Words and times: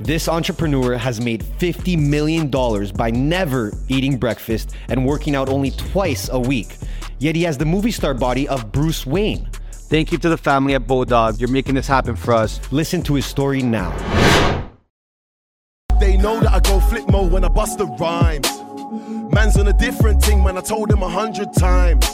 This 0.00 0.28
entrepreneur 0.28 0.96
has 0.96 1.20
made 1.20 1.44
$50 1.44 1.96
million 1.96 2.50
by 2.94 3.10
never 3.10 3.72
eating 3.88 4.16
breakfast 4.16 4.74
and 4.88 5.06
working 5.06 5.36
out 5.36 5.48
only 5.48 5.70
twice 5.70 6.28
a 6.32 6.38
week. 6.38 6.76
Yet 7.20 7.36
he 7.36 7.44
has 7.44 7.56
the 7.56 7.64
movie 7.64 7.92
star 7.92 8.12
body 8.12 8.48
of 8.48 8.72
Bruce 8.72 9.06
Wayne. 9.06 9.48
Thank 9.70 10.10
you 10.10 10.18
to 10.18 10.28
the 10.28 10.36
family 10.36 10.74
at 10.74 10.88
Bulldog. 10.88 11.38
You're 11.38 11.48
making 11.48 11.76
this 11.76 11.86
happen 11.86 12.16
for 12.16 12.34
us. 12.34 12.60
Listen 12.72 13.02
to 13.02 13.14
his 13.14 13.24
story 13.24 13.62
now. 13.62 13.92
They 16.00 16.16
know 16.16 16.40
that 16.40 16.52
I 16.52 16.58
go 16.58 16.80
flip 16.80 17.08
mode 17.08 17.30
when 17.30 17.44
I 17.44 17.48
bust 17.48 17.78
the 17.78 17.86
rhymes. 17.86 18.50
Man's 19.32 19.56
on 19.56 19.68
a 19.68 19.72
different 19.72 20.22
thing, 20.22 20.42
man. 20.42 20.58
I 20.58 20.60
told 20.60 20.90
him 20.90 21.04
a 21.04 21.08
hundred 21.08 21.52
times. 21.52 22.04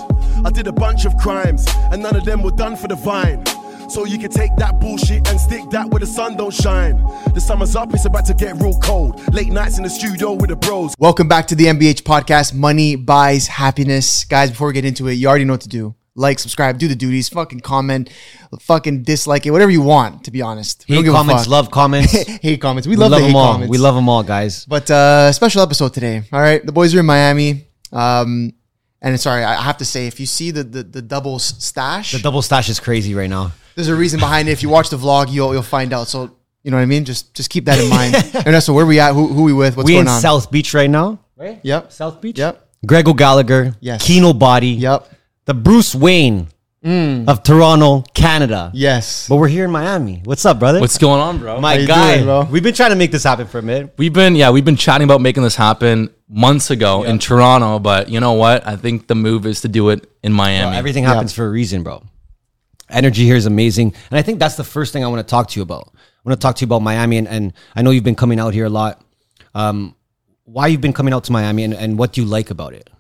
I 0.45 0.51
did 0.51 0.67
a 0.67 0.73
bunch 0.73 1.07
of 1.07 1.17
crimes, 1.17 1.67
and 1.91 2.03
none 2.03 2.15
of 2.15 2.27
them 2.27 2.43
were 2.43 2.51
done 2.51 2.77
for 2.77 2.89
the 2.89 2.97
vine. 2.97 3.43
So 3.91 4.05
you 4.05 4.19
can 4.21 4.31
take 4.31 4.55
that 4.55 4.79
bullshit 4.79 5.27
and 5.27 5.41
stick 5.41 5.69
that 5.71 5.89
where 5.89 5.99
the 5.99 6.07
sun 6.07 6.37
don't 6.37 6.55
shine. 6.55 6.97
The 7.35 7.41
summer's 7.41 7.75
up, 7.75 7.93
it's 7.93 8.05
about 8.05 8.25
to 8.27 8.35
get 8.35 8.55
real 8.63 8.79
cold. 8.79 9.21
Late 9.35 9.49
nights 9.49 9.79
in 9.79 9.83
the 9.83 9.91
studio 9.91 10.33
with 10.33 10.51
the 10.51 10.55
bros. 10.55 10.95
Welcome 11.01 11.27
back 11.27 11.49
to 11.49 11.57
the 11.57 11.65
MBH 11.65 12.03
podcast. 12.03 12.55
Money 12.55 12.95
buys 12.95 13.49
happiness. 13.49 14.23
Guys, 14.25 14.51
before 14.51 14.69
we 14.69 14.75
get 14.75 14.85
into 14.85 15.09
it, 15.09 15.15
you 15.15 15.27
already 15.27 15.45
know 15.45 15.55
what 15.55 15.63
to 15.63 15.69
do. 15.69 15.97
Like, 16.15 16.39
subscribe, 16.39 16.79
do 16.79 16.87
the 16.87 16.95
duties, 16.95 17.29
fucking 17.31 17.61
comment, 17.61 18.11
fucking 18.61 19.03
dislike 19.03 19.45
it, 19.47 19.51
whatever 19.51 19.73
you 19.73 19.83
want, 19.83 20.23
to 20.23 20.31
be 20.31 20.41
honest. 20.41 20.85
We 20.89 20.95
Hate 20.95 20.99
don't 20.99 21.05
give 21.07 21.15
a 21.15 21.17
comments, 21.17 21.49
love 21.49 21.71
comments. 21.73 22.13
hate 22.43 22.61
comments. 22.61 22.87
We, 22.87 22.93
we 22.93 22.97
love, 22.97 23.11
love 23.11 23.21
the 23.23 23.27
them 23.27 23.33
hate 23.33 23.39
all. 23.41 23.53
comments. 23.55 23.71
We 23.73 23.79
love 23.79 23.97
them 23.97 24.09
all, 24.09 24.23
guys. 24.23 24.67
But 24.67 24.89
uh 24.89 25.33
special 25.33 25.63
episode 25.63 25.95
today. 25.95 26.23
All 26.33 26.41
right. 26.41 26.65
The 26.65 26.71
boys 26.73 26.95
are 26.95 27.01
in 27.01 27.07
Miami. 27.07 27.67
Um 27.93 28.53
and 29.03 29.19
sorry, 29.21 29.45
I 29.45 29.59
I 29.59 29.63
have 29.63 29.79
to 29.79 29.85
say, 29.85 30.07
if 30.07 30.21
you 30.21 30.27
see 30.27 30.51
the 30.51 30.63
the, 30.65 30.83
the 30.83 31.03
double 31.03 31.39
stash, 31.39 32.13
The 32.13 32.19
double 32.19 32.43
stash 32.43 32.69
is 32.69 32.81
crazy 32.81 33.15
right 33.15 33.31
now. 33.31 33.53
there's 33.75 33.89
a 33.89 33.95
reason 33.95 34.21
behind 34.21 34.49
it. 34.49 34.53
If 34.53 34.63
you 34.63 34.69
watch 34.69 34.91
the 34.91 34.97
vlog, 34.99 35.31
you'll 35.33 35.53
you'll 35.53 35.63
find 35.63 35.93
out. 35.93 36.09
So 36.09 36.37
you 36.63 36.71
know 36.71 36.77
what 36.77 36.83
I 36.83 36.87
mean? 36.87 37.05
Just 37.05 37.33
just 37.35 37.49
keep 37.51 37.65
that 37.67 37.79
in 37.79 37.89
mind. 37.89 38.15
Ernesto, 38.47 38.73
where 38.73 38.85
we 38.87 39.01
at? 39.01 39.13
Who 39.15 39.29
who 39.29 39.43
we 39.45 39.53
with? 39.53 39.77
What's 39.77 39.87
we 39.87 39.95
going 39.95 40.07
in 40.07 40.13
on? 40.13 40.21
South 40.21 40.51
Beach 40.51 40.75
right 40.75 40.91
now. 40.91 41.19
Right? 41.37 41.59
Yep. 41.63 41.93
South 41.93 42.21
Beach? 42.21 42.39
Yep. 42.39 42.67
Greg 42.87 43.09
O'Gallagher. 43.09 43.75
Yes. 43.81 44.07
Kinobody. 44.07 44.79
Yep. 44.79 45.01
Mm. 45.05 45.15
The 45.47 45.55
Bruce 45.55 45.95
Wayne 45.95 46.49
of 46.83 47.43
Toronto, 47.43 48.03
Canada. 48.15 48.71
Yes. 48.73 49.29
But 49.29 49.37
we're 49.37 49.49
here 49.49 49.65
in 49.67 49.71
Miami. 49.71 50.21
What's 50.25 50.45
up, 50.47 50.59
brother? 50.59 50.81
What's 50.81 50.97
going 50.99 51.21
on, 51.21 51.39
bro? 51.39 51.61
my 51.61 51.79
How 51.81 51.87
guy? 51.87 52.15
doing, 52.15 52.25
bro? 52.27 52.45
We've 52.51 52.63
been 52.63 52.75
trying 52.75 52.91
to 52.91 52.97
make 52.97 53.11
this 53.11 53.25
happen 53.25 53.47
for 53.47 53.59
a 53.59 53.63
minute. 53.63 53.95
we've 53.99 54.13
been 54.13 54.35
yeah, 54.35 54.51
we've 54.51 54.65
been 54.65 54.77
chatting 54.77 55.05
about 55.05 55.21
making 55.21 55.43
this 55.43 55.57
happen 55.57 56.09
months 56.31 56.71
ago 56.71 57.03
in 57.03 57.19
Toronto, 57.19 57.81
but 57.81 58.09
you 58.09 58.21
know 58.21 58.35
what? 58.35 58.67
I 58.67 58.77
think 58.77 59.09
the 59.09 59.17
move 59.17 59.45
is 59.45 59.63
to 59.63 59.69
do 59.69 59.91
it 59.91 60.09
in 60.23 60.33
Miami. 60.33 60.77
Everything 60.77 61.05
happens 61.05 61.33
for 61.33 61.45
a 61.45 61.51
reason, 61.51 61.83
bro. 61.83 62.05
Energy 62.89 63.25
here 63.25 63.37
is 63.37 63.47
amazing. 63.47 63.95
And 64.11 64.19
I 64.19 64.23
think 64.23 64.39
that's 64.39 64.57
the 64.57 64.65
first 64.65 64.93
thing 64.93 65.05
I 65.05 65.09
want 65.09 65.27
to 65.27 65.31
talk 65.31 65.49
to 65.49 65.59
you 65.59 65.63
about. 65.63 65.93
I 65.95 66.29
want 66.29 66.41
to 66.41 66.45
talk 66.45 66.57
to 66.57 66.61
you 66.63 66.67
about 66.67 66.83
Miami. 66.83 67.19
And, 67.19 67.29
and 67.29 67.53
I 67.75 67.83
know 67.83 67.91
you've 67.91 68.05
been 68.05 68.15
coming 68.17 68.39
out 68.39 68.55
here 68.55 68.67
a 68.67 68.71
lot. 68.71 69.03
Um, 69.55 69.97
why 70.45 70.69
you've 70.69 70.81
been 70.81 70.93
coming 70.93 71.13
out 71.13 71.25
to 71.25 71.33
Miami 71.33 71.65
and, 71.65 71.75
and 71.75 71.99
what 71.99 72.13
do 72.13 72.21
you 72.21 72.27
like 72.27 72.51
about 72.51 72.75
it? 72.75 72.91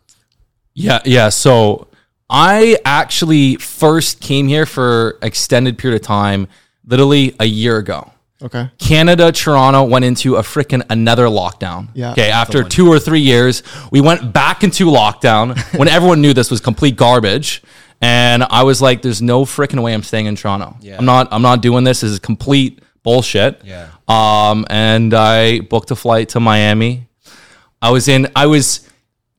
Yeah, 0.75 1.01
yeah. 1.05 1.29
So 1.29 1.89
I 2.29 2.79
actually 2.85 3.57
first 3.57 4.21
came 4.21 4.49
here 4.49 4.67
for 4.67 5.19
extended 5.23 5.79
period 5.79 6.01
of 6.01 6.07
time, 6.07 6.49
literally 6.85 7.35
a 7.41 7.45
year 7.45 7.79
ago. 7.79 8.13
Okay. 8.43 8.71
Canada, 8.79 9.33
Toronto 9.33 9.85
went 9.85 10.05
into 10.05 10.37
a 10.37 10.43
freaking 10.43 10.83
another 10.91 11.27
lockdown. 11.27 11.89
Yeah. 11.95 12.13
Okay. 12.13 12.31
After 12.31 12.65
two 12.65 12.89
or 12.89 12.99
three 12.99 13.21
years, 13.21 13.63
we 13.91 14.01
went 14.01 14.33
back 14.33 14.65
into 14.65 14.87
lockdown 14.87 15.59
when 15.79 15.89
everyone 15.89 16.21
knew 16.21 16.33
this 16.33 16.51
was 16.51 16.61
complete 16.61 16.97
garbage. 16.97 17.63
And 18.01 18.45
I 18.45 18.63
was 18.63 18.81
like, 18.81 19.03
there's 19.03 19.21
no 19.21 19.45
freaking 19.45 19.83
way 19.83 19.93
I'm 19.93 20.03
staying 20.03 20.27
in 20.27 20.37
Toronto. 20.37 20.77
Yeah. 20.81 20.97
I'm 20.99 21.05
not, 21.05 21.29
I'm 21.31 21.43
not 21.43 21.61
doing 21.61 21.85
this. 21.85 22.01
This 22.01 22.13
is 22.13 22.19
complete 22.19 22.81
bullshit. 23.03 23.61
Yeah. 23.65 23.89
Um, 24.09 24.65
and 24.71 25.13
I 25.13 25.61
booked 25.61 25.91
a 25.91 25.97
flight 25.97 26.31
to 26.31 26.41
Miami. 26.41 27.09
I 27.83 27.91
was 27.91 28.09
in, 28.09 28.29
I 28.35 28.47
was 28.47 28.89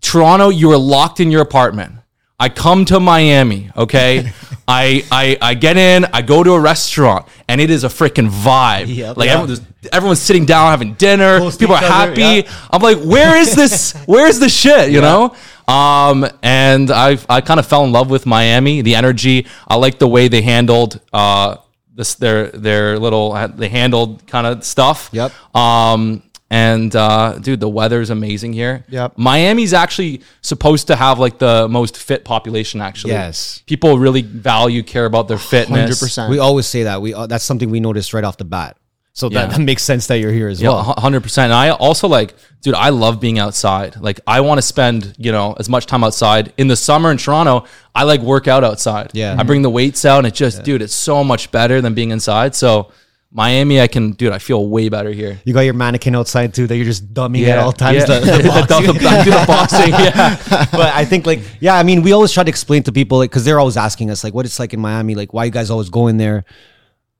Toronto, 0.01 0.49
you 0.49 0.69
were 0.69 0.77
locked 0.77 1.19
in 1.19 1.31
your 1.31 1.41
apartment. 1.41 1.95
I 2.41 2.49
come 2.49 2.85
to 2.85 2.99
Miami, 2.99 3.69
okay? 3.77 4.31
I, 4.67 5.05
I 5.11 5.37
I 5.41 5.53
get 5.53 5.77
in, 5.77 6.05
I 6.05 6.23
go 6.23 6.43
to 6.43 6.53
a 6.53 6.59
restaurant, 6.59 7.27
and 7.47 7.61
it 7.61 7.69
is 7.69 7.83
a 7.83 7.87
freaking 7.87 8.29
vibe. 8.29 8.87
Yep. 8.87 9.15
like 9.15 9.29
everyone, 9.29 9.63
everyone's 9.91 10.21
sitting 10.21 10.45
down 10.45 10.71
having 10.71 10.95
dinner. 10.95 11.37
Close 11.37 11.55
people 11.55 11.75
are 11.75 11.83
other, 11.83 12.19
happy. 12.19 12.49
I'm 12.71 12.81
like, 12.81 12.97
where 12.97 13.37
is 13.37 13.53
this? 13.53 13.93
where 14.07 14.27
is 14.27 14.39
the 14.39 14.49
shit? 14.49 14.89
You 14.89 15.01
know? 15.01 15.35
Um, 15.67 16.25
and 16.41 16.89
I 16.89 17.19
I 17.29 17.41
kind 17.41 17.59
of 17.59 17.67
fell 17.67 17.83
in 17.83 17.91
love 17.91 18.09
with 18.09 18.25
Miami. 18.25 18.81
The 18.81 18.95
energy. 18.95 19.45
I 19.67 19.75
like 19.75 19.99
the 19.99 20.07
way 20.07 20.27
they 20.27 20.41
handled 20.41 20.99
uh 21.13 21.57
this 21.93 22.15
their 22.15 22.47
their 22.47 22.97
little 22.97 23.33
they 23.49 23.69
handled 23.69 24.25
kind 24.25 24.47
of 24.47 24.65
stuff. 24.65 25.11
Yep. 25.11 25.31
Um, 25.55 26.23
and 26.51 26.93
uh, 26.95 27.39
dude, 27.39 27.59
the 27.61 27.69
weather 27.69 28.01
is 28.01 28.09
amazing 28.09 28.51
here. 28.53 28.83
Yep. 28.89 29.17
Miami's 29.17 29.73
actually 29.73 30.21
supposed 30.41 30.87
to 30.87 30.95
have 30.97 31.17
like 31.17 31.39
the 31.39 31.67
most 31.69 31.97
fit 31.97 32.25
population. 32.25 32.81
Actually, 32.81 33.13
Yes. 33.13 33.63
People 33.65 33.97
really 33.97 34.21
value, 34.21 34.83
care 34.83 35.05
about 35.05 35.27
their 35.29 35.37
fitness. 35.37 36.01
100%. 36.03 36.29
We 36.29 36.39
always 36.39 36.67
say 36.67 36.83
that. 36.83 37.01
We 37.01 37.13
uh, 37.13 37.25
That's 37.27 37.43
something 37.45 37.69
we 37.69 37.79
noticed 37.79 38.13
right 38.13 38.23
off 38.25 38.35
the 38.37 38.43
bat. 38.45 38.75
So 39.13 39.27
that, 39.29 39.49
Yeah. 39.49 39.57
that 39.57 39.61
makes 39.61 39.83
sense 39.83 40.07
that 40.07 40.19
you're 40.19 40.31
here 40.31 40.47
as 40.47 40.61
Yeah, 40.61 40.69
well. 40.69 40.83
hundred 40.97 41.21
percent. 41.23 41.45
And 41.45 41.53
I 41.53 41.69
also 41.69 42.07
like, 42.07 42.33
dude, 42.61 42.75
I 42.75 42.89
love 42.89 43.19
being 43.19 43.39
outside. 43.39 43.95
Like, 43.97 44.19
I 44.27 44.39
want 44.41 44.57
to 44.57 44.61
spend, 44.61 45.15
you 45.17 45.31
know, 45.33 45.53
as 45.59 45.67
much 45.69 45.85
time 45.85 46.03
outside. 46.03 46.53
In 46.57 46.67
the 46.69 46.75
summer 46.77 47.11
in 47.11 47.17
Toronto, 47.17 47.65
I 47.93 48.03
like 48.03 48.21
work 48.21 48.47
out 48.47 48.63
outside. 48.63 49.11
Yeah. 49.13 49.35
I 49.37 49.43
bring 49.43 49.63
the 49.63 49.69
weights 49.69 50.05
out, 50.05 50.19
and 50.19 50.27
it 50.27 50.33
just, 50.33 50.63
dude, 50.63 50.81
it's 50.81 50.93
so 50.93 51.23
much 51.25 51.51
better 51.51 51.81
than 51.81 51.93
being 51.93 52.11
inside. 52.11 52.55
So, 52.55 52.91
Miami, 53.33 53.79
I 53.79 53.87
can, 53.87 54.11
dude, 54.11 54.33
I 54.33 54.39
feel 54.39 54.67
way 54.67 54.89
better 54.89 55.09
here. 55.09 55.39
You 55.45 55.53
got 55.53 55.61
your 55.61 55.73
mannequin 55.73 56.15
outside 56.15 56.53
too 56.53 56.67
that 56.67 56.75
you're 56.75 56.85
just 56.85 57.13
dumbing 57.13 57.47
at 57.47 57.59
all 57.59 57.71
times. 57.71 57.99
Yeah. 57.99 58.19
The, 58.19 58.25
the 58.25 58.37
The 58.41 58.47
boxing. 58.67 58.85
dumb- 58.85 59.07
I 59.07 59.23
do 59.23 59.31
the 59.31 59.45
boxing. 59.47 59.89
Yeah. 59.91 60.67
but 60.71 60.93
I 60.93 61.05
think 61.05 61.25
like 61.25 61.39
yeah, 61.61 61.75
I 61.75 61.83
mean 61.83 62.01
we 62.01 62.11
always 62.11 62.33
try 62.33 62.43
to 62.43 62.49
explain 62.49 62.83
to 62.83 62.91
people 62.91 63.19
like 63.19 63.29
because 63.29 63.45
they're 63.45 63.59
always 63.59 63.77
asking 63.77 64.11
us 64.11 64.25
like 64.25 64.33
what 64.33 64.45
it's 64.45 64.59
like 64.59 64.73
in 64.73 64.81
Miami, 64.81 65.15
like 65.15 65.33
why 65.33 65.45
you 65.45 65.51
guys 65.51 65.69
always 65.69 65.89
going 65.89 66.17
there. 66.17 66.43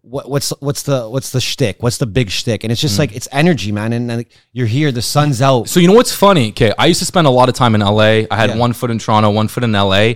What, 0.01 0.29
what's 0.29 0.49
what's 0.59 0.83
the 0.83 1.07
what's 1.07 1.29
the 1.29 1.39
shtick? 1.39 1.81
What's 1.81 1.97
the 1.97 2.07
big 2.07 2.29
shtick? 2.29 2.65
And 2.65 2.71
it's 2.71 2.81
just 2.81 2.95
mm. 2.95 2.99
like 2.99 3.15
it's 3.15 3.29
energy, 3.31 3.71
man. 3.71 3.93
And, 3.93 4.07
like 4.09 4.31
you're 4.51 4.67
here, 4.67 4.91
the 4.91 5.01
sun's 5.01 5.41
out. 5.41 5.69
So 5.69 5.79
you 5.79 5.87
know 5.87 5.93
what's 5.93 6.13
funny? 6.13 6.49
Okay, 6.49 6.73
I 6.77 6.87
used 6.87 6.99
to 6.99 7.05
spend 7.05 7.25
a 7.25 7.29
lot 7.29 7.47
of 7.47 7.55
time 7.55 7.73
in 7.73 7.81
LA. 7.81 8.25
I 8.29 8.35
had 8.35 8.49
Yeah. 8.49 8.57
one 8.57 8.73
foot 8.73 8.91
in 8.91 8.99
Toronto, 8.99 9.29
one 9.29 9.47
foot 9.47 9.63
in 9.63 9.71
LA, 9.71 10.15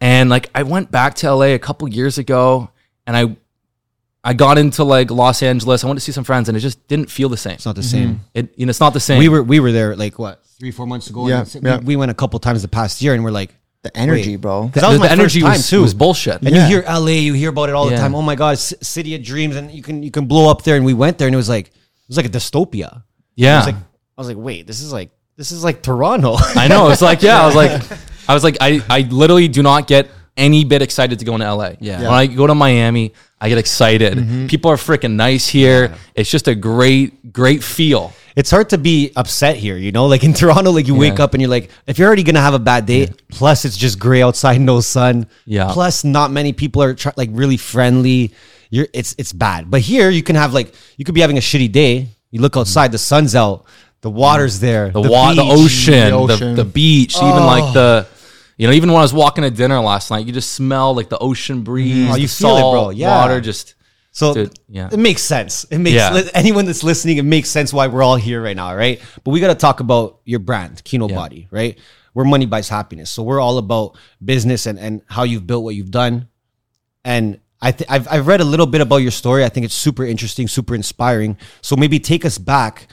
and 0.00 0.30
like 0.30 0.48
I 0.54 0.62
went 0.62 0.90
back 0.90 1.14
to 1.16 1.34
LA 1.34 1.46
a 1.48 1.58
couple 1.58 1.88
years 1.88 2.16
ago, 2.16 2.70
and 3.06 3.16
I 3.16 3.36
I 4.30 4.32
got 4.34 4.58
into 4.58 4.82
like 4.84 5.10
Los 5.10 5.42
Angeles. 5.42 5.84
I 5.84 5.86
went 5.86 5.98
to 6.00 6.04
see 6.04 6.12
some 6.12 6.24
friends, 6.24 6.48
and 6.48 6.56
it 6.58 6.60
just 6.60 6.78
didn't 6.88 7.10
feel 7.10 7.28
the 7.28 7.36
same. 7.36 7.54
it's 7.54 7.66
not 7.66 7.76
the 7.76 7.82
same. 7.82 8.08
Mm-hmm. 8.08 8.38
It 8.38 8.44
you 8.58 8.66
know 8.66 8.70
it's 8.70 8.80
not 8.80 8.92
the 8.92 9.00
same. 9.08 9.18
We 9.20 9.28
were 9.28 9.42
we 9.42 9.60
were 9.60 9.72
there 9.72 9.94
like 9.96 10.18
what 10.18 10.44
three 10.58 10.72
four 10.72 10.86
months 10.86 11.08
ago. 11.10 11.28
Yeah, 11.28 11.40
and 11.40 11.46
it's- 11.48 11.62
yeah. 11.64 11.78
We, 11.78 11.84
we 11.94 11.96
went 11.96 12.10
a 12.10 12.14
couple 12.14 12.38
times 12.40 12.62
the 12.62 12.68
past 12.68 13.00
year, 13.02 13.14
and 13.14 13.22
we're 13.24 13.30
like 13.42 13.50
the 13.82 13.96
energy, 13.96 14.32
Wait. 14.32 14.40
bro. 14.40 14.66
because 14.66 14.82
that 14.82 14.88
was 14.88 14.96
the, 14.98 15.00
my 15.00 15.06
the 15.06 15.12
energy 15.12 15.40
first 15.40 15.50
time 15.52 15.58
was, 15.58 15.70
too. 15.70 15.82
was 15.82 15.94
bullshit. 15.94 16.42
And 16.42 16.50
Yeah. 16.50 16.68
you 16.68 16.80
hear 16.80 16.84
LA, 16.88 17.20
you 17.28 17.34
hear 17.34 17.50
about 17.50 17.68
it 17.68 17.74
all 17.76 17.84
the 17.86 17.92
Yeah. 17.92 18.00
time. 18.00 18.14
Oh 18.16 18.22
my 18.22 18.34
god, 18.34 18.58
c- 18.58 18.76
city 18.82 19.14
of 19.14 19.22
dreams, 19.22 19.54
and 19.54 19.70
you 19.70 19.82
can 19.82 20.02
you 20.02 20.10
can 20.10 20.26
blow 20.26 20.50
up 20.50 20.62
there. 20.64 20.74
And 20.76 20.84
we 20.84 20.94
went 20.94 21.18
there, 21.18 21.28
and 21.28 21.34
it 21.34 21.42
was 21.44 21.48
like 21.48 21.68
it 21.68 22.08
was 22.08 22.16
like 22.16 22.26
a 22.26 22.34
dystopia. 22.38 23.04
Yeah, 23.36 23.54
I 23.54 23.58
was 23.58 23.66
like, 23.66 23.74
I 23.76 24.20
was 24.22 24.28
like, 24.28 24.36
wait, 24.38 24.66
this 24.66 24.80
is 24.80 24.92
like 24.92 25.10
this 25.36 25.52
is 25.52 25.62
like 25.62 25.82
Toronto. 25.82 26.34
I 26.56 26.66
know. 26.66 26.88
It's 26.90 27.02
like 27.02 27.22
yeah. 27.22 27.40
I 27.42 27.46
was 27.46 27.54
like, 27.54 27.72
I 28.28 28.34
was 28.34 28.42
like, 28.42 28.56
I 28.60 28.82
I 28.90 29.00
literally 29.02 29.46
do 29.46 29.62
not 29.62 29.86
get 29.86 30.08
any 30.36 30.64
bit 30.64 30.82
excited 30.82 31.18
to 31.18 31.24
go 31.24 31.34
into 31.34 31.52
LA. 31.52 31.72
Yeah. 31.80 32.02
When 32.02 32.10
I 32.10 32.26
go 32.26 32.46
to 32.46 32.54
Miami, 32.54 33.12
I 33.40 33.48
get 33.48 33.58
excited. 33.58 34.14
Mm-hmm. 34.14 34.46
People 34.46 34.70
are 34.70 34.76
freaking 34.76 35.12
nice 35.12 35.46
here. 35.48 35.94
It's 36.14 36.30
just 36.30 36.48
a 36.48 36.54
great 36.54 37.32
great 37.32 37.62
feel. 37.62 38.12
it's 38.34 38.50
hard 38.50 38.68
to 38.70 38.78
be 38.78 39.12
upset 39.16 39.56
here, 39.56 39.76
you 39.78 39.92
know? 39.92 40.06
Like 40.06 40.24
in 40.24 40.34
Toronto, 40.40 40.70
like 40.70 40.86
you 40.86 40.94
wake 40.94 41.20
up 41.20 41.32
and 41.34 41.40
you're 41.40 41.50
like, 41.50 41.70
if 41.86 41.98
you're 41.98 42.06
already 42.06 42.22
gonna 42.22 42.40
have 42.40 42.54
a 42.54 42.58
bad 42.58 42.86
day, 42.86 43.08
plus 43.30 43.64
it's 43.64 43.76
just 43.76 43.98
gray 43.98 44.22
outside, 44.22 44.60
no 44.60 44.80
sun. 44.80 45.26
Yeah. 45.44 45.72
Plus, 45.72 46.04
not 46.04 46.30
many 46.30 46.52
people 46.52 46.82
are 46.82 46.94
try- 46.94 47.14
like 47.16 47.30
really 47.32 47.56
friendly. 47.56 48.32
You're 48.70 48.88
it's 48.92 49.14
it's 49.18 49.32
bad. 49.32 49.70
But 49.70 49.80
here, 49.80 50.10
you 50.10 50.22
can 50.22 50.36
have 50.36 50.52
like 50.52 50.74
you 50.96 51.04
could 51.04 51.14
be 51.14 51.20
having 51.20 51.38
a 51.38 51.40
shitty 51.40 51.72
day. 51.72 52.08
You 52.30 52.40
look 52.40 52.56
outside, 52.56 52.92
the 52.92 52.98
sun's 52.98 53.34
out, 53.34 53.64
the 54.00 54.10
water's 54.10 54.58
mm. 54.58 54.60
there, 54.60 54.90
the, 54.90 55.00
wa- 55.00 55.34
the 55.34 55.42
ocean, 55.42 56.10
the 56.10 56.26
the, 56.26 56.34
ocean. 56.34 56.54
the, 56.54 56.64
beach, 56.64 57.16
even 57.16 57.46
like 57.46 57.72
the, 57.72 58.06
oh. 58.08 58.15
You 58.56 58.66
know, 58.66 58.72
even 58.72 58.90
when 58.90 58.98
I 58.98 59.02
was 59.02 59.12
walking 59.12 59.42
to 59.42 59.50
dinner 59.50 59.78
last 59.80 60.10
night, 60.10 60.26
you 60.26 60.32
just 60.32 60.52
smell 60.52 60.94
like 60.94 61.08
the 61.08 61.18
ocean 61.18 61.56
mm-hmm. 61.56 61.64
breeze. 61.64 62.10
Oh, 62.10 62.16
you 62.16 62.28
feel 62.28 62.56
it, 62.56 62.60
bro. 62.60 62.90
Yeah. 62.90 63.20
water 63.20 63.40
just. 63.40 63.74
So 64.12 64.32
Dude, 64.32 64.58
yeah. 64.66 64.88
it 64.90 64.98
makes 64.98 65.20
sense. 65.20 65.64
It 65.64 65.76
makes 65.76 65.96
Yeah. 65.96 66.22
anyone 66.32 66.64
that's 66.64 66.82
listening, 66.82 67.18
it 67.18 67.24
makes 67.24 67.50
sense 67.50 67.70
why 67.70 67.86
we're 67.86 68.02
all 68.02 68.16
here 68.16 68.42
right 68.42 68.56
now, 68.56 68.74
right? 68.74 68.98
But 69.22 69.30
we 69.32 69.40
got 69.40 69.48
to 69.48 69.54
talk 69.54 69.80
about 69.80 70.20
your 70.24 70.38
brand, 70.38 70.82
Kinobody, 70.84 71.48
right? 71.50 71.78
We're 72.14 72.24
money 72.24 72.46
buys 72.46 72.70
happiness, 72.70 73.10
so 73.10 73.22
we're 73.22 73.40
all 73.40 73.58
about 73.58 73.98
business 74.24 74.64
and 74.64 74.78
and 74.78 75.02
how 75.06 75.24
you've 75.24 75.46
built 75.46 75.64
what 75.64 75.74
you've 75.74 75.90
done. 75.90 76.28
And 77.04 77.40
I 77.60 77.72
th- 77.72 77.90
I've 77.90 78.08
I've 78.10 78.26
read 78.26 78.40
a 78.40 78.44
little 78.44 78.64
bit 78.64 78.80
about 78.80 78.98
your 78.98 79.10
story. 79.10 79.44
I 79.44 79.50
think 79.50 79.66
it's 79.66 79.74
super 79.74 80.02
interesting, 80.02 80.48
super 80.48 80.74
inspiring. 80.74 81.36
So 81.60 81.76
maybe 81.76 82.00
take 82.00 82.24
us 82.24 82.38
back 82.38 82.88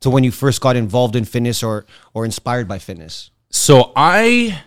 to 0.00 0.10
when 0.10 0.24
you 0.24 0.32
first 0.32 0.60
got 0.60 0.74
involved 0.74 1.14
in 1.14 1.24
fitness 1.24 1.62
or 1.62 1.86
or 2.14 2.24
inspired 2.24 2.66
by 2.66 2.80
fitness. 2.80 3.30
So 3.48 3.92
I 3.94 4.60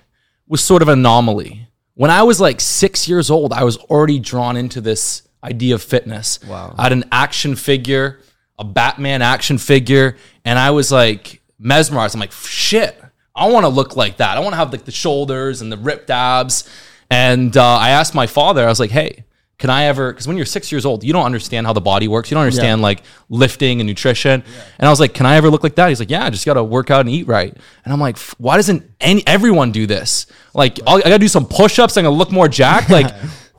was 0.48 0.64
sort 0.64 0.82
of 0.82 0.88
an 0.88 1.00
anomaly. 1.00 1.68
When 1.96 2.12
I 2.12 2.24
was 2.24 2.40
like 2.40 2.62
six 2.62 3.08
years 3.08 3.30
old, 3.30 3.54
I 3.54 3.64
was 3.64 3.78
already 3.78 4.20
drawn 4.20 4.56
into 4.56 4.82
this 4.82 5.24
idea 5.44 5.76
of 5.76 5.84
fitness. 5.84 6.40
Wow. 6.44 6.76
I 6.78 6.84
had 6.84 6.92
an 6.92 7.06
action 7.12 7.56
figure 7.56 8.20
a 8.60 8.64
Batman 8.64 9.22
action 9.22 9.58
figure, 9.58 10.18
and 10.44 10.58
I 10.58 10.72
was 10.72 10.92
like 10.92 11.42
mesmerized. 11.60 12.16
I'm 12.16 12.20
like, 12.20 12.32
shit, 12.32 13.00
I 13.36 13.50
want 13.50 13.66
to 13.66 13.70
look 13.70 13.96
like 13.96 14.18
that. 14.18 14.38
I 14.38 14.40
want 14.40 14.54
to 14.54 14.58
have 14.58 14.72
like 14.72 14.86
the 14.86 14.92
shoulders 14.92 15.62
and 15.62 15.72
the 15.72 15.78
ripped 15.78 16.10
abs. 16.10 16.68
And 17.10 17.56
uh, 17.56 17.64
I 17.64 17.90
asked 17.90 18.16
my 18.16 18.28
father, 18.28 18.66
I 18.66 18.68
was 18.68 18.80
like, 18.80 18.92
hey, 18.92 19.26
can 19.60 19.70
I 19.72 19.86
ever? 19.86 20.12
Because 20.12 20.28
when 20.28 20.38
you're 20.38 20.46
six 20.46 20.72
years 20.72 20.86
old, 20.86 21.04
you 21.04 21.14
don't 21.14 21.26
understand 21.26 21.66
how 21.66 21.74
the 21.74 21.82
body 21.82 22.08
works. 22.08 22.30
You 22.30 22.36
don't 22.36 22.44
understand 22.44 22.82
like 22.84 23.02
lifting 23.30 23.80
and 23.82 23.88
nutrition. 23.88 24.44
And 24.80 24.88
I 24.88 24.90
was 24.90 25.00
like, 25.00 25.14
can 25.16 25.26
I 25.26 25.36
ever 25.36 25.50
look 25.50 25.64
like 25.64 25.76
that? 25.76 25.90
He's 25.90 26.00
like, 26.00 26.12
yeah, 26.12 26.26
I 26.26 26.30
just 26.30 26.46
got 26.46 26.54
to 26.56 26.64
work 26.64 26.92
out 26.92 27.02
and 27.02 27.10
eat 27.10 27.28
right. 27.28 27.52
And 27.84 27.94
I'm 27.94 28.00
like, 28.00 28.18
why 28.38 28.58
doesn't 28.58 28.84
any 29.02 29.26
everyone 29.26 29.72
do 29.72 29.88
this? 29.88 30.28
Like, 30.54 30.80
I'll- 30.86 30.98
I 30.98 31.02
got 31.02 31.10
to 31.10 31.18
do 31.20 31.28
some 31.28 31.46
push-ups. 31.48 31.98
I'm 31.98 32.04
gonna 32.04 32.16
look 32.16 32.32
more 32.32 32.48
jacked. 32.48 32.90
Like, 32.92 33.12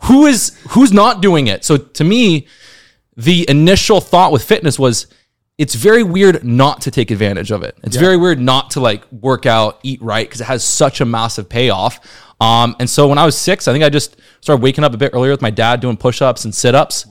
who 0.03 0.27
is 0.27 0.57
who's 0.71 0.93
not 0.93 1.21
doing 1.21 1.49
it? 1.49 1.65
So 1.65 1.77
to 1.77 2.05
me, 2.05 2.47
the 3.17 3.45
initial 3.51 4.01
thought 4.01 4.31
with 4.31 4.45
fitness 4.45 4.79
was 4.79 5.09
it's 5.59 5.75
very 5.75 6.03
weird 6.05 6.45
not 6.45 6.81
to 6.83 6.91
take 6.91 7.11
advantage 7.11 7.51
of 7.51 7.63
it. 7.65 7.77
It's 7.83 7.97
very 7.97 8.17
weird 8.17 8.39
not 8.41 8.71
to 8.71 8.81
like 8.81 9.11
work 9.13 9.45
out, 9.45 9.81
eat 9.83 10.01
right 10.01 10.27
because 10.27 10.41
it 10.41 10.45
has 10.45 10.65
such 10.65 11.01
a 11.01 11.05
massive 11.05 11.49
payoff. 11.49 11.99
Um, 12.41 12.77
and 12.79 12.89
so 12.89 13.09
when 13.09 13.19
I 13.19 13.25
was 13.25 13.37
six, 13.37 13.67
I 13.67 13.73
think 13.73 13.85
I 13.85 13.89
just 13.89 14.17
started 14.41 14.63
waking 14.63 14.85
up 14.85 14.95
a 14.95 14.97
bit 14.97 15.11
earlier 15.13 15.33
with 15.33 15.43
my 15.43 15.51
dad 15.51 15.81
doing 15.81 15.97
push-ups 15.97 16.45
and 16.45 16.55
sit-ups. 16.55 17.07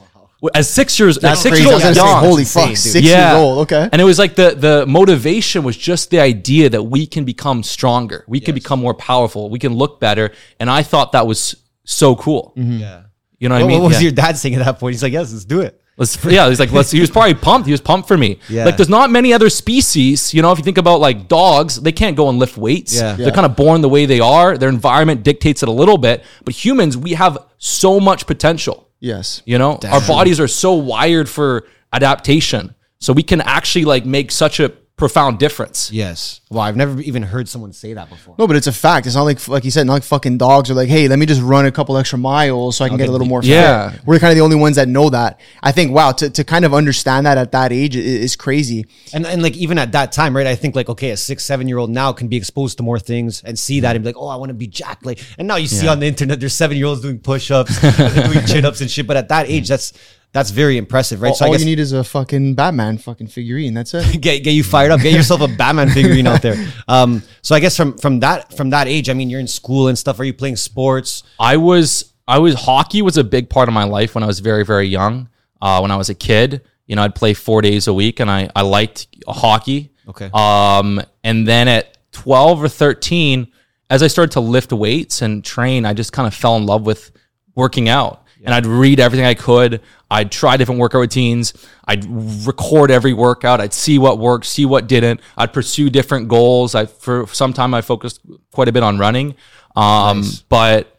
As 0.53 0.69
six 0.69 0.97
years, 0.99 1.17
That's 1.17 1.39
at 1.39 1.43
six 1.43 1.57
crazy. 1.57 1.63
years 1.63 1.73
old, 1.73 1.83
was 1.83 1.97
gonna 1.97 2.21
say, 2.21 2.27
holy 2.27 2.41
Insane, 2.43 2.61
fuck, 2.63 2.69
dude. 2.69 2.77
six 2.77 3.05
years 3.07 3.33
old. 3.33 3.57
Okay. 3.63 3.89
And 3.91 3.99
it 3.99 4.05
was 4.05 4.19
like 4.19 4.35
the 4.35 4.51
the 4.55 4.85
motivation 4.85 5.63
was 5.63 5.75
just 5.75 6.11
the 6.11 6.19
idea 6.19 6.69
that 6.69 6.83
we 6.83 7.07
can 7.07 7.25
become 7.25 7.63
stronger, 7.63 8.23
we 8.27 8.39
can 8.39 8.53
become 8.53 8.79
more 8.79 8.93
powerful, 8.93 9.49
we 9.49 9.57
can 9.59 9.73
look 9.73 9.99
better, 9.99 10.31
and 10.59 10.69
I 10.69 10.83
thought 10.83 11.11
that 11.13 11.25
was 11.25 11.55
so 11.85 12.15
cool. 12.15 12.53
Yeah. 12.55 13.01
You 13.39 13.49
know 13.49 13.55
what 13.55 13.61
What, 13.63 13.65
I 13.65 13.67
mean? 13.67 13.81
what 13.81 13.87
was 13.89 13.97
Yeah. 13.97 14.03
your 14.03 14.11
dad 14.11 14.37
saying 14.37 14.55
at 14.55 14.63
that 14.63 14.79
point? 14.79 14.93
He's 14.93 15.01
like, 15.03 15.11
yes, 15.13 15.33
let's 15.33 15.43
do 15.43 15.61
it. 15.61 15.81
Let's, 15.97 16.23
yeah, 16.25 16.47
he's 16.47 16.59
like, 16.59 16.71
let's. 16.71 16.91
He 16.91 17.01
was 17.01 17.09
probably 17.09 17.33
pumped. 17.33 17.65
He 17.65 17.71
was 17.71 17.81
pumped 17.81 18.07
for 18.07 18.17
me. 18.17 18.39
Yeah. 18.49 18.65
Like, 18.65 18.77
there's 18.77 18.87
not 18.87 19.09
many 19.09 19.33
other 19.33 19.49
species. 19.49 20.31
You 20.31 20.43
know, 20.43 20.51
if 20.51 20.59
you 20.59 20.63
think 20.63 20.77
about 20.77 20.99
like 20.99 21.27
dogs, 21.27 21.81
they 21.81 21.91
can't 21.91 22.15
go 22.15 22.29
and 22.29 22.37
lift 22.37 22.55
weights. 22.55 22.95
Yeah. 22.95 23.15
They're 23.15 23.31
kind 23.31 23.47
of 23.47 23.55
born 23.55 23.81
the 23.81 23.89
way 23.89 24.05
they 24.05 24.19
are. 24.19 24.59
Their 24.59 24.69
environment 24.69 25.23
dictates 25.23 25.63
it 25.63 25.69
a 25.69 25.71
little 25.71 25.97
bit. 25.97 26.23
But 26.45 26.53
humans, 26.53 26.95
we 26.95 27.13
have 27.13 27.39
so 27.57 27.99
much 27.99 28.27
potential. 28.27 28.87
Yes. 28.99 29.41
You 29.45 29.57
know, 29.57 29.79
our 29.89 30.05
bodies 30.07 30.39
are 30.39 30.47
so 30.47 30.73
wired 30.73 31.27
for 31.27 31.65
adaptation, 31.91 32.75
so 32.99 33.11
we 33.11 33.23
can 33.23 33.41
actually 33.41 33.85
like 33.85 34.05
make 34.05 34.31
such 34.31 34.59
a 34.59 34.73
profound 34.97 35.37
difference. 35.37 35.91
Yes. 35.91 36.41
Wow, 36.49 36.63
I've 36.63 36.75
never 36.75 36.99
even 37.01 37.21
heard 37.21 37.47
someone 37.47 37.71
say 37.71 37.93
that 37.93 38.09
before. 38.09 38.35
No, 38.39 38.47
but 38.47 38.55
it's 38.55 38.65
a 38.65 38.71
fact. 38.71 39.05
It's 39.05 39.15
not 39.15 39.23
like 39.23 39.47
like 39.47 39.63
you 39.63 39.69
said, 39.69 39.85
not 39.85 39.93
like 39.93 40.03
fucking 40.03 40.39
dogs 40.39 40.71
are 40.71 40.73
like, 40.73 40.89
hey, 40.89 41.07
let 41.07 41.19
me 41.19 41.27
just 41.27 41.41
run 41.41 41.67
a 41.67 41.71
couple 41.71 41.95
extra 41.97 42.17
miles 42.17 42.77
so 42.77 42.83
I 42.83 42.89
can 42.89 42.97
get 42.97 43.07
a 43.07 43.11
little 43.11 43.27
more 43.27 43.43
fit. 43.43 43.49
Yeah. 43.49 43.93
We're 44.05 44.17
kind 44.17 44.31
of 44.31 44.37
the 44.37 44.43
only 44.43 44.55
ones 44.55 44.75
that 44.77 44.87
know 44.87 45.09
that. 45.11 45.39
I 45.61 45.71
think, 45.71 45.91
wow, 45.91 46.13
to, 46.13 46.29
to 46.31 46.43
kind 46.43 46.65
of 46.65 46.73
understand 46.73 47.27
that 47.27 47.37
at 47.37 47.51
that 47.51 47.71
age 47.71 47.95
is, 47.95 48.35
crazy. 48.37 48.85
And 49.13 49.25
and 49.25 49.41
like 49.41 49.55
even 49.55 49.77
at 49.79 49.93
that 49.93 50.11
time, 50.11 50.35
right? 50.35 50.45
I 50.45 50.55
think 50.55 50.75
like 50.75 50.89
okay, 50.89 51.11
a 51.11 51.17
six, 51.17 51.43
seven 51.43 51.67
year 51.67 51.77
old 51.77 51.89
now 51.89 52.11
can 52.11 52.27
be 52.27 52.37
exposed 52.37 52.77
to 52.77 52.83
more 52.83 52.99
things 52.99 53.43
and 53.43 53.57
see 53.57 53.79
that 53.81 53.95
and 53.95 54.03
be 54.03 54.09
like, 54.09 54.17
oh, 54.17 54.27
I 54.27 54.35
want 54.35 54.49
to 54.49 54.53
be 54.53 54.67
jacked. 54.67 55.05
Like, 55.05 55.19
and 55.37 55.47
now 55.47 55.55
you 55.55 55.67
see 55.67 55.87
on 55.87 55.99
the 55.99 56.07
internet, 56.07 56.39
there's 56.39 56.53
seven 56.53 56.75
year 56.75 56.87
olds 56.87 57.01
doing 57.01 57.19
push 57.19 57.51
ups, 57.51 57.79
doing 57.97 58.45
chin 58.45 58.65
ups 58.65 58.81
and 58.81 58.89
shit. 58.89 59.05
But 59.05 59.17
at 59.17 59.29
that 59.29 59.47
age, 59.47 59.67
that's 59.67 59.93
that's 60.37 60.51
very 60.51 60.77
impressive, 60.77 61.19
right? 61.19 61.29
All, 61.29 61.35
so 61.35 61.45
I 61.45 61.47
all 61.47 61.53
guess 61.55 61.61
you 61.61 61.65
need 61.65 61.79
is 61.79 61.93
a 61.93 62.03
fucking 62.03 62.53
Batman 62.53 62.99
fucking 62.99 63.25
figurine. 63.25 63.73
That's 63.73 63.95
it. 63.95 64.21
get 64.21 64.43
get 64.43 64.51
you 64.51 64.63
fired 64.63 64.91
up, 64.91 65.01
get 65.01 65.11
yourself 65.11 65.41
a 65.41 65.47
Batman 65.47 65.89
figurine 65.89 66.27
out 66.27 66.43
there. 66.43 66.55
Um, 66.89 67.21
so 67.41 67.53
I 67.53 67.59
guess 67.59 67.75
from 67.75 67.97
from 67.97 68.19
that 68.21 68.55
from 68.55 68.69
that 68.69 68.87
age, 68.87 69.09
I 69.09 69.13
mean, 69.13 69.29
you're 69.29 69.39
in 69.39 69.47
school 69.47 69.87
and 69.87 69.97
stuff. 69.97 70.19
Are 70.19 70.23
you 70.23 70.33
playing 70.33 70.55
sports? 70.55 71.23
I 71.39 71.57
was 71.57 72.13
I 72.27 72.37
was 72.37 72.53
hockey 72.53 73.01
was 73.01 73.17
a 73.17 73.23
big 73.23 73.49
part 73.49 73.67
of 73.67 73.73
my 73.73 73.83
life 73.83 74.15
when 74.15 74.23
I 74.23 74.27
was 74.27 74.39
very 74.39 74.63
very 74.63 74.87
young. 74.87 75.27
Uh, 75.59 75.79
when 75.79 75.91
I 75.91 75.97
was 75.97 76.09
a 76.09 76.15
kid, 76.15 76.61
you 76.85 76.95
know, 76.95 77.01
I'd 77.01 77.15
play 77.15 77.33
four 77.33 77.61
days 77.61 77.87
a 77.87 77.93
week, 77.93 78.19
and 78.19 78.29
I 78.29 78.49
I 78.55 78.61
liked 78.61 79.07
hockey. 79.27 79.91
Okay. 80.07 80.29
Um, 80.33 81.01
and 81.23 81.47
then 81.47 81.67
at 81.67 81.97
twelve 82.11 82.63
or 82.63 82.69
thirteen, 82.69 83.51
as 83.89 84.03
I 84.03 84.07
started 84.07 84.33
to 84.33 84.39
lift 84.39 84.71
weights 84.71 85.21
and 85.21 85.43
train, 85.43 85.83
I 85.83 85.93
just 85.93 86.13
kind 86.13 86.27
of 86.27 86.33
fell 86.33 86.55
in 86.57 86.65
love 86.65 86.85
with 86.85 87.11
working 87.55 87.89
out. 87.89 88.26
And 88.43 88.53
I'd 88.53 88.65
read 88.65 88.99
everything 88.99 89.25
I 89.25 89.33
could. 89.33 89.81
I'd 90.09 90.31
try 90.31 90.57
different 90.57 90.79
workout 90.79 91.01
routines. 91.01 91.53
I'd 91.85 92.05
record 92.45 92.91
every 92.91 93.13
workout. 93.13 93.59
I'd 93.59 93.73
see 93.73 93.99
what 93.99 94.19
worked, 94.19 94.45
see 94.45 94.65
what 94.65 94.87
didn't. 94.87 95.19
I'd 95.35 95.53
pursue 95.53 95.89
different 95.89 96.27
goals. 96.27 96.75
I 96.75 96.85
for 96.85 97.27
some 97.27 97.53
time 97.53 97.73
I 97.73 97.81
focused 97.81 98.21
quite 98.51 98.67
a 98.67 98.71
bit 98.71 98.83
on 98.83 98.97
running. 98.97 99.35
Um, 99.75 100.23
but 100.49 100.97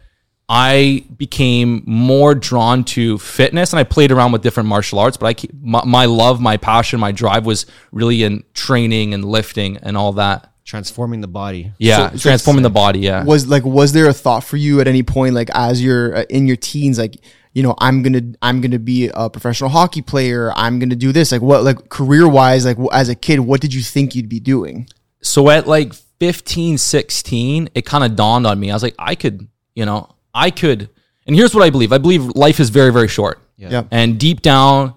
I 0.49 1.05
became 1.17 1.83
more 1.85 2.35
drawn 2.35 2.85
to 2.85 3.19
fitness 3.19 3.73
and 3.73 3.81
I 3.81 3.85
played 3.85 4.11
around 4.11 4.33
with 4.33 4.43
different 4.43 4.69
martial 4.69 4.99
arts, 4.99 5.17
but 5.19 5.27
I 5.27 5.35
keep, 5.35 5.53
my, 5.61 5.85
my 5.85 6.07
love, 6.07 6.41
my 6.41 6.57
passion, 6.57 7.01
my 7.01 7.13
drive 7.13 7.45
was 7.45 7.67
really 7.93 8.23
in 8.23 8.45
training 8.55 9.13
and 9.13 9.25
lifting 9.25 9.77
and 9.79 9.97
all 9.97 10.13
that. 10.15 10.51
Transforming 10.69 11.21
the 11.23 11.29
body. 11.29 11.73
Yeah, 11.79 12.11
So- 12.11 12.17
so 12.17 12.23
transforming 12.29 12.63
the 12.63 12.71
body. 12.85 12.99
Yeah. 13.01 13.25
was 13.25 13.47
like 13.47 13.65
was 13.65 13.93
there 13.93 14.07
a 14.09 14.13
thought 14.13 14.45
for 14.45 14.57
you 14.59 14.81
at 14.83 14.87
any 14.87 15.03
point 15.03 15.33
like 15.35 15.49
as 15.55 15.83
you're 15.83 16.15
uh, 16.19 16.25
in 16.29 16.47
your 16.47 16.57
teens 16.57 16.99
like 16.99 17.17
you 17.55 17.63
know 17.63 17.75
i'm 17.79 18.03
gonna 18.03 18.21
i'm 18.43 18.61
gonna 18.61 18.79
be 18.79 19.11
a 19.15 19.31
professional 19.31 19.71
hockey 19.71 20.03
player 20.03 20.53
i'm 20.55 20.79
gonna 20.79 20.95
do 21.07 21.11
this 21.11 21.33
like 21.33 21.41
what 21.41 21.65
like 21.65 21.89
career 21.89 22.29
wise 22.29 22.67
like 22.67 22.77
as 22.93 23.09
a 23.09 23.15
kid 23.15 23.41
what 23.41 23.61
did 23.63 23.73
you 23.73 23.81
think 23.83 24.15
you'd 24.15 24.29
be 24.29 24.39
doing 24.39 24.87
so 25.23 25.49
at 25.49 25.67
like 25.67 25.95
15 26.21 26.77
16 26.77 27.71
it 27.75 27.87
kind 27.87 28.05
of 28.05 28.15
dawned 28.15 28.47
on 28.47 28.61
me 28.61 28.71
i 28.71 28.75
was 28.75 28.83
like 28.83 28.95
i 28.99 29.15
could 29.15 29.49
you 29.75 29.87
know 29.87 30.15
i 30.35 30.51
could 30.51 30.91
and 31.27 31.35
here's 31.35 31.55
what 31.55 31.65
i 31.65 31.71
believe 31.71 31.93
i 31.93 31.99
believe 31.99 32.27
life 32.37 32.61
is 32.61 32.69
very 32.71 32.93
very 32.93 33.09
short 33.09 33.41
Yeah. 33.57 33.85
and 33.91 34.19
deep 34.21 34.43
down 34.43 34.93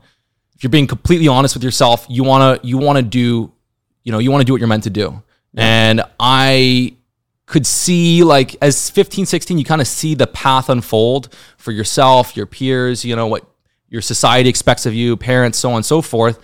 if 0.55 0.63
you're 0.63 0.69
being 0.69 0.87
completely 0.87 1.29
honest 1.29 1.55
with 1.55 1.63
yourself 1.63 2.05
you 2.09 2.23
want 2.25 2.61
to 2.61 2.67
you 2.67 2.77
want 2.77 2.97
to 2.97 3.01
do 3.03 3.51
you 4.03 4.11
know 4.11 4.19
you 4.19 4.29
want 4.31 4.41
to 4.41 4.45
do 4.45 4.53
what 4.53 4.59
you're 4.59 4.67
meant 4.75 4.83
to 4.83 4.89
do 5.03 5.23
and 5.55 6.01
i 6.19 6.95
could 7.45 7.67
see 7.67 8.23
like 8.23 8.55
as 8.61 8.89
15 8.89 9.25
16 9.25 9.57
you 9.57 9.65
kind 9.65 9.81
of 9.81 9.87
see 9.87 10.15
the 10.15 10.27
path 10.27 10.69
unfold 10.69 11.35
for 11.57 11.71
yourself 11.71 12.35
your 12.37 12.45
peers 12.45 13.03
you 13.03 13.15
know 13.15 13.27
what 13.27 13.45
your 13.91 14.01
society 14.01 14.49
expects 14.49 14.85
of 14.87 14.93
you 14.95 15.15
parents 15.15 15.59
so 15.59 15.69
on 15.69 15.75
and 15.75 15.85
so 15.85 16.01
forth. 16.01 16.39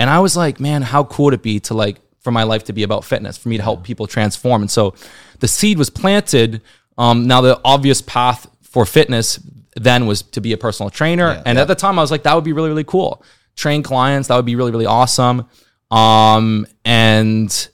And 0.00 0.10
i 0.10 0.18
was 0.18 0.36
like 0.36 0.58
man 0.58 0.82
how 0.82 1.04
cool 1.04 1.26
would 1.26 1.34
it 1.34 1.42
be 1.42 1.60
to 1.60 1.74
like 1.74 1.98
for 2.20 2.32
my 2.32 2.42
life 2.42 2.64
to 2.64 2.72
be 2.72 2.82
about 2.82 3.04
fitness 3.04 3.38
for 3.38 3.48
me 3.48 3.56
to 3.56 3.62
help 3.62 3.84
people 3.84 4.08
transform? 4.08 4.62
And 4.62 4.70
so 4.70 4.94
the 5.38 5.46
seed 5.46 5.78
was 5.78 5.90
planted 5.90 6.62
um, 6.98 7.26
now 7.26 7.42
the 7.42 7.60
obvious 7.64 8.00
path 8.00 8.48
for 8.62 8.86
fitness 8.86 9.38
then 9.76 10.06
was 10.06 10.22
to 10.22 10.40
be 10.40 10.54
a 10.54 10.56
personal 10.56 10.88
trainer. 10.88 11.42
And 11.44 11.58
at 11.58 11.68
the 11.68 11.74
time 11.74 11.98
i 11.98 12.02
was 12.02 12.10
like 12.10 12.24
that 12.24 12.34
would 12.34 12.44
be 12.44 12.52
really 12.52 12.70
really 12.70 12.84
cool. 12.84 13.22
Train 13.54 13.82
clients 13.82 14.28
that 14.28 14.36
would 14.36 14.46
be 14.46 14.56
really 14.56 14.72
really 14.72 14.86
awesome. 14.86 15.48
Um, 15.90 16.66
and 16.84 17.68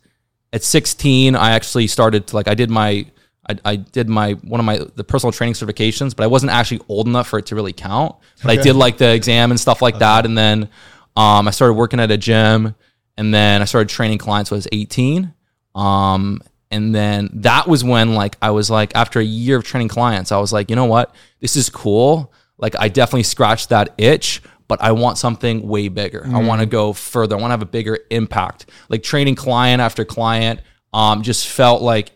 at 0.52 0.62
16 0.62 1.34
i 1.36 1.50
actually 1.52 1.86
started 1.86 2.26
to 2.26 2.36
like 2.36 2.48
i 2.48 2.54
did 2.54 2.70
my 2.70 3.06
I, 3.48 3.58
I 3.64 3.76
did 3.76 4.08
my 4.08 4.32
one 4.32 4.60
of 4.60 4.66
my 4.66 4.78
the 4.94 5.02
personal 5.02 5.32
training 5.32 5.54
certifications 5.54 6.14
but 6.14 6.24
i 6.24 6.26
wasn't 6.26 6.52
actually 6.52 6.80
old 6.88 7.08
enough 7.08 7.28
for 7.28 7.38
it 7.38 7.46
to 7.46 7.54
really 7.54 7.72
count. 7.72 8.16
But 8.40 8.52
i 8.52 8.62
did 8.62 8.76
like 8.76 8.98
the 8.98 9.12
exam 9.12 9.50
and 9.50 9.58
stuff 9.58 9.82
like 9.82 9.98
that 9.98 10.26
and 10.26 10.38
then 10.38 10.68
um, 11.16 11.48
i 11.48 11.50
started 11.50 11.74
working 11.74 11.98
at 12.00 12.10
a 12.10 12.16
gym 12.16 12.74
and 13.16 13.34
then 13.34 13.60
i 13.60 13.64
started 13.64 13.88
training 13.88 14.18
clients 14.18 14.50
when 14.50 14.56
i 14.56 14.58
was 14.58 14.68
18 14.70 15.34
um, 15.74 16.40
and 16.70 16.94
then 16.94 17.30
that 17.34 17.66
was 17.66 17.82
when 17.82 18.14
like 18.14 18.36
i 18.40 18.50
was 18.50 18.70
like 18.70 18.94
after 18.94 19.18
a 19.18 19.24
year 19.24 19.56
of 19.56 19.64
training 19.64 19.88
clients 19.88 20.30
i 20.30 20.38
was 20.38 20.52
like 20.52 20.70
you 20.70 20.76
know 20.76 20.86
what? 20.86 21.14
This 21.40 21.56
is 21.56 21.68
cool. 21.68 22.32
Like 22.58 22.76
i 22.78 22.88
definitely 22.88 23.24
scratched 23.24 23.70
that 23.70 23.92
itch 23.98 24.40
but 24.72 24.80
I 24.80 24.92
want 24.92 25.18
something 25.18 25.68
way 25.68 25.88
bigger. 25.88 26.26
I 26.32 26.42
want 26.42 26.60
to 26.62 26.66
go 26.66 26.94
further. 26.94 27.36
I 27.36 27.38
want 27.38 27.50
to 27.50 27.52
have 27.52 27.60
a 27.60 27.66
bigger 27.66 27.98
impact. 28.08 28.64
Like 28.88 29.02
training 29.02 29.34
client 29.34 29.82
after 29.82 30.02
client, 30.02 30.60
um, 30.94 31.20
just 31.22 31.46
felt 31.46 31.82
like, 31.82 32.12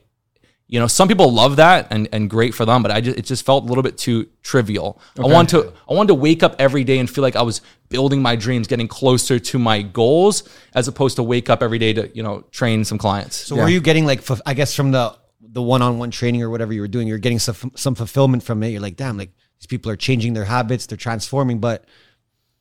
you 0.66 0.80
know, 0.80 0.86
some 0.86 1.06
people 1.06 1.30
love 1.30 1.56
that 1.56 1.88
and, 1.90 2.08
and 2.12 2.30
great 2.30 2.54
for 2.54 2.64
them, 2.64 2.80
but 2.82 2.90
I 2.90 3.02
just 3.02 3.18
it 3.18 3.26
just 3.26 3.44
felt 3.44 3.64
a 3.64 3.66
little 3.66 3.82
bit 3.82 3.98
too 3.98 4.26
trivial. 4.42 4.98
I 5.18 5.26
want 5.26 5.50
to 5.50 5.70
I 5.86 5.92
wanted 5.92 6.08
to 6.08 6.14
wake 6.14 6.42
up 6.42 6.56
every 6.58 6.82
day 6.82 6.98
and 6.98 7.10
feel 7.10 7.20
like 7.20 7.36
I 7.36 7.42
was 7.42 7.60
building 7.90 8.22
my 8.22 8.36
dreams, 8.36 8.68
getting 8.68 8.88
closer 8.88 9.38
to 9.38 9.58
my 9.58 9.82
goals, 9.82 10.48
as 10.72 10.88
opposed 10.88 11.16
to 11.16 11.22
wake 11.22 11.50
up 11.50 11.62
every 11.62 11.78
day 11.78 11.92
to 11.92 12.10
you 12.16 12.22
know 12.22 12.40
train 12.52 12.86
some 12.86 12.96
clients. 12.96 13.36
So 13.36 13.56
were 13.56 13.68
you 13.68 13.82
getting 13.82 14.06
like, 14.06 14.22
I 14.46 14.54
guess 14.54 14.74
from 14.74 14.92
the 14.92 15.14
the 15.42 15.60
one 15.60 15.82
on 15.82 15.98
one 15.98 16.10
training 16.10 16.42
or 16.42 16.48
whatever 16.48 16.72
you 16.72 16.80
were 16.80 16.88
doing, 16.88 17.06
you're 17.06 17.18
getting 17.18 17.38
some 17.38 17.72
some 17.74 17.94
fulfillment 17.94 18.44
from 18.44 18.62
it. 18.62 18.68
You're 18.70 18.80
like, 18.80 18.96
damn, 18.96 19.18
like 19.18 19.32
these 19.58 19.66
people 19.66 19.92
are 19.92 19.96
changing 19.96 20.32
their 20.32 20.46
habits, 20.46 20.86
they're 20.86 20.96
transforming, 20.96 21.58
but 21.60 21.84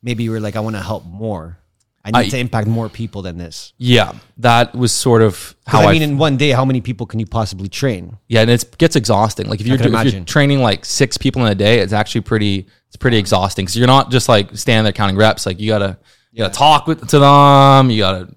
maybe 0.02 0.24
you 0.24 0.30
were 0.30 0.40
like, 0.40 0.56
I 0.56 0.60
want 0.60 0.76
to 0.76 0.82
help 0.82 1.04
more. 1.06 1.58
I 2.04 2.10
need 2.10 2.26
I- 2.26 2.28
to 2.28 2.38
impact 2.38 2.68
more 2.68 2.88
people 2.88 3.22
than 3.22 3.36
this. 3.36 3.72
yeah, 3.78 4.12
that 4.38 4.74
was 4.76 4.92
sort 4.92 5.22
of 5.22 5.56
how 5.66 5.80
I 5.80 5.92
mean, 5.92 6.02
in 6.02 6.18
one 6.18 6.36
day, 6.36 6.50
how 6.50 6.64
many 6.64 6.80
people 6.80 7.04
can 7.04 7.18
you 7.18 7.26
possibly 7.26 7.68
train? 7.68 8.16
Yeah, 8.28 8.42
and 8.42 8.50
it 8.50 8.78
gets 8.78 8.94
exhausting. 8.94 9.48
Like 9.48 9.60
if 9.60 9.66
you're, 9.66 9.76
if 9.76 10.12
you're 10.14 10.24
training 10.24 10.60
like 10.60 10.84
six 10.84 11.18
people 11.18 11.44
in 11.44 11.50
a 11.50 11.54
day, 11.56 11.80
it's 11.80 11.92
actually 11.92 12.20
pretty 12.20 12.68
it's 12.86 12.96
pretty 12.96 13.16
exhausting. 13.16 13.64
Because 13.64 13.76
you're 13.76 13.88
not 13.88 14.12
just 14.12 14.28
like 14.28 14.56
standing 14.56 14.84
there 14.84 14.92
counting 14.92 15.16
reps. 15.16 15.46
Like 15.46 15.58
you 15.58 15.68
gotta 15.68 15.98
you 16.30 16.38
gotta 16.38 16.54
talk 16.54 16.86
with 16.86 17.08
to 17.08 17.18
them. 17.18 17.90
You 17.90 17.98
gotta 18.02 18.28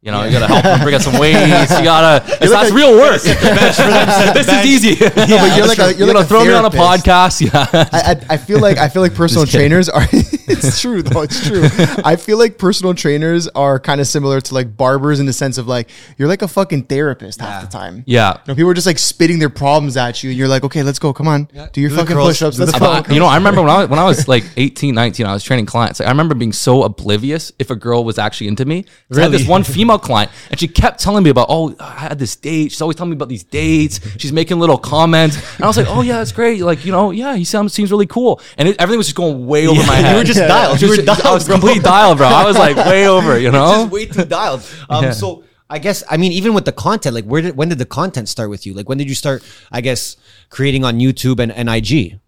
You 0.00 0.12
know, 0.12 0.22
you 0.24 0.30
gotta 0.30 0.46
help 0.46 0.62
them 0.62 0.80
bring 0.82 0.94
up 0.94 1.02
some 1.02 1.18
weights. 1.20 1.76
You 1.76 1.82
gotta. 1.82 2.24
It's, 2.40 2.52
that's 2.52 2.70
real 2.70 2.92
work. 2.96 3.20
this 3.22 4.48
is 4.48 4.64
easy. 4.64 5.04
No, 5.04 5.38
but 5.38 5.56
you're 5.56 5.66
like 5.66 5.78
a, 5.80 5.92
you're 5.94 6.06
you 6.06 6.12
know, 6.12 6.20
like 6.20 6.24
a 6.24 6.28
throw 6.28 6.44
me 6.44 6.52
on 6.52 6.64
a 6.64 6.70
podcast. 6.70 7.40
Yeah. 7.40 7.66
I, 7.92 8.12
I, 8.12 8.34
I 8.34 8.36
feel 8.36 8.60
like 8.60 8.78
I 8.78 8.88
feel 8.88 9.02
like 9.02 9.14
personal 9.16 9.44
trainers 9.44 9.88
are. 9.88 10.06
it's 10.12 10.80
true 10.80 11.02
though. 11.02 11.22
It's 11.22 11.44
true. 11.44 11.64
I 12.04 12.14
feel 12.14 12.38
like 12.38 12.58
personal 12.58 12.94
trainers 12.94 13.48
are 13.48 13.80
kind 13.80 14.00
of 14.00 14.06
similar 14.06 14.40
to 14.40 14.54
like 14.54 14.76
barbers 14.76 15.18
in 15.18 15.26
the 15.26 15.32
sense 15.32 15.58
of 15.58 15.66
like 15.66 15.90
you're 16.16 16.28
like 16.28 16.42
a 16.42 16.48
fucking 16.48 16.84
therapist 16.84 17.40
half 17.40 17.62
the 17.62 17.68
time. 17.68 18.04
Yeah. 18.06 18.34
You 18.34 18.40
know, 18.46 18.54
people 18.54 18.70
are 18.70 18.74
just 18.74 18.86
like 18.86 18.98
spitting 19.00 19.40
their 19.40 19.50
problems 19.50 19.96
at 19.96 20.22
you, 20.22 20.30
and 20.30 20.38
you're 20.38 20.46
like, 20.48 20.62
okay, 20.62 20.84
let's 20.84 21.00
go. 21.00 21.12
Come 21.12 21.26
on, 21.26 21.48
do 21.72 21.80
your 21.80 21.90
Do 21.90 21.96
fucking 21.96 22.16
push-ups. 22.16 22.56
Let's 22.56 22.78
go. 22.78 23.02
you 23.12 23.18
know, 23.18 23.26
I 23.26 23.36
remember 23.36 23.62
when 23.62 23.70
I 23.70 23.78
was, 23.80 23.88
when 23.88 23.98
I 23.98 24.04
was 24.04 24.28
like 24.28 24.44
18, 24.56 24.94
19, 24.94 25.26
I 25.26 25.32
was 25.32 25.42
training 25.42 25.66
clients. 25.66 25.98
Like, 25.98 26.06
I 26.06 26.10
remember 26.12 26.36
being 26.36 26.52
so 26.52 26.84
oblivious 26.84 27.50
if 27.58 27.70
a 27.70 27.76
girl 27.76 28.04
was 28.04 28.16
actually 28.16 28.46
into 28.46 28.64
me. 28.64 28.84
'Cause 29.08 29.18
I 29.18 29.22
had 29.22 29.32
this 29.32 29.46
one 29.48 29.64
female 29.64 29.87
client, 29.96 30.30
and 30.50 30.60
she 30.60 30.68
kept 30.68 31.00
telling 31.00 31.22
me 31.24 31.30
about, 31.30 31.46
oh, 31.48 31.74
I 31.80 31.92
had 32.08 32.18
this 32.18 32.36
date. 32.36 32.72
She's 32.72 32.82
always 32.82 32.96
telling 32.96 33.10
me 33.10 33.16
about 33.16 33.30
these 33.30 33.44
dates. 33.44 34.00
She's 34.20 34.32
making 34.32 34.58
little 34.58 34.76
comments, 34.76 35.36
and 35.54 35.64
I 35.64 35.66
was 35.66 35.78
like, 35.78 35.86
oh 35.88 36.02
yeah, 36.02 36.18
that's 36.18 36.32
great. 36.32 36.60
Like, 36.60 36.84
you 36.84 36.92
know, 36.92 37.12
yeah, 37.12 37.34
he 37.36 37.44
sounds 37.44 37.72
seems 37.72 37.90
really 37.90 38.06
cool, 38.06 38.42
and 38.58 38.68
it, 38.68 38.76
everything 38.78 38.98
was 38.98 39.06
just 39.06 39.16
going 39.16 39.46
way 39.46 39.66
over 39.66 39.82
my 39.86 39.94
head. 39.94 40.10
you 40.12 40.18
were 40.18 40.24
just 40.24 40.40
dialed. 40.40 40.82
You 40.82 40.88
were 40.90 40.96
Just- 40.96 41.08
I 41.08 41.22
dialed, 41.22 41.34
was 41.36 41.46
bro. 41.46 41.54
complete 41.54 41.82
dialed, 41.82 42.18
bro. 42.18 42.26
I 42.26 42.44
was 42.44 42.58
like 42.58 42.76
way 42.92 43.08
over. 43.08 43.38
You 43.38 43.50
know, 43.50 43.84
just 43.84 43.90
way 43.92 44.04
too 44.04 44.24
dialed. 44.26 44.60
Um, 44.90 45.04
Yeah. 45.04 45.12
So 45.12 45.44
I 45.70 45.78
guess 45.78 46.02
I 46.10 46.16
mean 46.16 46.32
even 46.32 46.52
with 46.54 46.64
the 46.64 46.72
content, 46.72 47.14
like 47.14 47.24
where 47.24 47.40
did 47.42 47.56
when 47.56 47.68
did 47.68 47.78
the 47.78 47.86
content 47.86 48.28
start 48.28 48.50
with 48.50 48.66
you? 48.66 48.74
Like 48.74 48.88
when 48.88 48.98
did 48.98 49.08
you 49.08 49.14
start? 49.14 49.42
I 49.70 49.80
guess 49.80 50.16
creating 50.50 50.84
on 50.84 50.98
YouTube 50.98 51.38
and, 51.40 51.52
and 51.52 51.68
IG, 51.68 52.18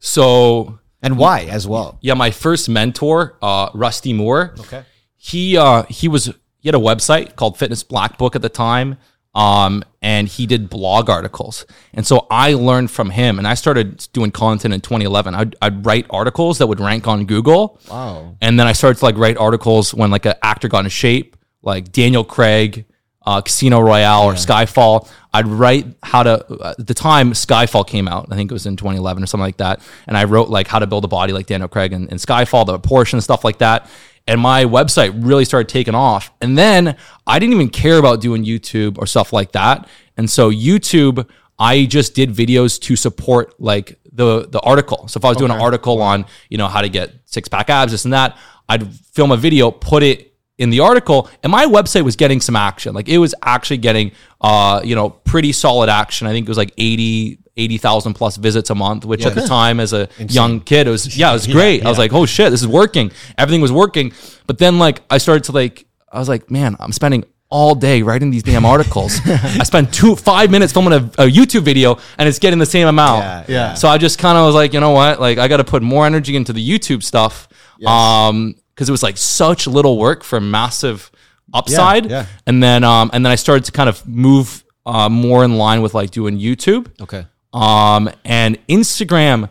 so 0.00 0.78
and 1.02 1.18
why 1.18 1.42
as 1.44 1.66
well. 1.66 1.98
yeah, 2.00 2.14
my 2.14 2.30
first 2.30 2.68
mentor, 2.68 3.36
uh, 3.42 3.68
Rusty 3.74 4.12
Moore. 4.12 4.54
Okay. 4.60 4.84
he 5.16 5.56
uh 5.56 5.82
he 5.88 6.08
was 6.08 6.32
he 6.66 6.68
had 6.68 6.74
a 6.74 6.78
website 6.78 7.36
called 7.36 7.56
Fitness 7.56 7.84
Black 7.84 8.18
Book 8.18 8.34
at 8.34 8.42
the 8.42 8.48
time. 8.48 8.96
Um, 9.36 9.84
and 10.02 10.26
he 10.26 10.46
did 10.46 10.68
blog 10.68 11.08
articles. 11.08 11.64
And 11.94 12.04
so 12.04 12.26
I 12.28 12.54
learned 12.54 12.90
from 12.90 13.10
him 13.10 13.38
and 13.38 13.46
I 13.46 13.54
started 13.54 14.08
doing 14.12 14.32
content 14.32 14.74
in 14.74 14.80
2011. 14.80 15.34
I'd, 15.34 15.54
I'd 15.62 15.86
write 15.86 16.06
articles 16.10 16.58
that 16.58 16.66
would 16.66 16.80
rank 16.80 17.06
on 17.06 17.24
Google. 17.26 17.78
Wow. 17.88 18.36
And 18.40 18.58
then 18.58 18.66
I 18.66 18.72
started 18.72 18.98
to 18.98 19.04
like 19.04 19.16
write 19.16 19.36
articles 19.36 19.94
when 19.94 20.10
like 20.10 20.26
an 20.26 20.34
actor 20.42 20.66
got 20.66 20.84
in 20.84 20.90
shape, 20.90 21.36
like 21.62 21.92
Daniel 21.92 22.24
Craig, 22.24 22.84
uh, 23.24 23.42
Casino 23.42 23.80
Royale 23.80 24.24
or 24.24 24.32
Skyfall. 24.32 25.08
I'd 25.32 25.46
write 25.46 25.86
how 26.02 26.24
to, 26.24 26.52
uh, 26.52 26.74
at 26.78 26.86
the 26.86 26.94
time 26.94 27.32
Skyfall 27.32 27.86
came 27.86 28.08
out. 28.08 28.26
I 28.32 28.34
think 28.34 28.50
it 28.50 28.54
was 28.54 28.66
in 28.66 28.76
2011 28.76 29.22
or 29.22 29.26
something 29.26 29.44
like 29.44 29.58
that. 29.58 29.82
And 30.08 30.16
I 30.16 30.24
wrote 30.24 30.48
like 30.48 30.66
how 30.66 30.80
to 30.80 30.86
build 30.88 31.04
a 31.04 31.08
body 31.08 31.32
like 31.32 31.46
Daniel 31.46 31.68
Craig 31.68 31.92
and, 31.92 32.10
and 32.10 32.18
Skyfall, 32.18 32.66
the 32.66 32.80
portion, 32.80 33.20
stuff 33.20 33.44
like 33.44 33.58
that 33.58 33.88
and 34.26 34.40
my 34.40 34.64
website 34.64 35.12
really 35.24 35.44
started 35.44 35.68
taking 35.68 35.94
off. 35.94 36.32
And 36.40 36.58
then 36.58 36.96
I 37.26 37.38
didn't 37.38 37.54
even 37.54 37.70
care 37.70 37.98
about 37.98 38.20
doing 38.20 38.44
YouTube 38.44 38.98
or 38.98 39.06
stuff 39.06 39.32
like 39.32 39.52
that. 39.52 39.88
And 40.16 40.28
so 40.28 40.50
YouTube, 40.50 41.28
I 41.58 41.84
just 41.86 42.14
did 42.14 42.30
videos 42.30 42.80
to 42.82 42.96
support 42.96 43.58
like 43.60 43.98
the 44.12 44.48
the 44.48 44.60
article. 44.60 45.08
So 45.08 45.18
if 45.18 45.24
I 45.24 45.28
was 45.28 45.36
doing 45.36 45.50
an 45.50 45.60
article 45.60 46.02
on, 46.02 46.26
you 46.48 46.58
know, 46.58 46.68
how 46.68 46.80
to 46.80 46.88
get 46.88 47.12
six 47.24 47.48
pack 47.48 47.70
abs, 47.70 47.92
this 47.92 48.04
and 48.04 48.12
that, 48.12 48.36
I'd 48.68 48.92
film 48.94 49.30
a 49.30 49.36
video, 49.36 49.70
put 49.70 50.02
it 50.02 50.34
in 50.58 50.70
the 50.70 50.80
article, 50.80 51.28
and 51.42 51.52
my 51.52 51.66
website 51.66 52.02
was 52.02 52.16
getting 52.16 52.40
some 52.40 52.56
action. 52.56 52.94
Like 52.94 53.08
it 53.08 53.18
was 53.18 53.34
actually 53.42 53.78
getting 53.78 54.12
uh, 54.40 54.80
you 54.84 54.94
know, 54.94 55.10
pretty 55.10 55.52
solid 55.52 55.88
action. 55.88 56.26
I 56.26 56.32
think 56.32 56.46
it 56.46 56.50
was 56.50 56.58
like 56.58 56.72
80 56.76 57.38
80,000 57.56 58.14
plus 58.14 58.36
visits 58.36 58.70
a 58.70 58.74
month, 58.74 59.04
which 59.04 59.24
at 59.24 59.34
the 59.34 59.46
time 59.46 59.80
as 59.80 59.92
a 59.92 60.08
young 60.18 60.60
kid, 60.60 60.86
it 60.86 60.90
was, 60.90 61.16
yeah, 61.16 61.30
it 61.30 61.34
was 61.34 61.46
great. 61.58 61.84
I 61.84 61.88
was 61.88 61.98
like, 61.98 62.12
oh 62.12 62.26
shit, 62.26 62.50
this 62.50 62.60
is 62.60 62.68
working. 62.68 63.10
Everything 63.38 63.60
was 63.60 63.72
working. 63.72 64.12
But 64.46 64.58
then 64.58 64.78
like, 64.78 65.00
I 65.10 65.18
started 65.18 65.44
to 65.44 65.52
like, 65.52 65.86
I 66.12 66.18
was 66.18 66.28
like, 66.28 66.50
man, 66.50 66.76
I'm 66.78 66.92
spending 66.92 67.24
all 67.48 67.74
day 67.74 68.02
writing 68.02 68.30
these 68.30 68.42
damn 68.42 68.64
articles. 68.64 69.20
I 69.26 69.62
spend 69.62 69.92
two, 69.92 70.16
five 70.16 70.50
minutes 70.50 70.72
filming 70.72 70.92
a, 70.92 70.96
a 70.96 71.30
YouTube 71.30 71.62
video 71.62 71.98
and 72.18 72.28
it's 72.28 72.38
getting 72.38 72.58
the 72.58 72.66
same 72.66 72.88
amount. 72.88 73.20
Yeah, 73.22 73.44
yeah. 73.48 73.74
So 73.74 73.88
I 73.88 73.98
just 73.98 74.18
kind 74.18 74.36
of 74.36 74.44
was 74.46 74.54
like, 74.54 74.72
you 74.72 74.80
know 74.80 74.90
what? 74.90 75.20
Like 75.20 75.38
I 75.38 75.48
got 75.48 75.58
to 75.58 75.64
put 75.64 75.82
more 75.82 76.04
energy 76.06 76.36
into 76.36 76.52
the 76.52 76.66
YouTube 76.68 77.02
stuff. 77.02 77.48
Um, 77.86 78.54
cause 78.74 78.88
it 78.88 78.92
was 78.92 79.02
like 79.02 79.16
such 79.16 79.66
little 79.66 79.96
work 79.98 80.24
for 80.24 80.40
massive 80.40 81.10
upside. 81.54 82.10
yeah. 82.10 82.26
And 82.46 82.62
then, 82.62 82.84
um, 82.84 83.10
and 83.12 83.24
then 83.24 83.30
I 83.30 83.36
started 83.36 83.64
to 83.66 83.72
kind 83.72 83.88
of 83.88 84.06
move, 84.06 84.64
uh, 84.84 85.08
more 85.08 85.44
in 85.44 85.56
line 85.56 85.82
with 85.82 85.94
like 85.94 86.10
doing 86.10 86.38
YouTube. 86.38 86.88
Okay. 87.00 87.26
Um, 87.56 88.10
and 88.22 88.58
Instagram, 88.66 89.48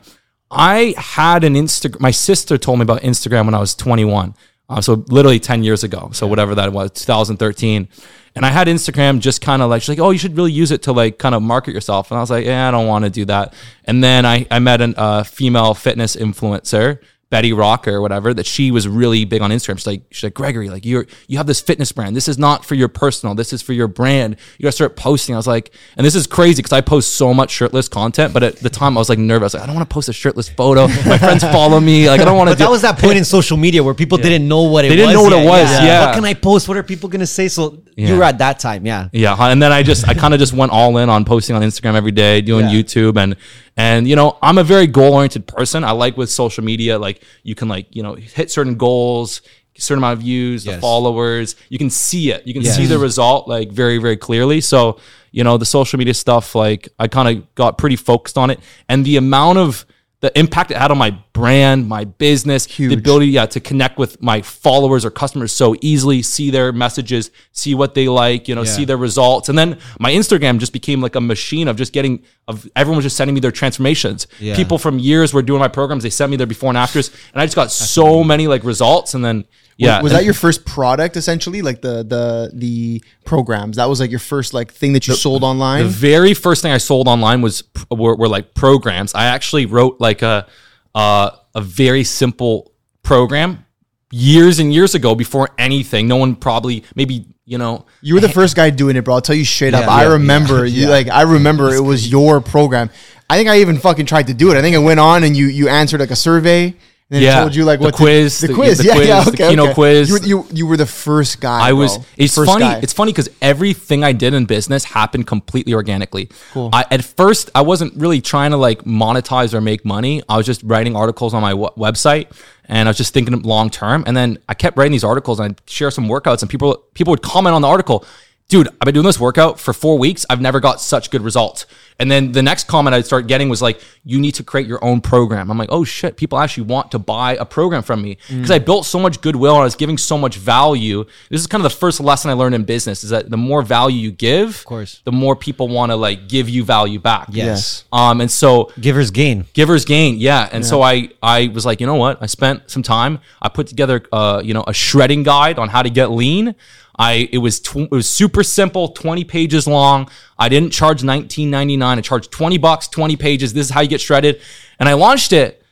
I 0.51 0.93
had 0.95 1.43
an 1.43 1.55
Instagram. 1.55 2.00
My 2.00 2.12
sister 2.12 2.57
told 2.57 2.77
me 2.77 2.83
about 2.83 3.01
Instagram 3.01 3.45
when 3.45 3.55
I 3.55 3.59
was 3.59 3.74
21. 3.74 4.35
Uh, 4.69 4.81
so 4.81 5.03
literally 5.09 5.39
10 5.39 5.63
years 5.63 5.83
ago. 5.83 6.12
So 6.13 6.27
whatever 6.27 6.55
that 6.55 6.71
was, 6.71 6.91
2013. 6.91 7.88
And 8.35 8.45
I 8.45 8.50
had 8.50 8.67
Instagram 8.67 9.19
just 9.19 9.41
kind 9.41 9.62
of 9.62 9.69
like, 9.69 9.81
she's 9.81 9.89
like, 9.89 10.00
oh, 10.00 10.12
you 10.12 10.19
should 10.19 10.38
really 10.38 10.51
use 10.51 10.71
it 10.71 10.83
to 10.83 10.91
like 10.91 11.17
kind 11.17 11.33
of 11.33 11.41
market 11.41 11.74
yourself. 11.74 12.12
And 12.12 12.17
I 12.17 12.21
was 12.21 12.29
like, 12.29 12.45
yeah, 12.45 12.67
I 12.67 12.71
don't 12.71 12.88
want 12.88 13.05
to 13.05 13.12
do 13.12 13.25
that. 13.25 13.53
And 13.85 14.03
then 14.03 14.25
I, 14.25 14.45
I 14.51 14.59
met 14.59 14.81
a 14.81 15.00
uh, 15.00 15.24
female 15.24 15.74
fitness 15.74 16.15
influencer. 16.15 17.00
Betty 17.32 17.53
Rocker 17.53 17.91
or 17.91 18.01
whatever, 18.01 18.34
that 18.36 18.46
she 18.46 18.70
was 18.70 18.88
really 18.88 19.25
big 19.25 19.41
on 19.41 19.50
Instagram. 19.50 19.77
She's 19.77 19.88
like, 19.88 20.03
she's 20.12 20.24
like, 20.24 20.36
Gregory, 20.36 20.70
like 20.70 20.86
you're, 20.86 21.08
you 21.27 21.38
have 21.38 21.48
this 21.48 21.60
fitness 21.60 21.91
brand. 21.91 22.15
This 22.15 22.27
is 22.27 22.38
not 22.38 22.63
for 22.63 22.75
your 22.75 22.88
personal. 22.88 23.34
This 23.34 23.51
is 23.51 23.62
for 23.63 23.74
your 23.74 23.88
brand. 23.88 24.38
You 24.58 24.63
gotta 24.63 24.72
start 24.74 24.96
posting. 24.96 25.34
I 25.34 25.38
was 25.38 25.48
like, 25.48 25.74
and 25.98 26.05
this 26.05 26.13
is 26.15 26.27
crazy 26.27 26.58
because 26.62 26.72
I 26.72 26.82
post 26.82 27.13
so 27.15 27.34
much 27.34 27.50
shirtless 27.50 27.89
content, 27.89 28.32
but 28.34 28.44
at 28.44 28.58
the 28.58 28.70
time 28.70 28.96
I 28.96 29.01
was 29.01 29.10
like 29.10 29.17
nervous. 29.17 29.55
Like, 29.55 29.63
I 29.63 29.65
don't 29.65 29.75
want 29.75 29.89
to 29.89 29.94
post 29.94 30.08
a 30.08 30.13
shirtless 30.13 30.50
photo. 30.50 30.88
My 30.88 31.17
friends 31.17 31.44
follow 31.58 31.79
me. 31.79 32.08
Like, 32.08 32.22
I 32.22 32.25
don't 32.25 32.38
want 32.38 32.50
to 32.50 32.53
But 32.53 32.60
do 32.60 32.63
that 32.65 32.70
was 32.72 32.84
that 32.84 33.00
point 33.00 33.17
in 33.17 33.25
social 33.25 33.58
media 33.58 33.84
where 33.84 33.96
people 33.96 34.20
didn't 34.20 34.48
know 34.48 34.62
what 34.63 34.86
it 34.86 34.89
They 34.89 34.96
was. 34.98 35.08
didn't 35.08 35.13
know 35.15 35.24
what 35.24 35.34
it 35.34 35.46
was, 35.46 35.72
yeah. 35.84 36.05
What 36.05 36.15
can 36.15 36.25
I 36.25 36.36
post? 36.36 36.67
What 36.67 36.77
are 36.77 36.84
people 36.84 37.10
gonna 37.10 37.25
say? 37.27 37.48
So 37.48 37.82
you 37.98 38.17
were 38.17 38.24
at 38.24 38.38
that 38.38 38.60
time, 38.60 38.86
yeah. 38.86 39.10
Yeah, 39.12 39.36
and 39.39 39.62
then 39.62 39.72
I 39.72 39.82
just 39.82 40.08
I 40.08 40.13
kind 40.13 40.34
of 40.36 40.39
just 40.39 40.53
went 40.53 40.72
all 40.72 40.98
in 40.98 41.10
on 41.10 41.25
posting 41.25 41.55
on 41.55 41.63
Instagram 41.63 41.96
every 41.96 42.12
day, 42.12 42.41
doing 42.41 42.65
Yeah. 42.70 42.75
YouTube 42.82 43.17
and 43.17 43.36
and 43.77 44.08
you 44.08 44.15
know, 44.15 44.38
I'm 44.41 44.58
a 44.58 44.63
very 44.63 44.88
goal-oriented 44.88 45.48
person. 45.48 45.84
I 45.84 45.91
like 45.91 46.17
with 46.17 46.29
social 46.29 46.63
media 46.63 46.98
like 46.98 47.22
you 47.44 47.55
can 47.55 47.67
like, 47.67 47.88
you 47.96 48.03
know, 48.03 48.15
hit 48.15 48.50
certain 48.51 48.75
goals, 48.75 49.41
certain 49.77 50.00
amount 50.00 50.13
of 50.20 50.24
views, 50.24 50.63
the 50.63 50.79
followers, 50.79 51.55
you 51.70 51.77
can 51.77 51.89
see 51.89 52.32
it. 52.32 52.48
You 52.48 52.53
can 52.53 52.63
Yes. 52.63 52.75
see 52.77 52.86
the 52.86 52.98
result 52.98 53.48
like 53.48 53.72
very 53.72 53.98
very 53.98 54.17
clearly. 54.17 54.62
So, 54.62 55.00
you 55.32 55.44
know, 55.44 55.58
the 55.58 55.65
social 55.65 55.98
media 56.00 56.13
stuff 56.13 56.55
like 56.55 56.88
I 56.98 57.08
kind 57.08 57.27
of 57.38 57.55
got 57.55 57.77
pretty 57.77 57.98
focused 57.98 58.38
on 58.38 58.50
it 58.50 58.60
and 58.88 59.05
the 59.05 59.17
amount 59.17 59.58
of 59.58 59.86
the 60.22 60.38
impact 60.39 60.72
it 60.72 60.77
had 60.77 60.91
on 60.91 60.98
my 60.98 61.17
brand, 61.35 61.85
my 61.85 62.05
business, 62.05 62.65
the 62.65 62.93
ability 62.93 63.27
yeah, 63.27 63.45
to 63.45 63.59
connect 63.59 63.97
with 63.97 64.21
my 64.21 64.41
followers 64.41 65.03
or 65.03 65.11
customers 65.11 65.51
so 65.51 65.75
easily, 65.81 66.21
see 66.21 66.49
their 66.49 66.71
messages, 66.71 67.29
see 67.51 67.75
what 67.75 67.93
they 67.93 68.07
like, 68.07 68.47
you 68.47 68.55
know, 68.55 68.63
see 68.63 68.85
their 68.85 68.95
results. 68.95 69.49
And 69.49 69.57
then 69.57 69.77
my 69.99 70.11
Instagram 70.13 70.59
just 70.59 70.71
became 70.71 71.01
like 71.01 71.15
a 71.15 71.21
machine 71.21 71.67
of 71.67 71.75
just 71.75 71.91
getting 71.91 72.23
of 72.47 72.65
everyone 72.73 72.95
was 72.95 73.05
just 73.05 73.17
sending 73.17 73.33
me 73.33 73.41
their 73.41 73.51
transformations. 73.51 74.27
Yeah. 74.39 74.55
People 74.55 74.77
from 74.77 74.97
years 74.97 75.33
were 75.33 75.41
doing 75.41 75.59
my 75.59 75.67
programs, 75.67 76.03
they 76.03 76.09
sent 76.09 76.31
me 76.31 76.37
their 76.37 76.47
before 76.47 76.69
and 76.69 76.77
afters, 76.77 77.09
and 77.33 77.41
I 77.41 77.45
just 77.45 77.57
got 77.57 77.69
so 77.69 78.23
many 78.23 78.47
like 78.47 78.63
results 78.63 79.13
and 79.13 79.23
then 79.23 79.43
yeah. 79.77 80.01
Was 80.01 80.13
that 80.13 80.23
your 80.23 80.33
first 80.33 80.65
product 80.65 81.17
essentially? 81.17 81.61
Like 81.61 81.81
the 81.81 81.97
the 82.01 82.49
the 82.53 83.03
programs? 83.25 83.75
That 83.75 83.89
was 83.89 83.99
like 83.99 84.09
your 84.09 84.21
first 84.21 84.53
like 84.53 84.71
thing 84.71 84.93
that 84.93 85.05
you 85.05 85.15
sold 85.15 85.43
online? 85.43 85.83
The 85.83 85.89
very 85.89 86.33
first 86.33 86.61
thing 86.61 86.71
I 86.71 86.77
sold 86.77 87.09
online 87.09 87.41
was 87.41 87.65
were, 87.91 88.15
were 88.15 88.29
like 88.29 88.53
programs. 88.53 89.13
I 89.13 89.25
actually 89.25 89.65
wrote 89.65 89.99
like 89.99 90.21
a 90.21 90.47
uh, 90.95 91.31
a 91.53 91.61
very 91.61 92.03
simple 92.03 92.71
program 93.03 93.65
years 94.11 94.59
and 94.59 94.73
years 94.73 94.95
ago 94.95 95.13
before 95.13 95.49
anything. 95.57 96.07
No 96.07 96.15
one 96.15 96.35
probably 96.35 96.83
maybe 96.95 97.27
you 97.45 97.59
know 97.59 97.85
You 98.01 98.15
were 98.15 98.21
the 98.21 98.29
first 98.29 98.55
guy 98.55 98.71
doing 98.71 98.95
it, 98.95 99.03
bro. 99.03 99.15
I'll 99.15 99.21
tell 99.21 99.35
you 99.35 99.45
straight 99.45 99.75
up. 99.75 99.83
Yeah, 99.85 99.91
I 99.91 100.03
yeah, 100.03 100.13
remember 100.13 100.65
you 100.65 100.87
like 100.87 101.09
I 101.09 101.23
remember 101.23 101.73
it 101.73 101.81
was 101.81 102.09
your 102.09 102.41
program. 102.41 102.89
I 103.29 103.37
think 103.37 103.49
I 103.49 103.59
even 103.59 103.77
fucking 103.77 104.07
tried 104.07 104.27
to 104.27 104.33
do 104.33 104.51
it. 104.51 104.57
I 104.57 104.61
think 104.61 104.75
I 104.75 104.79
went 104.79 104.99
on 104.99 105.23
and 105.23 105.35
you 105.37 105.47
you 105.47 105.69
answered 105.69 105.99
like 105.99 106.11
a 106.11 106.15
survey 106.15 106.75
and 107.12 107.17
then 107.17 107.21
Yeah, 107.24 107.41
told 107.41 107.53
you 107.55 107.65
like 107.65 107.79
the 107.79 107.85
what 107.85 107.91
to- 107.93 107.97
quiz, 107.97 108.39
the, 108.41 108.47
the- 108.47 108.53
quiz, 108.55 108.77
the 108.79 108.83
yeah, 108.85 108.95
quiz, 108.95 109.07
yeah, 109.07 109.24
the 109.24 109.29
okay, 109.31 109.50
Kino 109.50 109.63
okay. 109.65 109.74
quiz. 109.75 110.09
You, 110.09 110.15
were- 110.15 110.25
you 110.25 110.47
you 110.51 110.67
were 110.67 110.77
the 110.77 110.85
first 110.88 111.39
guy. 111.39 111.69
I 111.69 111.74
was. 111.74 111.97
bro. 111.97 112.05
It's 112.17 112.33
First 112.35 112.51
funny. 112.51 112.65
guy. 112.65 112.79
It's 112.81 112.93
funny 112.93 113.12
because 113.12 113.29
everything 113.41 114.03
I 114.03 114.12
did 114.12 114.33
in 114.33 114.45
business 114.45 114.83
happened 114.85 115.27
completely 115.27 115.74
organically. 115.75 116.29
Cool. 116.51 116.71
I, 116.74 116.85
at 116.89 117.03
first, 117.03 117.51
I 117.53 117.62
wasn't 117.62 117.93
really 117.95 118.21
trying 118.21 118.51
to 118.51 118.57
like 118.57 118.83
monetize 118.85 119.53
or 119.53 119.62
make 119.62 119.85
money. 119.85 120.24
I 120.27 120.38
was 120.38 120.45
just 120.47 120.63
writing 120.63 120.95
articles 120.95 121.33
on 121.35 121.41
my 121.43 121.51
w- 121.51 121.69
website, 121.77 122.31
and 122.65 122.88
I 122.88 122.89
was 122.89 122.97
just 122.97 123.13
thinking 123.13 123.39
long 123.43 123.69
term. 123.69 124.03
And 124.07 124.17
then 124.17 124.39
I 124.50 124.55
kept 124.55 124.75
writing 124.75 124.91
these 124.93 125.03
articles, 125.03 125.39
and 125.39 125.51
I'd 125.51 125.69
share 125.69 125.91
some 125.91 126.07
workouts, 126.07 126.41
and 126.41 126.50
people 126.50 126.83
people 126.95 127.12
would 127.12 127.21
comment 127.21 127.53
on 127.53 127.62
the 127.62 127.67
article. 127.67 128.03
Dude, 128.47 128.67
I've 128.67 128.85
been 128.85 128.93
doing 128.93 129.07
this 129.07 129.19
workout 129.19 129.59
for 129.59 129.73
four 129.73 129.97
weeks. 129.97 130.23
I've 130.29 130.39
never 130.39 130.59
got 130.59 130.79
such 130.79 131.09
good 131.09 131.21
results. 131.23 131.65
And 131.97 132.11
then 132.11 132.31
the 132.31 132.43
next 132.43 132.67
comment 132.67 132.93
I'd 132.93 133.05
start 133.05 133.25
getting 133.25 133.49
was 133.49 133.59
like, 133.59 133.81
you 134.03 134.19
need 134.19 134.33
to 134.33 134.43
create 134.43 134.67
your 134.67 134.83
own 134.83 135.01
program. 135.01 135.49
I'm 135.49 135.57
like, 135.57 135.69
oh 135.71 135.83
shit, 135.83 136.15
people 136.15 136.37
actually 136.37 136.65
want 136.65 136.91
to 136.91 136.99
buy 136.99 137.37
a 137.37 137.45
program 137.45 137.81
from 137.81 138.03
me 138.03 138.17
because 138.27 138.51
I 138.51 138.59
built 138.59 138.85
so 138.85 138.99
much 138.99 139.21
goodwill 139.21 139.53
and 139.53 139.61
I 139.61 139.63
was 139.63 139.75
giving 139.75 139.97
so 139.97 140.15
much 140.15 140.35
value. 140.35 141.05
This 141.29 141.41
is 141.41 141.47
kind 141.47 141.65
of 141.65 141.71
the 141.71 141.75
first 141.75 141.99
lesson 142.01 142.29
I 142.29 142.33
learned 142.33 142.53
in 142.53 142.65
business 142.65 143.03
is 143.03 143.09
that 143.11 143.31
the 143.31 143.37
more 143.37 143.63
value 143.63 143.97
you 143.97 144.11
give, 144.11 144.49
of 144.49 144.65
course. 144.65 145.01
the 145.05 145.11
more 145.11 145.35
people 145.35 145.67
want 145.67 145.91
to 145.91 145.95
like 145.95 146.27
give 146.27 146.47
you 146.47 146.63
value 146.63 146.99
back. 146.99 147.29
Yes. 147.31 147.85
Um, 147.91 148.21
and 148.21 148.29
so 148.29 148.71
Givers 148.79 149.09
gain. 149.09 149.45
givers 149.53 149.85
gain 149.85 150.17
yeah 150.17 150.49
and 150.51 150.65
so 150.65 150.81
i 150.81 151.09
i 151.23 151.47
was 151.47 151.65
like 151.65 151.79
you 151.79 151.87
know 151.87 151.95
what 151.95 152.21
i 152.21 152.25
spent 152.25 152.69
some 152.69 152.83
time 152.83 153.19
i 153.41 153.47
put 153.49 153.67
together 153.67 154.03
uh 154.11 154.41
you 154.43 154.53
know 154.53 154.63
a 154.67 154.73
shredding 154.73 155.23
guide 155.23 155.57
on 155.57 155.69
how 155.69 155.81
to 155.81 155.89
get 155.89 156.11
lean 156.11 156.53
I 156.97 157.29
it 157.31 157.39
was 157.39 157.59
tw- 157.59 157.77
it 157.77 157.91
was 157.91 158.09
super 158.09 158.43
simple, 158.43 158.89
20 158.89 159.23
pages 159.23 159.67
long. 159.67 160.09
I 160.37 160.49
didn't 160.49 160.71
charge 160.71 161.01
19.99. 161.01 161.83
I 161.83 162.01
charged 162.01 162.31
20 162.31 162.57
bucks, 162.57 162.87
20 162.87 163.15
pages. 163.15 163.53
This 163.53 163.67
is 163.67 163.71
how 163.71 163.81
you 163.81 163.89
get 163.89 164.01
shredded. 164.01 164.41
And 164.79 164.87
I 164.87 164.93
launched 164.93 165.33
it 165.33 165.63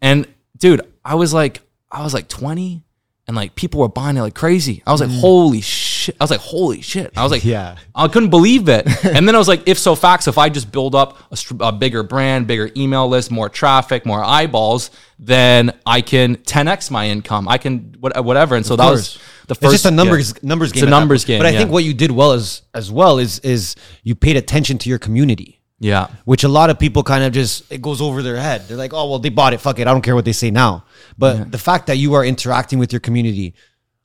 and 0.00 0.26
dude, 0.56 0.82
I 1.04 1.14
was 1.14 1.32
like 1.32 1.62
I 1.90 2.02
was 2.02 2.14
like 2.14 2.28
20 2.28 2.84
and 3.28 3.36
like 3.36 3.54
people 3.54 3.80
were 3.80 3.88
buying 3.88 4.16
it 4.16 4.22
like 4.22 4.34
crazy. 4.34 4.82
I 4.86 4.92
was 4.92 5.00
like 5.00 5.10
mm. 5.10 5.20
holy 5.20 5.60
shit. 5.60 6.16
I 6.20 6.24
was 6.24 6.30
like 6.30 6.40
holy 6.40 6.80
shit. 6.80 7.12
I 7.16 7.22
was 7.22 7.30
like 7.30 7.44
Yeah. 7.44 7.76
I 7.94 8.08
couldn't 8.08 8.30
believe 8.30 8.68
it. 8.68 8.86
and 9.04 9.28
then 9.28 9.34
I 9.34 9.38
was 9.38 9.48
like, 9.48 9.68
if 9.68 9.78
so 9.78 9.94
facts, 9.94 10.26
if 10.26 10.38
I 10.38 10.48
just 10.48 10.72
build 10.72 10.94
up 10.94 11.18
a, 11.30 11.36
a 11.60 11.72
bigger 11.72 12.02
brand, 12.02 12.46
bigger 12.46 12.70
email 12.76 13.08
list, 13.08 13.30
more 13.30 13.48
traffic, 13.48 14.04
more 14.04 14.24
eyeballs, 14.24 14.90
then 15.18 15.72
I 15.86 16.00
can 16.00 16.36
10x 16.36 16.90
my 16.90 17.08
income. 17.08 17.46
I 17.46 17.58
can 17.58 17.96
whatever. 18.00 18.56
And 18.56 18.66
so 18.66 18.74
that 18.76 18.90
was 18.90 19.18
the 19.46 19.54
first. 19.54 19.74
It's 19.74 19.82
just 19.82 19.86
a 19.86 19.88
yeah. 19.88 19.96
numbers 19.96 20.42
numbers 20.42 20.72
game. 20.72 20.86
a 20.86 20.90
numbers 20.90 21.24
game, 21.24 21.38
But 21.38 21.46
I 21.46 21.50
yeah. 21.50 21.58
think 21.58 21.70
what 21.70 21.84
you 21.84 21.94
did 21.94 22.10
well 22.10 22.32
as 22.32 22.62
as 22.74 22.90
well 22.90 23.18
is 23.18 23.38
is 23.40 23.76
you 24.02 24.14
paid 24.14 24.36
attention 24.36 24.78
to 24.78 24.88
your 24.88 24.98
community. 24.98 25.58
Yeah. 25.78 26.06
which 26.26 26.44
a 26.44 26.48
lot 26.48 26.70
of 26.70 26.78
people 26.78 27.02
kind 27.02 27.24
of 27.24 27.32
just 27.32 27.70
it 27.72 27.82
goes 27.82 28.00
over 28.00 28.22
their 28.22 28.36
head. 28.36 28.68
They're 28.68 28.76
like, 28.76 28.92
"Oh, 28.94 29.10
well, 29.10 29.18
they 29.18 29.30
bought 29.30 29.52
it. 29.52 29.60
Fuck 29.60 29.80
it. 29.80 29.88
I 29.88 29.92
don't 29.92 30.02
care 30.02 30.14
what 30.14 30.24
they 30.24 30.32
say 30.32 30.48
now." 30.52 30.84
But 31.18 31.50
the 31.50 31.58
fact 31.58 31.88
that 31.88 31.96
you 31.96 32.14
are 32.14 32.24
interacting 32.24 32.78
with 32.78 32.92
your 32.92 33.00
community, 33.00 33.54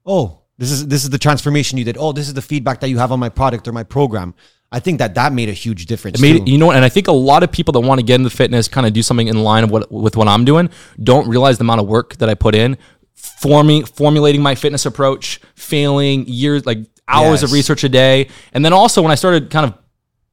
oh, 0.03 0.39
this 0.57 0.71
is 0.71 0.87
this 0.87 1.03
is 1.03 1.11
the 1.11 1.19
transformation 1.19 1.77
you 1.77 1.83
did. 1.83 1.95
Oh, 1.99 2.13
this 2.13 2.27
is 2.27 2.33
the 2.33 2.41
feedback 2.41 2.79
that 2.79 2.89
you 2.89 2.97
have 2.97 3.11
on 3.11 3.19
my 3.19 3.29
product 3.29 3.67
or 3.67 3.73
my 3.73 3.83
program. 3.83 4.33
I 4.71 4.79
think 4.79 4.97
that 4.97 5.15
that 5.15 5.31
made 5.31 5.49
a 5.49 5.53
huge 5.53 5.85
difference. 5.85 6.19
It 6.19 6.21
made 6.21 6.45
too. 6.45 6.51
you 6.51 6.57
know, 6.57 6.71
and 6.71 6.83
I 6.83 6.89
think 6.89 7.07
a 7.07 7.13
lot 7.13 7.43
of 7.43 7.51
people 7.51 7.71
that 7.73 7.79
want 7.81 7.99
to 7.99 8.05
get 8.05 8.15
into 8.15 8.29
fitness, 8.29 8.67
kind 8.67 8.85
of 8.85 8.91
do 8.91 9.01
something 9.01 9.27
in 9.27 9.41
line 9.43 9.63
of 9.63 9.71
what 9.71 9.91
with 9.91 10.17
what 10.17 10.27
I'm 10.27 10.45
doing, 10.45 10.69
don't 11.01 11.29
realize 11.29 11.57
the 11.57 11.63
amount 11.63 11.81
of 11.81 11.87
work 11.87 12.17
that 12.17 12.27
I 12.27 12.33
put 12.33 12.55
in, 12.55 12.77
forming, 13.17 13.83
formulating 13.85 14.41
my 14.41 14.55
fitness 14.55 14.85
approach, 14.85 15.41
failing 15.55 16.25
years, 16.27 16.65
like 16.65 16.79
hours 17.07 17.43
of 17.43 17.51
research 17.51 17.83
a 17.83 17.89
day, 17.89 18.29
and 18.53 18.63
then 18.63 18.73
also 18.73 19.01
when 19.01 19.11
I 19.11 19.15
started 19.15 19.49
kind 19.49 19.65
of 19.65 19.77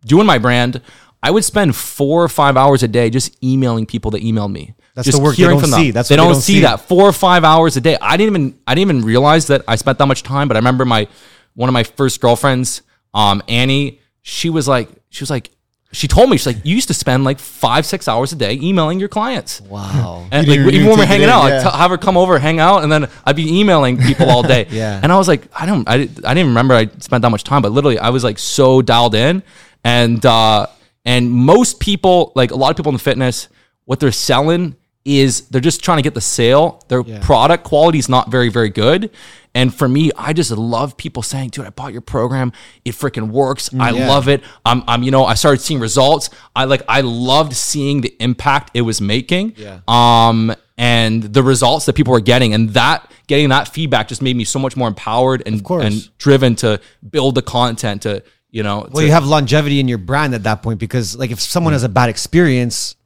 doing 0.05 0.27
my 0.27 0.39
brand, 0.39 0.81
I 1.23 1.31
would 1.31 1.45
spend 1.45 1.75
four 1.75 2.23
or 2.23 2.29
five 2.29 2.57
hours 2.57 2.83
a 2.83 2.89
day 2.89 3.09
just 3.11 3.43
emailing 3.43 3.87
people 3.87 4.11
that 4.13 4.23
emailed 4.23 4.53
me. 4.53 4.75
That's 4.95 5.07
just 5.07 5.19
the 5.19 5.25
work 5.25 5.37
they 5.37 5.45
don't 5.45 5.65
see. 5.65 5.91
That's 5.91 6.09
they 6.09 6.17
don't, 6.17 6.33
don't 6.33 6.41
see 6.41 6.57
see. 6.57 6.61
that 6.61 6.81
four 6.81 7.09
or 7.09 7.13
five 7.13 7.43
hours 7.43 7.77
a 7.77 7.81
day. 7.81 7.97
I 8.01 8.17
didn't 8.17 8.37
even 8.37 8.59
I 8.67 8.75
didn't 8.75 8.91
even 8.91 9.05
realize 9.05 9.49
that 9.49 9.63
I 9.67 9.77
spent 9.77 9.99
that 9.99 10.07
much 10.07 10.23
time. 10.23 10.47
But 10.47 10.57
I 10.57 10.61
remember 10.61 10.85
my 10.85 11.09
one 11.55 11.69
of 11.69 11.73
my 11.73 11.83
first 11.83 12.21
girlfriends, 12.21 12.83
um, 13.13 13.43
Annie. 13.49 14.01
She 14.27 14.51
was 14.51 14.69
like, 14.69 14.89
she 15.11 15.23
was 15.23 15.31
like, 15.31 15.51
she 15.95 16.09
told 16.09 16.29
me 16.29 16.37
she's 16.37 16.47
like, 16.47 16.65
you 16.65 16.75
used 16.75 16.89
to 16.89 16.95
spend 16.95 17.25
like 17.25 17.39
five 17.39 17.87
six 17.87 18.09
hours 18.09 18.33
a 18.33 18.37
day 18.37 18.59
emailing 18.61 19.01
your 19.01 19.09
clients. 19.09 19.61
wow. 19.63 20.27
And 20.31 20.47
like, 20.49 20.59
even 20.59 20.87
when 20.89 20.99
we're 20.99 21.07
hanging 21.07 21.25
in, 21.25 21.31
out, 21.31 21.47
yeah. 21.47 21.63
like 21.63 21.73
t- 21.73 21.79
have 21.79 21.91
her 21.91 21.99
come 21.99 22.17
over, 22.17 22.39
hang 22.39 22.59
out, 22.61 22.83
and 22.83 22.91
then 22.93 23.09
I'd 23.25 23.37
be 23.37 23.61
emailing 23.61 23.97
people 23.99 24.29
all 24.29 24.43
day. 24.43 24.67
Yeah. 24.71 25.01
And 25.03 25.13
I 25.13 25.17
was 25.17 25.29
like, 25.29 25.43
I 25.55 25.67
don't, 25.67 25.89
I, 25.89 25.97
didn't- 25.99 26.27
I 26.27 26.35
didn't 26.35 26.49
remember 26.49 26.75
I 26.75 26.87
spent 26.99 27.23
that 27.23 27.31
much 27.31 27.45
time, 27.45 27.63
but 27.63 27.71
literally, 27.73 27.99
I 27.99 28.11
was 28.11 28.25
like 28.25 28.39
so 28.39 28.83
dialed 28.83 29.15
in, 29.15 29.43
and 29.85 30.25
uh, 30.27 30.67
and 31.05 31.31
most 31.31 31.81
people, 31.81 32.33
like 32.35 32.51
a 32.51 32.57
lot 32.57 32.71
of 32.71 32.77
people 32.77 32.91
in 32.91 32.95
the 32.95 33.03
fitness, 33.03 33.49
what 33.85 34.01
they're 34.01 34.11
selling 34.13 34.75
is 35.05 35.43
they're 35.49 35.61
just 35.61 35.85
trying 35.85 35.99
to 35.99 36.03
get 36.03 36.15
the 36.15 36.21
sale. 36.21 36.83
Their 36.89 37.05
product 37.21 37.65
quality 37.65 37.99
is 37.99 38.09
not 38.09 38.31
very, 38.31 38.49
very 38.49 38.71
good. 38.71 39.11
And 39.55 39.73
for 39.73 39.89
me, 39.89 40.11
I 40.17 40.33
just 40.33 40.51
love 40.51 40.97
people 40.97 41.23
saying, 41.23 41.51
dude, 41.51 41.65
I 41.65 41.71
bought 41.71 41.93
your 41.93 42.03
program. 42.03 42.53
It 42.85 42.93
freaking 42.93 43.31
works. 43.31 43.73
I 43.79 43.91
yeah. 43.91 44.09
love 44.09 44.29
it. 44.29 44.43
I'm, 44.65 44.83
I'm, 44.89 45.05
you 45.05 45.13
know, 45.13 45.25
I 45.25 45.35
started 45.35 45.61
seeing 45.61 45.79
results. 45.79 46.31
I 46.57 46.65
like, 46.65 46.83
I 46.89 47.03
loved 47.03 47.55
seeing 47.55 48.01
the 48.01 48.15
impact 48.19 48.73
it 48.75 48.81
was 48.81 49.01
making. 49.01 49.55
Yeah. 49.57 49.81
Um, 49.87 50.55
and 50.77 51.23
the 51.23 51.43
results 51.45 51.87
that 51.87 51.95
people 51.95 52.13
were 52.13 52.21
getting. 52.21 52.53
And 52.53 52.71
that, 52.71 53.09
getting 53.29 53.49
that 53.51 53.69
feedback 53.69 54.09
just 54.09 54.23
made 54.23 54.35
me 54.35 54.43
so 54.45 54.59
much 54.59 54.77
more 54.77 54.89
empowered 54.89 55.45
and, 55.47 55.65
and 55.71 56.19
driven 56.19 56.57
to 56.57 56.81
build 57.09 57.37
the 57.37 57.43
content 57.43 58.03
to, 58.03 58.25
you 58.51 58.65
know, 58.65 58.81
Well, 58.81 59.03
to- 59.03 59.05
you 59.05 59.13
have 59.13 59.25
longevity 59.25 59.79
in 59.79 59.87
your 59.87 59.99
brand 59.99 60.35
at 60.35 60.43
that 60.43 60.63
point 60.63 60.81
because, 60.81 61.17
like, 61.17 61.31
if 61.31 61.41
someone 61.41 61.75
has 61.75 61.85
a 61.85 61.89
bad 61.89 62.09
experience, 62.09 62.97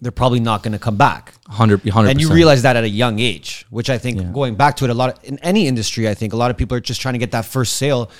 they're 0.00 0.12
probably 0.12 0.40
not 0.40 0.62
going 0.62 0.72
to 0.72 0.78
come 0.78 0.96
back. 0.96 1.34
100, 1.46 1.82
100%. 1.82 2.10
and 2.10 2.20
you 2.20 2.32
realize 2.32 2.62
that 2.62 2.76
at 2.76 2.84
a 2.84 2.88
young 2.88 3.18
age, 3.18 3.66
which 3.70 3.90
I 3.90 3.98
think 3.98 4.32
going 4.32 4.54
back 4.54 4.76
to 4.76 4.84
it 4.84 4.90
a 4.90 4.94
lot 4.94 5.16
of, 5.18 5.24
in 5.24 5.38
any 5.40 5.66
industry, 5.66 6.08
I 6.08 6.14
think 6.14 6.32
a 6.32 6.36
lot 6.36 6.50
of 6.50 6.56
people 6.56 6.76
are 6.76 6.80
just 6.80 7.00
trying 7.00 7.14
to 7.14 7.18
get 7.18 7.32
that 7.32 7.44
first 7.44 7.76
sale 7.76 8.10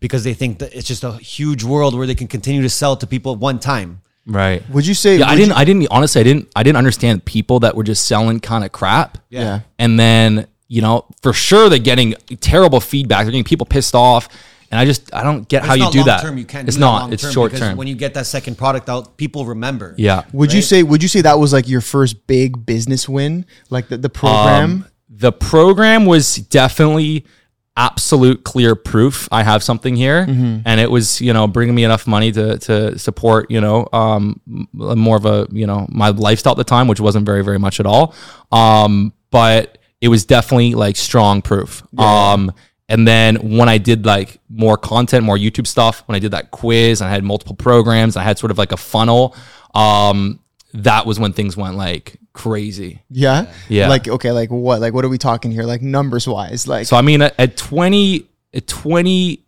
because 0.00 0.24
they 0.24 0.34
think 0.34 0.58
that 0.58 0.74
it's 0.74 0.86
just 0.88 1.04
a 1.04 1.12
huge 1.12 1.62
world 1.64 1.94
where 1.96 2.06
they 2.06 2.14
can 2.16 2.26
continue 2.26 2.62
to 2.62 2.68
sell 2.70 2.96
to 2.96 3.06
people 3.06 3.32
at 3.32 3.38
one 3.38 3.58
time. 3.60 4.00
right. 4.26 4.68
Would 4.70 4.86
you 4.86 4.94
say? 4.94 5.18
Yeah, 5.18 5.28
I 5.28 5.36
didn't. 5.36 5.50
you- 5.50 5.54
I 5.56 5.64
didn't. 5.64 5.86
Honestly, 5.90 6.20
I 6.20 6.24
didn't. 6.24 6.48
I 6.56 6.62
didn't 6.64 6.76
understand 6.78 7.24
people 7.24 7.60
that 7.60 7.76
were 7.76 7.84
just 7.84 8.04
selling 8.06 8.40
kind 8.40 8.64
of 8.64 8.72
crap. 8.72 9.18
Yeah. 9.30 9.60
And 9.78 9.98
then 10.00 10.46
you 10.68 10.80
know, 10.82 11.04
for 11.22 11.32
sure, 11.32 11.68
they're 11.68 11.78
getting 11.78 12.14
terrible 12.40 12.80
feedback. 12.80 13.24
They're 13.24 13.32
getting 13.32 13.44
people 13.44 13.66
pissed 13.66 13.94
off, 13.94 14.28
and 14.72 14.80
I 14.80 14.84
just 14.86 15.14
I 15.14 15.22
don't 15.22 15.46
get 15.46 15.62
how 15.62 15.74
It's 15.74 15.78
you 15.78 15.84
not 15.84 15.92
do 15.92 15.98
long 15.98 16.06
that. 16.06 16.22
Term, 16.22 16.38
you 16.38 16.44
can't. 16.44 16.66
it's 16.66 16.76
do 16.76 16.80
not. 16.80 17.02
long 17.02 17.12
It's 17.12 17.30
short 17.30 17.54
term. 17.54 17.76
When 17.76 17.86
you 17.86 17.94
get 17.94 18.14
that 18.14 18.26
second 18.26 18.56
product 18.58 18.88
out, 18.88 19.16
people 19.16 19.44
remember. 19.46 19.94
yeah. 19.98 20.24
Would 20.32 20.52
you 20.52 20.62
say? 20.62 20.82
Would 20.82 21.02
you 21.02 21.08
say 21.08 21.20
that 21.20 21.38
was 21.38 21.52
like 21.52 21.68
your 21.68 21.82
first 21.82 22.26
big 22.26 22.66
business 22.66 23.08
win, 23.08 23.46
like 23.70 23.88
the, 23.88 23.98
the 23.98 24.08
program? 24.08 24.64
Um, 24.70 24.86
the 25.08 25.30
program 25.30 26.06
was 26.06 26.36
definitely 26.36 27.26
absolute 27.74 28.44
clear 28.44 28.74
proof 28.74 29.28
I 29.32 29.42
have 29.42 29.62
something 29.62 29.96
here, 29.96 30.26
and 30.28 30.80
it 30.80 30.90
was 30.90 31.20
you 31.20 31.32
know 31.32 31.46
bringing 31.46 31.74
me 31.74 31.84
enough 31.84 32.06
money 32.06 32.32
to 32.32 32.58
to 32.58 32.98
support 32.98 33.50
you 33.50 33.60
know 33.60 33.88
um 33.92 34.40
more 34.72 35.16
of 35.16 35.24
a 35.26 35.46
you 35.50 35.66
know 35.66 35.86
my 35.90 36.08
lifestyle 36.10 36.52
at 36.52 36.56
the 36.56 36.64
time, 36.64 36.88
which 36.88 37.00
wasn't 37.00 37.26
very 37.26 37.44
very 37.44 37.58
much 37.58 37.78
at 37.80 37.86
all. 37.86 38.14
Um, 38.50 39.12
but 39.30 39.78
it 40.00 40.08
was 40.08 40.24
definitely 40.24 40.74
like 40.74 40.96
strong 40.96 41.42
proof. 41.42 41.82
Um. 41.98 42.52
And 42.92 43.08
then 43.08 43.56
when 43.56 43.70
I 43.70 43.78
did 43.78 44.04
like 44.04 44.38
more 44.50 44.76
content, 44.76 45.24
more 45.24 45.38
YouTube 45.38 45.66
stuff, 45.66 46.06
when 46.06 46.14
I 46.14 46.18
did 46.18 46.32
that 46.32 46.50
quiz, 46.50 47.00
and 47.00 47.08
I 47.08 47.10
had 47.10 47.24
multiple 47.24 47.56
programs, 47.56 48.18
I 48.18 48.22
had 48.22 48.38
sort 48.38 48.50
of 48.50 48.58
like 48.58 48.70
a 48.70 48.76
funnel. 48.76 49.34
Um, 49.74 50.40
that 50.74 51.06
was 51.06 51.18
when 51.18 51.32
things 51.32 51.56
went 51.56 51.76
like 51.76 52.18
crazy. 52.34 53.00
yeah. 53.08 53.50
Yeah. 53.70 53.88
Like 53.88 54.08
okay, 54.08 54.30
like 54.30 54.50
what? 54.50 54.82
Like 54.82 54.92
what 54.92 55.06
are 55.06 55.08
we 55.08 55.16
talking 55.16 55.50
here? 55.50 55.62
Like 55.62 55.80
numbers 55.80 56.28
wise, 56.28 56.68
like 56.68 56.86
So 56.86 56.94
I 56.94 57.00
mean, 57.00 57.22
at, 57.22 57.34
at 57.38 57.56
twenty, 57.56 58.28
at 58.52 58.66
twenty 58.66 59.46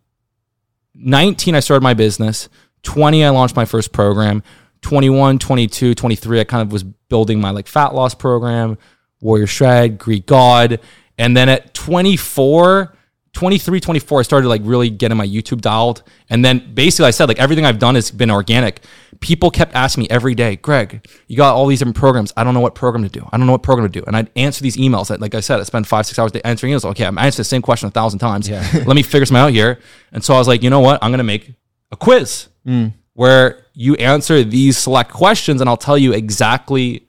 nineteen, 0.95 1.53
I 1.53 1.59
started 1.59 1.83
my 1.83 1.93
business. 1.93 2.49
Twenty, 2.81 3.23
I 3.23 3.29
launched 3.29 3.55
my 3.55 3.65
first 3.65 3.91
program. 3.91 4.41
21, 4.81 5.39
22, 5.39 5.95
23, 5.95 6.39
I 6.39 6.43
kind 6.43 6.61
of 6.61 6.71
was 6.71 6.83
building 6.83 7.41
my 7.41 7.49
like 7.49 7.65
fat 7.67 7.95
loss 7.95 8.13
program, 8.13 8.77
Warrior 9.19 9.47
Shred, 9.47 9.97
Greek 9.97 10.27
God, 10.27 10.79
and 11.17 11.35
then 11.35 11.49
at 11.49 11.73
24. 11.73 12.95
23, 13.35 13.81
24, 13.81 14.19
I 14.19 14.23
started 14.23 14.47
like 14.47 14.61
really 14.63 14.89
getting 14.89 15.17
my 15.17 15.27
YouTube 15.27 15.59
dialed. 15.59 16.03
And 16.29 16.43
then 16.43 16.73
basically 16.73 17.07
I 17.07 17.11
said 17.11 17.27
like 17.27 17.37
everything 17.37 17.65
I've 17.65 17.79
done 17.79 17.95
has 17.95 18.09
been 18.09 18.31
organic. 18.31 18.81
People 19.19 19.51
kept 19.51 19.75
asking 19.75 20.03
me 20.03 20.07
every 20.09 20.35
day, 20.35 20.55
Greg, 20.55 21.05
you 21.27 21.35
got 21.35 21.53
all 21.53 21.67
these 21.67 21.79
different 21.79 21.97
programs. 21.97 22.31
I 22.37 22.45
don't 22.45 22.53
know 22.53 22.61
what 22.61 22.75
program 22.75 23.03
to 23.03 23.09
do. 23.09 23.27
I 23.33 23.37
don't 23.37 23.45
know 23.45 23.51
what 23.51 23.61
program 23.61 23.91
to 23.91 23.99
do. 23.99 24.05
And 24.07 24.15
I'd 24.15 24.29
answer 24.37 24.63
these 24.63 24.77
emails 24.77 25.09
that, 25.09 25.19
like 25.19 25.35
I 25.35 25.41
said, 25.41 25.59
I 25.59 25.63
spend 25.63 25.85
five, 25.85 26.05
six 26.05 26.17
hours 26.17 26.31
answering 26.45 26.71
emails. 26.71 26.85
Okay, 26.85 27.05
I'm 27.05 27.17
answering 27.17 27.41
the 27.41 27.43
same 27.43 27.61
question 27.61 27.89
a 27.89 27.91
thousand 27.91 28.19
times. 28.19 28.47
Yeah. 28.47 28.65
Let 28.85 28.95
me 28.95 29.03
figure 29.03 29.25
something 29.25 29.41
out 29.41 29.51
here. 29.51 29.79
And 30.13 30.23
so 30.23 30.33
I 30.33 30.37
was 30.37 30.47
like, 30.47 30.63
you 30.63 30.69
know 30.69 30.79
what? 30.79 31.03
I'm 31.03 31.11
going 31.11 31.17
to 31.17 31.25
make 31.25 31.53
a 31.91 31.97
quiz 31.97 32.47
mm. 32.65 32.93
where 33.15 33.65
you 33.73 33.95
answer 33.95 34.45
these 34.45 34.77
select 34.77 35.11
questions 35.11 35.59
and 35.59 35.69
I'll 35.69 35.75
tell 35.75 35.97
you 35.97 36.13
exactly 36.13 37.05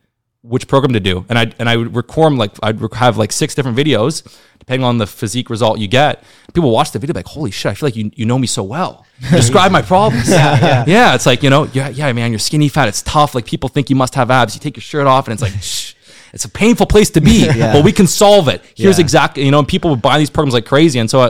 which 0.49 0.69
program 0.69 0.93
to 0.93 1.01
do. 1.01 1.25
And 1.29 1.39
I 1.39 1.53
and 1.59 1.69
I 1.69 1.77
would 1.77 1.95
record 1.95 2.33
like 2.35 2.53
I'd 2.63 2.79
have 2.95 3.17
like 3.19 3.33
six 3.33 3.55
different 3.55 3.77
videos 3.77 4.23
depending 4.59 4.85
on 4.85 4.99
the 4.99 5.07
physique 5.07 5.49
result 5.51 5.79
you 5.79 5.87
get. 5.87 6.25
People 6.53 6.71
watch 6.71 6.91
the 6.91 6.99
video 6.99 7.15
like, 7.15 7.27
holy 7.27 7.51
shit, 7.53 7.71
I 7.71 7.75
feel 7.75 7.87
like 7.87 7.95
you, 7.97 8.11
you 8.15 8.25
know 8.27 8.39
me 8.39 8.47
so 8.49 8.63
well. 8.65 9.07
Describe 9.31 9.71
my 9.71 9.83
problems. 9.83 10.29
yeah, 10.29 10.59
yeah. 10.61 10.85
Yeah. 10.87 11.15
It's 11.15 11.25
like, 11.27 11.43
you 11.45 11.51
know, 11.51 11.65
yeah, 11.73 11.89
yeah, 11.91 12.13
man, 12.13 12.33
you're 12.33 12.39
skinny 12.41 12.69
fat. 12.69 12.89
It's 12.89 13.03
tough. 13.03 13.35
Like 13.35 13.45
people 13.45 13.69
think 13.69 13.91
you 13.91 13.97
must 13.97 14.15
have 14.17 14.31
abs. 14.31 14.55
You 14.55 14.61
take 14.61 14.77
your 14.77 14.83
shirt 14.83 15.07
off 15.07 15.29
and 15.29 15.33
it's 15.35 15.43
like, 15.43 15.53
shh. 15.63 15.95
It's 16.33 16.45
a 16.45 16.49
painful 16.49 16.87
place 16.87 17.11
to 17.11 17.21
be, 17.21 17.47
but 17.59 17.85
we 17.85 17.93
can 17.93 18.07
solve 18.07 18.49
it. 18.49 18.63
Here's 18.75 18.99
Yeah. 18.99 19.05
exactly, 19.05 19.45
you 19.45 19.51
know, 19.51 19.59
and 19.61 19.69
people 19.69 19.91
would 19.91 20.03
buy 20.03 20.19
these 20.19 20.31
programs 20.31 20.55
like 20.55 20.67
crazy. 20.67 20.99
And 20.99 21.09
so 21.09 21.21
I, 21.21 21.29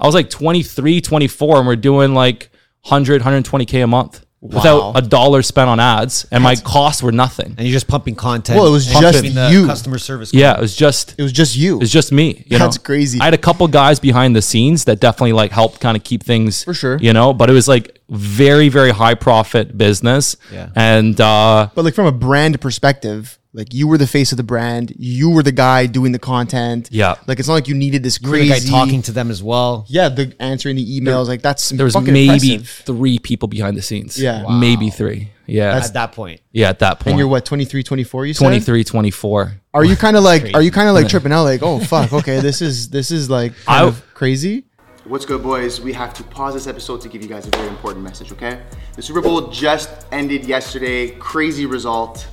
I 0.00 0.06
was 0.06 0.14
like 0.14 0.30
23, 0.30 1.00
24, 1.00 1.58
and 1.58 1.66
we're 1.66 1.76
doing 1.76 2.14
like 2.14 2.50
100, 2.82 3.22
120K 3.22 3.82
a 3.84 3.86
month 3.86 4.24
Wow. 4.42 4.92
without 4.92 5.04
a 5.04 5.08
dollar 5.08 5.42
spent 5.42 5.68
on 5.68 5.80
ads. 5.80 6.26
And 6.30 6.44
my 6.44 6.56
costs 6.56 7.02
were 7.02 7.10
nothing. 7.10 7.54
And 7.56 7.60
you're 7.66 7.72
just 7.72 7.88
pumping 7.88 8.14
content. 8.14 8.58
Well, 8.58 8.68
it 8.68 8.70
was 8.70 8.86
and 8.86 9.00
just 9.00 9.14
pumping 9.14 9.34
the 9.34 9.50
you. 9.50 9.66
customer 9.66 9.98
service. 9.98 10.32
Yeah, 10.32 10.56
it 10.56 10.60
was 10.60 10.76
just 10.76 11.14
it 11.18 11.22
was 11.22 11.32
just 11.32 11.56
you. 11.56 11.76
it 11.76 11.80
was 11.80 11.92
just 11.92 12.12
me. 12.12 12.44
You 12.46 12.58
That's 12.58 12.76
know? 12.76 12.82
crazy. 12.82 13.18
I 13.20 13.24
had 13.24 13.34
a 13.34 13.38
couple 13.38 13.66
guys 13.66 13.98
behind 13.98 14.36
the 14.36 14.42
scenes 14.42 14.84
that 14.84 15.00
definitely 15.00 15.32
like 15.32 15.52
helped 15.52 15.80
kind 15.80 15.96
of 15.96 16.04
keep 16.04 16.22
things 16.22 16.62
For 16.64 16.74
sure. 16.74 16.98
You 16.98 17.12
know, 17.12 17.32
but 17.32 17.48
it 17.50 17.54
was 17.54 17.66
like 17.66 18.00
very, 18.10 18.68
very 18.68 18.90
high 18.90 19.14
profit 19.14 19.76
business. 19.76 20.36
Yeah. 20.52 20.68
And 20.76 21.18
uh 21.20 21.70
but 21.74 21.84
like 21.84 21.94
from 21.94 22.06
a 22.06 22.12
brand 22.12 22.60
perspective, 22.60 23.38
like 23.56 23.72
you 23.72 23.88
were 23.88 23.96
the 23.98 24.06
face 24.06 24.32
of 24.32 24.36
the 24.36 24.42
brand, 24.44 24.92
you 24.98 25.30
were 25.30 25.42
the 25.42 25.50
guy 25.50 25.86
doing 25.86 26.12
the 26.12 26.18
content. 26.18 26.88
Yeah. 26.92 27.16
Like 27.26 27.38
it's 27.38 27.48
not 27.48 27.54
like 27.54 27.68
you 27.68 27.74
needed 27.74 28.02
this 28.02 28.20
You 28.20 28.26
the 28.28 28.36
crazy 28.36 28.70
guy 28.70 28.78
talking 28.78 29.02
to 29.02 29.12
them 29.12 29.30
as 29.30 29.42
well. 29.42 29.86
Yeah, 29.88 30.10
the 30.10 30.36
answering 30.38 30.76
the 30.76 31.00
emails, 31.00 31.26
like 31.26 31.42
that's 31.42 31.70
there 31.70 31.84
was 31.84 31.94
fucking 31.94 32.12
maybe 32.12 32.54
impressive. 32.54 32.84
three 32.84 33.18
people 33.18 33.48
behind 33.48 33.76
the 33.76 33.82
scenes. 33.82 34.20
Yeah. 34.20 34.44
Wow. 34.44 34.58
Maybe 34.58 34.90
three. 34.90 35.30
Yeah. 35.46 35.76
At 35.76 35.92
that 35.94 36.12
point, 36.12 36.40
yeah, 36.52 36.68
at 36.68 36.80
that 36.80 36.98
point. 37.00 37.12
And 37.12 37.18
you're 37.18 37.28
what 37.28 37.44
23, 37.44 37.82
24, 37.82 38.26
You 38.26 38.34
said 38.34 38.44
23, 38.44 38.84
24. 38.84 39.52
Are 39.74 39.84
you 39.84 39.96
kind 39.96 40.16
of 40.16 40.24
like? 40.24 40.54
Are 40.54 40.60
you 40.62 40.70
kind 40.70 40.88
of 40.88 40.94
like 40.94 41.08
tripping 41.08 41.32
out? 41.32 41.44
Like, 41.44 41.62
oh 41.62 41.78
fuck, 41.78 42.12
okay, 42.12 42.40
this 42.40 42.60
is 42.60 42.90
this 42.90 43.10
is 43.10 43.30
like 43.30 43.52
kind 43.64 43.84
I- 43.84 43.88
of 43.88 44.02
crazy. 44.14 44.64
What's 45.04 45.24
good, 45.24 45.40
boys? 45.40 45.80
We 45.80 45.92
have 45.92 46.12
to 46.14 46.24
pause 46.24 46.54
this 46.54 46.66
episode 46.66 47.00
to 47.02 47.08
give 47.08 47.22
you 47.22 47.28
guys 47.28 47.46
a 47.46 47.50
very 47.50 47.68
important 47.68 48.02
message, 48.02 48.32
okay? 48.32 48.60
The 48.96 49.02
Super 49.02 49.20
Bowl 49.20 49.48
just 49.50 49.88
ended 50.10 50.44
yesterday. 50.44 51.10
Crazy 51.10 51.64
result. 51.64 52.26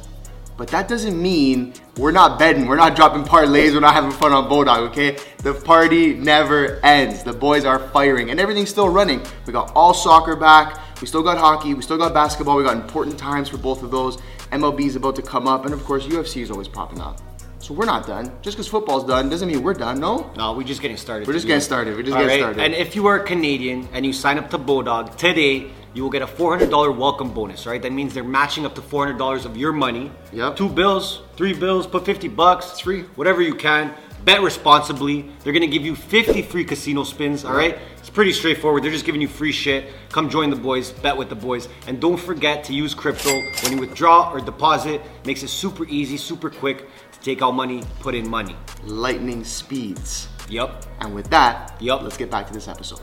But 0.64 0.72
that 0.72 0.88
doesn't 0.88 1.22
mean 1.22 1.74
we're 1.98 2.14
not 2.14 2.40
betting, 2.40 2.68
we're 2.68 2.78
not 2.78 2.96
dropping 2.96 3.26
parlays, 3.26 3.74
we're 3.74 3.82
not 3.82 3.94
having 3.94 4.12
fun 4.12 4.32
on 4.32 4.48
Bulldog, 4.48 4.92
okay? 4.92 5.18
The 5.40 5.54
party 5.54 6.14
never 6.14 6.80
ends. 6.86 7.22
The 7.22 7.34
boys 7.34 7.66
are 7.66 7.80
firing 7.90 8.30
and 8.30 8.40
everything's 8.40 8.70
still 8.70 8.88
running. 8.88 9.22
We 9.46 9.52
got 9.52 9.74
all 9.76 9.94
soccer 9.94 10.38
back, 10.38 10.80
we 11.02 11.08
still 11.08 11.22
got 11.22 11.38
hockey, 11.38 11.74
we 11.74 11.82
still 11.82 11.98
got 11.98 12.14
basketball, 12.14 12.56
we 12.56 12.64
got 12.64 12.78
important 12.78 13.20
times 13.20 13.50
for 13.50 13.58
both 13.58 13.84
of 13.84 13.92
those. 13.92 14.22
MLB 14.54 14.86
is 14.86 14.96
about 14.96 15.18
to 15.18 15.22
come 15.22 15.50
up, 15.50 15.66
and 15.66 15.74
of 15.74 15.84
course, 15.84 16.06
UFC 16.06 16.42
is 16.42 16.50
always 16.50 16.70
popping 16.70 17.02
up. 17.02 17.20
So 17.60 17.74
we're 17.74 17.84
not 17.84 18.08
done. 18.08 18.32
Just 18.42 18.56
because 18.56 18.70
football's 18.70 19.04
done 19.04 19.28
doesn't 19.28 19.50
mean 19.50 19.64
we're 19.64 19.74
done, 19.74 20.00
no? 20.00 20.32
No, 20.38 20.54
we're 20.54 20.64
just 20.64 20.82
getting 20.82 20.96
started. 20.96 21.28
We're 21.28 21.34
just 21.34 21.46
getting 21.46 21.60
started. 21.60 21.98
We're 21.98 22.04
just 22.04 22.16
All 22.16 22.24
getting 22.24 22.42
right? 22.42 22.54
started. 22.54 22.64
And 22.64 22.74
if 22.74 22.96
you 22.96 23.08
are 23.08 23.20
Canadian 23.20 23.90
and 23.92 24.06
you 24.06 24.14
sign 24.14 24.38
up 24.38 24.50
to 24.52 24.58
Bulldog 24.58 25.18
today, 25.18 25.72
you 25.94 26.04
will 26.04 26.10
get 26.10 26.22
a 26.22 26.28
$400 26.28 26.98
welcome 26.98 27.32
bonus, 27.34 27.66
right? 27.66 27.82
That 27.82 27.92
means 27.94 28.14
they're 28.14 28.24
matching 28.24 28.66
up 28.66 28.74
to 28.76 28.82
$400 28.82 29.46
of 29.46 29.56
your 29.58 29.72
money. 29.72 30.12
Yep. 30.32 30.56
Two 30.56 30.70
bills, 30.70 31.22
three 31.36 31.54
bills, 31.54 31.86
put 31.88 32.06
50 32.06 32.28
bucks. 32.30 32.72
It's 32.72 32.80
free. 32.80 33.02
Whatever 33.16 33.42
you 33.42 33.56
can. 33.56 33.94
Bet 34.26 34.42
responsibly. 34.42 35.30
They're 35.44 35.52
gonna 35.52 35.68
give 35.68 35.86
you 35.86 35.96
50 35.96 36.42
free 36.44 36.64
casino 36.64 37.04
spins, 37.04 37.44
all 37.44 37.54
right? 37.54 37.78
It's 37.98 38.10
pretty 38.10 38.32
straightforward. 38.32 38.82
They're 38.82 38.92
just 38.92 39.04
giving 39.06 39.20
you 39.20 39.28
free 39.28 39.52
shit. 39.52 39.92
Come 40.10 40.30
join 40.30 40.50
the 40.50 40.56
boys, 40.56 40.92
bet 40.92 41.16
with 41.18 41.28
the 41.28 41.36
boys. 41.36 41.68
And 41.88 42.00
don't 42.00 42.18
forget 42.18 42.64
to 42.66 42.74
use 42.74 42.94
crypto 42.94 43.32
when 43.64 43.74
you 43.74 43.78
withdraw 43.80 44.32
or 44.32 44.40
deposit. 44.40 45.02
Makes 45.26 45.44
it 45.44 45.50
super 45.50 45.86
easy, 45.88 46.16
super 46.16 46.50
quick 46.50 46.88
to 47.12 47.20
take 47.20 47.42
out 47.42 47.52
money, 47.52 47.84
put 48.00 48.16
in 48.16 48.30
money. 48.30 48.56
lightning 48.86 49.44
speeds. 49.44 50.28
Yep. 50.50 50.86
And 51.02 51.14
with 51.14 51.30
that, 51.30 51.76
Yep. 51.82 52.02
let's 52.04 52.18
get 52.18 52.32
back 52.32 52.48
to 52.48 52.54
this 52.54 52.68
episode. 52.70 53.02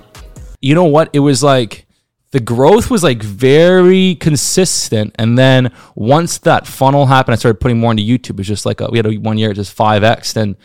you 0.62 0.74
know 0.74 0.84
what? 0.84 1.08
It 1.12 1.20
was 1.20 1.42
like 1.42 1.86
the 2.32 2.40
growth 2.40 2.90
was 2.90 3.02
like 3.02 3.22
very 3.22 4.14
consistent, 4.14 5.14
and 5.18 5.36
then 5.36 5.72
once 5.94 6.38
that 6.38 6.66
funnel 6.66 7.06
happened, 7.06 7.32
I 7.34 7.36
started 7.36 7.60
putting 7.60 7.78
more 7.78 7.90
into 7.90 8.04
YouTube. 8.04 8.30
It 8.30 8.38
was 8.38 8.48
just 8.48 8.66
like 8.66 8.80
a, 8.80 8.88
we 8.88 8.98
had 8.98 9.06
a 9.06 9.16
one 9.16 9.36
year 9.36 9.52
just 9.52 9.72
five 9.72 10.04
x, 10.04 10.36
and 10.36 10.56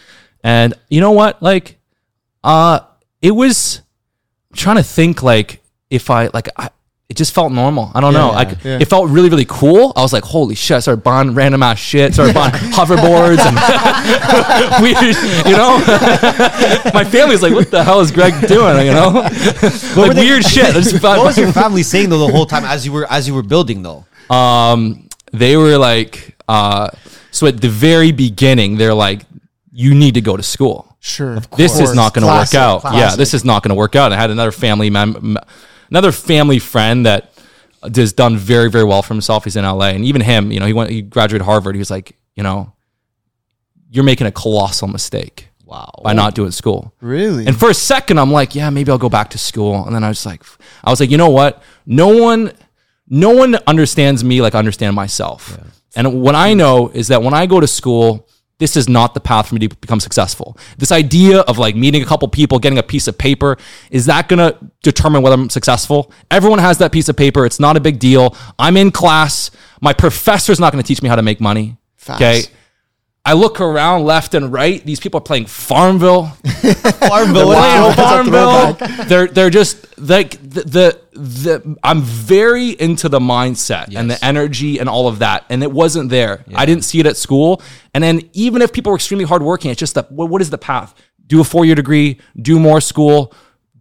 and 0.43 0.75
you 0.89 1.01
know 1.01 1.11
what? 1.11 1.41
Like, 1.41 1.79
uh, 2.43 2.81
it 3.21 3.31
was 3.31 3.81
I'm 4.51 4.57
trying 4.57 4.75
to 4.77 4.83
think 4.83 5.23
like 5.23 5.63
if 5.89 6.09
I 6.09 6.29
like 6.33 6.49
I. 6.55 6.69
It 7.15 7.19
just 7.19 7.33
felt 7.33 7.53
normal. 7.53 7.91
I 7.95 8.01
don't 8.01 8.11
know. 8.11 8.31
yeah, 8.31 8.35
Like 8.35 8.63
yeah. 8.65 8.77
it 8.81 8.89
felt 8.89 9.09
really, 9.09 9.29
really 9.29 9.45
cool. 9.47 9.93
I 9.95 10.01
was 10.01 10.11
like, 10.11 10.25
"Holy 10.25 10.53
shit!" 10.53 10.75
I 10.75 10.79
started 10.81 11.01
buying 11.01 11.33
random 11.33 11.63
ass 11.63 11.79
shit. 11.79 12.13
Started 12.13 12.35
buying 12.35 12.51
hoverboards 12.77 13.39
and 13.39 13.55
weird, 14.83 15.15
you 15.47 15.55
know. 15.55 15.77
My 16.93 17.05
family's 17.05 17.41
like, 17.41 17.53
"What 17.53 17.71
the 17.71 17.85
hell 17.85 18.01
is 18.01 18.11
Greg 18.11 18.33
doing?" 18.49 18.85
You 18.85 18.91
know, 18.91 19.11
like 19.95 20.17
weird 20.17 20.43
shit. 20.43 20.65
I 20.75 20.81
just 20.81 21.01
What 21.01 21.23
was 21.23 21.37
your 21.37 21.53
family 21.53 21.83
saying 21.83 22.09
though 22.09 22.27
the 22.27 22.33
whole 22.33 22.45
time 22.45 22.65
as 22.65 22.85
you 22.85 22.91
were 22.91 23.09
as 23.09 23.29
you 23.29 23.33
were 23.33 23.43
building 23.43 23.81
though? 23.81 24.03
um, 24.29 25.07
they 25.31 25.55
were 25.55 25.77
like, 25.77 26.35
uh, 26.49 26.89
so 27.31 27.47
at 27.47 27.61
the 27.61 27.69
very 27.69 28.11
beginning, 28.11 28.75
they're 28.75 28.93
like, 28.93 29.21
"You 29.71 29.95
need 29.95 30.15
to 30.15 30.21
go 30.21 30.35
to 30.35 30.43
school. 30.43 30.97
Sure. 30.99 31.39
This 31.55 31.79
is 31.79 31.93
not 31.95 32.13
going 32.13 32.23
to 32.23 32.27
work 32.27 32.49
Classic, 32.49 32.59
out. 32.59 32.93
Yeah, 32.93 33.15
this 33.15 33.33
is 33.33 33.45
not 33.45 33.63
going 33.63 33.69
to 33.69 33.75
work 33.75 33.95
out." 33.95 34.11
I 34.11 34.17
had 34.17 34.31
another 34.31 34.51
family 34.51 34.89
mem- 34.89 35.37
another 35.89 36.11
family 36.11 36.59
friend 36.59 37.05
that 37.05 37.31
has 37.95 38.13
done 38.13 38.37
very, 38.37 38.69
very 38.69 38.83
well 38.83 39.01
for 39.01 39.13
himself. 39.13 39.43
He's 39.43 39.55
in 39.55 39.63
LA, 39.63 39.89
and 39.89 40.05
even 40.05 40.21
him, 40.21 40.51
you 40.51 40.59
know, 40.59 40.65
he 40.65 40.73
went, 40.73 40.89
he 40.89 41.01
graduated 41.01 41.45
Harvard. 41.45 41.75
He 41.75 41.79
was 41.79 41.91
like, 41.91 42.17
you 42.35 42.43
know, 42.43 42.73
you're 43.89 44.03
making 44.03 44.27
a 44.27 44.31
colossal 44.31 44.87
mistake. 44.87 45.49
Wow. 45.65 45.91
By 46.03 46.13
not 46.13 46.35
doing 46.35 46.51
school. 46.51 46.93
Really? 47.01 47.47
And 47.47 47.57
for 47.57 47.71
a 47.71 47.73
second, 47.73 48.19
I'm 48.19 48.31
like, 48.31 48.53
yeah, 48.53 48.69
maybe 48.69 48.91
I'll 48.91 48.99
go 48.99 49.09
back 49.09 49.31
to 49.31 49.39
school. 49.39 49.83
And 49.85 49.95
then 49.95 50.03
I 50.03 50.09
was 50.09 50.23
like, 50.23 50.43
I 50.83 50.91
was 50.91 50.99
like, 50.99 51.09
you 51.09 51.17
know 51.17 51.31
what? 51.31 51.63
No 51.87 52.09
one, 52.09 52.53
no 53.07 53.31
one 53.31 53.55
understands 53.65 54.23
me 54.23 54.41
like 54.41 54.53
I 54.53 54.59
understand 54.59 54.95
myself. 54.95 55.57
And 55.95 56.21
what 56.21 56.35
I 56.35 56.53
know 56.53 56.89
is 56.89 57.07
that 57.07 57.23
when 57.23 57.33
I 57.33 57.47
go 57.47 57.59
to 57.59 57.67
school, 57.67 58.29
this 58.57 58.77
is 58.77 58.87
not 58.87 59.13
the 59.13 59.19
path 59.19 59.49
for 59.49 59.55
me 59.55 59.67
to 59.67 59.75
become 59.75 59.99
successful. 59.99 60.57
This 60.77 60.91
idea 60.91 61.41
of 61.41 61.57
like 61.57 61.75
meeting 61.75 62.01
a 62.01 62.05
couple 62.05 62.27
people, 62.27 62.57
getting 62.59 62.77
a 62.77 62.83
piece 62.83 63.07
of 63.07 63.17
paper, 63.17 63.57
is 63.91 64.05
that 64.05 64.29
going 64.29 64.39
to 64.39 64.57
determine 64.81 65.21
whether 65.21 65.35
I'm 65.35 65.49
successful? 65.49 66.11
Everyone 66.31 66.59
has 66.59 66.77
that 66.77 66.91
piece 66.91 67.09
of 67.09 67.17
paper. 67.17 67.45
It's 67.45 67.59
not 67.59 67.75
a 67.75 67.81
big 67.81 67.99
deal. 67.99 68.35
I'm 68.57 68.77
in 68.77 68.91
class. 68.91 69.51
My 69.81 69.91
professor's 69.93 70.59
not 70.59 70.71
going 70.71 70.81
to 70.81 70.87
teach 70.87 71.01
me 71.01 71.09
how 71.09 71.17
to 71.17 71.21
make 71.21 71.41
money. 71.41 71.77
Facts. 71.97 72.21
Okay. 72.21 72.41
I 73.27 73.33
look 73.33 73.59
around 73.59 74.03
left 74.05 74.35
and 74.35 74.53
right. 74.53 74.85
These 74.85 74.99
people 74.99 75.17
are 75.17 75.21
playing 75.23 75.47
Farmville. 75.47 76.25
Farmville. 76.45 77.47
Wow. 77.49 77.91
That's 77.95 77.97
a 77.99 78.31
Farmville. 78.31 79.05
They're 79.07 79.27
they're 79.27 79.49
just 79.49 79.97
like 79.99 80.31
the, 80.41 80.61
the 80.61 80.99
the 81.13 81.77
I'm 81.83 82.01
very 82.01 82.69
into 82.69 83.09
the 83.09 83.19
mindset 83.19 83.95
and 83.95 84.11
the 84.11 84.23
energy 84.23 84.77
and 84.79 84.87
all 84.87 85.07
of 85.07 85.19
that, 85.19 85.45
and 85.49 85.63
it 85.63 85.71
wasn't 85.71 86.09
there. 86.11 86.45
I 86.53 86.65
didn't 86.65 86.83
see 86.83 86.99
it 86.99 87.07
at 87.07 87.17
school. 87.17 87.61
And 87.93 88.03
then 88.03 88.29
even 88.33 88.61
if 88.61 88.71
people 88.71 88.91
were 88.91 88.97
extremely 88.97 89.25
hardworking, 89.25 89.71
it's 89.71 89.79
just 89.79 89.95
that 89.95 90.11
what, 90.11 90.29
what 90.29 90.41
is 90.41 90.51
the 90.51 90.57
path? 90.59 90.93
Do 91.25 91.41
a 91.41 91.43
four 91.43 91.65
year 91.65 91.75
degree, 91.75 92.19
do 92.39 92.59
more 92.59 92.79
school, 92.79 93.33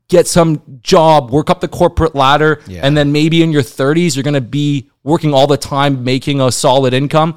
get 0.09 0.27
some 0.27 0.63
job, 0.81 1.31
work 1.31 1.51
up 1.51 1.61
the 1.61 1.69
corporate 1.69 2.15
ladder, 2.15 2.63
Yeah. 2.67 2.81
and 2.83 2.97
then 2.97 3.13
maybe 3.13 3.43
in 3.43 3.53
your 3.53 3.63
30s 3.63 4.17
you're 4.17 4.23
gonna 4.23 4.41
be 4.41 4.89
working 5.03 5.35
all 5.35 5.47
the 5.47 5.59
time, 5.59 6.03
making 6.05 6.41
a 6.41 6.51
solid 6.51 6.95
income. 6.95 7.37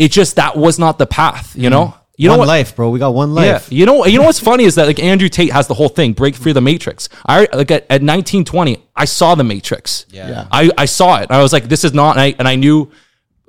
It 0.00 0.10
just 0.10 0.36
that 0.36 0.56
was 0.56 0.78
not 0.78 0.98
the 0.98 1.06
path, 1.06 1.54
you 1.54 1.68
know. 1.68 1.94
You 2.16 2.28
know 2.28 2.32
one 2.32 2.40
what? 2.40 2.48
life, 2.48 2.76
bro. 2.76 2.90
We 2.90 2.98
got 2.98 3.14
one 3.14 3.34
life. 3.34 3.70
Yeah, 3.70 3.78
you 3.78 3.86
know, 3.86 4.04
you 4.04 4.18
know 4.18 4.24
what's 4.24 4.40
funny 4.40 4.64
is 4.64 4.74
that 4.74 4.86
like 4.86 4.98
Andrew 4.98 5.28
Tate 5.28 5.52
has 5.52 5.68
the 5.68 5.74
whole 5.74 5.88
thing, 5.88 6.12
break 6.12 6.34
free 6.34 6.50
of 6.50 6.54
the 6.54 6.60
matrix. 6.60 7.08
I 7.24 7.48
like 7.52 7.70
at, 7.70 7.86
at 7.88 8.02
19, 8.02 8.44
20, 8.44 8.82
I 8.94 9.04
saw 9.06 9.34
the 9.34 9.44
matrix. 9.44 10.04
Yeah. 10.10 10.28
Yeah. 10.28 10.48
I, 10.52 10.70
I 10.76 10.84
saw 10.84 11.20
it. 11.20 11.30
I 11.30 11.40
was 11.42 11.52
like, 11.52 11.64
this 11.64 11.82
is 11.82 11.94
not, 11.94 12.12
and 12.16 12.20
I, 12.20 12.34
and 12.38 12.46
I 12.46 12.56
knew 12.56 12.90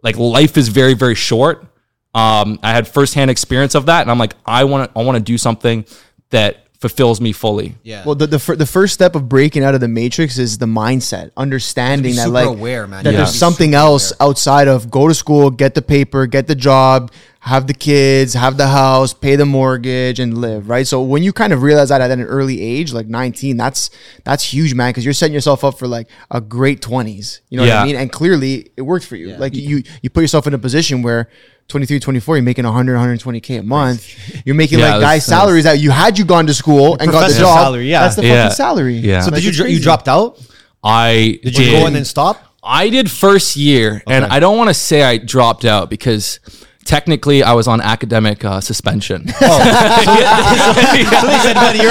like 0.04 0.18
life 0.18 0.58
is 0.58 0.70
very, 0.70 0.94
very 0.94 1.16
short. 1.16 1.66
Um, 2.14 2.60
I 2.64 2.72
had 2.72 2.88
firsthand 2.88 3.30
experience 3.30 3.76
of 3.76 3.88
that, 3.88 4.02
and 4.02 4.12
I'm 4.12 4.18
like, 4.18 4.36
I 4.46 4.64
want 4.64 4.90
to, 4.90 5.00
I 5.00 5.04
want 5.04 5.18
to 5.18 5.24
do 5.24 5.38
something 5.38 5.86
that 6.30 6.68
fulfills 6.82 7.22
me 7.22 7.32
fully. 7.32 7.76
Yeah. 7.84 8.04
Well, 8.04 8.16
the 8.16 8.26
the, 8.26 8.40
fir- 8.40 8.56
the 8.56 8.66
first 8.66 8.96
step 8.96 9.16
of 9.16 9.30
breaking 9.30 9.64
out 9.64 9.76
of 9.76 9.82
the 9.82 9.88
matrix 9.88 10.40
is 10.40 10.58
the 10.58 10.66
mindset, 10.66 11.30
understanding 11.38 12.16
that 12.16 12.32
like 12.32 12.48
aware, 12.48 12.88
man. 12.88 13.04
that 13.04 13.12
You 13.12 13.18
gotta 13.18 13.30
there's 13.30 13.38
something 13.38 13.70
super 13.72 13.78
else 13.78 14.14
outside 14.20 14.68
of 14.68 14.90
go 14.90 15.08
to 15.08 15.14
school, 15.14 15.52
get 15.52 15.76
the 15.76 15.84
paper, 15.84 16.26
get 16.26 16.48
the 16.48 16.56
job, 16.56 17.12
have 17.42 17.68
the 17.68 17.76
kids, 17.76 18.34
have 18.34 18.58
the 18.58 18.68
house, 18.68 19.14
pay 19.14 19.36
the 19.36 19.46
mortgage, 19.46 20.20
and 20.20 20.40
live. 20.40 20.70
Right. 20.70 20.88
So 20.88 21.04
when 21.04 21.22
you 21.22 21.32
kind 21.32 21.54
of 21.54 21.62
realize 21.62 21.90
that 21.90 22.02
at 22.02 22.10
an 22.10 22.24
early 22.24 22.60
age, 22.60 22.94
like 22.94 23.06
19, 23.06 23.58
that's 23.58 23.92
that's 24.24 24.44
huge, 24.44 24.74
man, 24.74 24.90
because 24.90 25.06
you're 25.06 25.14
setting 25.14 25.36
yourself 25.36 25.64
up 25.64 25.78
for 25.78 25.88
like 25.88 26.08
a 26.32 26.42
great 26.42 26.82
20s. 26.82 27.42
You 27.50 27.58
know 27.58 27.64
what 27.64 27.72
I 27.74 27.86
mean? 27.86 27.96
And 27.96 28.12
clearly 28.12 28.72
it 28.76 28.82
worked 28.82 29.06
for 29.06 29.18
you. 29.18 29.36
Like 29.38 29.54
you 29.56 29.84
you 30.02 30.10
put 30.10 30.22
yourself 30.22 30.48
in 30.48 30.56
a 30.56 30.60
position 30.60 31.04
where. 31.04 31.30
23, 31.72 32.00
24, 32.00 32.36
you're 32.38 32.44
making 32.44 32.66
100, 32.66 32.96
120K 32.98 33.60
a 33.60 33.64
month. 33.64 34.08
You're 34.46 34.56
making 34.56 34.78
Yeah, 34.80 34.92
like 34.92 35.02
that's- 35.02 35.22
guys' 35.22 35.26
salaries 35.26 35.64
that 35.64 35.80
you 35.80 35.90
had 35.92 36.18
you 36.20 36.26
gone 36.26 36.46
to 36.48 36.54
school 36.54 36.98
and 37.00 37.12
got 37.12 37.12
the 37.12 37.18
professor's 37.26 37.40
job. 37.40 37.58
salary, 37.58 37.90
yeah. 37.90 38.02
That's 38.02 38.16
the 38.18 38.26
Yeah. 38.26 38.44
fucking 38.44 38.56
salary. 38.56 38.98
Yeah. 38.98 39.22
So 39.22 39.30
So 39.30 39.36
did 39.36 39.44
you 39.44 39.50
it's 39.50 39.58
dro- 39.58 39.66
you 39.68 39.72
crazy. 39.78 39.84
dropped 39.84 40.08
out? 40.08 40.38
I 40.84 41.40
Did 41.44 41.58
you 41.58 41.72
go 41.72 41.86
and 41.88 41.96
then 41.96 42.06
stop? 42.06 42.44
I 42.64 42.90
did 42.90 43.10
first 43.10 43.56
year, 43.56 44.04
and 44.08 44.26
I 44.26 44.40
don't 44.40 44.56
want 44.58 44.70
to 44.70 44.74
say 44.76 45.02
I 45.04 45.18
dropped 45.18 45.66
out 45.66 45.90
because 45.90 46.40
technically 46.86 47.42
I 47.44 47.54
was 47.54 47.68
on 47.68 47.82
academic 47.82 48.44
uh, 48.46 48.62
suspension. 48.62 49.26
you're 49.42 49.50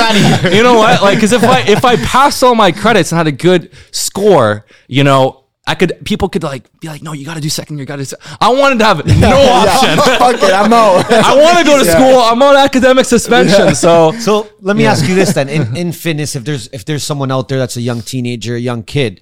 out 0.00 0.16
of 0.16 0.40
here. 0.42 0.52
you 0.52 0.62
know 0.62 0.74
what? 0.74 1.02
Like, 1.02 1.16
because 1.16 1.32
if 1.32 1.44
I 1.44 1.60
if 1.62 1.84
I 1.84 1.96
passed 1.96 2.42
all 2.42 2.54
my 2.54 2.72
credits 2.72 3.12
and 3.12 3.16
had 3.16 3.26
a 3.26 3.32
good 3.32 3.70
score, 3.90 4.66
you 4.88 5.04
know, 5.04 5.44
I 5.70 5.74
could 5.76 5.92
people 6.04 6.28
could 6.28 6.42
like 6.42 6.64
be 6.80 6.88
like, 6.88 7.02
no, 7.02 7.12
you 7.12 7.24
got 7.24 7.34
to 7.34 7.40
do 7.40 7.48
second 7.48 7.76
year, 7.78 7.86
got 7.86 7.98
to. 8.04 8.18
I 8.40 8.48
wanted 8.60 8.78
to 8.80 8.84
have 8.90 8.98
no 9.30 9.36
option. 9.60 9.96
Fuck 10.22 10.42
it, 10.42 10.52
I'm 10.60 10.72
out. 10.72 11.04
I 11.30 11.32
want 11.44 11.58
to 11.58 11.64
go 11.64 11.78
to 11.78 11.84
Yeah. 11.84 11.94
school. 11.96 12.18
I'm 12.30 12.42
on 12.42 12.56
academic 12.56 13.04
suspension, 13.06 13.74
so 13.74 14.12
So 14.18 14.32
let 14.60 14.74
me 14.76 14.84
ask 14.86 15.08
you 15.08 15.14
this 15.14 15.32
then: 15.32 15.48
in, 15.48 15.76
in 15.76 15.92
fitness, 15.92 16.34
if 16.34 16.44
there's 16.44 16.66
if 16.72 16.84
there's 16.84 17.04
someone 17.04 17.30
out 17.30 17.48
there 17.48 17.58
that's 17.58 17.76
a 17.76 17.80
young 17.90 18.00
teenager, 18.02 18.54
a 18.56 18.58
young 18.70 18.82
kid, 18.82 19.20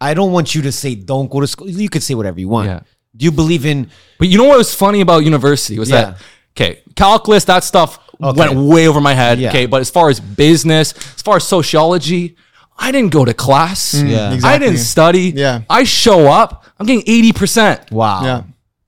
I 0.00 0.14
don't 0.14 0.32
want 0.32 0.54
you 0.54 0.62
to 0.62 0.72
say 0.72 0.94
don't 0.94 1.30
go 1.30 1.40
to 1.40 1.46
school. 1.46 1.68
You 1.68 1.88
could 1.88 2.02
say 2.02 2.14
whatever 2.14 2.40
you 2.40 2.48
want. 2.48 2.68
Yeah. 2.68 2.80
Do 3.16 3.24
you 3.24 3.32
believe 3.32 3.64
in? 3.66 3.90
But 4.18 4.28
you 4.28 4.38
know 4.38 4.44
what 4.44 4.58
was 4.58 4.74
funny 4.74 5.00
about 5.00 5.24
university 5.24 5.78
was 5.78 5.90
Yeah. 5.90 6.02
that 6.02 6.18
okay, 6.56 6.80
calculus, 6.94 7.44
that 7.44 7.64
stuff 7.64 7.98
Okay. 8.22 8.38
went 8.40 8.54
way 8.72 8.88
over 8.88 9.00
my 9.00 9.12
head. 9.14 9.38
Yeah. 9.38 9.50
Okay, 9.50 9.66
but 9.66 9.80
as 9.82 9.90
far 9.90 10.08
as 10.08 10.20
business, 10.20 10.94
as 11.16 11.22
far 11.22 11.36
as 11.36 11.44
sociology, 11.44 12.34
I 12.78 12.92
didn't 12.92 13.12
go 13.12 13.24
to 13.24 13.34
class. 13.34 13.94
Yeah. 13.94 14.30
I 14.30 14.34
Exactly. 14.34 14.66
didn't 14.66 14.80
study. 14.80 15.32
Yeah. 15.34 15.62
I 15.68 15.84
show 15.84 16.26
up. 16.26 16.64
I'm 16.78 16.86
getting 16.86 17.04
eighty 17.06 17.32
percent 17.32 17.90
Wow. 17.90 18.22
Yeah. 18.24 18.42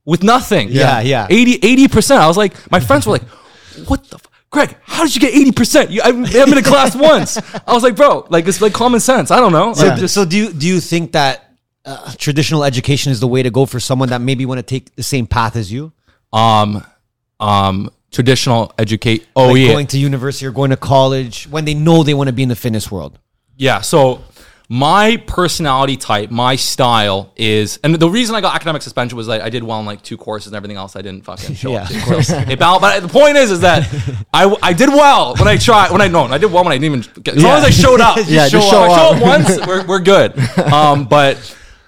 with 0.05 0.23
nothing. 0.23 0.69
Yeah, 0.71 1.01
yeah. 1.01 1.27
80 1.31 1.89
percent. 1.89 2.21
I 2.23 2.27
was 2.29 2.37
like, 2.37 2.55
my 2.71 2.81
friends 2.81 3.07
were 3.07 3.13
like, 3.15 3.29
"What 3.89 4.05
the." 4.11 4.17
F- 4.17 4.23
Greg, 4.51 4.75
how 4.85 5.05
did 5.05 5.15
you 5.15 5.21
get 5.21 5.35
80%? 5.35 6.01
I 6.01 6.07
haven't 6.07 6.33
been 6.33 6.57
in 6.59 6.65
class 6.65 6.97
once. 7.13 7.37
I 7.67 7.75
was 7.75 7.83
like, 7.83 7.95
bro, 7.97 8.27
like 8.31 8.47
it's 8.49 8.63
like 8.63 8.73
common 8.73 8.99
sense. 8.99 9.31
I 9.31 9.41
don't 9.41 9.53
know. 9.53 9.75
So, 9.75 9.87
Like, 9.87 9.99
just- 9.99 10.15
so 10.15 10.25
do 10.25 10.37
you 10.39 10.53
do 10.55 10.67
you 10.67 10.81
think 10.81 11.13
that 11.13 11.53
uh, 11.85 12.13
traditional 12.17 12.65
education 12.65 13.13
is 13.13 13.21
the 13.21 13.29
way 13.29 13.43
to 13.43 13.51
go 13.51 13.67
for 13.67 13.79
someone 13.79 14.09
that 14.09 14.23
maybe 14.23 14.47
want 14.47 14.59
to 14.59 14.63
take 14.63 14.95
the 14.97 15.03
same 15.03 15.27
path 15.27 15.55
as 15.57 15.71
you? 15.71 15.93
um, 16.33 16.83
um, 17.41 17.91
traditional 18.11 18.73
educate. 18.79 19.27
Oh 19.37 19.49
like 19.49 19.59
yeah, 19.59 19.69
going 19.69 19.87
to 19.89 19.99
university 19.99 20.47
or 20.47 20.51
going 20.51 20.71
to 20.71 20.77
college 20.79 21.47
when 21.49 21.65
they 21.67 21.75
know 21.75 22.03
they 22.03 22.15
want 22.15 22.29
to 22.29 22.33
be 22.33 22.43
in 22.43 22.49
the 22.49 22.57
fitness 22.57 22.91
world. 22.91 23.19
Yeah. 23.59 23.83
So 23.83 24.23
my 24.71 25.17
personality 25.27 25.97
type, 25.97 26.31
my 26.31 26.57
style 26.57 27.33
is, 27.37 27.79
and 27.83 27.95
the 27.95 28.09
reason 28.09 28.35
I 28.37 28.41
got 28.43 28.55
academic 28.55 28.83
suspension 28.83 29.17
was 29.17 29.27
like 29.27 29.41
I 29.41 29.49
did 29.51 29.63
well 29.63 29.81
in 29.81 29.87
like 29.87 30.03
two 30.03 30.17
courses 30.19 30.49
and 30.49 30.57
everything 30.57 30.77
else. 30.77 30.95
I 30.95 31.01
didn't 31.03 31.25
fucking 31.25 31.55
show 31.55 31.73
Yeah. 31.73 31.83
up. 31.83 31.89
To 31.89 31.95
the 31.95 32.01
course. 32.01 32.31
It 32.51 32.59
but 32.59 33.01
the 33.01 33.09
point 33.09 33.37
is, 33.37 33.51
is 33.51 33.61
that 33.61 33.89
I, 34.33 34.55
I 34.63 34.73
did 34.73 34.89
well 34.91 35.35
when 35.37 35.49
I 35.49 35.57
tried. 35.57 35.91
When 35.91 36.01
I 36.01 36.09
no, 36.09 36.25
I 36.25 36.39
did 36.39 36.53
well 36.53 36.65
when 36.65 36.73
I 36.73 36.79
didn't 36.79 36.99
even. 37.05 37.23
Get, 37.23 37.37
as 37.37 37.43
long 37.43 37.59
as 37.59 37.65
I 37.65 37.71
showed 37.71 38.01
up. 38.01 38.17
Yeah, 38.27 38.49
just 38.49 38.71
show 38.71 38.81
I 38.81 38.89
show 38.89 38.95
up. 38.95 39.17
up 39.17 39.23
once. 39.23 39.59
We're, 39.67 39.87
we're 39.87 40.01
good. 40.01 40.39
Um, 40.59 41.07
but 41.07 41.37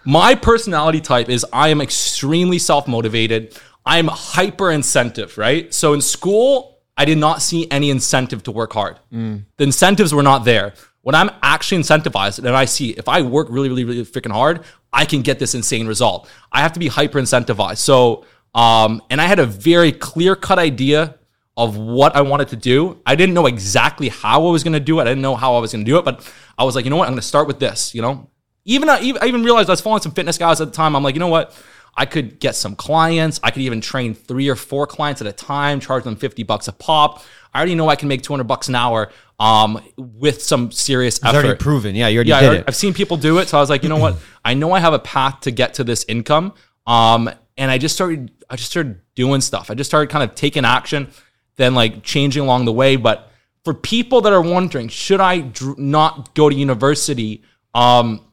my 0.04 0.34
personality 0.34 1.00
type 1.02 1.28
is 1.28 1.44
I 1.52 1.68
am 1.68 1.80
extremely 1.80 2.58
self 2.58 2.88
motivated. 2.88 3.56
I'm 3.84 4.08
hyper 4.08 4.70
incentive, 4.70 5.36
right? 5.38 5.72
So 5.74 5.92
in 5.92 6.00
school, 6.00 6.78
I 6.96 7.04
did 7.04 7.18
not 7.18 7.42
see 7.42 7.70
any 7.70 7.90
incentive 7.90 8.42
to 8.44 8.50
work 8.52 8.72
hard. 8.72 8.98
Mm. 9.12 9.44
The 9.56 9.64
incentives 9.64 10.12
were 10.14 10.22
not 10.22 10.44
there. 10.44 10.74
When 11.02 11.14
I'm 11.14 11.30
actually 11.42 11.82
incentivized 11.82 12.38
and 12.38 12.48
I 12.48 12.66
see 12.66 12.90
if 12.90 13.08
I 13.08 13.22
work 13.22 13.48
really, 13.50 13.68
really, 13.68 13.84
really 13.84 14.04
freaking 14.04 14.32
hard, 14.32 14.64
I 14.92 15.04
can 15.04 15.22
get 15.22 15.38
this 15.38 15.54
insane 15.54 15.86
result. 15.86 16.28
I 16.52 16.60
have 16.60 16.72
to 16.74 16.80
be 16.80 16.88
hyper 16.88 17.20
incentivized. 17.20 17.78
So, 17.78 18.26
um, 18.54 19.00
and 19.08 19.20
I 19.20 19.26
had 19.26 19.38
a 19.38 19.46
very 19.46 19.92
clear 19.92 20.36
cut 20.36 20.58
idea 20.58 21.16
of 21.56 21.76
what 21.76 22.16
I 22.16 22.20
wanted 22.22 22.48
to 22.48 22.56
do. 22.56 23.00
I 23.06 23.14
didn't 23.14 23.34
know 23.34 23.46
exactly 23.46 24.08
how 24.08 24.46
I 24.46 24.50
was 24.50 24.62
going 24.62 24.72
to 24.72 24.80
do 24.80 24.98
it. 24.98 25.02
I 25.02 25.06
didn't 25.06 25.22
know 25.22 25.36
how 25.36 25.54
I 25.56 25.60
was 25.60 25.72
going 25.72 25.84
to 25.84 25.90
do 25.90 25.98
it, 25.98 26.04
but 26.04 26.30
I 26.58 26.64
was 26.64 26.74
like, 26.74 26.84
you 26.84 26.90
know 26.90 26.96
what? 26.96 27.06
I'm 27.06 27.12
going 27.12 27.20
to 27.20 27.26
start 27.26 27.46
with 27.46 27.60
this. 27.60 27.94
You 27.94 28.02
know, 28.02 28.30
even 28.64 28.88
I, 28.88 29.00
even 29.00 29.22
I 29.22 29.26
even 29.26 29.42
realized 29.42 29.68
I 29.68 29.72
was 29.72 29.80
following 29.80 30.02
some 30.02 30.12
fitness 30.12 30.38
guys 30.38 30.60
at 30.60 30.68
the 30.68 30.74
time. 30.74 30.94
I'm 30.96 31.02
like, 31.02 31.14
you 31.14 31.20
know 31.20 31.28
what? 31.28 31.54
I 32.00 32.06
could 32.06 32.40
get 32.40 32.54
some 32.54 32.74
clients. 32.76 33.38
I 33.42 33.50
could 33.50 33.60
even 33.60 33.82
train 33.82 34.14
three 34.14 34.48
or 34.48 34.56
four 34.56 34.86
clients 34.86 35.20
at 35.20 35.26
a 35.26 35.32
time, 35.32 35.80
charge 35.80 36.02
them 36.04 36.16
50 36.16 36.44
bucks 36.44 36.66
a 36.66 36.72
pop. 36.72 37.22
I 37.52 37.58
already 37.58 37.74
know 37.74 37.90
I 37.90 37.96
can 37.96 38.08
make 38.08 38.22
200 38.22 38.44
bucks 38.44 38.68
an 38.68 38.74
hour 38.74 39.12
um, 39.38 39.82
with 39.98 40.42
some 40.42 40.70
serious 40.72 41.18
It's 41.18 41.26
already 41.26 41.48
effort. 41.48 41.60
proven. 41.60 41.94
Yeah, 41.94 42.08
you 42.08 42.16
already 42.18 42.30
Yeah, 42.30 42.40
did 42.40 42.46
already- 42.46 42.60
it. 42.60 42.64
I've 42.68 42.74
seen 42.76 42.94
people 42.94 43.18
do 43.18 43.36
it. 43.36 43.48
So 43.50 43.58
I 43.58 43.60
was 43.60 43.68
like, 43.68 43.82
you 43.82 43.90
know 43.90 43.98
what? 43.98 44.16
I 44.46 44.54
know 44.54 44.72
I 44.72 44.80
have 44.80 44.94
a 44.94 44.98
path 44.98 45.40
to 45.42 45.50
get 45.50 45.74
to 45.74 45.84
this 45.84 46.06
income. 46.08 46.54
Um, 46.86 47.28
and 47.58 47.70
I 47.70 47.76
just 47.76 47.94
started, 47.94 48.30
I 48.48 48.56
just 48.56 48.70
started 48.70 49.02
doing 49.14 49.42
stuff. 49.42 49.70
I 49.70 49.74
just 49.74 49.90
started 49.90 50.08
kind 50.10 50.24
of 50.24 50.34
taking 50.34 50.64
action, 50.64 51.10
then 51.56 51.74
like 51.74 52.02
changing 52.02 52.42
along 52.42 52.64
the 52.64 52.72
way. 52.72 52.96
But 52.96 53.30
for 53.62 53.74
people 53.74 54.22
that 54.22 54.32
are 54.32 54.40
wondering, 54.40 54.88
should 54.88 55.20
I 55.20 55.40
dr- 55.40 55.76
not 55.76 56.34
go 56.34 56.48
to 56.48 56.54
university? 56.56 57.42
Um, 57.74 58.24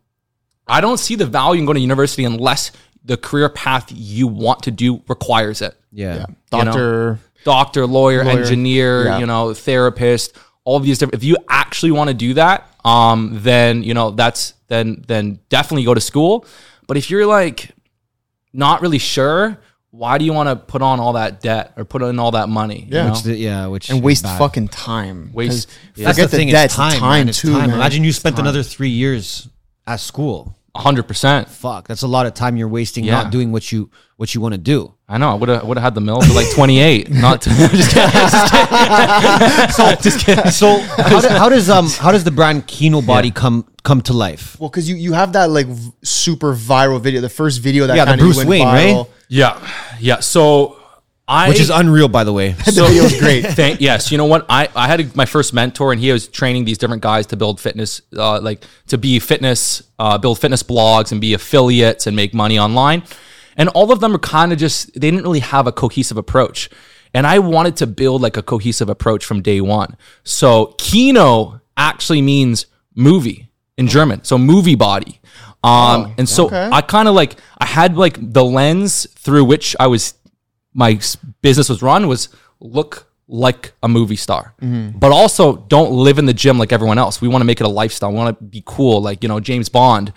I 0.69 0.79
don't 0.81 0.97
see 0.97 1.15
the 1.15 1.25
value 1.25 1.59
in 1.59 1.65
going 1.65 1.75
to 1.75 1.81
university 1.81 2.23
unless 2.23 2.71
the 3.07 3.17
career 3.17 3.49
path 3.49 3.85
you 3.93 4.27
want 4.27 4.63
to 4.63 4.71
do 4.71 5.01
requires 5.07 5.61
it 5.61 5.73
yeah. 5.91 6.13
you 6.13 6.19
know? 6.19 6.25
Doctor. 6.51 7.19
doctor, 7.45 7.85
lawyer, 7.87 8.23
Lawyer. 8.23 8.39
engineer, 8.39 9.05
Yeah. 9.05 9.19
you 9.19 9.25
know, 9.25 9.53
therapist, 9.53 10.33
all 10.65 10.75
of 10.77 10.83
these 10.83 10.97
different 10.99 11.15
if 11.15 11.23
you 11.23 11.37
actually 11.49 11.91
want 11.91 12.09
to 12.09 12.13
do 12.13 12.33
that, 12.35 12.69
um, 12.85 13.39
then 13.41 13.81
you 13.83 13.93
know, 13.93 14.11
that's 14.11 14.53
then 14.67 15.03
then 15.07 15.39
definitely 15.49 15.85
go 15.85 15.93
to 15.93 16.01
school. 16.01 16.45
But 16.87 16.97
if 16.97 17.09
you're 17.09 17.25
like 17.25 17.71
not 18.53 18.81
really 18.81 18.97
sure, 18.97 19.57
why 19.91 20.17
do 20.17 20.25
you 20.25 20.33
want 20.33 20.49
to 20.49 20.55
put 20.57 20.81
on 20.81 20.99
all 20.99 21.13
that 21.13 21.41
debt 21.41 21.73
or 21.77 21.85
put 21.85 22.01
in 22.01 22.19
all 22.19 22.31
that 22.31 22.49
money? 22.49 22.87
Yeah. 22.89 22.97
You 22.97 23.03
know? 23.07 23.11
Which 23.13 23.23
the- 23.23 23.35
yeah, 23.37 23.67
which 23.67 23.89
and 23.89 24.03
waste 24.03 24.23
bad. 24.23 24.37
fucking 24.37 24.67
time. 24.69 25.31
Waste- 25.33 25.67
'Cause 25.69 25.77
Yeah. 25.95 26.05
That's 26.07 26.17
Forget 26.17 26.31
the 26.31 26.37
thing. 26.37 26.49
debt. 26.49 26.65
It's 26.65 26.75
time, 26.75 26.99
time 26.99 27.09
man. 27.19 27.29
It's 27.29 27.39
too, 27.41 27.53
time. 27.53 27.67
man. 27.69 27.75
Imagine 27.79 28.03
you 28.03 28.11
spent 28.11 28.35
Time. 28.35 28.45
another 28.45 28.63
three 28.63 28.89
years 28.89 29.47
at 29.85 29.99
school. 30.01 30.56
Hundred 30.77 31.03
percent. 31.07 31.49
Fuck, 31.49 31.87
that's 31.87 32.03
a 32.03 32.07
lot 32.07 32.25
of 32.27 32.33
time 32.33 32.55
you're 32.55 32.67
wasting 32.67 33.03
Yeah. 33.03 33.23
not 33.23 33.31
doing 33.31 33.51
what 33.51 33.71
you 33.71 33.89
what 34.15 34.33
you 34.33 34.41
want 34.41 34.53
to 34.53 34.57
do. 34.57 34.93
I 35.09 35.17
know. 35.17 35.29
I 35.31 35.33
would 35.35 35.49
have 35.49 35.63
would 35.65 35.77
have 35.77 35.83
had 35.83 35.95
the 35.95 36.01
mill 36.01 36.21
for 36.21 36.33
like 36.33 36.49
twenty 36.53 36.79
eight. 36.79 37.09
not 37.09 37.41
to, 37.43 37.49
just 37.71 37.93
kidding. 37.93 38.11
Just 38.11 38.51
kidding. 38.51 39.97
just 40.01 40.25
kidding. 40.25 40.51
So 40.51 40.79
how, 40.79 41.21
do, 41.21 41.27
how 41.29 41.49
does 41.49 41.69
um 41.69 41.87
how 41.89 42.11
does 42.11 42.23
the 42.23 42.31
brand 42.31 42.67
Kinobody 42.67 43.33
come 43.33 43.65
come 43.83 44.01
to 44.03 44.13
life? 44.13 44.57
Well, 44.59 44.69
because 44.69 44.89
you, 44.89 44.95
you 44.95 45.13
have 45.13 45.33
that 45.33 45.49
like 45.49 45.67
v- 45.67 45.91
super 46.03 46.53
viral 46.53 47.01
video, 47.01 47.21
the 47.21 47.29
first 47.29 47.59
video 47.61 47.87
that 47.87 47.95
Yeah, 47.95 48.05
kind 48.05 48.21
of 48.21 48.35
went 48.35 48.49
Wayne, 48.49 48.65
viral. 48.65 49.05
right? 49.05 49.11
Yeah, 49.29 49.69
yeah. 49.99 50.19
So 50.19 50.76
I 51.27 51.49
Which 51.49 51.59
is 51.59 51.69
unreal, 51.69 52.07
by 52.07 52.23
the 52.23 52.31
way. 52.31 52.51
The 52.65 52.71
video 52.83 53.03
was 53.03 53.19
great. 53.19 53.45
Thank, 53.45 53.81
yes, 53.81 54.11
you 54.11 54.17
know 54.17 54.25
what? 54.25 54.45
I, 54.47 54.69
I 54.75 54.87
had 54.87 55.01
a, 55.01 55.11
my 55.13 55.25
first 55.25 55.53
mentor, 55.53 55.91
and 55.91 55.99
he 55.99 56.11
was 56.11 56.27
training 56.27 56.63
these 56.63 56.77
different 56.77 57.01
guys 57.01 57.25
to 57.27 57.35
build 57.35 57.59
fitness, 57.59 58.01
uh, 58.15 58.39
like 58.39 58.63
to 58.87 58.97
be 58.97 59.19
fitness, 59.19 59.83
uh, 59.99 60.17
build 60.17 60.39
fitness 60.39 60.63
blogs 60.63 61.11
and 61.11 61.19
be 61.19 61.33
affiliates 61.33 62.07
and 62.07 62.15
make 62.15 62.33
money 62.33 62.57
online. 62.57 63.03
And 63.57 63.67
all 63.69 63.91
of 63.91 63.99
them 63.99 64.15
are 64.15 64.19
kind 64.19 64.53
of 64.53 64.59
just 64.59 64.93
they 64.93 65.11
didn't 65.11 65.23
really 65.23 65.39
have 65.39 65.67
a 65.67 65.71
cohesive 65.71 66.15
approach. 66.15 66.69
And 67.13 67.25
I 67.27 67.39
wanted 67.39 67.75
to 67.77 67.87
build 67.87 68.21
like 68.21 68.37
a 68.37 68.43
cohesive 68.43 68.89
approach 68.89 69.25
from 69.25 69.41
day 69.41 69.59
one. 69.59 69.97
So 70.23 70.75
Kino 70.77 71.61
actually 71.75 72.21
means 72.21 72.67
movie 72.95 73.49
in 73.77 73.87
German, 73.87 74.23
so 74.23 74.37
movie 74.37 74.75
body. 74.75 75.19
Um, 75.63 76.13
and 76.17 76.29
so 76.29 76.45
okay. 76.45 76.69
I 76.71 76.81
kind 76.81 77.07
of 77.07 77.15
like 77.15 77.35
I 77.57 77.65
had 77.65 77.97
like 77.97 78.17
the 78.21 78.45
lens 78.45 79.07
through 79.15 79.45
which 79.45 79.75
I 79.79 79.87
was 79.87 80.13
my 80.77 80.99
business 81.41 81.67
was 81.67 81.81
run 81.81 82.07
was 82.07 82.29
look 82.61 83.07
like 83.27 83.73
a 83.83 83.89
movie 83.89 84.15
star, 84.15 84.53
but 84.99 85.11
also 85.11 85.57
don't 85.67 85.91
live 85.91 86.17
in 86.19 86.25
the 86.27 86.33
gym 86.33 86.57
like 86.57 86.71
everyone 86.71 86.97
else. 86.97 87.19
We 87.19 87.27
want 87.27 87.41
to 87.41 87.45
make 87.45 87.59
it 87.59 87.65
a 87.65 87.69
lifestyle. 87.69 88.11
We 88.11 88.17
want 88.17 88.39
to 88.39 88.45
be 88.45 88.63
cool, 88.65 89.01
like 89.01 89.23
you 89.23 89.27
know 89.27 89.39
James 89.41 89.67
Bond. 89.67 90.13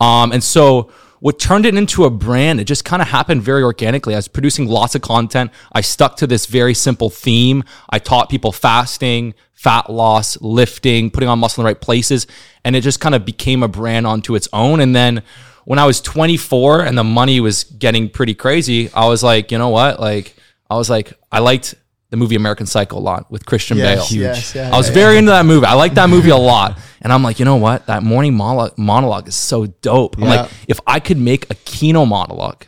Um, 0.00 0.30
and 0.30 0.44
so 0.44 0.92
what 1.20 1.38
turned 1.38 1.66
it 1.66 1.74
into 1.74 2.04
a 2.04 2.10
brand, 2.10 2.60
it 2.60 2.64
just 2.64 2.84
kind 2.84 3.00
of 3.00 3.08
happened 3.08 3.42
very 3.42 3.62
organically. 3.62 4.14
I 4.14 4.18
was 4.18 4.28
producing 4.28 4.66
lots 4.66 4.94
of 4.94 5.02
content. 5.02 5.50
I 5.72 5.80
stuck 5.80 6.16
to 6.16 6.26
this 6.26 6.46
very 6.46 6.74
simple 6.74 7.10
theme. 7.10 7.64
I 7.88 7.98
taught 7.98 8.28
people 8.28 8.52
fasting, 8.52 9.34
fat 9.52 9.88
loss, 9.88 10.40
lifting, 10.40 11.10
putting 11.10 11.28
on 11.28 11.38
muscle 11.38 11.62
in 11.62 11.64
the 11.64 11.68
right 11.68 11.80
places, 11.80 12.26
and 12.64 12.76
it 12.76 12.82
just 12.82 13.00
kind 13.00 13.14
of 13.14 13.24
became 13.24 13.62
a 13.62 13.68
brand 13.68 14.06
onto 14.06 14.34
its 14.34 14.48
own. 14.52 14.80
And 14.80 14.94
then 14.94 15.22
when 15.64 15.78
I 15.78 15.84
was 15.86 16.00
24 16.00 16.82
and 16.84 16.96
the 16.98 17.04
money 17.04 17.40
was 17.40 17.64
getting 17.64 18.08
pretty 18.08 18.34
crazy, 18.34 18.90
I 18.92 19.06
was 19.06 19.22
like, 19.22 19.50
you 19.52 19.58
know 19.58 19.68
what? 19.70 20.00
Like, 20.00 20.34
I 20.68 20.76
was 20.76 20.88
like, 20.90 21.12
I 21.30 21.38
liked 21.40 21.74
the 22.10 22.16
movie 22.16 22.36
American 22.36 22.66
Psycho 22.66 22.98
a 22.98 23.00
lot 23.00 23.30
with 23.30 23.46
Christian 23.46 23.78
Yes, 23.78 24.10
Bale. 24.12 24.20
yes, 24.20 24.54
yeah, 24.54 24.70
I 24.72 24.76
was 24.76 24.88
yeah, 24.88 24.94
very 24.94 25.16
into 25.18 25.30
that 25.30 25.46
movie. 25.46 25.64
I 25.66 25.74
like 25.74 25.94
that 25.94 26.10
movie 26.10 26.28
a 26.30 26.36
lot. 26.36 26.78
And 27.00 27.12
I'm 27.12 27.22
like, 27.22 27.38
you 27.38 27.44
know 27.46 27.56
what? 27.56 27.86
That 27.86 28.02
morning 28.02 28.34
monologue, 28.34 28.76
monologue 28.76 29.28
is 29.28 29.34
so 29.34 29.66
dope. 29.66 30.16
I'm 30.18 30.24
Yeah. 30.24 30.28
like, 30.42 30.50
if 30.68 30.78
I 30.86 31.00
could 31.00 31.16
make 31.18 31.50
a 31.50 31.54
Kino 31.54 32.04
monologue 32.04 32.64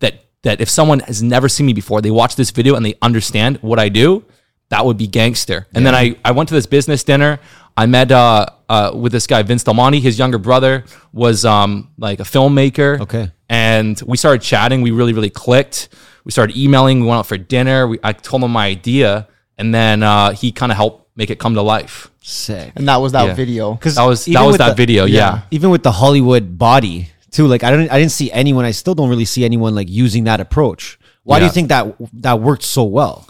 that 0.00 0.24
that 0.44 0.60
if 0.62 0.70
someone 0.70 1.00
has 1.00 1.22
never 1.22 1.48
seen 1.48 1.66
me 1.66 1.72
before, 1.74 2.00
they 2.00 2.10
watch 2.10 2.36
this 2.36 2.50
video 2.50 2.74
and 2.74 2.86
they 2.86 2.94
understand 3.02 3.58
what 3.58 3.78
I 3.78 3.88
do, 3.90 4.24
that 4.70 4.84
would 4.86 4.96
be 4.96 5.06
gangster. 5.06 5.66
And 5.74 5.84
then 5.84 5.94
I, 5.94 6.16
I 6.24 6.30
went 6.32 6.48
to 6.48 6.54
this 6.54 6.66
business 6.66 7.04
dinner. 7.04 7.38
I 7.76 7.86
met 7.86 8.10
uh, 8.10 8.46
uh, 8.68 8.92
with 8.94 9.12
this 9.12 9.26
guy 9.26 9.42
Vince 9.42 9.64
Del 9.64 9.74
Monte. 9.74 10.00
His 10.00 10.18
younger 10.18 10.38
brother 10.38 10.84
was 11.12 11.44
um, 11.44 11.90
like 11.98 12.20
a 12.20 12.24
filmmaker. 12.24 13.00
Okay. 13.00 13.30
And 13.48 14.00
we 14.06 14.16
started 14.16 14.42
chatting. 14.42 14.82
We 14.82 14.90
really, 14.90 15.12
really 15.12 15.30
clicked. 15.30 15.88
We 16.24 16.32
started 16.32 16.56
emailing. 16.56 17.00
We 17.00 17.06
went 17.06 17.18
out 17.18 17.26
for 17.26 17.38
dinner. 17.38 17.86
We, 17.86 17.98
I 18.02 18.12
told 18.12 18.42
him 18.42 18.50
my 18.52 18.66
idea, 18.66 19.28
and 19.58 19.72
then 19.74 20.02
uh, 20.02 20.30
he 20.32 20.50
kind 20.52 20.72
of 20.72 20.76
helped 20.76 21.16
make 21.16 21.30
it 21.30 21.38
come 21.38 21.54
to 21.54 21.62
life. 21.62 22.10
Sick. 22.22 22.72
And 22.74 22.88
that 22.88 22.96
was 22.96 23.12
that 23.12 23.26
Yeah. 23.26 23.34
video. 23.34 23.74
Because 23.74 23.94
That 23.94 24.04
was 24.04 24.24
that 24.24 24.42
was 24.42 24.58
that 24.58 24.76
video. 24.76 25.04
Yeah. 25.04 25.42
Even 25.52 25.70
with 25.70 25.82
the 25.84 25.92
Hollywood 25.92 26.58
body 26.58 27.10
too, 27.30 27.46
like 27.46 27.62
I 27.62 27.70
don't 27.70 27.88
I 27.92 27.98
didn't 28.00 28.12
see 28.12 28.32
anyone. 28.32 28.64
I 28.64 28.72
still 28.72 28.94
don't 28.96 29.08
really 29.08 29.24
see 29.24 29.44
anyone 29.44 29.74
like 29.74 29.88
using 29.88 30.24
that 30.24 30.40
approach. 30.40 30.98
Why 31.22 31.38
do 31.38 31.44
you 31.44 31.50
think 31.52 31.68
that 31.68 31.94
that 32.14 32.40
worked 32.40 32.64
so 32.64 32.82
well? 32.84 33.28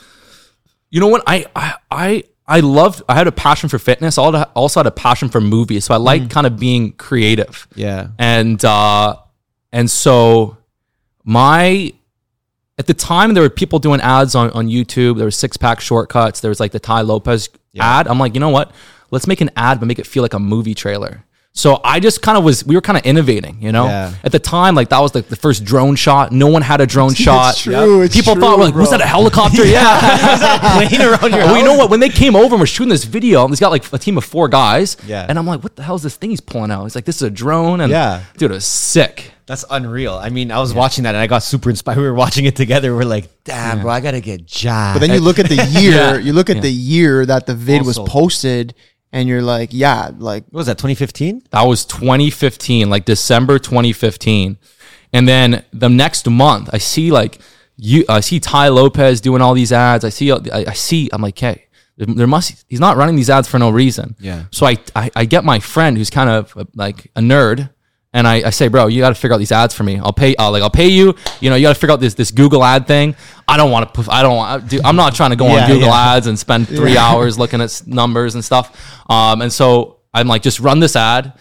You 0.91 1.01
know 1.01 1.09
what? 1.09 1.23
I 1.27 1.45
I 1.55 1.75
I, 1.91 2.25
I 2.49 2.61
loved. 2.61 3.03
I 3.09 3.15
had 3.15 3.27
a 3.27 3.33
passion 3.33 3.69
for 3.69 3.79
fitness. 3.79 4.19
I 4.19 4.23
also- 4.55 4.81
had 4.81 4.87
a 4.87 4.91
passion 4.93 5.29
for 5.29 5.41
movies. 5.41 5.85
So 5.87 5.95
I 5.95 5.97
like 5.97 6.31
kind 6.31 6.47
of 6.47 6.59
being 6.59 6.93
creative. 6.93 7.67
Yeah. 7.75 8.09
And 8.19 8.65
uh, 8.65 9.17
and 9.73 9.91
so 9.91 10.57
my 11.25 11.93
at 12.79 12.87
the 12.87 12.95
time 12.95 13.35
there 13.35 13.43
were 13.43 13.51
people 13.51 13.79
doing 13.79 14.01
ads 14.01 14.35
on, 14.35 14.51
on 14.51 14.69
YouTube. 14.69 15.17
There 15.17 15.25
was 15.25 15.37
six 15.37 15.57
pack 15.57 15.81
shortcuts. 15.81 16.41
There 16.41 16.51
was 16.51 16.61
like 16.61 16.73
the 16.73 16.79
Tai 16.81 17.01
Lopez 17.03 17.49
ad. 17.79 18.07
I'm 18.07 18.19
like, 18.19 18.35
you 18.35 18.41
know 18.41 18.51
what? 18.51 18.71
Let's 19.11 19.27
make 19.27 19.41
an 19.41 19.51
ad, 19.57 19.81
but 19.81 19.87
make 19.87 19.99
it 19.99 20.07
feel 20.07 20.23
like 20.23 20.35
a 20.35 20.39
movie 20.39 20.75
trailer. 20.75 21.25
So 21.59 21.81
I 21.83 22.01
just 22.01 22.21
kind 22.21 22.37
of 22.37 22.45
was, 22.45 22.67
we 22.67 22.75
were 22.75 22.83
kind 22.83 22.99
of 22.99 23.05
innovating, 23.07 23.63
you 23.63 23.73
know. 23.73 23.87
Yeah. 23.87 24.13
At 24.23 24.31
the 24.31 24.39
time, 24.39 24.75
like 24.75 24.91
that 24.91 25.01
was 25.01 25.15
like 25.15 25.29
the 25.29 25.37
first 25.37 25.65
drone 25.65 25.97
shot. 25.97 26.31
No 26.31 26.49
one 26.49 26.61
had 26.61 26.83
a 26.83 26.87
drone 26.87 27.15
shot. 27.15 27.57
true, 27.57 28.03
it's 28.03 28.15
People 28.15 28.35
true, 28.35 28.43
thought, 28.43 28.59
like, 28.59 28.75
was 28.75 28.91
that 28.91 29.01
a 29.01 29.07
helicopter? 29.07 29.65
yeah. 29.67 30.77
Playing 30.87 31.01
around 31.01 31.31
your 31.33 31.47
Well, 31.47 31.57
you 31.57 31.65
know 31.65 31.75
what? 31.75 31.89
When 31.89 31.99
they 31.99 32.11
came 32.11 32.37
over 32.37 32.55
and 32.57 32.61
were 32.61 32.67
shooting 32.67 32.91
this 32.91 33.05
video, 33.05 33.43
and 33.43 33.51
he's 33.51 33.59
got 33.59 33.71
like 33.71 33.91
a 33.91 33.97
team 33.99 34.19
of 34.19 34.25
four 34.27 34.49
guys. 34.49 34.99
Yeah. 35.07 35.25
And 35.27 35.39
I'm 35.39 35.47
like, 35.47 35.63
what 35.63 35.77
the 35.77 35.83
hell 35.83 35.95
is 35.95 36.03
this 36.03 36.17
thing 36.17 36.29
he's 36.29 36.43
pulling 36.43 36.71
out? 36.71 36.83
He's 36.85 36.95
like, 36.95 37.07
this 37.07 37.17
is 37.17 37.23
a 37.23 37.31
drone. 37.31 37.81
And 37.81 37.91
Yeah. 37.91 38.23
dude, 38.37 38.51
it 38.51 38.55
was 38.55 38.67
sick. 38.67 39.33
That's 39.47 39.65
unreal. 39.71 40.13
I 40.15 40.29
mean, 40.29 40.51
I 40.51 40.59
was 40.59 40.75
watching 40.75 41.05
that 41.05 41.15
and 41.15 41.23
I 41.23 41.27
got 41.27 41.39
super 41.43 41.71
inspired. 41.71 41.97
We 42.01 42.03
were 42.03 42.13
watching 42.15 42.45
it 42.45 42.57
together. 42.57 42.95
We're 42.95 43.05
like, 43.05 43.31
damn, 43.45 43.81
bro, 43.81 43.91
I 43.91 44.01
gotta 44.01 44.21
get 44.21 44.45
jacked. 44.45 44.97
But 45.01 45.07
then 45.07 45.15
you 45.17 45.21
look 45.21 45.39
at 45.39 45.49
the 45.49 45.65
year, 45.81 45.93
Yeah. 45.95 46.17
you 46.19 46.35
look 46.35 46.51
at 46.51 46.61
the 46.61 46.71
year 46.71 47.25
that 47.25 47.47
the 47.47 47.55
vid 47.55 47.87
was 47.87 47.99
posted, 47.99 48.75
and 49.13 49.29
you're 49.29 49.43
like, 49.43 49.71
yeah, 49.73 50.11
like 50.19 50.45
what 50.51 50.59
was 50.61 50.67
that? 50.67 50.79
2015? 50.79 51.43
That 51.51 51.63
was 51.63 51.85
2015, 51.85 52.91
like 52.91 53.05
December 53.05 53.59
2015. 53.59 54.59
And 55.13 55.29
then 55.29 55.65
the 55.73 55.89
next 55.89 56.29
month, 56.29 56.71
I 56.73 56.79
see 56.79 57.11
like 57.11 57.39
you 57.77 58.05
I 58.09 58.21
see 58.21 58.41
Tai 58.41 58.69
Lopez 58.69 59.21
doing 59.21 59.41
all 59.43 59.55
these 59.55 59.73
ads. 59.73 60.05
I 60.05 60.09
see 60.11 60.31
I, 60.33 60.39
I 60.53 60.73
see 60.73 61.09
I'm 61.13 61.23
like, 61.23 61.39
hey, 61.39 61.67
there- 61.97 62.07
there 62.15 62.27
must 62.27 62.65
he's 62.69 62.81
not 62.81 62.97
running 62.97 63.17
these 63.17 63.31
ads 63.31 63.49
for 63.49 63.59
no 63.59 63.71
reason. 63.71 64.17
Yeah. 64.19 64.45
So 64.51 64.67
I 64.67 64.77
I, 64.95 65.11
I 65.15 65.25
get 65.25 65.45
my 65.45 65.59
friend 65.61 65.97
who's 65.97 66.11
kind 66.11 66.29
of 66.31 66.55
like 66.75 67.11
a 67.17 67.21
nerd. 67.21 67.71
And 68.17 68.27
I, 68.27 68.37
I 68.47 68.51
say, 68.51 68.69
bro, 68.69 68.87
you 68.87 69.03
got 69.03 69.11
to 69.11 69.15
figure 69.15 69.35
out 69.35 69.39
these 69.39 69.53
ads 69.53 69.75
for 69.75 69.85
me. 69.85 69.99
I'll 69.99 70.13
pay, 70.13 70.35
I'll 70.37 70.51
like, 70.51 70.63
I'll 70.63 70.71
pay 70.71 70.89
you. 70.89 71.15
You 71.41 71.51
know, 71.51 71.57
you 71.57 71.67
got 71.67 71.75
to 71.75 71.81
figure 71.81 71.93
out 71.93 72.01
this 72.01 72.15
this 72.15 72.31
Google 72.31 72.65
ad 72.65 72.87
thing. 72.87 73.15
I 73.47 73.59
don't 73.59 73.71
want 73.71 73.93
to, 73.93 74.07
I 74.11 74.23
don't 74.23 74.37
want, 74.37 74.69
dude, 74.71 74.85
I'm 74.85 74.97
not 74.97 75.15
trying 75.15 75.31
to 75.31 75.37
go 75.37 75.47
Yeah, 75.47 75.65
on 75.65 75.69
Google 75.71 75.89
yeah. 75.89 76.15
ads 76.15 76.27
and 76.27 76.39
spend 76.39 76.67
three 76.67 76.97
hours 76.97 77.39
looking 77.39 77.61
at 77.61 77.83
numbers 77.87 78.35
and 78.35 78.43
stuff. 78.43 78.67
Um, 79.11 79.43
and 79.43 79.53
so 79.53 79.99
I'm 80.15 80.29
like, 80.29 80.41
just 80.43 80.61
run 80.61 80.81
this 80.81 80.97
ad 80.97 81.35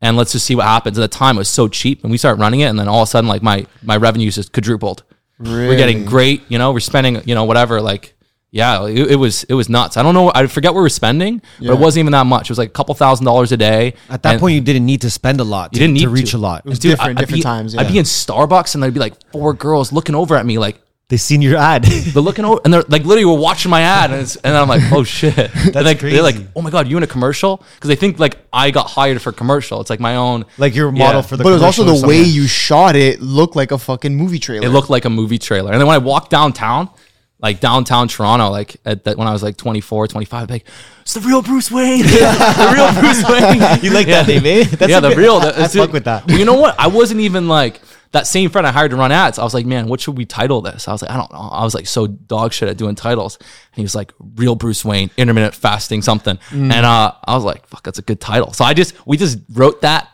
and 0.00 0.16
let's 0.16 0.32
just 0.32 0.46
see 0.46 0.54
what 0.54 0.64
happens. 0.66 0.98
At 0.98 1.02
the 1.02 1.08
time, 1.08 1.36
it 1.36 1.40
was 1.40 1.48
so 1.50 1.68
cheap, 1.68 2.02
and 2.04 2.10
we 2.10 2.16
start 2.16 2.38
running 2.38 2.60
it, 2.60 2.66
and 2.66 2.78
then 2.78 2.88
all 2.88 3.02
of 3.02 3.08
a 3.08 3.10
sudden, 3.10 3.28
like 3.28 3.42
my 3.42 3.66
my 3.82 3.96
revenues 3.96 4.34
just 4.36 4.52
quadrupled. 4.52 5.02
We're 5.38 5.76
getting 5.76 6.04
great, 6.06 6.42
you 6.48 6.58
know. 6.58 6.72
We're 6.72 6.80
spending, 6.80 7.20
you 7.26 7.34
know, 7.34 7.44
whatever. 7.44 7.80
Like, 7.80 8.13
yeah, 8.54 8.86
it, 8.86 9.10
it 9.10 9.16
was 9.16 9.42
it 9.44 9.54
was 9.54 9.68
nuts. 9.68 9.96
I 9.96 10.02
don't 10.04 10.14
know. 10.14 10.30
I 10.32 10.46
forget 10.46 10.70
what 10.72 10.76
we 10.78 10.82
were 10.82 10.88
spending, 10.88 11.42
but 11.58 11.70
it 11.70 11.78
wasn't 11.78 12.02
even 12.04 12.12
that 12.12 12.24
much. 12.26 12.46
It 12.46 12.50
was 12.52 12.58
like 12.58 12.68
a 12.68 12.72
couple 12.72 12.94
thousand 12.94 13.26
dollars 13.26 13.50
a 13.50 13.56
day. 13.56 13.94
At 14.08 14.22
that 14.22 14.38
point, 14.38 14.54
you 14.54 14.60
didn't 14.60 14.86
need 14.86 15.00
to 15.00 15.10
spend 15.10 15.40
a 15.40 15.44
lot. 15.44 15.70
you 15.74 15.80
didn't 15.80 15.94
need 15.94 16.02
to 16.02 16.08
reach 16.08 16.30
to. 16.30 16.36
a 16.36 16.38
lot. 16.38 16.62
It 16.64 16.68
was 16.68 16.78
Dude, 16.78 16.92
different- 16.92 17.18
I'd 17.18 17.22
different 17.22 17.40
be- 17.40 17.42
times, 17.42 17.76
I'd 17.76 17.88
be 17.88 17.98
in 17.98 18.04
Starbucks, 18.04 18.74
and 18.74 18.82
there'd 18.82 18.94
be 18.94 19.00
like 19.00 19.14
four 19.32 19.54
girls 19.54 19.92
looking 19.92 20.14
over 20.14 20.36
at 20.36 20.46
me, 20.46 20.58
like 20.58 20.80
They 21.08 21.16
seen 21.16 21.42
your 21.42 21.56
ad. 21.58 21.82
they're 22.14 22.22
looking 22.22 22.44
over, 22.44 22.60
and 22.64 22.72
they're 22.72 22.84
like 22.88 23.02
literally 23.02 23.24
were 23.24 23.34
watching 23.48 23.70
my 23.72 23.80
ad, 23.82 24.12
and, 24.12 24.20
it's, 24.22 24.36
and 24.36 24.56
I'm 24.56 24.68
like, 24.68 24.82
oh 24.92 25.02
shit. 25.18 25.34
That's 25.34 25.74
like, 25.84 25.98
They're 25.98 26.22
like, 26.22 26.36
oh 26.54 26.62
my 26.62 26.70
god, 26.70 26.86
you 26.88 26.96
in 26.96 27.02
a 27.02 27.08
commercial? 27.08 27.56
Because 27.74 27.88
they 27.88 27.96
think 27.96 28.20
like 28.20 28.38
I 28.52 28.70
got 28.70 28.86
hired 28.88 29.20
for 29.20 29.30
a 29.30 29.32
commercial. 29.32 29.80
It's 29.80 29.90
like 29.90 30.00
my 30.00 30.14
own. 30.14 30.44
like 30.58 30.76
your 30.76 30.92
model 30.92 31.16
Yeah. 31.20 31.22
for 31.22 31.36
the. 31.36 31.42
but 31.42 31.50
it 31.50 31.54
was 31.54 31.62
also 31.62 31.82
the 31.84 32.06
way 32.06 32.22
you 32.22 32.46
shot 32.46 32.94
it 32.94 33.20
looked 33.20 33.56
like 33.56 33.72
a 33.72 33.78
fucking 33.78 34.14
movie 34.14 34.38
trailer. 34.38 34.64
It 34.64 34.70
looked 34.70 34.90
like 34.90 35.04
a 35.06 35.10
movie 35.10 35.38
trailer. 35.38 35.72
And 35.72 35.80
then 35.80 35.88
when 35.88 35.96
I 35.96 35.98
walked 35.98 36.30
downtown, 36.30 36.88
like 37.40 37.60
downtown 37.60 38.08
Toronto, 38.08 38.48
like 38.50 38.76
at 38.84 39.04
that 39.04 39.16
when 39.18 39.28
I 39.28 39.32
was 39.32 39.42
like 39.42 39.56
24, 39.56 40.08
25, 40.08 40.50
like 40.50 40.66
it's 41.02 41.14
the 41.14 41.20
real 41.20 41.42
Bruce 41.42 41.70
Wayne, 41.70 41.98
the 42.02 42.72
real 42.74 43.00
Bruce 43.00 43.22
Wayne. 43.28 43.78
You 43.84 43.90
like 43.92 44.06
that 44.06 44.26
name, 44.26 44.46
eh? 44.46 44.64
That's 44.64 44.90
yeah, 44.90 45.00
the 45.00 45.14
real. 45.14 45.34
I- 45.36 45.50
That's 45.52 45.76
I 45.76 45.78
fuck 45.80 45.92
with 45.92 46.04
that. 46.04 46.26
Well, 46.26 46.38
you 46.38 46.44
know 46.44 46.58
what? 46.58 46.78
I 46.78 46.86
wasn't 46.86 47.20
even 47.20 47.48
like 47.48 47.80
that 48.12 48.26
same 48.28 48.48
friend 48.48 48.64
I 48.66 48.70
hired 48.70 48.92
to 48.92 48.96
run 48.96 49.10
ads. 49.10 49.38
I 49.40 49.44
was 49.44 49.52
like, 49.54 49.66
man, 49.66 49.88
what 49.88 50.00
should 50.00 50.16
we 50.16 50.24
title 50.24 50.60
this? 50.62 50.86
I 50.86 50.92
was 50.92 51.02
like, 51.02 51.10
I 51.10 51.16
don't 51.16 51.32
know. 51.32 51.40
I 51.40 51.64
was 51.64 51.74
like 51.74 51.86
so 51.88 52.06
dog 52.06 52.52
shit 52.52 52.68
at 52.68 52.76
doing 52.76 52.94
titles. 52.94 53.36
And 53.38 53.46
he 53.74 53.82
was 53.82 53.94
like, 53.96 54.12
real 54.36 54.54
Bruce 54.54 54.84
Wayne, 54.84 55.10
intermittent 55.16 55.54
fasting, 55.54 56.00
something. 56.00 56.36
Mm. 56.50 56.72
And 56.72 56.86
uh, 56.86 57.12
I 57.24 57.34
was 57.34 57.42
like, 57.44 57.66
fuck, 57.66 57.82
that's 57.82 57.98
a 57.98 58.02
good 58.02 58.20
title. 58.20 58.52
So 58.52 58.64
I 58.64 58.72
just 58.72 58.94
we 59.06 59.16
just 59.16 59.38
wrote 59.52 59.82
that 59.82 60.08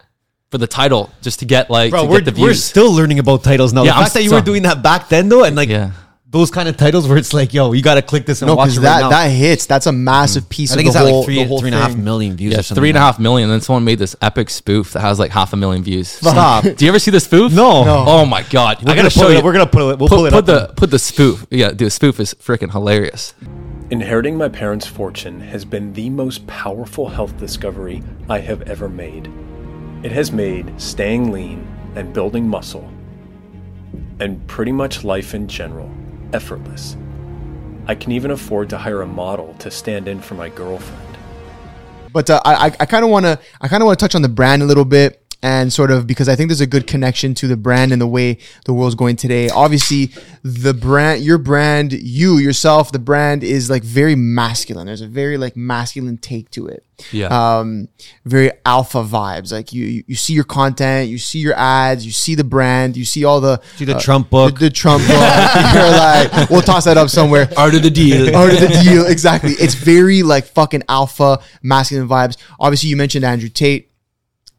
for 0.51 0.57
the 0.59 0.67
title 0.67 1.11
just 1.21 1.41
to 1.41 1.45
get 1.45 1.69
like 1.71 1.91
Bro, 1.91 2.05
to 2.05 2.09
we're, 2.11 2.21
get 2.23 2.35
the 2.35 2.41
we're 2.41 2.55
still 2.55 2.91
learning 2.91 3.19
about 3.19 3.45
titles 3.45 3.73
now. 3.75 3.83
Yeah, 3.85 3.93
the 3.93 3.97
I'm 3.99 4.03
fact 4.05 4.15
that 4.15 4.23
you 4.25 4.31
so- 4.31 4.37
were 4.37 4.43
doing 4.43 4.63
that 4.63 4.83
back 4.83 5.09
then, 5.11 5.29
though, 5.29 5.45
and 5.45 5.55
like 5.55 5.69
Yeah. 5.69 5.93
Those 6.31 6.49
kind 6.51 6.69
of 6.69 6.77
titles 6.77 7.09
where 7.09 7.19
it's 7.19 7.33
like, 7.33 7.53
yo, 7.53 7.73
you 7.73 7.83
got 7.83 7.95
to 7.97 8.03
click 8.03 8.25
this 8.25 8.41
and 8.41 8.47
no, 8.47 8.55
watch 8.55 8.67
because 8.69 8.79
it 8.79 8.81
that 8.83 8.95
right 8.95 9.01
now. 9.03 9.09
that 9.11 9.29
hits. 9.31 9.67
That's 9.67 9.87
a 9.87 9.93
massive 9.93 10.49
piece 10.49 10.71
I 10.73 10.77
think 10.77 10.87
of 10.89 10.95
it's 10.95 11.01
the 11.03 11.07
at 11.07 11.11
whole, 11.11 11.19
like 11.21 11.27
three, 11.27 11.35
the 11.43 11.45
whole 11.45 11.59
three 11.59 11.69
and 11.71 11.75
a 11.75 11.81
half 11.81 11.93
thing. 11.93 12.05
million 12.05 12.37
views. 12.37 12.53
Yeah, 12.53 12.61
or 12.61 12.63
something 12.63 12.81
three 12.81 12.91
and 12.91 12.97
a 12.99 13.01
like 13.01 13.07
half 13.15 13.19
million. 13.19 13.49
Then 13.49 13.61
someone 13.61 13.85
made 13.85 13.99
this 13.99 14.15
epic 14.23 14.49
spoof 14.49 14.93
that 14.93 15.01
has 15.01 15.19
like 15.19 15.33
half 15.33 15.53
a 15.53 15.57
million 15.57 15.83
views. 15.83 16.09
Stop. 16.09 16.63
Do 16.77 16.85
you 16.85 16.89
ever 16.89 17.01
see 17.01 17.11
the 17.11 17.19
spoof? 17.19 17.53
No. 17.53 17.83
No. 17.85 18.05
Oh 18.07 18.25
my 18.27 18.43
god! 18.45 18.77
I 18.77 18.81
We're 18.81 18.85
gotta 18.85 18.97
gonna 18.97 19.11
show 19.11 19.21
pull 19.23 19.31
it 19.31 19.39
you. 19.39 19.45
We're 19.45 19.53
gonna 19.53 19.67
pull 19.67 19.91
it. 19.91 19.99
We'll 19.99 20.09
put, 20.09 20.15
pull 20.17 20.27
it 20.27 20.31
put 20.33 20.49
up. 20.49 20.69
the 20.69 20.75
put 20.75 20.91
the 20.93 20.99
spoof. 21.01 21.47
Yeah, 21.51 21.71
dude, 21.71 21.79
the 21.79 21.91
spoof 21.91 22.21
is 22.21 22.35
freaking 22.35 22.71
hilarious. 22.71 23.35
Inheriting 23.91 24.37
my 24.39 24.49
parents' 24.49 24.87
fortune 24.87 25.41
has 25.41 25.65
been 25.65 25.93
the 25.95 26.11
most 26.11 26.47
powerful 26.47 27.09
health 27.09 27.37
discovery 27.39 28.05
I 28.29 28.39
have 28.39 28.63
ever 28.63 28.89
made. 28.89 29.29
It 30.05 30.13
has 30.13 30.31
made 30.31 30.81
staying 30.81 31.33
lean 31.33 31.67
and 31.97 32.13
building 32.13 32.47
muscle, 32.47 32.89
and 34.21 34.47
pretty 34.47 34.71
much 34.71 35.03
life 35.03 35.35
in 35.35 35.49
general, 35.49 35.91
effortless. 36.33 36.97
I 37.87 37.95
can 37.95 38.13
even 38.13 38.31
afford 38.31 38.71
to 38.71 38.79
hire 38.79 39.03
a 39.03 39.07
model 39.07 39.55
to 39.61 39.71
stand 39.71 40.09
in 40.09 40.21
for 40.21 40.35
my 40.35 40.49
girlfriend. 40.49 41.19
But 42.13 42.31
uh, 42.31 42.41
I, 42.45 42.67
I 42.79 42.87
kind 42.87 43.05
of 43.05 43.11
want 43.11 43.27
to, 43.27 43.39
I 43.61 43.69
kind 43.69 43.83
of 43.83 43.87
want 43.87 43.99
to 43.99 44.05
touch 44.05 44.15
on 44.15 44.23
the 44.23 44.29
brand 44.29 44.63
a 44.63 44.65
little 44.65 44.85
bit, 44.85 45.20
and 45.43 45.73
sort 45.73 45.91
of 45.91 46.07
because 46.07 46.29
I 46.29 46.37
think 46.37 46.49
there's 46.49 46.61
a 46.61 46.67
good 46.67 46.87
connection 46.87 47.35
to 47.37 47.47
the 47.49 47.57
brand 47.57 47.93
and 47.93 48.01
the 48.01 48.07
way 48.07 48.39
the 48.67 48.75
world's 48.75 48.95
going 48.95 49.17
today. 49.17 49.49
Obviously, 49.49 50.11
the 50.43 50.75
brand, 50.75 51.23
your 51.23 51.39
brand, 51.39 51.93
you 51.93 52.37
yourself, 52.39 52.93
the 52.93 52.99
brand 52.99 53.43
is 53.43 53.71
like 53.71 53.83
very 53.83 54.15
masculine. 54.15 54.87
There's 54.87 55.01
a 55.01 55.07
very 55.07 55.39
like 55.39 55.57
masculine 55.57 56.19
take 56.19 56.51
to 56.51 56.67
it. 56.67 56.85
Yeah. 57.13 57.29
Um, 57.29 57.89
very 58.27 58.51
alpha 58.67 59.03
vibes. 59.03 59.51
Like 59.51 59.73
you, 59.73 59.87
you, 59.87 60.05
you 60.09 60.15
see 60.15 60.35
your 60.35 60.45
content, 60.45 61.09
you 61.09 61.17
see 61.17 61.39
your 61.39 61.55
ads, 61.55 62.05
you 62.05 62.13
see 62.13 62.35
the 62.35 62.45
brand, 62.45 62.97
you 62.97 63.07
see 63.07 63.25
all 63.25 63.41
the 63.41 63.63
See 63.77 63.87
the 63.87 63.95
Trump 63.99 64.29
book. 64.29 64.59
the, 64.59 64.67
the 64.67 64.71
Trump 64.71 65.03
book. 65.07 65.17
You're 65.75 65.91
like, 65.91 66.51
we'll 66.51 66.61
toss 66.61 66.85
that 66.85 66.99
up 66.99 67.09
somewhere. 67.09 67.49
Art 67.57 67.75
of 67.75 67.83
the 67.83 67.91
deal. 67.91 68.37
Art 68.37 68.53
of 68.53 68.61
the 68.61 68.81
deal. 68.85 69.07
Exactly. 69.07 69.53
It's 69.53 69.75
very 69.75 70.23
like 70.23 70.45
fucking 70.45 70.83
alpha 70.89 71.39
masculine 71.63 72.07
vibes. 72.09 72.37
Obviously, 72.59 72.91
you 72.91 72.97
mentioned 72.97 73.25
Andrew 73.25 73.49
Tate 73.49 73.90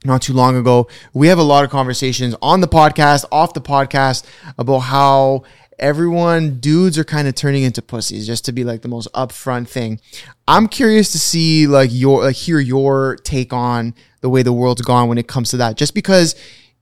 not 0.03 0.21
too 0.21 0.33
long 0.33 0.55
ago. 0.55 0.87
We 1.13 1.27
have 1.27 1.37
a 1.37 1.43
lot 1.43 1.63
of 1.63 1.69
conversations 1.69 2.35
on 2.41 2.61
the 2.61 2.67
podcast, 2.67 3.25
off 3.31 3.53
the 3.53 3.61
podcast 3.61 4.25
about 4.57 4.79
how 4.79 5.43
everyone 5.79 6.59
dudes 6.59 6.97
are 6.97 7.03
kind 7.03 7.27
of 7.27 7.35
turning 7.35 7.63
into 7.63 7.81
pussies 7.81 8.27
just 8.27 8.45
to 8.45 8.51
be 8.51 8.63
like 8.63 8.81
the 8.81 8.87
most 8.87 9.11
upfront 9.13 9.67
thing. 9.67 9.99
I'm 10.47 10.67
curious 10.67 11.11
to 11.11 11.19
see 11.19 11.67
like 11.67 11.89
your 11.91 12.23
like 12.23 12.35
hear 12.35 12.59
your 12.59 13.17
take 13.23 13.51
on 13.51 13.95
the 14.21 14.29
way 14.29 14.43
the 14.43 14.53
world's 14.53 14.81
gone 14.81 15.09
when 15.09 15.17
it 15.17 15.27
comes 15.27 15.49
to 15.51 15.57
that. 15.57 15.77
Just 15.77 15.93
because 15.93 16.35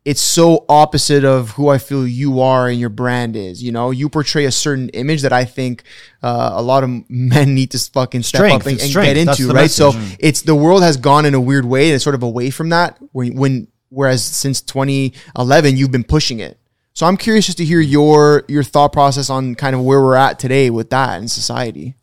it's 0.10 0.22
so 0.22 0.66
opposite 0.68 1.24
of 1.24 1.52
who 1.52 1.70
I 1.70 1.78
feel 1.78 2.08
you 2.08 2.42
are 2.42 2.68
and 2.68 2.80
your 2.80 2.90
brand 2.90 3.36
is. 3.36 3.62
You 3.62 3.72
know, 3.72 3.92
you 3.92 4.10
portray 4.10 4.46
a 4.46 4.52
certain 4.52 4.90
image 4.90 5.22
that 5.22 5.32
I 5.32 5.46
think 5.46 5.84
uh, 6.24 6.50
a 6.54 6.64
lot 6.64 6.84
of 6.84 6.90
men 7.08 7.54
need 7.54 7.70
to 7.72 7.78
fucking 7.78 8.24
step 8.24 8.40
Strength, 8.40 8.66
up 8.66 8.72
and, 8.72 8.82
and 8.82 8.92
get 8.92 9.18
into, 9.18 9.54
right? 9.54 9.70
So 9.70 9.92
it's 10.20 10.42
the 10.42 10.56
world 10.56 10.82
has 10.82 10.98
gone 10.98 11.26
in 11.26 11.36
a 11.36 11.40
weird 11.40 11.64
way 11.64 11.86
and 11.86 11.94
it's 11.94 12.04
sort 12.04 12.16
of 12.16 12.24
away 12.24 12.50
from 12.50 12.70
that. 12.70 12.98
When, 13.12 13.36
when 13.36 13.68
whereas 13.90 14.24
since 14.24 14.62
2011 14.62 15.78
you've 15.78 15.92
been 15.92 16.04
pushing 16.04 16.40
it. 16.40 16.60
So 16.94 17.06
I'm 17.06 17.16
curious 17.16 17.46
just 17.46 17.60
to 17.60 17.66
hear 17.66 17.80
your 17.80 18.46
your 18.48 18.64
thought 18.64 18.92
process 18.92 19.30
on 19.30 19.54
kind 19.54 19.76
of 19.76 19.84
where 19.84 20.02
we're 20.02 20.16
at 20.16 20.40
today 20.40 20.72
with 20.72 20.90
that 20.90 21.22
in 21.22 21.28
society. 21.28 21.94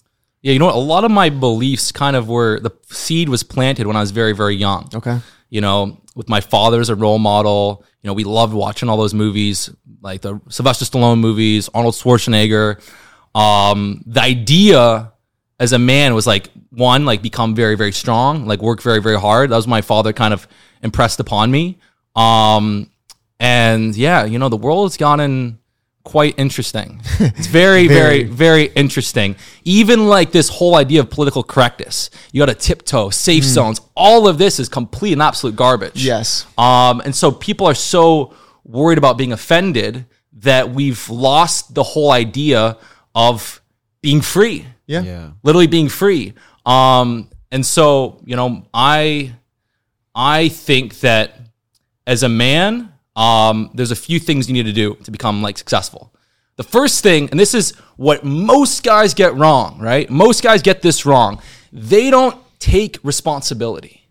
Yeah, 0.42 0.53
you 0.53 0.61
know 0.61 0.66
what? 0.66 0.77
A 0.77 0.79
lot 0.79 1.03
of 1.03 1.11
my 1.11 1.29
beliefs 1.29 1.90
kind 1.90 2.14
of 2.14 2.29
were 2.29 2.61
the 2.61 2.71
seed 2.88 3.29
was 3.29 3.42
planted 3.42 3.88
when 3.88 3.97
I 3.97 4.01
was 4.01 4.12
very, 4.12 4.33
very 4.33 4.55
young. 4.55 4.88
Okay. 4.95 5.19
You 5.51 5.61
know, 5.61 6.01
with 6.16 6.29
my 6.29 6.40
father 6.40 6.81
as 6.81 6.88
a 6.88 6.95
role 6.97 7.19
model, 7.19 7.85
you 8.07 8.11
know, 8.11 8.14
we 8.14 8.23
loved 8.23 8.55
watching 8.55 8.88
all 8.88 8.97
those 8.97 9.14
movies, 9.14 9.69
like 10.01 10.21
the 10.21 10.40
Sylvester 10.49 10.85
Stallone 10.85 11.19
movies, 11.19 11.69
Arnold 11.75 11.95
Schwarzenegger. 11.95 12.81
Um, 13.35 14.05
the 14.07 14.21
idea 14.21 15.12
as 15.59 15.73
a 15.73 15.79
man 15.81 16.14
was 16.14 16.25
like 16.25 16.49
one, 16.71 17.05
like 17.05 17.21
become 17.21 17.57
very, 17.57 17.75
very 17.75 17.90
strong, 17.90 18.47
like 18.47 18.62
work 18.62 18.81
very, 18.81 19.03
very 19.03 19.19
hard. 19.19 19.51
That 19.51 19.57
was 19.57 19.66
my 19.66 19.81
father 19.81 20.12
kind 20.12 20.33
of 20.33 20.47
impressed 20.85 21.19
upon 21.19 21.51
me. 21.51 21.79
Um, 22.14 22.92
and 23.40 23.97
yeah, 23.97 24.25
you 24.25 24.38
know, 24.38 24.51
the 24.51 24.57
world 24.57 24.92
has 24.92 24.97
gotten 24.97 25.59
quite 26.07 26.35
interesting. 26.38 27.01
It's 27.38 27.49
very, 27.49 27.88
very, 27.88 28.23
very 28.25 28.66
interesting. 28.83 29.37
Even 29.64 30.09
like 30.09 30.31
this 30.31 30.49
whole 30.49 30.75
idea 30.77 31.01
of 31.01 31.11
political 31.11 31.42
correctness, 31.42 32.11
you 32.33 32.40
got 32.40 32.47
to 32.47 32.55
tiptoe, 32.69 33.11
safe 33.11 33.45
zones. 33.45 33.81
All 33.95 34.29
of 34.29 34.38
this 34.38 34.59
is 34.61 34.69
complete 34.69 35.12
and 35.12 35.23
absolute 35.23 35.57
garbage. 35.57 36.05
Yes. 36.05 36.47
Um, 36.57 37.01
and 37.05 37.14
so 37.14 37.33
people 37.33 37.66
are 37.66 37.75
so 37.75 38.35
worried 38.64 38.99
about 38.99 39.19
being 39.19 39.33
offended 39.33 40.07
that 40.51 40.71
we've 40.71 41.09
lost 41.11 41.75
the 41.75 41.83
whole 41.83 42.12
idea 42.12 42.77
of 43.14 43.61
being 44.01 44.21
free 44.21 44.66
Yeah. 44.87 45.03
Yeah. 45.03 45.31
literally 45.42 45.66
being 45.66 45.88
free. 45.88 46.35
Um, 46.64 47.29
and 47.51 47.64
so, 47.66 48.21
you 48.25 48.37
know, 48.37 48.66
I 48.73 49.33
I 50.14 50.49
think 50.51 51.01
that 51.01 51.27
as 52.07 52.23
a 52.23 52.29
man, 52.29 52.92
um, 53.16 53.70
there's 53.74 53.90
a 53.90 53.96
few 53.96 54.20
things 54.20 54.48
you 54.48 54.55
need 54.55 54.66
to 54.66 54.72
do 54.72 54.94
to 55.05 55.11
become 55.11 55.42
like 55.42 55.59
successful. 55.59 56.12
The 56.57 56.62
first 56.62 57.02
thing, 57.02 57.29
and 57.31 57.40
this 57.40 57.55
is 57.55 57.72
what 57.96 58.24
most 58.24 58.83
guys 58.83 59.14
get 59.14 59.35
wrong, 59.35 59.79
right? 59.79 60.09
Most 60.09 60.42
guys 60.42 60.62
get 60.62 60.83
this 60.83 61.05
wrong. 61.05 61.40
They 61.72 62.11
don't 62.11 62.37
take 62.59 62.98
responsibility. 63.02 64.02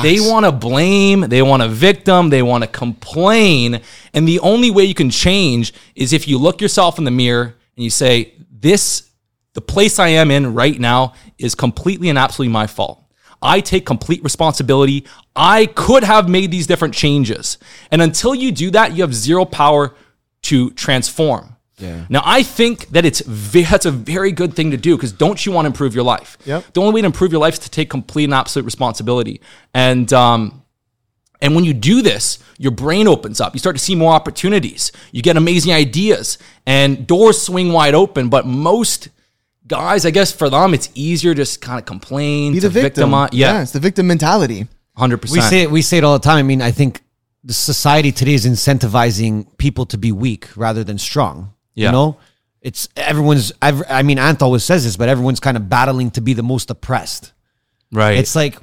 They 0.00 0.20
want 0.20 0.46
to 0.46 0.52
blame, 0.52 1.20
they 1.20 1.42
want 1.42 1.62
to 1.62 1.68
victim, 1.68 2.30
they 2.30 2.42
want 2.42 2.64
to 2.64 2.68
complain. 2.68 3.82
And 4.14 4.26
the 4.26 4.40
only 4.40 4.70
way 4.70 4.84
you 4.84 4.94
can 4.94 5.10
change 5.10 5.74
is 5.94 6.14
if 6.14 6.26
you 6.26 6.38
look 6.38 6.62
yourself 6.62 6.96
in 6.96 7.04
the 7.04 7.10
mirror 7.10 7.54
and 7.76 7.84
you 7.84 7.90
say, 7.90 8.32
This, 8.50 9.10
the 9.52 9.60
place 9.60 9.98
I 9.98 10.08
am 10.08 10.30
in 10.30 10.54
right 10.54 10.78
now, 10.80 11.12
is 11.36 11.54
completely 11.54 12.08
and 12.08 12.18
absolutely 12.18 12.52
my 12.52 12.66
fault. 12.66 13.01
I 13.42 13.60
take 13.60 13.84
complete 13.84 14.22
responsibility. 14.22 15.04
I 15.34 15.66
could 15.66 16.04
have 16.04 16.28
made 16.28 16.50
these 16.50 16.66
different 16.66 16.94
changes. 16.94 17.58
And 17.90 18.00
until 18.02 18.34
you 18.34 18.52
do 18.52 18.70
that, 18.70 18.94
you 18.94 19.02
have 19.02 19.14
zero 19.14 19.44
power 19.44 19.94
to 20.42 20.70
transform. 20.70 21.56
Yeah. 21.78 22.06
Now, 22.08 22.22
I 22.24 22.42
think 22.44 22.88
that 22.90 23.04
it's 23.04 23.22
that's 23.26 23.86
a 23.86 23.90
very 23.90 24.30
good 24.30 24.54
thing 24.54 24.70
to 24.70 24.76
do 24.76 24.96
because 24.96 25.12
don't 25.12 25.44
you 25.44 25.52
want 25.52 25.64
to 25.64 25.68
improve 25.68 25.94
your 25.94 26.04
life? 26.04 26.38
Yep. 26.44 26.72
The 26.74 26.80
only 26.80 26.94
way 26.94 27.00
to 27.00 27.06
improve 27.06 27.32
your 27.32 27.40
life 27.40 27.54
is 27.54 27.60
to 27.60 27.70
take 27.70 27.90
complete 27.90 28.24
and 28.24 28.34
absolute 28.34 28.64
responsibility. 28.64 29.40
And 29.74 30.12
um, 30.12 30.62
And 31.42 31.56
when 31.56 31.64
you 31.64 31.74
do 31.74 32.02
this, 32.02 32.38
your 32.56 32.70
brain 32.70 33.08
opens 33.08 33.40
up. 33.40 33.52
You 33.52 33.58
start 33.58 33.74
to 33.74 33.82
see 33.82 33.96
more 33.96 34.12
opportunities. 34.12 34.92
You 35.10 35.22
get 35.22 35.36
amazing 35.36 35.72
ideas 35.72 36.38
and 36.64 37.04
doors 37.04 37.42
swing 37.42 37.72
wide 37.72 37.94
open. 37.94 38.28
But 38.28 38.46
most 38.46 39.08
guys, 39.66 40.04
I 40.06 40.10
guess 40.10 40.32
for 40.32 40.50
them, 40.50 40.74
it's 40.74 40.88
easier 40.94 41.34
just 41.34 41.60
kind 41.60 41.78
of 41.78 41.84
complain, 41.84 42.52
Be 42.52 42.60
to 42.60 42.68
the 42.68 42.72
victim. 42.72 42.82
victimize. 43.10 43.30
Yeah, 43.32 43.62
it's 43.62 43.72
the 43.72 43.80
victim 43.80 44.06
mentality. 44.06 44.66
100%. 44.98 45.30
We 45.32 45.40
say 45.40 45.62
it, 45.62 45.70
we 45.70 45.82
say 45.82 45.98
it 45.98 46.04
all 46.04 46.18
the 46.18 46.22
time. 46.24 46.36
I 46.38 46.42
mean, 46.42 46.60
I 46.62 46.70
think 46.70 47.02
the 47.44 47.54
society 47.54 48.12
today 48.12 48.34
is 48.34 48.46
incentivizing 48.46 49.46
people 49.58 49.86
to 49.86 49.98
be 49.98 50.12
weak 50.12 50.48
rather 50.56 50.84
than 50.84 50.98
strong. 50.98 51.54
Yeah. 51.74 51.88
You 51.88 51.92
know, 51.92 52.16
it's 52.60 52.88
everyone's. 52.96 53.52
ev- 53.62 53.82
I 53.88 54.02
mean, 54.02 54.18
Ant 54.18 54.42
always 54.42 54.64
says 54.64 54.84
this, 54.84 54.96
but 54.96 55.08
everyone's 55.08 55.40
kind 55.40 55.56
of 55.56 55.68
battling 55.68 56.10
to 56.12 56.20
be 56.20 56.34
the 56.34 56.42
most 56.42 56.70
oppressed. 56.70 57.32
right. 57.92 58.18
It's 58.18 58.36
like 58.36 58.58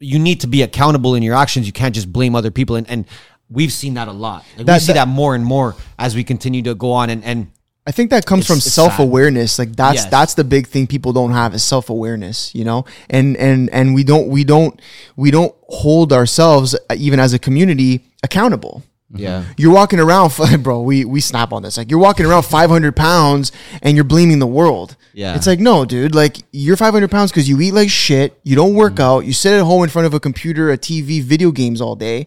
you 0.00 0.18
need 0.18 0.40
to 0.40 0.46
be 0.46 0.62
accountable 0.62 1.14
in 1.16 1.22
your 1.22 1.34
actions. 1.34 1.66
You 1.66 1.72
can't 1.72 1.94
just 1.94 2.12
blame 2.12 2.34
other 2.34 2.50
people. 2.50 2.76
And, 2.76 2.88
and 2.88 3.04
we've 3.50 3.72
seen 3.72 3.94
that 3.94 4.08
a 4.08 4.12
lot. 4.12 4.44
Like 4.56 4.66
we 4.66 4.78
see 4.78 4.86
that- 4.92 5.06
that 5.06 5.08
more 5.08 5.34
and 5.34 5.44
more 5.44 5.74
as 5.98 6.14
we 6.16 6.24
continue 6.24 6.62
to 6.62 6.74
go 6.74 6.92
on. 6.92 7.10
And, 7.10 7.22
and 7.24 7.50
I 7.88 7.90
think 7.90 8.10
that 8.10 8.26
comes 8.26 8.44
It's- 8.44 8.48
from 8.52 8.60
self 8.60 8.98
awareness. 8.98 9.58
Like 9.58 9.74
that's 9.74 10.02
Yes. 10.02 10.10
that's 10.10 10.34
the 10.34 10.44
big 10.44 10.66
thing 10.66 10.86
people 10.86 11.12
don't 11.14 11.32
have 11.32 11.54
is 11.54 11.64
self 11.64 11.88
awareness. 11.88 12.54
You 12.54 12.64
know, 12.64 12.84
and 13.08 13.34
and 13.38 13.70
and 13.70 13.94
we 13.94 14.04
don't 14.04 14.28
we 14.28 14.44
don't 14.44 14.78
we 15.16 15.30
don't 15.30 15.54
hold 15.68 16.12
ourselves 16.12 16.74
uh, 16.74 16.94
even 17.06 17.18
as 17.18 17.32
a 17.32 17.38
community 17.38 18.02
accountable. 18.22 18.82
yeah, 19.14 19.44
You're 19.56 19.72
walking 19.72 20.00
around, 20.00 20.32
bro. 20.62 20.82
We 20.82 21.06
we 21.06 21.20
snap 21.22 21.50
on 21.54 21.62
this. 21.62 21.78
Like 21.78 21.90
you're 21.90 21.98
walking 22.08 22.26
around 22.26 22.42
500 22.42 22.94
pounds 22.94 23.52
and 23.80 23.96
you're 23.96 24.04
blaming 24.04 24.38
the 24.38 24.46
world. 24.60 24.96
Yeah. 25.14 25.34
it's 25.34 25.46
like 25.46 25.58
no, 25.60 25.84
dude. 25.86 26.14
Like 26.14 26.36
you're 26.52 26.76
500 26.76 27.10
pounds 27.10 27.32
because 27.32 27.48
you 27.48 27.58
eat 27.60 27.72
like 27.72 27.88
shit. 27.90 28.38
You 28.44 28.54
don't 28.54 28.74
work 28.74 29.00
out. 29.00 29.20
You 29.24 29.32
sit 29.32 29.52
at 29.54 29.64
home 29.64 29.82
in 29.82 29.88
front 29.88 30.04
of 30.06 30.12
a 30.14 30.20
computer, 30.20 30.70
a 30.70 30.76
TV, 30.76 31.22
video 31.22 31.50
games 31.52 31.80
all 31.80 31.96
day. 31.96 32.26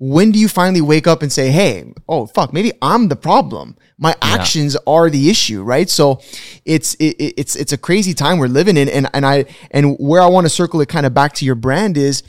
When 0.00 0.30
do 0.30 0.38
you 0.38 0.48
finally 0.48 0.80
wake 0.80 1.06
up 1.08 1.22
and 1.22 1.32
say, 1.32 1.50
"Hey, 1.50 1.92
oh 2.08 2.26
fuck, 2.26 2.52
maybe 2.52 2.72
I'm 2.80 3.08
the 3.08 3.16
problem. 3.16 3.76
My 3.98 4.14
actions 4.22 4.76
are 4.86 5.10
the 5.10 5.28
issue." 5.28 5.62
Right? 5.62 5.90
So 5.90 6.20
it's 6.64 6.94
it, 6.94 7.16
it- 7.18 7.34
it's 7.36 7.56
it's 7.56 7.72
a 7.72 7.78
crazy 7.78 8.14
time 8.14 8.38
we're 8.38 8.46
living 8.46 8.76
in, 8.76 8.88
and 8.88 9.08
and 9.12 9.26
I 9.26 9.46
and 9.72 9.96
where 9.98 10.22
I 10.22 10.26
want 10.26 10.44
to 10.44 10.50
circle 10.50 10.80
it 10.80 10.88
kind 10.88 11.04
of 11.04 11.14
back 11.14 11.32
to 11.34 11.44
your 11.44 11.56
brand 11.56 11.96
is 11.98 12.22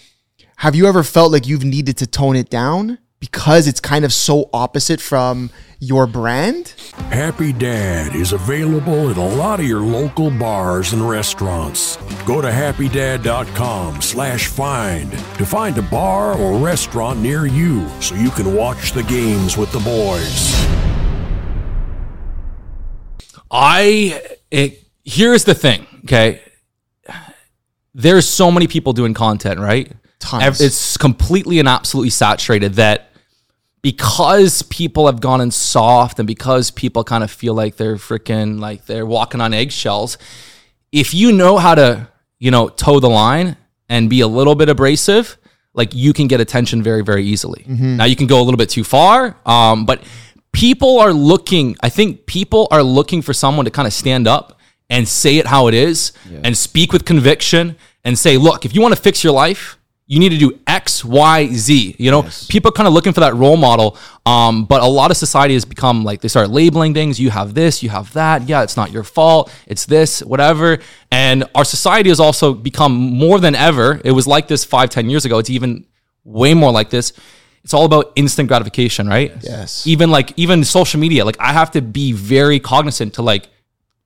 have 0.58 0.76
you 0.76 0.88
ever 0.88 1.04
felt 1.04 1.32
like 1.32 1.48
you've 1.48 1.64
needed 1.64 1.96
to 1.98 2.08
tone 2.08 2.36
it 2.36 2.50
down 2.50 2.98
because 3.20 3.68
it's 3.68 3.80
kind 3.80 4.06
of 4.06 4.14
so 4.14 4.50
opposite 4.54 5.02
from 5.02 5.50
your 5.80 6.08
brand? 6.08 6.74
Happy 7.10 7.54
Dad 7.54 8.16
is 8.16 8.34
available 8.34 9.10
at 9.10 9.18
a 9.18 9.22
lot 9.22 9.60
of 9.60 9.66
your 9.66 9.82
local 9.82 10.30
bars 10.32 10.94
and 10.94 11.08
restaurants. 11.08 11.98
Go 12.26 12.42
to 12.42 12.50
happydad.com 12.50 14.02
slash 14.02 14.48
find 14.48 15.12
to 15.12 15.46
find 15.46 15.78
a 15.78 15.82
bar 15.82 16.38
or 16.38 16.58
restaurant 16.58 17.20
near 17.20 17.46
you 17.46 17.88
so 18.02 18.16
you 18.16 18.30
can 18.32 18.56
watch 18.56 18.92
the 18.94 19.04
games 19.04 19.58
with 19.58 19.72
the 19.72 19.80
boys. 19.80 20.56
I 23.52 24.22
it, 24.52 24.86
here's 25.04 25.44
the 25.44 25.56
thing, 25.56 25.88
okay? 26.06 26.42
There's 27.94 28.28
so 28.28 28.52
many 28.52 28.68
people 28.68 28.94
doing 28.94 29.14
content, 29.14 29.60
right? 29.60 29.92
Tons. 30.20 30.62
It's 30.62 30.98
completely 30.98 31.60
and 31.60 31.68
absolutely 31.68 32.12
saturated 32.12 32.76
that 32.76 33.09
because 33.82 34.62
people 34.64 35.06
have 35.06 35.22
gone 35.22 35.42
in 35.42 35.52
soft 35.52 36.20
and 36.20 36.28
because 36.28 36.72
people 36.72 37.04
kind 37.04 37.24
of 37.24 37.32
feel 37.32 37.54
like 37.54 37.78
they're 37.78 37.96
freaking 37.96 38.60
like 38.60 38.86
they're 38.86 39.06
walking 39.06 39.42
on 39.42 39.54
eggshells, 39.54 40.18
if 40.92 41.14
you 41.14 41.32
know 41.32 41.58
how 41.58 41.76
to, 41.76 42.08
you 42.40 42.52
know, 42.52 42.70
toe 42.70 43.00
the 43.00 43.10
line 43.10 43.56
and 43.88 44.10
be 44.10 44.22
a 44.22 44.28
little 44.28 44.56
bit 44.56 44.70
abrasive, 44.70 45.38
like 45.74 45.94
you 45.94 46.14
can 46.14 46.28
get 46.28 46.42
attention 46.42 46.84
very, 46.84 47.04
very 47.04 47.24
easily. 47.24 47.64
Now 47.68 48.06
you 48.06 48.16
can 48.16 48.28
go 48.28 48.42
a 48.42 48.44
little 48.44 48.58
bit 48.58 48.70
too 48.70 48.84
far, 48.84 49.38
um, 49.46 49.86
but 49.86 50.04
people 50.52 51.00
are 51.00 51.14
looking. 51.14 51.78
I 51.82 51.90
think 51.90 52.26
people 52.26 52.68
are 52.72 52.84
looking 52.84 53.22
for 53.22 53.34
someone 53.34 53.66
to 53.66 53.72
kind 53.72 53.88
of 53.88 53.94
stand 53.94 54.28
up 54.28 54.60
and 54.90 55.08
say 55.08 55.38
it 55.38 55.46
how 55.46 55.68
it 55.68 55.74
is 55.74 56.12
and 56.44 56.58
speak 56.58 56.92
with 56.92 57.06
conviction 57.06 57.78
and 58.04 58.18
say, 58.18 58.38
look, 58.38 58.66
if 58.66 58.74
you 58.74 58.82
want 58.82 58.96
to 58.96 59.02
fix 59.02 59.24
your 59.24 59.34
life, 59.34 59.78
you 60.08 60.20
need 60.20 60.30
to 60.30 60.38
do 60.38 60.60
X, 60.80 61.04
Y, 61.04 61.48
Z. 61.48 61.96
You 62.00 62.12
know, 62.12 62.22
people 62.48 62.70
are 62.70 62.78
kind 62.80 62.88
of 62.88 62.94
looking 62.94 63.14
for 63.14 63.20
that 63.26 63.36
role 63.36 63.58
model. 63.58 63.98
Um, 64.26 64.66
but 64.66 64.82
a 64.82 64.86
lot 65.00 65.12
of 65.12 65.18
society 65.18 65.54
has 65.56 65.66
become 65.66 66.04
like 66.10 66.22
they 66.22 66.28
start 66.36 66.50
labeling 66.50 66.94
things. 66.94 67.20
You 67.20 67.32
have 67.32 67.54
this, 67.54 67.84
you 67.84 67.90
have 67.90 68.14
that. 68.14 68.48
Yeah, 68.48 68.64
it's 68.64 68.78
not 68.78 68.92
your 68.92 69.04
fault. 69.04 69.52
It's 69.68 69.86
this, 69.86 70.22
whatever. 70.22 70.80
And 71.12 71.38
our 71.56 71.66
society 71.66 72.10
has 72.10 72.20
also 72.20 72.54
become 72.54 72.94
more 72.94 73.40
than 73.40 73.56
ever. 73.56 74.00
It 74.06 74.14
was 74.20 74.26
like 74.36 74.48
this 74.48 74.64
five, 74.64 74.90
ten 74.90 75.10
years 75.10 75.26
ago. 75.26 75.40
It's 75.40 75.50
even 75.50 75.86
way 76.24 76.54
more 76.54 76.72
like 76.72 76.90
this. 76.90 77.14
It's 77.64 77.74
all 77.74 77.86
about 77.86 78.14
instant 78.16 78.48
gratification, 78.48 79.08
right? 79.08 79.36
Yes. 79.42 79.86
Even 79.86 80.10
like 80.12 80.34
even 80.38 80.64
social 80.64 81.00
media, 81.00 81.26
like 81.26 81.40
I 81.40 81.52
have 81.52 81.72
to 81.72 81.82
be 81.82 82.14
very 82.14 82.60
cognizant 82.60 83.16
to 83.16 83.22
like 83.22 83.50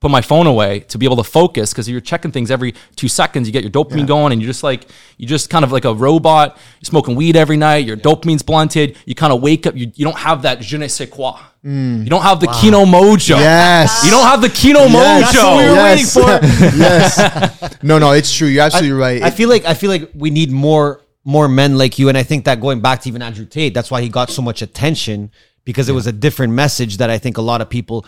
put 0.04 0.12
my 0.12 0.22
phone 0.22 0.48
away 0.48 0.82
to 0.82 0.98
be 0.98 1.06
able 1.06 1.16
to 1.16 1.24
focus 1.24 1.72
because 1.72 1.90
you're 1.90 2.02
checking 2.02 2.30
things 2.30 2.52
every 2.52 2.74
two 2.98 3.08
seconds. 3.08 3.48
You 3.48 3.54
get 3.54 3.64
your 3.64 3.72
dopamine 3.72 4.06
going, 4.06 4.34
and 4.34 4.42
you're 4.42 4.50
just 4.50 4.62
like 4.62 4.86
you're 5.18 5.30
just 5.30 5.50
kind 5.50 5.64
of 5.64 5.72
like 5.72 5.86
a 5.86 5.94
robot. 5.94 6.58
You're 6.82 6.88
smoking 6.88 7.16
weed 7.16 7.38
every 7.38 7.56
night. 7.56 7.86
Your 7.86 7.96
dopamine's 7.96 8.44
blunted. 8.44 8.98
You 9.06 9.16
kind 9.16 9.32
of 9.32 9.42
wake 9.42 9.66
up. 9.66 9.78
You, 9.78 9.92
you 9.96 10.04
don't 10.04 10.18
have 10.18 10.42
that 10.42 10.60
je 10.60 10.78
ne 10.78 10.90
sais 10.90 11.10
quoi. 11.10 11.40
Mm. 11.66 12.04
You 12.04 12.10
don't 12.10 12.22
have 12.22 12.42
the 12.42 12.48
Kino 12.48 12.84
Mojo. 12.84 13.38
Yes. 13.38 14.04
You 14.04 14.12
don't 14.12 14.26
have 14.26 14.42
the 14.42 14.50
Kino 14.50 14.82
Yes. 14.82 14.92
Mojo. 14.94 15.22
That's 15.22 15.38
what 15.38 15.58
we 15.58 15.70
were 15.70 15.76
Yes. 15.76 16.16
waiting 16.16 16.40
for. 16.60 16.78
yes. 16.78 17.82
No, 17.82 17.98
no, 17.98 18.12
it's 18.12 18.36
true. 18.36 18.50
You're 18.50 18.64
absolutely 18.66 18.92
right. 19.00 19.22
I 19.24 19.30
feel 19.32 19.48
like 19.48 19.64
I 19.64 19.74
feel 19.74 19.90
like 19.90 20.12
we 20.14 20.30
need 20.30 20.52
more 20.52 21.00
more 21.24 21.48
men 21.48 21.78
like 21.78 21.98
you, 21.98 22.10
and 22.10 22.18
I 22.18 22.24
think 22.24 22.44
that 22.44 22.60
going 22.60 22.82
back 22.82 23.00
to 23.04 23.08
even 23.10 23.22
Andrew 23.22 23.46
Tate, 23.46 23.74
that's 23.74 23.90
why 23.90 24.02
he 24.02 24.10
got 24.10 24.30
so 24.30 24.42
much 24.42 24.62
attention 24.62 25.32
because 25.64 25.88
it 25.88 25.94
was 25.94 26.08
a 26.08 26.12
different 26.12 26.52
message 26.52 26.98
that 26.98 27.10
I 27.10 27.18
think 27.18 27.38
a 27.38 27.42
lot 27.42 27.62
of 27.62 27.70
people 27.70 28.06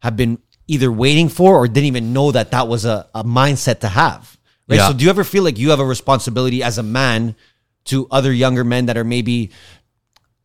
have 0.00 0.16
been 0.16 0.38
either 0.66 0.90
waiting 0.90 1.28
for 1.28 1.56
or 1.56 1.68
didn't 1.68 1.86
even 1.86 2.12
know 2.12 2.32
that 2.32 2.50
that 2.52 2.68
was 2.68 2.84
a, 2.84 3.06
a 3.14 3.24
mindset 3.24 3.80
to 3.80 3.88
have. 3.88 4.38
Right. 4.68 4.76
Yeah. 4.76 4.88
So 4.88 4.94
do 4.94 5.04
you 5.04 5.10
ever 5.10 5.24
feel 5.24 5.42
like 5.42 5.58
you 5.58 5.70
have 5.70 5.80
a 5.80 5.84
responsibility 5.84 6.62
as 6.62 6.78
a 6.78 6.82
man 6.82 7.34
to 7.86 8.08
other 8.10 8.32
younger 8.32 8.64
men 8.64 8.86
that 8.86 8.96
are 8.96 9.04
maybe 9.04 9.50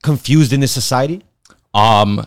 confused 0.04 0.52
in 0.52 0.60
this 0.60 0.72
society? 0.72 1.24
Um, 1.74 2.26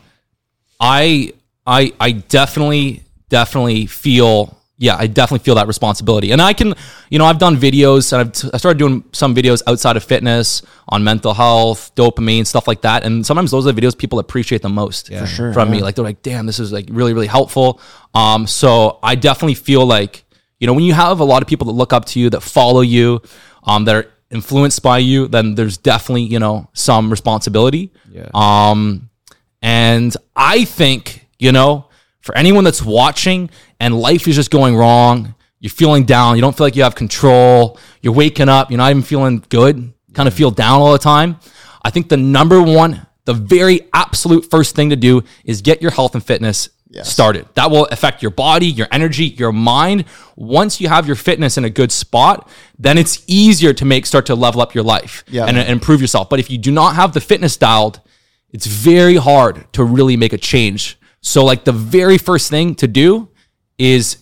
I 0.81 1.35
I 1.67 1.93
I 2.01 2.13
definitely 2.13 3.03
definitely 3.29 3.87
feel 3.87 4.59
yeah 4.83 4.97
I 4.99 5.07
definitely 5.07 5.45
feel 5.45 5.55
that 5.55 5.67
responsibility, 5.67 6.33
and 6.33 6.43
I 6.43 6.53
can 6.53 6.75
you 7.09 7.19
know 7.19 7.25
I've 7.25 7.39
done 7.39 7.57
videos 7.57 8.13
and 8.13 8.21
I've 8.21 8.55
I 8.55 8.57
started 8.59 8.79
doing 8.79 9.05
some 9.13 9.35
videos 9.35 9.63
outside 9.67 9.97
of 9.97 10.05
fitness 10.05 10.63
on 10.89 11.05
mental 11.05 11.35
health, 11.35 11.95
dopamine, 11.95 12.47
stuff 12.47 12.67
like 12.67 12.83
that, 12.83 13.05
and 13.05 13.25
sometimes 13.25 13.51
those 13.51 13.67
are 13.67 13.73
the 13.73 13.81
videos 13.81 13.97
people 13.97 14.19
appreciate 14.19 14.63
the 14.63 14.69
most 14.69 15.09
for 15.09 15.27
sure, 15.27 15.53
from 15.53 15.71
me. 15.71 15.83
Like 15.83 15.95
they're 15.95 16.05
like, 16.05 16.23
damn, 16.23 16.47
this 16.47 16.59
is 16.59 16.73
like 16.73 16.89
really 16.91 17.15
really 17.15 17.29
helpful. 17.29 17.81
Um, 18.15 18.47
so 18.47 18.99
I 19.03 19.15
definitely 19.15 19.55
feel 19.55 19.87
like 19.87 20.25
you 20.59 20.67
know 20.67 20.75
when 20.75 20.85
you 20.85 20.95
have 20.95 21.21
a 21.21 21.25
lot 21.25 21.43
of 21.43 21.49
people 21.49 21.69
that 21.69 21.75
look 21.75 21.93
up 21.93 22.05
to 22.07 22.21
you 22.21 22.29
that 22.31 22.41
follow 22.41 22.81
you, 22.81 23.23
um, 23.65 23.85
that 23.85 23.95
are 23.95 24.07
influenced 24.31 24.83
by 24.83 24.99
you, 24.99 25.29
then 25.29 25.55
there's 25.55 25.79
definitely 25.79 26.25
you 26.25 26.39
know 26.39 26.69
some 26.73 27.09
responsibility. 27.09 27.93
Yeah. 28.11 28.29
Um, 28.35 29.11
and 29.63 30.15
I 30.35 30.65
think, 30.65 31.29
you 31.39 31.53
know, 31.53 31.87
for 32.23 32.37
anyone 32.37 32.65
that's 32.65 32.83
watching 32.83 33.51
and 33.79 33.99
life 33.99 34.27
is 34.27 34.37
just 34.37 34.51
going 34.51 34.77
wrong, 34.77 35.35
you're 35.61 35.71
feeling 35.71 36.05
down, 36.05 36.37
you 36.37 36.43
don't 36.43 36.57
feel 36.57 36.67
like 36.67 36.77
you 36.77 36.83
have 36.83 36.95
control, 36.95 37.79
you're 38.01 38.13
waking 38.13 38.49
up, 38.49 38.71
you're 38.71 38.79
not 38.79 38.91
even 38.91 39.03
feeling 39.03 39.45
good, 39.49 39.93
kind 40.15 40.27
of 40.27 40.35
feel 40.35 40.51
down 40.51 40.81
all 40.81 40.93
the 40.93 40.99
time. 40.99 41.37
I 41.83 41.91
think 41.91 42.09
the 42.09 42.17
number 42.17 42.63
one, 42.63 43.07
the 43.25 43.35
very 43.35 43.83
absolute 43.93 44.51
first 44.51 44.75
thing 44.75 44.91
to 44.91 44.97
do 44.97 45.23
is 45.45 45.63
get 45.63 45.83
your 45.83 45.91
health 45.91 46.15
and 46.15 46.25
fitness 46.25 46.69
started. 47.05 47.47
That 47.55 47.71
will 47.71 47.87
affect 47.87 48.21
your 48.23 48.31
body, 48.33 48.67
your 48.67 48.87
energy, 48.93 49.25
your 49.27 49.51
mind. 49.53 50.05
Once 50.37 50.81
you 50.81 50.89
have 50.89 51.07
your 51.07 51.17
fitness 51.17 51.57
in 51.57 51.65
a 51.65 51.71
good 51.71 51.91
spot, 51.91 52.49
then 52.79 52.99
it's 52.99 53.23
easier 53.27 53.73
to 53.73 53.85
make 53.85 54.05
start 54.05 54.27
to 54.27 54.35
level 54.35 54.61
up 54.61 54.75
your 54.75 54.85
life 54.85 55.25
Yeah. 55.29 55.47
and, 55.47 55.57
and 55.57 55.69
improve 55.71 56.01
yourself. 56.01 56.29
But 56.29 56.39
if 56.39 56.51
you 56.51 56.59
do 56.59 56.71
not 56.71 56.95
have 56.97 57.15
the 57.15 57.21
fitness 57.21 57.57
dialed, 57.57 58.01
it's 58.51 58.67
very 58.67 59.17
hard 59.17 59.73
to 59.73 59.83
really 59.85 60.17
make 60.17 60.33
a 60.35 60.39
change. 60.39 60.99
So, 61.23 61.45
like, 61.45 61.65
the 61.65 61.73
very 61.73 62.19
first 62.19 62.51
thing 62.51 62.75
to 62.77 62.89
do 62.89 63.29
is 63.79 64.19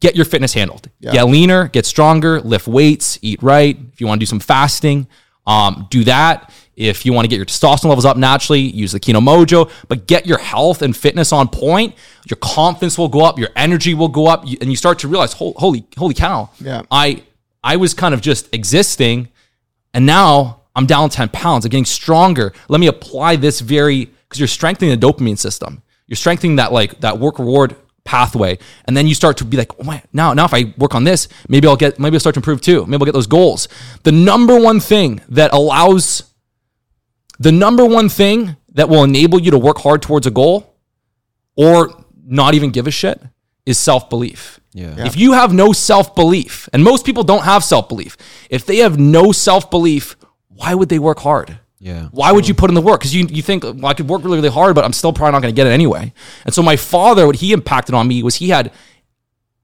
get 0.00 0.16
your 0.16 0.24
fitness 0.24 0.54
handled. 0.54 0.88
Get 1.12 1.26
leaner, 1.26 1.68
get 1.68 1.84
stronger, 1.86 2.40
lift 2.40 2.66
weights, 2.68 3.18
eat 3.20 3.42
right. 3.42 3.76
If 3.92 4.00
you 4.00 4.06
want 4.06 4.20
to 4.20 4.22
do 4.22 4.28
some 4.28 4.40
fasting, 4.40 5.08
um, 5.46 5.86
do 5.90 6.04
that. 6.04 6.52
If 6.76 7.06
you 7.06 7.12
want 7.12 7.24
to 7.24 7.28
get 7.28 7.36
your 7.36 7.46
testosterone 7.46 7.88
levels 7.88 8.04
up 8.04 8.16
naturally, 8.18 8.60
use 8.60 8.92
the 8.92 9.00
Kino 9.00 9.20
Mojo. 9.20 9.70
But 9.88 10.06
get 10.06 10.26
your 10.26 10.38
health 10.38 10.82
and 10.82 10.94
fitness 10.94 11.32
on 11.32 11.48
point. 11.48 11.94
Your 12.28 12.36
confidence 12.36 12.98
will 12.98 13.08
go 13.08 13.24
up. 13.24 13.38
Your 13.38 13.48
energy 13.56 13.94
will 13.94 14.08
go 14.08 14.26
up, 14.26 14.42
and 14.42 14.70
you 14.70 14.76
start 14.76 14.98
to 15.00 15.08
realize, 15.08 15.32
holy, 15.32 15.86
holy 15.96 16.14
cow! 16.14 16.50
Yeah. 16.60 16.82
I, 16.90 17.22
I 17.64 17.76
was 17.76 17.94
kind 17.94 18.12
of 18.12 18.20
just 18.20 18.54
existing, 18.54 19.28
and 19.94 20.04
now 20.04 20.60
I'm 20.76 20.84
down 20.84 21.08
10 21.08 21.30
pounds. 21.30 21.64
I'm 21.64 21.70
getting 21.70 21.86
stronger. 21.86 22.52
Let 22.68 22.78
me 22.78 22.86
apply 22.88 23.36
this 23.36 23.60
very 23.60 24.04
because 24.04 24.38
you're 24.38 24.46
strengthening 24.46 24.98
the 24.98 25.06
dopamine 25.06 25.38
system. 25.38 25.82
You're 26.06 26.16
strengthening 26.16 26.56
that 26.56 26.72
like 26.72 27.00
that 27.00 27.18
work 27.18 27.38
reward 27.38 27.76
pathway. 28.04 28.58
And 28.86 28.96
then 28.96 29.06
you 29.06 29.14
start 29.14 29.36
to 29.38 29.44
be 29.44 29.56
like, 29.56 29.72
oh 29.78 29.84
my, 29.84 30.02
now, 30.12 30.32
now 30.32 30.44
if 30.44 30.54
I 30.54 30.72
work 30.78 30.94
on 30.94 31.04
this, 31.04 31.28
maybe 31.48 31.68
I'll 31.68 31.76
get 31.76 31.98
maybe 31.98 32.16
I'll 32.16 32.20
start 32.20 32.34
to 32.34 32.38
improve 32.38 32.60
too. 32.60 32.86
Maybe 32.86 33.02
I'll 33.02 33.06
get 33.06 33.12
those 33.12 33.26
goals. 33.26 33.68
The 34.04 34.12
number 34.12 34.58
one 34.58 34.80
thing 34.80 35.20
that 35.28 35.52
allows 35.52 36.22
the 37.38 37.52
number 37.52 37.84
one 37.84 38.08
thing 38.08 38.56
that 38.72 38.88
will 38.88 39.04
enable 39.04 39.40
you 39.40 39.50
to 39.50 39.58
work 39.58 39.78
hard 39.78 40.02
towards 40.02 40.26
a 40.26 40.30
goal 40.30 40.74
or 41.56 42.04
not 42.24 42.54
even 42.54 42.70
give 42.70 42.86
a 42.86 42.90
shit 42.90 43.20
is 43.66 43.78
self 43.78 44.08
belief. 44.08 44.60
Yeah. 44.72 44.94
If 45.06 45.16
you 45.16 45.32
have 45.32 45.52
no 45.52 45.72
self 45.72 46.14
belief, 46.14 46.68
and 46.72 46.84
most 46.84 47.04
people 47.04 47.24
don't 47.24 47.44
have 47.44 47.64
self 47.64 47.88
belief, 47.88 48.16
if 48.50 48.64
they 48.64 48.78
have 48.78 48.98
no 48.98 49.32
self 49.32 49.70
belief, 49.70 50.16
why 50.48 50.74
would 50.74 50.88
they 50.88 50.98
work 50.98 51.20
hard? 51.20 51.58
Yeah. 51.78 52.08
Why 52.10 52.32
would 52.32 52.48
you 52.48 52.54
put 52.54 52.70
in 52.70 52.74
the 52.74 52.80
work? 52.80 53.00
Because 53.00 53.14
you, 53.14 53.26
you 53.26 53.42
think, 53.42 53.62
well, 53.64 53.86
I 53.86 53.94
could 53.94 54.08
work 54.08 54.24
really, 54.24 54.36
really 54.36 54.50
hard, 54.50 54.74
but 54.74 54.84
I'm 54.84 54.92
still 54.92 55.12
probably 55.12 55.32
not 55.32 55.42
going 55.42 55.54
to 55.54 55.56
get 55.56 55.66
it 55.66 55.70
anyway. 55.70 56.12
And 56.44 56.54
so 56.54 56.62
my 56.62 56.76
father, 56.76 57.26
what 57.26 57.36
he 57.36 57.52
impacted 57.52 57.94
on 57.94 58.08
me 58.08 58.22
was 58.22 58.36
he 58.36 58.48
had 58.48 58.72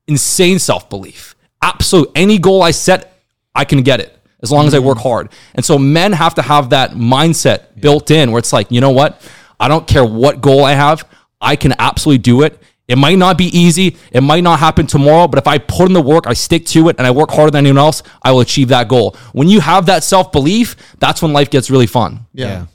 insane 0.07 0.59
self 0.59 0.91
belief. 0.91 1.35
Absolute. 1.63 2.11
Any 2.15 2.39
goal 2.39 2.63
I 2.63 2.73
set, 2.73 3.19
I 3.55 3.65
can 3.65 3.83
get 3.83 4.01
it 4.01 4.19
as 4.43 4.51
long 4.51 4.67
as 4.67 4.75
I 4.75 4.79
work 4.81 4.99
mm. 4.99 5.03
hard. 5.03 5.31
And 5.55 5.65
so 5.65 5.79
men 5.79 6.13
have 6.13 6.35
to 6.35 6.43
have 6.43 6.71
that 6.71 6.93
mindset 6.93 7.81
built 7.81 8.11
in 8.11 8.33
where 8.33 8.41
it's 8.41 8.53
like, 8.53 8.71
you 8.71 8.81
know 8.81 8.91
what? 8.91 9.21
I 9.59 9.69
don't 9.69 9.87
care 9.87 10.05
what 10.05 10.41
goal 10.41 10.65
I 10.65 10.73
have, 10.73 11.09
I 11.41 11.57
can 11.57 11.75
absolutely 11.79 12.19
do 12.19 12.43
it. 12.43 12.61
It 12.89 12.99
might 12.99 13.17
not 13.17 13.39
be 13.39 13.47
easy. 13.57 13.97
It 14.11 14.23
might 14.23 14.43
not 14.43 14.59
happen 14.59 14.87
tomorrow, 14.87 15.29
but 15.29 15.39
if 15.39 15.47
I 15.47 15.59
put 15.59 15.87
in 15.87 15.93
the 15.93 16.03
work, 16.03 16.27
I 16.27 16.33
stick 16.35 16.67
to 16.67 16.89
it, 16.89 16.97
and 16.99 17.07
I 17.07 17.11
work 17.13 17.31
harder 17.31 17.51
than 17.53 17.65
anyone 17.65 17.79
else, 17.79 18.03
I 18.23 18.33
will 18.33 18.41
achieve 18.41 18.69
that 18.69 18.89
goal. 18.89 19.17
When 19.33 19.49
you 19.49 19.61
have 19.61 19.87
that 19.87 20.03
self 20.05 20.33
belief, 20.33 20.77
that's 20.99 21.23
when 21.23 21.33
life 21.33 21.49
gets 21.49 21.71
really 21.71 21.87
fun. 21.87 22.27
Yeah. 22.35 22.67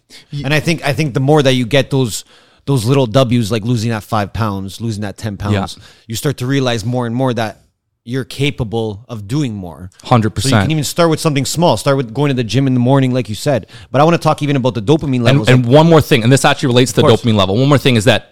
And 0.44 0.54
I 0.54 0.60
think 0.62 0.84
I 0.84 0.94
think 0.94 1.14
the 1.14 1.20
more 1.20 1.44
that 1.44 1.54
you 1.54 1.66
get 1.66 1.90
those 1.92 2.24
those 2.66 2.86
little 2.86 3.06
W's 3.06 3.52
like 3.52 3.64
losing 3.64 3.92
that 3.92 4.04
five 4.04 4.34
pounds, 4.34 4.82
losing 4.82 5.02
that 5.02 5.18
ten 5.18 5.38
pounds, 5.38 5.78
Yeah. 5.78 5.84
you 6.08 6.16
start 6.16 6.38
to 6.38 6.46
realize 6.48 6.84
more 6.86 7.06
and 7.06 7.16
more 7.16 7.34
that 7.34 7.62
you're 8.04 8.24
capable 8.26 9.06
of 9.10 9.28
doing 9.28 9.54
more. 9.54 9.90
100%. 10.04 10.42
So 10.42 10.48
you 10.56 10.62
can 10.62 10.72
even 10.72 10.84
start 10.86 11.10
with 11.10 11.20
something 11.20 11.44
small. 11.46 11.76
Start 11.76 11.98
with 11.98 12.14
going 12.14 12.30
to 12.30 12.34
the 12.34 12.44
gym 12.46 12.66
in 12.66 12.74
the 12.74 12.80
morning, 12.80 13.14
like 13.14 13.28
you 13.28 13.36
said. 13.36 13.68
But 13.92 14.00
I 14.00 14.06
want 14.06 14.14
to 14.16 14.18
talk 14.22 14.42
even 14.42 14.56
about 14.56 14.76
the 14.76 14.82
dopamine 14.82 15.16
And, 15.16 15.24
levels. 15.26 15.50
and 15.50 15.66
one 15.66 15.90
more 15.90 16.00
thing, 16.00 16.24
and 16.24 16.32
this 16.32 16.46
actually 16.46 16.68
relates 16.68 16.94
to 16.94 17.02
the 17.02 17.08
dopamine 17.08 17.36
level. 17.36 17.58
One 17.58 17.68
more 17.68 17.78
thing 17.78 17.98
is 17.98 18.06
that 18.06 18.32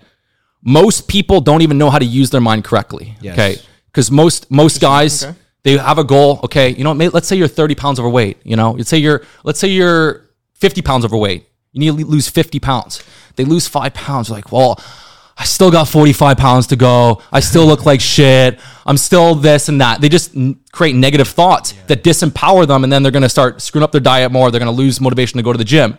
most 0.65 1.07
people 1.07 1.39
don't 1.39 1.61
even 1.61 1.77
know 1.77 1.89
how 1.89 1.99
to 1.99 2.05
use 2.05 2.29
their 2.31 2.41
mind 2.41 2.65
correctly. 2.65 3.15
Yes. 3.21 3.33
Okay, 3.39 3.61
because 3.87 4.11
most 4.11 4.51
most 4.51 4.81
guys 4.81 5.25
they 5.63 5.77
have 5.77 5.97
a 5.97 6.03
goal. 6.03 6.41
Okay, 6.43 6.69
you 6.71 6.83
know, 6.83 6.91
let's 6.91 7.27
say 7.27 7.35
you're 7.37 7.47
30 7.47 7.75
pounds 7.75 7.99
overweight. 7.99 8.39
You 8.43 8.55
know, 8.57 8.71
let's 8.71 8.89
say 8.89 8.97
you're 8.97 9.23
let's 9.43 9.59
say 9.59 9.67
you're 9.69 10.25
50 10.55 10.81
pounds 10.81 11.05
overweight. 11.05 11.47
You 11.71 11.79
need 11.79 11.97
to 11.99 12.05
lose 12.05 12.27
50 12.27 12.59
pounds. 12.59 13.03
They 13.35 13.45
lose 13.45 13.67
five 13.67 13.93
pounds. 13.93 14.29
You're 14.29 14.37
like, 14.37 14.51
well, 14.51 14.79
I 15.37 15.43
still 15.43 15.69
got 15.69 15.89
45 15.89 16.37
pounds 16.37 16.67
to 16.67 16.77
go. 16.77 17.21
I 17.31 17.41
still 17.41 17.65
look 17.65 17.85
like 17.85 17.99
shit. 17.99 18.59
I'm 18.85 18.95
still 18.95 19.35
this 19.35 19.67
and 19.67 19.81
that. 19.81 19.99
They 19.99 20.07
just 20.07 20.33
n- 20.35 20.57
create 20.71 20.95
negative 20.95 21.27
thoughts 21.27 21.73
that 21.87 22.03
disempower 22.03 22.65
them, 22.65 22.85
and 22.85 22.93
then 22.93 23.03
they're 23.03 23.11
going 23.11 23.23
to 23.23 23.29
start 23.29 23.61
screwing 23.61 23.83
up 23.83 23.91
their 23.91 23.99
diet 23.99 24.31
more. 24.31 24.49
They're 24.49 24.59
going 24.59 24.73
to 24.73 24.81
lose 24.81 25.01
motivation 25.01 25.37
to 25.37 25.43
go 25.43 25.51
to 25.51 25.57
the 25.57 25.65
gym. 25.65 25.97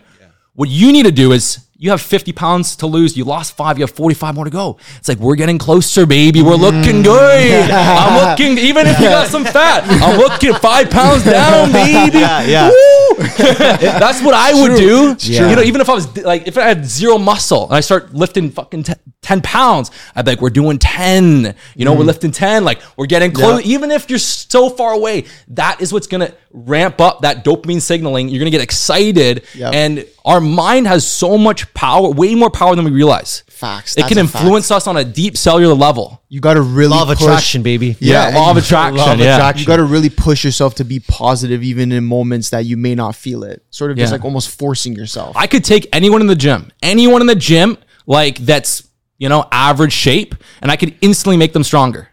What 0.55 0.69
you 0.69 0.91
need 0.91 1.03
to 1.03 1.11
do 1.11 1.33
is 1.33 1.66
you 1.79 1.91
have 1.91 2.01
50 2.01 2.33
pounds 2.33 2.75
to 2.77 2.87
lose. 2.87 3.15
You 3.15 3.23
lost 3.23 3.55
five. 3.55 3.77
You 3.77 3.83
have 3.83 3.91
45 3.91 4.35
more 4.35 4.45
to 4.45 4.51
go. 4.51 4.77
It's 4.97 5.07
like 5.07 5.19
we're 5.19 5.35
getting 5.35 5.57
closer, 5.57 6.05
baby. 6.05 6.41
We're 6.41 6.55
looking 6.55 7.03
good. 7.03 7.69
Mm. 7.69 7.71
I'm 7.71 8.29
looking, 8.29 8.57
even 8.57 8.87
if 8.87 8.99
you 8.99 9.05
got 9.05 9.27
some 9.27 9.45
fat, 9.45 9.83
I'm 9.85 10.17
looking 10.17 10.53
five 10.55 10.89
pounds 10.89 11.23
down, 11.23 11.71
baby. 11.73 12.19
yeah. 12.19 12.71
That's 13.37 14.21
what 14.21 14.33
I 14.33 14.53
would 14.53 14.77
do. 14.77 15.15
true. 15.15 15.49
You 15.49 15.55
know, 15.55 15.61
even 15.61 15.81
if 15.81 15.89
I 15.89 15.93
was 15.93 16.17
like, 16.17 16.47
if 16.47 16.57
I 16.57 16.63
had 16.63 16.85
zero 16.85 17.17
muscle 17.17 17.65
and 17.65 17.73
I 17.73 17.79
start 17.81 18.13
lifting 18.13 18.51
fucking 18.51 18.83
te- 18.83 18.93
10 19.21 19.41
pounds, 19.41 19.91
I'd 20.15 20.25
be 20.25 20.31
like, 20.31 20.41
we're 20.41 20.49
doing 20.49 20.79
10. 20.79 21.55
You 21.75 21.85
know, 21.85 21.93
we're 21.93 22.03
lifting 22.03 22.31
10. 22.31 22.63
Like, 22.63 22.81
we're 22.95 23.07
getting 23.07 23.31
close. 23.31 23.65
Even 23.65 23.91
if 23.91 24.09
you're 24.09 24.19
so 24.19 24.69
far 24.69 24.93
away, 24.93 25.25
that 25.49 25.81
is 25.81 25.91
what's 25.91 26.07
going 26.07 26.25
to 26.25 26.33
ramp 26.51 27.01
up 27.01 27.21
that 27.21 27.43
dopamine 27.43 27.81
signaling. 27.81 28.29
You're 28.29 28.39
going 28.39 28.51
to 28.51 28.57
get 28.57 28.63
excited. 28.63 29.43
Yep. 29.53 29.73
And 29.73 30.05
our 30.23 30.39
mind 30.39 30.87
has 30.87 31.05
so 31.05 31.37
much 31.37 31.73
power, 31.73 32.09
way 32.09 32.35
more 32.35 32.49
power 32.49 32.75
than 32.75 32.85
we 32.85 32.91
realize. 32.91 33.43
Facts. 33.57 33.93
It 33.93 34.01
That's 34.01 34.09
can 34.13 34.17
a 34.19 34.27
fact. 34.27 34.43
influence 34.43 34.69
us 34.71 34.85
on 34.87 34.97
a 34.97 35.03
deep 35.03 35.35
cellular 35.35 35.73
level. 35.73 36.21
You 36.29 36.39
got 36.39 36.53
to 36.53 36.61
really 36.61 36.89
Law 36.91 37.01
of 37.03 37.07
push- 37.09 37.21
attraction, 37.21 37.63
baby. 37.63 37.95
Yeah, 37.99 38.29
law 38.35 38.51
of 38.51 38.57
and- 38.57 38.65
attraction, 38.65 38.97
Law 38.97 39.13
of 39.13 39.19
yeah. 39.19 39.35
attraction. 39.35 39.61
You 39.61 39.65
got 39.67 39.77
to 39.77 39.83
really 39.85 40.09
push 40.09 40.43
yourself 40.43 40.75
to 40.75 40.83
be 40.83 40.99
positive, 40.99 41.63
even 41.63 41.91
in 41.91 42.03
moments 42.05 42.51
that 42.51 42.65
you 42.65 42.77
may 42.77 42.93
not 42.93 43.15
feel 43.15 43.43
it. 43.43 43.63
Sort 43.71 43.89
of 43.91 43.97
just 43.97 44.11
Yeah. 44.11 44.17
like 44.17 44.23
almost 44.25 44.49
forcing 44.57 44.93
yourself. 44.93 45.35
I 45.35 45.47
could 45.47 45.63
take 45.63 45.87
anyone 45.91 46.21
in 46.21 46.27
the 46.27 46.35
gym, 46.35 46.71
anyone 46.83 47.21
in 47.21 47.27
the 47.27 47.35
gym, 47.35 47.77
like 48.05 48.37
that's 48.39 48.83
you 49.17 49.29
know 49.29 49.45
average 49.51 49.93
shape, 49.93 50.35
and 50.61 50.71
I 50.71 50.75
could 50.75 50.95
instantly 51.01 51.37
make 51.37 51.53
them 51.53 51.63
stronger 51.63 52.09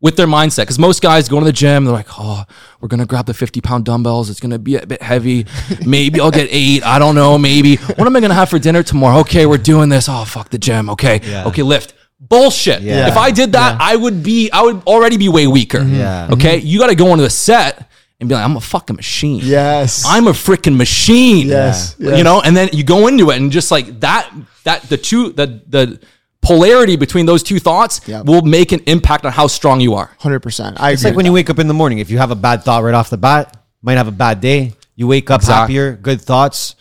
with 0.00 0.16
their 0.16 0.26
mindset. 0.26 0.62
Because 0.62 0.78
most 0.78 1.00
guys 1.02 1.28
go 1.28 1.38
to 1.38 1.44
the 1.44 1.52
gym, 1.52 1.84
they're 1.84 1.94
like, 1.94 2.08
"Oh, 2.18 2.44
we're 2.80 2.88
gonna 2.88 3.06
grab 3.06 3.26
the 3.26 3.34
fifty 3.34 3.60
pound 3.60 3.84
dumbbells. 3.84 4.30
It's 4.30 4.40
gonna 4.40 4.58
be 4.58 4.76
a 4.76 4.86
bit 4.86 5.00
heavy. 5.02 5.46
Maybe 5.86 6.20
I'll 6.20 6.30
get 6.30 6.48
eight. 6.50 6.84
I 6.84 6.98
don't 6.98 7.14
know. 7.14 7.38
Maybe 7.38 7.76
what 7.76 8.06
am 8.06 8.14
I 8.16 8.20
gonna 8.20 8.34
have 8.34 8.50
for 8.50 8.58
dinner 8.58 8.82
tomorrow? 8.82 9.18
Okay, 9.20 9.46
we're 9.46 9.58
doing 9.58 9.88
this. 9.88 10.08
Oh, 10.08 10.24
fuck 10.24 10.50
the 10.50 10.58
gym. 10.58 10.90
Okay, 10.90 11.20
Yeah. 11.24 11.46
okay, 11.46 11.62
lift." 11.62 11.94
Bullshit. 12.20 12.80
Yeah. 12.80 13.08
If 13.08 13.18
I 13.18 13.30
did 13.30 13.52
that, 13.52 13.76
I 13.80 13.96
would 13.96 14.22
be, 14.22 14.50
I 14.50 14.62
would 14.62 14.82
already 14.86 15.18
be 15.18 15.28
way 15.28 15.46
weaker. 15.46 15.80
Mm-hmm. 15.80 15.94
Yeah. 15.96 16.28
Okay. 16.32 16.56
Mm-hmm. 16.58 16.66
You 16.66 16.78
got 16.78 16.86
to 16.86 16.94
go 16.94 17.08
into 17.12 17.22
the 17.22 17.28
set 17.28 17.90
and 18.18 18.28
be 18.30 18.34
like, 18.34 18.42
I'm 18.44 18.56
a 18.56 18.62
fucking 18.62 18.96
machine. 18.96 19.40
Yes. 19.44 20.04
I'm 20.06 20.26
a 20.26 20.30
freaking 20.32 20.76
machine. 20.76 21.48
Yes, 21.48 21.96
You 21.98 22.10
yes. 22.12 22.24
know, 22.24 22.40
and 22.40 22.56
then 22.56 22.70
you 22.72 22.82
go 22.82 23.08
into 23.08 23.28
it 23.30 23.36
and 23.36 23.52
just 23.52 23.70
like 23.70 24.00
that, 24.00 24.32
that 24.62 24.82
the 24.84 24.96
two, 24.96 25.32
the, 25.32 25.60
the 25.68 26.00
polarity 26.44 26.96
between 26.96 27.26
those 27.26 27.42
two 27.42 27.58
thoughts 27.58 28.00
Yep. 28.06 28.26
will 28.26 28.42
make 28.42 28.72
an 28.72 28.80
impact 28.86 29.24
on 29.26 29.32
how 29.32 29.46
strong 29.46 29.80
you 29.80 29.94
are. 29.94 30.10
Hundred 30.18 30.40
percent. 30.40 30.76
I 30.80 30.90
It's 30.92 31.02
agree. 31.02 31.10
like 31.10 31.16
when 31.16 31.26
you 31.26 31.32
wake 31.32 31.50
up 31.50 31.58
in 31.58 31.66
the 31.68 31.74
morning. 31.74 31.98
If 31.98 32.10
you 32.10 32.18
have 32.18 32.30
a 32.30 32.36
bad 32.36 32.62
thought 32.64 32.82
right 32.82 32.94
off 32.94 33.10
the 33.10 33.16
bat, 33.18 33.56
might 33.82 33.96
have 33.96 34.08
a 34.08 34.12
bad 34.12 34.40
day. 34.40 34.74
You 34.96 35.06
wake 35.08 35.30
up 35.30 35.40
Exact- 35.40 35.58
happier, 35.62 35.92
good 36.00 36.20
thoughts. 36.20 36.76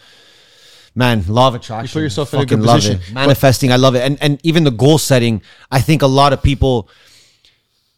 Man, 0.96 1.24
law 1.28 1.48
of 1.48 1.56
attraction. 1.56 1.88
You 1.88 1.94
put 2.02 2.04
yourself 2.04 2.34
in 2.36 2.42
a 2.42 2.46
good 2.46 2.62
position. 2.62 3.00
it. 3.02 3.14
Manifesting, 3.14 3.72
I 3.72 3.78
love 3.78 3.96
it. 3.96 4.02
And 4.04 4.18
and 4.22 4.40
even 4.44 4.64
the 4.64 4.72
goal 4.72 4.98
setting, 5.00 5.42
I 5.72 5.82
think 5.82 6.02
a 6.04 6.08
lot 6.08 6.34
of 6.34 6.44
people 6.44 6.88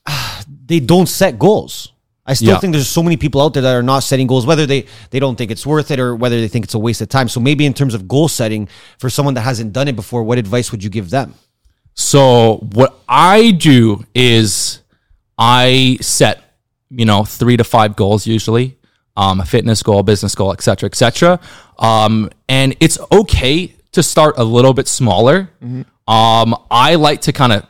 they 0.67 0.79
don't 0.79 1.07
set 1.07 1.37
goals. 1.39 1.91
I 2.27 2.33
still 2.33 2.49
Yeah. 2.53 2.59
think 2.59 2.73
there's 2.73 2.87
so 2.87 3.03
many 3.03 3.17
people 3.17 3.39
out 3.41 3.53
there 3.53 3.61
that 3.61 3.73
are 3.75 3.83
not 3.83 3.99
setting 3.99 4.25
goals, 4.27 4.45
whether 4.47 4.65
they 4.65 4.85
they 5.11 5.19
don't 5.19 5.35
think 5.37 5.51
it's 5.51 5.65
worth 5.65 5.91
it 5.91 5.99
or 5.99 6.15
whether 6.15 6.39
they 6.41 6.47
think 6.47 6.65
it's 6.65 6.73
a 6.73 6.79
waste 6.79 7.01
of 7.01 7.09
time. 7.09 7.27
So 7.29 7.39
maybe 7.39 7.65
in 7.65 7.73
terms 7.73 7.93
of 7.93 8.07
goal 8.07 8.27
setting 8.27 8.67
for 8.97 9.09
someone 9.11 9.33
that 9.35 9.41
hasn't 9.41 9.73
done 9.73 9.87
it 9.87 9.95
before, 9.95 10.23
what 10.23 10.37
advice 10.37 10.71
would 10.71 10.83
you 10.83 10.89
give 10.89 11.09
them? 11.11 11.35
So 11.95 12.57
what 12.73 12.99
I 13.07 13.51
do 13.51 14.03
is 14.13 14.81
I 15.37 15.97
set, 16.01 16.43
you 16.89 17.05
know, 17.05 17.23
three 17.23 17.57
to 17.57 17.63
five 17.63 17.95
goals 17.95 18.27
usually, 18.27 18.77
um, 19.17 19.39
a 19.39 19.45
fitness 19.45 19.81
goal, 19.81 20.03
business 20.03 20.35
goal, 20.35 20.51
et 20.51 20.61
cetera, 20.61 20.87
et 20.87 20.95
cetera. 20.95 21.39
Um, 21.79 22.29
and 22.49 22.75
it's 22.79 22.99
okay 23.11 23.73
to 23.93 24.03
start 24.03 24.35
a 24.37 24.43
little 24.43 24.73
bit 24.73 24.87
smaller. 24.87 25.49
Um, 26.07 26.55
I 26.69 26.95
like 26.95 27.21
to 27.21 27.31
kind 27.31 27.53
of 27.53 27.65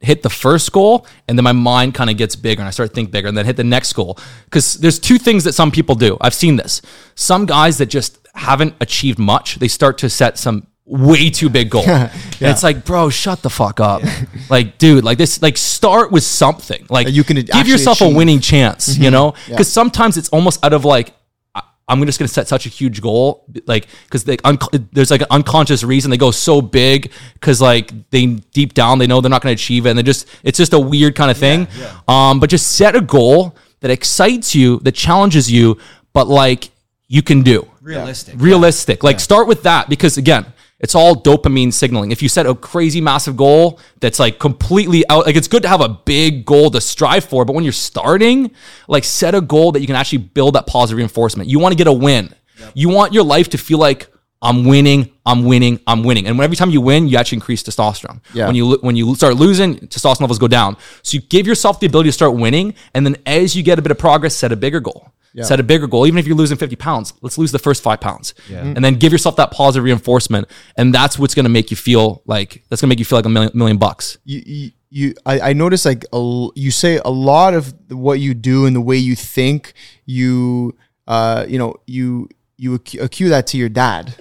hit 0.00 0.22
the 0.22 0.30
first 0.30 0.72
goal 0.72 1.06
and 1.28 1.38
then 1.38 1.44
my 1.44 1.52
mind 1.52 1.94
kind 1.94 2.10
of 2.10 2.16
gets 2.16 2.34
bigger 2.34 2.60
and 2.60 2.66
I 2.66 2.70
start 2.70 2.90
to 2.90 2.94
think 2.94 3.10
bigger 3.10 3.28
and 3.28 3.36
then 3.36 3.46
hit 3.46 3.56
the 3.56 3.64
next 3.64 3.92
goal. 3.92 4.18
Because 4.46 4.74
there's 4.74 4.98
two 4.98 5.18
things 5.18 5.44
that 5.44 5.52
some 5.52 5.70
people 5.70 5.94
do. 5.94 6.16
I've 6.20 6.34
seen 6.34 6.56
this. 6.56 6.82
Some 7.14 7.46
guys 7.46 7.78
that 7.78 7.86
just 7.86 8.18
haven't 8.34 8.74
achieved 8.80 9.18
much, 9.18 9.56
they 9.56 9.68
start 9.68 9.98
to 9.98 10.10
set 10.10 10.38
some 10.38 10.66
way 10.90 11.30
too 11.30 11.48
big 11.48 11.70
goal. 11.70 11.84
And 12.42 12.48
it's 12.50 12.62
like, 12.62 12.84
bro, 12.84 13.10
shut 13.10 13.42
the 13.42 13.50
fuck 13.50 13.80
up. 13.80 14.02
Like, 14.50 14.78
dude, 14.78 15.04
like 15.04 15.16
this, 15.18 15.40
like 15.42 15.56
start 15.56 16.10
with 16.10 16.24
something. 16.24 16.84
Like 16.90 17.08
you 17.08 17.22
can 17.22 17.36
give 17.36 17.50
actually 17.50 17.70
yourself 17.70 18.00
a 18.00 18.08
winning 18.08 18.40
chance, 18.40 18.98
you 18.98 19.10
know? 19.10 19.34
Because 19.48 19.70
sometimes 19.72 20.16
it's 20.16 20.28
almost 20.30 20.64
out 20.64 20.72
of 20.72 20.84
like, 20.84 21.14
I- 21.54 21.62
I'm 21.86 22.04
just 22.04 22.18
going 22.18 22.26
to 22.26 22.32
set 22.34 22.48
such 22.48 22.66
a 22.66 22.68
huge 22.68 23.00
goal, 23.00 23.44
like 23.66 23.86
because 24.06 24.24
they 24.24 24.38
un- 24.42 24.58
there's 24.92 25.10
like 25.12 25.20
an 25.20 25.28
unconscious 25.30 25.84
reason 25.84 26.10
they 26.10 26.16
go 26.16 26.32
so 26.32 26.60
big 26.60 27.12
because 27.34 27.60
like 27.60 27.92
they 28.10 28.26
deep 28.26 28.74
down 28.74 28.98
they 28.98 29.06
know 29.06 29.20
they're 29.20 29.30
not 29.30 29.42
going 29.42 29.54
to 29.56 29.60
achieve 29.62 29.86
it, 29.86 29.90
and 29.90 29.98
they 29.98 30.02
just 30.02 30.26
it's 30.42 30.58
just 30.58 30.72
a 30.72 30.78
weird 30.80 31.14
kind 31.14 31.30
of 31.30 31.36
thing. 31.38 31.68
Um, 32.08 32.40
but 32.40 32.50
just 32.50 32.72
set 32.72 32.96
a 32.96 33.00
goal 33.00 33.54
that 33.80 33.90
excites 33.92 34.54
you, 34.54 34.78
that 34.80 34.92
challenges 34.96 35.50
you, 35.52 35.78
but 36.12 36.26
like 36.26 36.70
you 37.06 37.22
can 37.22 37.42
do 37.42 37.68
Realistic. 37.82 38.34
realistic. 38.38 39.04
Like 39.04 39.20
start 39.20 39.46
with 39.46 39.62
that 39.64 39.88
because 39.88 40.16
again, 40.18 40.46
it's 40.80 40.94
all 40.94 41.14
dopamine 41.14 41.72
signaling. 41.72 42.10
If 42.10 42.22
you 42.22 42.28
set 42.28 42.46
a 42.46 42.54
crazy 42.54 43.00
massive 43.00 43.36
goal 43.36 43.78
that's 44.00 44.18
like 44.18 44.38
completely 44.38 45.08
out, 45.08 45.26
like 45.26 45.36
it's 45.36 45.48
good 45.48 45.62
to 45.62 45.68
have 45.68 45.80
a 45.80 45.88
big 45.88 46.44
goal 46.44 46.70
to 46.70 46.80
strive 46.80 47.24
for, 47.24 47.44
but 47.44 47.52
when 47.52 47.64
you're 47.64 47.72
starting, 47.72 48.50
like 48.88 49.04
set 49.04 49.34
a 49.34 49.40
goal 49.40 49.72
that 49.72 49.80
you 49.80 49.86
can 49.86 49.96
actually 49.96 50.18
build 50.18 50.54
that 50.54 50.66
positive 50.66 50.96
reinforcement. 50.96 51.48
You 51.48 51.58
want 51.58 51.72
to 51.72 51.76
get 51.76 51.86
a 51.86 51.92
win. 51.92 52.34
You 52.74 52.88
want 52.88 53.12
your 53.12 53.24
life 53.24 53.50
to 53.50 53.58
feel 53.58 53.78
like 53.78 54.08
I'm 54.42 54.64
winning, 54.64 55.10
I'm 55.26 55.44
winning, 55.44 55.80
I'm 55.86 56.02
winning. 56.02 56.26
And 56.26 56.40
every 56.40 56.56
time 56.56 56.70
you 56.70 56.80
win, 56.80 57.08
you 57.08 57.18
actually 57.18 57.36
increase 57.36 57.62
testosterone. 57.62 58.20
Yeah. 58.32 58.46
When 58.46 58.54
you 58.54 58.78
when 58.80 58.96
you 58.96 59.14
start 59.14 59.36
losing, 59.36 59.76
testosterone 59.76 60.20
levels 60.20 60.38
go 60.38 60.48
down. 60.48 60.76
So 61.02 61.16
you 61.16 61.20
give 61.20 61.46
yourself 61.46 61.78
the 61.80 61.86
ability 61.86 62.08
to 62.08 62.12
start 62.12 62.34
winning, 62.34 62.74
and 62.94 63.04
then 63.04 63.16
as 63.26 63.54
you 63.54 63.62
get 63.62 63.78
a 63.78 63.82
bit 63.82 63.90
of 63.90 63.98
progress, 63.98 64.34
set 64.34 64.50
a 64.50 64.56
bigger 64.56 64.80
goal. 64.80 65.12
Set 65.44 65.60
a 65.60 65.62
bigger 65.62 65.86
goal. 65.86 66.06
Even 66.06 66.18
if 66.18 66.26
you're 66.26 66.36
losing 66.36 66.56
50 66.56 66.76
pounds, 66.76 67.14
let's 67.20 67.38
lose 67.38 67.52
the 67.52 67.58
first 67.58 67.82
five 67.82 68.00
pounds. 68.00 68.34
And 68.50 68.84
then 68.84 68.94
give 68.94 69.12
yourself 69.12 69.36
that 69.36 69.50
positive 69.52 69.84
reinforcement. 69.84 70.48
And 70.76 70.94
that's 70.94 71.18
what's 71.18 71.34
gonna 71.34 71.48
make 71.48 71.70
you 71.70 71.76
feel 71.76 72.22
like 72.26 72.64
that's 72.68 72.80
gonna 72.80 72.88
make 72.88 72.98
you 72.98 73.04
feel 73.04 73.18
like 73.18 73.26
a 73.26 73.30
million, 73.30 73.52
million 73.54 73.78
bucks. 73.78 74.18
you, 74.24 74.42
you, 74.44 74.70
you 74.90 75.14
I, 75.24 75.50
I 75.50 75.52
notice 75.52 75.84
like 75.84 76.04
a, 76.12 76.48
you 76.54 76.70
say 76.70 77.00
a 77.04 77.10
lot 77.10 77.54
of 77.54 77.72
what 77.90 78.18
you 78.18 78.34
do 78.34 78.66
and 78.66 78.74
the 78.74 78.80
way 78.80 78.96
you 78.96 79.14
think 79.14 79.72
you 80.04 80.76
uh 81.06 81.46
you 81.48 81.58
know 81.58 81.76
you 81.86 82.28
you 82.56 82.78
accu- 82.78 83.00
accue 83.00 83.28
that 83.28 83.46
to 83.48 83.56
your 83.56 83.68
dad 83.68 84.14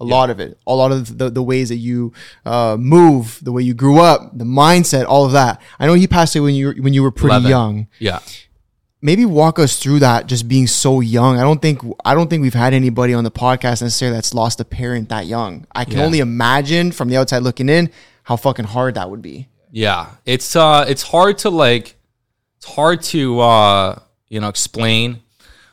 a 0.00 0.04
A 0.04 0.04
lot 0.04 0.30
of 0.30 0.40
it. 0.40 0.58
A 0.66 0.74
lot 0.74 0.92
of 0.92 1.18
the, 1.18 1.30
the 1.30 1.42
ways 1.42 1.68
that 1.68 1.76
you 1.76 2.12
uh, 2.44 2.76
move, 2.78 3.38
the 3.42 3.52
way 3.52 3.62
you 3.62 3.74
grew 3.74 4.00
up, 4.00 4.36
the 4.36 4.44
mindset, 4.44 5.06
all 5.06 5.24
of 5.24 5.32
that. 5.32 5.60
I 5.78 5.86
know 5.86 5.94
he 5.94 6.06
passed 6.06 6.34
away 6.36 6.44
when 6.44 6.54
you 6.54 6.66
were, 6.68 6.74
when 6.74 6.94
you 6.94 7.02
were 7.02 7.10
pretty 7.10 7.36
11. 7.36 7.50
young. 7.50 7.86
Yeah. 7.98 8.18
Maybe 9.04 9.26
walk 9.26 9.58
us 9.58 9.78
through 9.78 9.98
that. 9.98 10.26
Just 10.28 10.48
being 10.48 10.66
so 10.66 11.00
young. 11.00 11.38
I 11.38 11.42
don't 11.42 11.60
think 11.60 11.82
I 12.06 12.14
don't 12.14 12.30
think 12.30 12.40
we've 12.40 12.54
had 12.54 12.72
anybody 12.72 13.12
on 13.12 13.22
the 13.22 13.30
podcast 13.30 13.82
necessarily 13.82 14.16
that's 14.16 14.32
lost 14.32 14.60
a 14.60 14.64
parent 14.64 15.10
that 15.10 15.26
young. 15.26 15.66
I 15.74 15.84
can 15.84 15.98
Yeah. 15.98 16.04
only 16.06 16.20
imagine 16.20 16.90
from 16.90 17.10
the 17.10 17.18
outside 17.18 17.42
looking 17.42 17.68
in 17.68 17.90
how 18.22 18.36
fucking 18.36 18.64
hard 18.64 18.94
that 18.94 19.10
would 19.10 19.20
be. 19.20 19.48
Yeah, 19.70 20.06
it's 20.24 20.56
uh, 20.56 20.86
it's 20.88 21.02
hard 21.02 21.36
to 21.38 21.50
like, 21.50 21.96
it's 22.56 22.64
hard 22.66 23.02
to 23.02 23.40
uh, 23.40 23.98
you 24.30 24.40
know, 24.40 24.48
explain. 24.48 25.20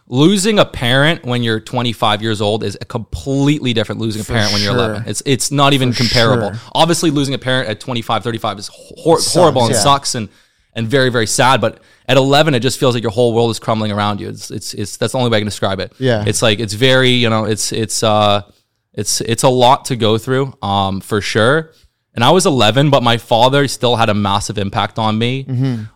Losing 0.07 0.59
a 0.59 0.65
parent 0.65 1.23
when 1.23 1.41
you're 1.41 1.61
25 1.61 2.21
years 2.21 2.41
old 2.41 2.65
is 2.65 2.77
a 2.81 2.85
completely 2.85 3.71
different 3.71 4.01
losing 4.01 4.21
a 4.21 4.25
parent 4.25 4.51
when 4.51 4.61
you're 4.61 4.73
11. 4.75 5.03
It's 5.07 5.23
it's 5.25 5.51
not 5.51 5.71
even 5.71 5.93
comparable. 5.93 6.51
sure. 6.51 6.61
Obviously, 6.73 7.11
losing 7.11 7.33
a 7.33 7.37
parent 7.37 7.69
at 7.69 7.79
25, 7.79 8.21
35 8.21 8.59
is 8.59 8.69
hor- 8.73 9.19
horrible 9.21 9.61
and 9.63 9.71
yeah. 9.73 9.79
sucks 9.79 10.15
and 10.15 10.27
and 10.73 10.87
very 10.87 11.09
very 11.09 11.27
sad. 11.27 11.61
But 11.61 11.79
at 12.07 12.17
11, 12.17 12.53
it 12.55 12.59
just 12.61 12.79
feels 12.79 12.93
like 12.95 13.03
your 13.03 13.11
whole 13.11 13.33
world 13.33 13.51
is 13.51 13.59
crumbling 13.59 13.91
around 13.91 14.19
you. 14.21 14.29
It's 14.29 14.51
it's 14.51 14.73
it's 14.73 14.97
that's 14.97 15.13
the 15.13 15.17
only 15.19 15.29
way 15.29 15.37
I 15.37 15.39
can 15.41 15.47
describe 15.47 15.79
it. 15.79 15.93
Yeah. 15.99 16.23
it's 16.27 16.41
like 16.41 16.59
it's 16.59 16.73
very 16.73 17.09
you 17.11 17.29
know 17.29 17.45
it's 17.45 17.71
it's 17.71 18.03
uh 18.03 18.41
it's 18.93 19.21
it's 19.21 19.43
a 19.43 19.49
lot 19.49 19.85
to 19.85 19.95
go 19.95 20.17
through 20.17 20.53
um 20.61 20.99
for 20.99 21.21
sure 21.21 21.71
and 22.13 22.25
i 22.25 22.29
was 22.29 22.45
11 22.45 22.89
but 22.89 23.01
my 23.03 23.17
father 23.17 23.65
still 23.69 23.95
had 23.95 24.09
a 24.09 24.13
massive 24.13 24.57
impact 24.57 24.99
on 24.99 25.17
me 25.17 25.45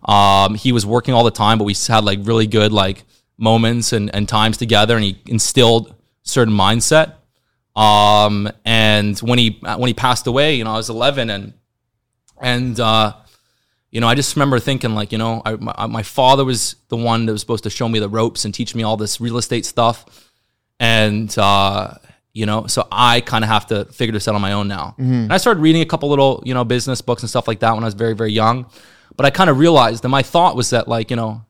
um 0.06 0.56
he 0.56 0.72
was 0.72 0.86
working 0.86 1.14
all 1.14 1.26
the 1.26 1.32
time 1.32 1.58
but 1.58 1.66
we 1.66 1.76
had 1.90 2.06
like 2.06 2.20
really 2.24 2.48
good 2.48 2.72
like 2.72 3.04
moments 3.38 3.92
and, 3.92 4.16
and 4.16 4.30
times 4.30 4.56
together 4.56 4.96
and 4.96 5.04
he 5.04 5.22
instilled 5.26 5.94
certain 6.24 6.54
mindset 6.54 7.16
um 7.76 8.50
and 8.64 9.20
when 9.20 9.38
he 9.40 9.60
when 9.62 9.88
he 9.88 9.94
passed 9.94 10.26
away 10.28 10.56
you 10.56 10.64
know 10.64 10.72
i 10.72 10.78
was 10.78 10.90
11 10.90 11.30
and 11.30 11.54
and 12.42 12.80
uh 12.80 13.12
you 13.96 14.02
know, 14.02 14.10
I 14.10 14.16
just 14.16 14.36
remember 14.36 14.60
thinking 14.60 14.94
like, 14.94 15.14
you 15.14 15.18
know, 15.18 15.42
I, 15.46 15.56
my, 15.56 15.88
my 15.88 16.04
father 16.04 16.44
was 16.44 16.76
the 16.90 16.98
one 16.98 17.26
that 17.26 17.32
was 17.32 17.40
supposed 17.40 17.64
to 17.64 17.70
show 17.70 17.88
me 17.88 18.00
the 18.00 18.10
ropes 18.10 18.44
and 18.44 18.54
teach 18.54 18.76
me 18.76 18.84
all 18.84 18.98
this 18.98 19.22
real 19.22 19.38
estate 19.38 19.66
stuff 19.66 20.30
and 20.82 21.34
uh, 21.38 21.94
you 22.34 22.46
know, 22.46 22.68
so 22.68 22.86
I 22.92 23.22
kind 23.22 23.46
of 23.46 23.50
have 23.50 23.68
to 23.68 23.86
figure 23.86 24.12
this 24.12 24.28
out 24.28 24.36
on 24.36 24.42
my 24.42 24.52
own 24.52 24.68
now. 24.68 24.96
And 24.98 25.32
I 25.32 25.38
started 25.38 25.62
reading 25.62 25.82
a 25.82 25.86
couple 25.86 26.10
little, 26.10 26.44
you 26.46 26.54
know, 26.54 26.66
business 26.66 27.00
books 27.00 27.24
and 27.24 27.30
stuff 27.30 27.48
like 27.48 27.60
that 27.60 27.74
when 27.74 27.86
I 27.86 27.88
was 27.88 27.94
very, 27.94 28.14
very 28.14 28.34
young. 28.34 28.66
But 29.16 29.26
I 29.26 29.30
kind 29.30 29.50
of 29.50 29.60
realized 29.60 30.04
that 30.04 30.10
my 30.10 30.24
thought 30.24 30.58
was 30.58 30.72
that, 30.72 30.90
like, 30.90 31.10
you 31.10 31.16
know, 31.16 31.46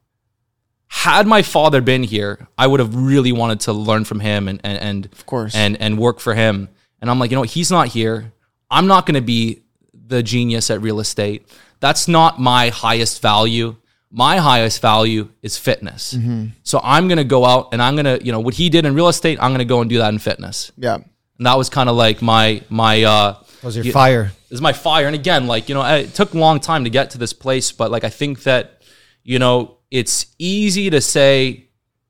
had 0.86 1.26
my 1.26 1.41
father 1.41 1.82
been 1.82 2.04
here, 2.04 2.48
I 2.60 2.68
would 2.68 2.80
have 2.80 2.93
really 2.93 3.32
wanted 3.32 3.62
to 3.62 3.74
learn 3.74 4.06
from 4.06 4.20
him 4.20 4.48
and 4.48 4.62
and, 4.64 4.78
and 4.80 5.06
of 5.08 5.26
course. 5.26 5.56
and 5.56 5.82
and 5.82 5.98
work 5.98 6.20
for 6.20 6.36
him. 6.36 6.70
And 7.02 7.10
I'm 7.10 7.18
like, 7.18 7.32
you 7.32 7.36
know, 7.38 7.41
what, 7.41 7.50
he's 7.50 7.72
not 7.72 7.88
here. 7.88 8.32
I'm 8.70 8.86
not 8.86 9.08
going 9.08 9.16
to 9.16 9.26
be 9.26 9.64
the 9.93 10.22
genius 10.22 10.70
at 10.70 10.82
real 10.82 11.00
estate. 11.00 11.48
That's 11.86 12.08
not 12.08 12.40
my 12.40 12.70
highest 12.70 13.22
value. 13.22 13.76
My 14.12 14.38
highest 14.38 14.82
value 14.82 15.24
is 15.48 15.54
fitness. 15.58 16.18
So 16.64 16.80
I'm 16.84 17.08
going 17.10 17.18
to 17.26 17.30
go 17.38 17.42
out 17.46 17.70
and 17.74 17.80
I'm 17.86 17.96
going 18.00 18.10
to, 18.14 18.18
you 18.26 18.32
know, 18.32 18.40
what 18.40 18.54
he 18.56 18.70
did 18.76 18.84
in 18.88 18.96
real 18.96 19.08
estate, 19.16 19.38
I'm 19.42 19.52
going 19.52 19.60
to 19.68 19.72
go 19.76 19.82
and 19.82 19.90
do 19.90 19.98
that 20.00 20.12
in 20.14 20.20
fitness. 20.20 20.72
Yeah. 20.78 20.96
And 21.38 21.46
that 21.48 21.58
was 21.62 21.70
kind 21.70 21.88
of 21.90 21.96
like 22.06 22.22
my 22.22 22.48
my 22.70 23.04
uh 23.04 23.34
That 23.34 23.64
was 23.64 23.76
your 23.76 23.86
you- 23.86 23.92
fire. 23.92 24.32
this 24.50 24.58
is 24.60 24.62
my 24.62 24.74
fire. 24.74 25.06
And 25.06 25.16
again, 25.16 25.46
like, 25.54 25.70
you 25.70 25.76
know, 25.76 25.84
it 26.04 26.14
took 26.20 26.34
a 26.34 26.38
long 26.40 26.60
time 26.60 26.86
to 26.86 26.90
get 26.90 27.12
to 27.12 27.18
this 27.20 27.34
place, 27.34 27.72
but 27.80 27.92
like, 27.92 28.04
I 28.04 28.10
think 28.10 28.44
that, 28.44 28.82
you 29.24 29.38
know, 29.38 29.78
it's 29.92 30.26
easy 30.40 30.90
to 30.90 31.02
say, 31.02 31.68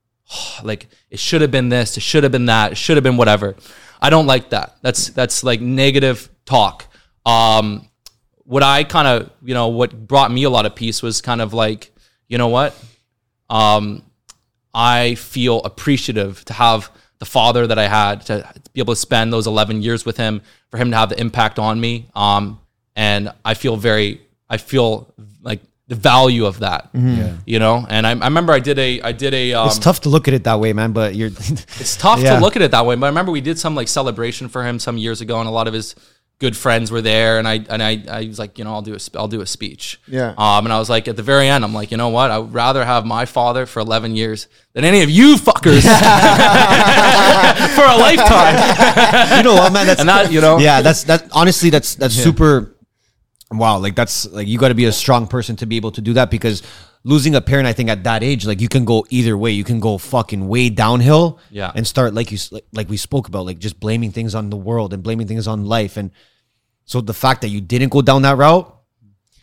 like, 0.64 0.88
it 1.10 1.20
should 1.20 1.42
have 1.42 1.52
been 1.52 1.70
this, 1.70 1.98
it 1.98 2.04
should 2.10 2.24
have 2.24 2.32
been 2.32 2.46
that, 2.46 2.72
it 2.74 2.78
should 2.78 2.98
have 2.98 3.04
been 3.04 3.18
whatever. 3.18 3.56
I 4.02 4.10
don't 4.10 4.28
like 4.28 4.52
that. 4.52 4.78
That's, 4.82 5.10
that's 5.10 5.44
like 5.44 5.60
negative 5.60 6.30
talk. 6.46 6.86
Um, 7.26 7.90
what 8.46 8.64
I 8.64 8.84
kind 8.84 9.08
of, 9.08 9.30
you 9.44 9.54
know, 9.54 9.68
what 9.70 10.08
brought 10.08 10.32
me 10.32 10.44
a 10.44 10.50
lot 10.50 10.66
of 10.66 10.76
peace 10.76 11.02
was 11.02 11.22
kind 11.22 11.42
of 11.42 11.54
like, 11.54 11.92
you 12.28 12.38
know 12.38 12.48
what? 12.50 12.76
Um, 13.50 14.04
I 14.74 15.16
feel 15.16 15.62
appreciative 15.64 16.44
to 16.46 16.54
have 16.54 16.92
the 17.20 17.26
father 17.26 17.66
that 17.68 17.80
I 17.80 17.88
had 17.88 18.22
to 18.28 18.48
be 18.74 18.82
able 18.82 18.94
to 18.94 19.00
spend 19.00 19.32
those 19.32 19.48
11 19.48 19.82
years 19.82 20.06
with 20.06 20.18
him, 20.18 20.42
for 20.70 20.78
him 20.78 20.92
to 20.92 20.98
have 20.98 21.10
the 21.10 21.20
impact 21.20 21.60
on 21.60 21.80
me. 21.80 22.08
Um, 22.16 22.60
and 22.96 23.32
I 23.44 23.54
feel 23.54 23.78
very, 23.78 24.22
I 24.50 24.58
feel 24.58 25.14
like 25.42 25.62
the 25.88 25.96
value 25.96 26.46
of 26.46 26.60
that, 26.60 26.90
you 27.46 27.60
know? 27.60 27.86
And 27.88 28.06
I, 28.06 28.12
I 28.12 28.26
remember 28.26 28.52
I 28.54 28.60
did 28.60 28.78
a, 28.80 29.02
I 29.02 29.12
did 29.12 29.34
a, 29.34 29.54
um, 29.54 29.68
It's 29.68 29.80
tough 29.80 30.02
to 30.02 30.10
look 30.10 30.28
at 30.28 30.34
it 30.34 30.44
that 30.44 30.60
way, 30.60 30.74
man. 30.74 30.92
But 30.92 31.16
you're. 31.16 31.28
it's 31.30 31.96
tough 31.96 32.20
Yeah. 32.20 32.36
to 32.36 32.42
look 32.42 32.56
at 32.56 32.62
it 32.62 32.72
that 32.72 32.86
way. 32.86 32.96
But 32.96 33.06
I 33.06 33.10
remember 33.10 33.32
we 33.32 33.42
did 33.42 33.58
some 33.60 33.76
like 33.76 33.88
celebration 33.88 34.50
for 34.50 34.66
him 34.66 34.80
some 34.80 34.98
years 34.98 35.22
ago, 35.22 35.40
and 35.40 35.48
a 35.48 35.52
lot 35.52 35.68
of 35.68 35.74
his 35.74 35.96
good 36.40 36.56
friends 36.56 36.92
were 36.92 37.02
there. 37.02 37.40
And 37.40 37.48
I 37.48 37.66
and 37.70 37.82
I, 37.82 38.04
I 38.10 38.28
was 38.28 38.40
like, 38.40 38.58
you 38.58 38.66
know, 38.66 38.74
I'll 38.74 38.82
do 38.82 38.94
a 38.94 39.00
sp- 39.00 39.18
I'll 39.18 39.28
do 39.28 39.42
a 39.42 39.46
speech. 39.46 40.00
Yeah. 40.08 40.34
Um, 40.38 40.66
and 40.66 40.74
I 40.74 40.80
was 40.80 40.90
like, 40.90 41.08
at 41.08 41.16
the 41.16 41.24
very 41.24 41.48
end, 41.48 41.64
I'm 41.64 41.74
like, 41.74 41.92
you 41.92 41.98
know 41.98 42.10
what? 42.10 42.32
I 42.32 42.38
would 42.40 42.54
rather 42.54 42.84
have 42.86 43.06
my 43.06 43.26
father 43.26 43.66
for 43.66 43.80
11 43.80 44.16
years 44.16 44.48
than 44.74 44.84
any 44.84 45.02
of 45.02 45.10
you 45.10 45.36
fuckers 45.36 45.82
for 47.76 47.84
a 47.84 47.98
lifetime. 47.98 49.38
you 49.38 49.44
know 49.44 49.56
what, 49.56 49.72
man? 49.74 49.88
That's 49.88 50.00
And 50.00 50.10
that, 50.10 50.32
you 50.32 50.42
know, 50.42 50.58
yeah, 50.60 50.82
that's 50.82 51.04
that. 51.04 51.30
Honestly, 51.32 51.70
that's 51.70 51.96
that's 51.96 52.14
super. 52.16 52.72
Wow, 53.52 53.78
like 53.78 53.96
that's 53.96 54.26
like 54.32 54.48
you 54.48 54.58
got 54.58 54.70
to 54.70 54.76
be 54.76 54.86
a 54.86 54.92
strong 54.92 55.28
person 55.28 55.56
to 55.58 55.66
be 55.66 55.78
able 55.78 55.92
to 55.92 56.02
do 56.02 56.14
that 56.14 56.32
because 56.32 56.64
losing 57.08 57.36
a 57.36 57.42
parent, 57.42 57.68
I 57.68 57.74
think 57.74 57.88
at 57.90 58.04
that 58.04 58.24
age, 58.24 58.46
like 58.48 58.60
you 58.60 58.68
can 58.68 58.84
go 58.84 59.06
either 59.12 59.38
way. 59.38 59.52
You 59.52 59.64
can 59.64 59.80
go 59.80 59.98
fucking 60.00 60.48
way 60.48 60.70
downhill, 60.70 61.38
Yeah. 61.52 61.72
and 61.76 61.86
start 61.86 62.14
like 62.16 62.32
you 62.32 62.40
like, 62.52 62.66
like 62.74 62.90
we 62.90 62.98
spoke 62.98 63.28
about, 63.28 63.46
like 63.46 63.60
just 63.60 63.80
blaming 63.80 64.12
things 64.12 64.34
on 64.34 64.50
the 64.50 64.58
world 64.58 64.92
and 64.94 65.02
blaming 65.04 65.28
things 65.28 65.48
on 65.48 65.66
life, 65.66 65.96
and 65.98 66.10
so 66.86 67.02
the 67.02 67.14
fact 67.14 67.42
that 67.42 67.50
you 67.50 67.62
didn't 67.62 67.90
go 67.90 68.02
down 68.02 68.24
that 68.24 68.38
route, 68.38 68.66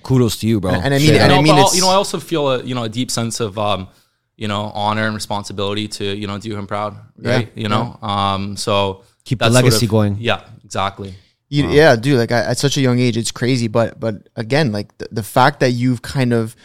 kudos 0.02 0.38
to 0.40 0.46
you, 0.48 0.60
bro. 0.60 0.72
And 0.72 0.92
I 0.92 0.98
mean- 0.98 1.06
Straight 1.06 1.20
and 1.20 1.32
up. 1.32 1.38
I 1.38 1.42
mean, 1.42 1.54
it's- 1.54 1.74
you 1.76 1.80
know, 1.82 1.90
I 1.90 1.94
also 1.94 2.18
feel 2.18 2.50
a 2.50 2.62
you 2.64 2.74
know 2.74 2.82
a 2.84 2.88
deep 2.88 3.10
sense 3.10 3.38
of 3.40 3.56
um, 3.58 3.88
you 4.36 4.48
know 4.48 4.72
honor 4.74 5.06
and 5.06 5.14
responsibility 5.14 5.86
to 5.88 6.04
you 6.04 6.26
know 6.26 6.38
do 6.38 6.56
him 6.58 6.66
proud, 6.66 6.96
right? 7.16 7.50
You 7.54 7.68
know, 7.68 7.96
um, 8.02 8.56
so 8.56 9.02
Keep 9.24 9.38
the 9.38 9.44
that's 9.44 9.54
sort 9.54 9.64
legacy 9.64 9.86
of- 9.86 9.90
going. 9.90 10.16
Yeah, 10.20 10.40
exactly. 10.64 11.14
You, 11.48 11.68
yeah, 11.68 11.94
dude. 11.96 12.18
Like 12.18 12.32
I, 12.32 12.40
at 12.44 12.58
such 12.58 12.76
a 12.78 12.80
young 12.80 12.98
age, 12.98 13.16
it's 13.16 13.30
crazy. 13.30 13.68
But 13.68 14.00
but 14.00 14.28
again, 14.36 14.72
like 14.72 14.96
the, 14.98 15.06
the 15.12 15.22
fact 15.22 15.60
that 15.60 15.70
you've 15.72 16.00
kind 16.02 16.32
of 16.32 16.56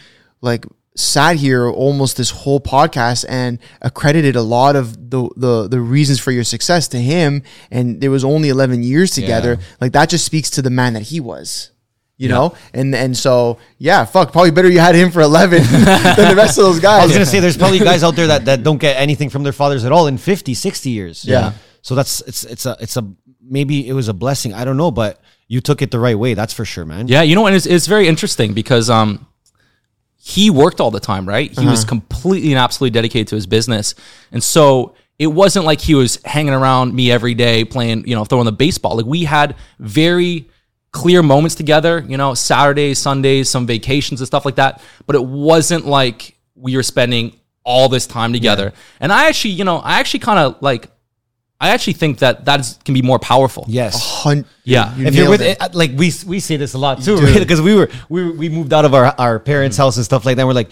like 0.41 0.65
sat 0.97 1.35
here 1.37 1.69
almost 1.69 2.17
this 2.17 2.31
whole 2.31 2.59
podcast 2.59 3.25
and 3.29 3.59
accredited 3.81 4.35
a 4.35 4.41
lot 4.41 4.75
of 4.75 5.09
the 5.09 5.29
the 5.35 5.67
the 5.67 5.79
reasons 5.79 6.19
for 6.19 6.31
your 6.31 6.43
success 6.43 6.87
to 6.89 6.97
him, 6.97 7.43
and 7.71 8.01
there 8.01 8.11
was 8.11 8.23
only 8.23 8.49
eleven 8.49 8.83
years 8.83 9.11
together. 9.11 9.59
Like 9.79 9.93
that 9.93 10.09
just 10.09 10.25
speaks 10.25 10.49
to 10.51 10.61
the 10.61 10.69
man 10.69 10.93
that 10.93 11.03
he 11.03 11.19
was. 11.19 11.71
You 12.19 12.29
know, 12.29 12.55
and 12.73 12.95
and 12.95 13.15
so 13.15 13.59
yeah, 13.77 14.03
fuck. 14.03 14.31
Probably 14.31 14.49
better 14.49 14.69
you 14.69 14.79
had 14.79 14.95
him 14.95 15.11
for 15.11 15.21
eleven 15.21 15.61
than 15.71 16.29
the 16.29 16.33
rest 16.35 16.57
of 16.57 16.63
those 16.63 16.79
guys. 16.79 17.03
I 17.03 17.05
was 17.05 17.13
gonna 17.13 17.27
say 17.27 17.39
there's 17.39 17.57
probably 17.57 17.77
guys 17.77 18.03
out 18.03 18.15
there 18.15 18.25
that, 18.27 18.45
that 18.45 18.63
don't 18.63 18.79
get 18.79 18.97
anything 18.97 19.29
from 19.29 19.43
their 19.43 19.53
fathers 19.53 19.85
at 19.85 19.91
all 19.91 20.07
in 20.07 20.17
50, 20.17 20.55
60 20.55 20.89
years. 20.89 21.23
Yeah. 21.23 21.53
So 21.83 21.93
that's 21.93 22.21
it's 22.21 22.43
it's 22.43 22.65
a 22.65 22.75
it's 22.79 22.97
a 22.97 23.07
maybe 23.39 23.87
it 23.87 23.93
was 23.93 24.07
a 24.07 24.13
blessing. 24.13 24.51
I 24.51 24.65
don't 24.65 24.77
know, 24.77 24.89
but 24.89 25.21
you 25.47 25.61
took 25.61 25.83
it 25.83 25.91
the 25.91 25.99
right 25.99 26.17
way. 26.17 26.33
That's 26.33 26.53
for 26.53 26.65
sure, 26.65 26.85
man. 26.85 27.07
Yeah, 27.07 27.21
you 27.21 27.35
know, 27.35 27.45
and 27.45 27.55
it's, 27.55 27.67
it's 27.67 27.87
very 27.87 28.07
interesting 28.07 28.53
because 28.53 28.89
um, 28.89 29.27
he 30.27 30.49
worked 30.49 30.81
all 30.81 30.91
the 30.91 30.99
time, 30.99 31.25
right? 31.25 31.49
He 31.57 31.65
was 31.65 31.83
uh-huh. 31.83 31.87
completely 31.87 32.51
and 32.51 32.59
absolutely 32.59 32.91
dedicated 32.91 33.29
to 33.29 33.35
his 33.35 33.47
business, 33.47 33.95
and 34.33 34.43
so 34.43 34.93
it 35.17 35.27
wasn't 35.27 35.63
like 35.63 35.79
he 35.79 35.95
was 35.95 36.19
hanging 36.25 36.53
around 36.53 36.93
me 36.93 37.09
every 37.13 37.33
day 37.33 37.63
playing, 37.63 38.05
you 38.05 38.13
know, 38.13 38.25
throwing 38.25 38.43
the 38.43 38.51
baseball. 38.51 38.97
Like 38.97 39.05
we 39.05 39.23
had 39.23 39.55
very 39.79 40.49
clear 40.91 41.23
moments 41.23 41.55
together, 41.55 42.05
you 42.05 42.17
know, 42.17 42.33
Saturdays, 42.33 42.99
Sundays, 42.99 43.47
some 43.47 43.65
vacations 43.65 44.19
and 44.19 44.27
stuff 44.27 44.43
like 44.43 44.55
that. 44.55 44.81
But 45.05 45.15
it 45.15 45.23
wasn't 45.23 45.85
like 45.85 46.37
we 46.55 46.75
were 46.75 46.83
spending 46.83 47.39
all 47.63 47.87
this 47.87 48.05
time 48.05 48.33
together. 48.33 48.73
And 48.99 49.13
I 49.13 49.29
actually, 49.29 49.51
you 49.51 49.63
know, 49.63 49.77
I 49.77 49.99
actually 49.99 50.19
kind 50.21 50.39
of 50.39 50.61
like. 50.61 50.91
I 51.59 51.69
actually 51.69 51.93
think 51.93 52.19
that 52.19 52.45
that 52.45 52.59
is, 52.59 52.79
can 52.85 52.93
be 52.93 53.01
more 53.01 53.17
powerful. 53.17 53.65
Yes. 53.67 54.21
Hun- 54.23 54.45
Yeah. 54.63 54.95
you 54.95 55.07
if 55.07 55.15
you're 55.15 55.29
with 55.29 55.41
it. 55.41 55.57
it, 55.59 55.73
like 55.73 55.91
we 55.95 56.11
we 56.25 56.39
say 56.39 56.57
this 56.57 56.73
a 56.73 56.77
lot 56.77 57.01
too, 57.01 57.17
right? 57.17 57.39
Because 57.39 57.61
we 57.61 57.73
were 57.73 57.89
we 58.09 58.29
we 58.31 58.49
moved 58.49 58.73
out 58.73 58.85
of 58.85 58.93
our 58.93 59.13
our 59.17 59.39
parents' 59.39 59.75
mm. 59.75 59.81
house 59.81 59.97
and 59.97 60.05
stuff 60.05 60.25
like 60.25 60.37
that. 60.37 60.45
We're 60.45 60.53
like, 60.53 60.69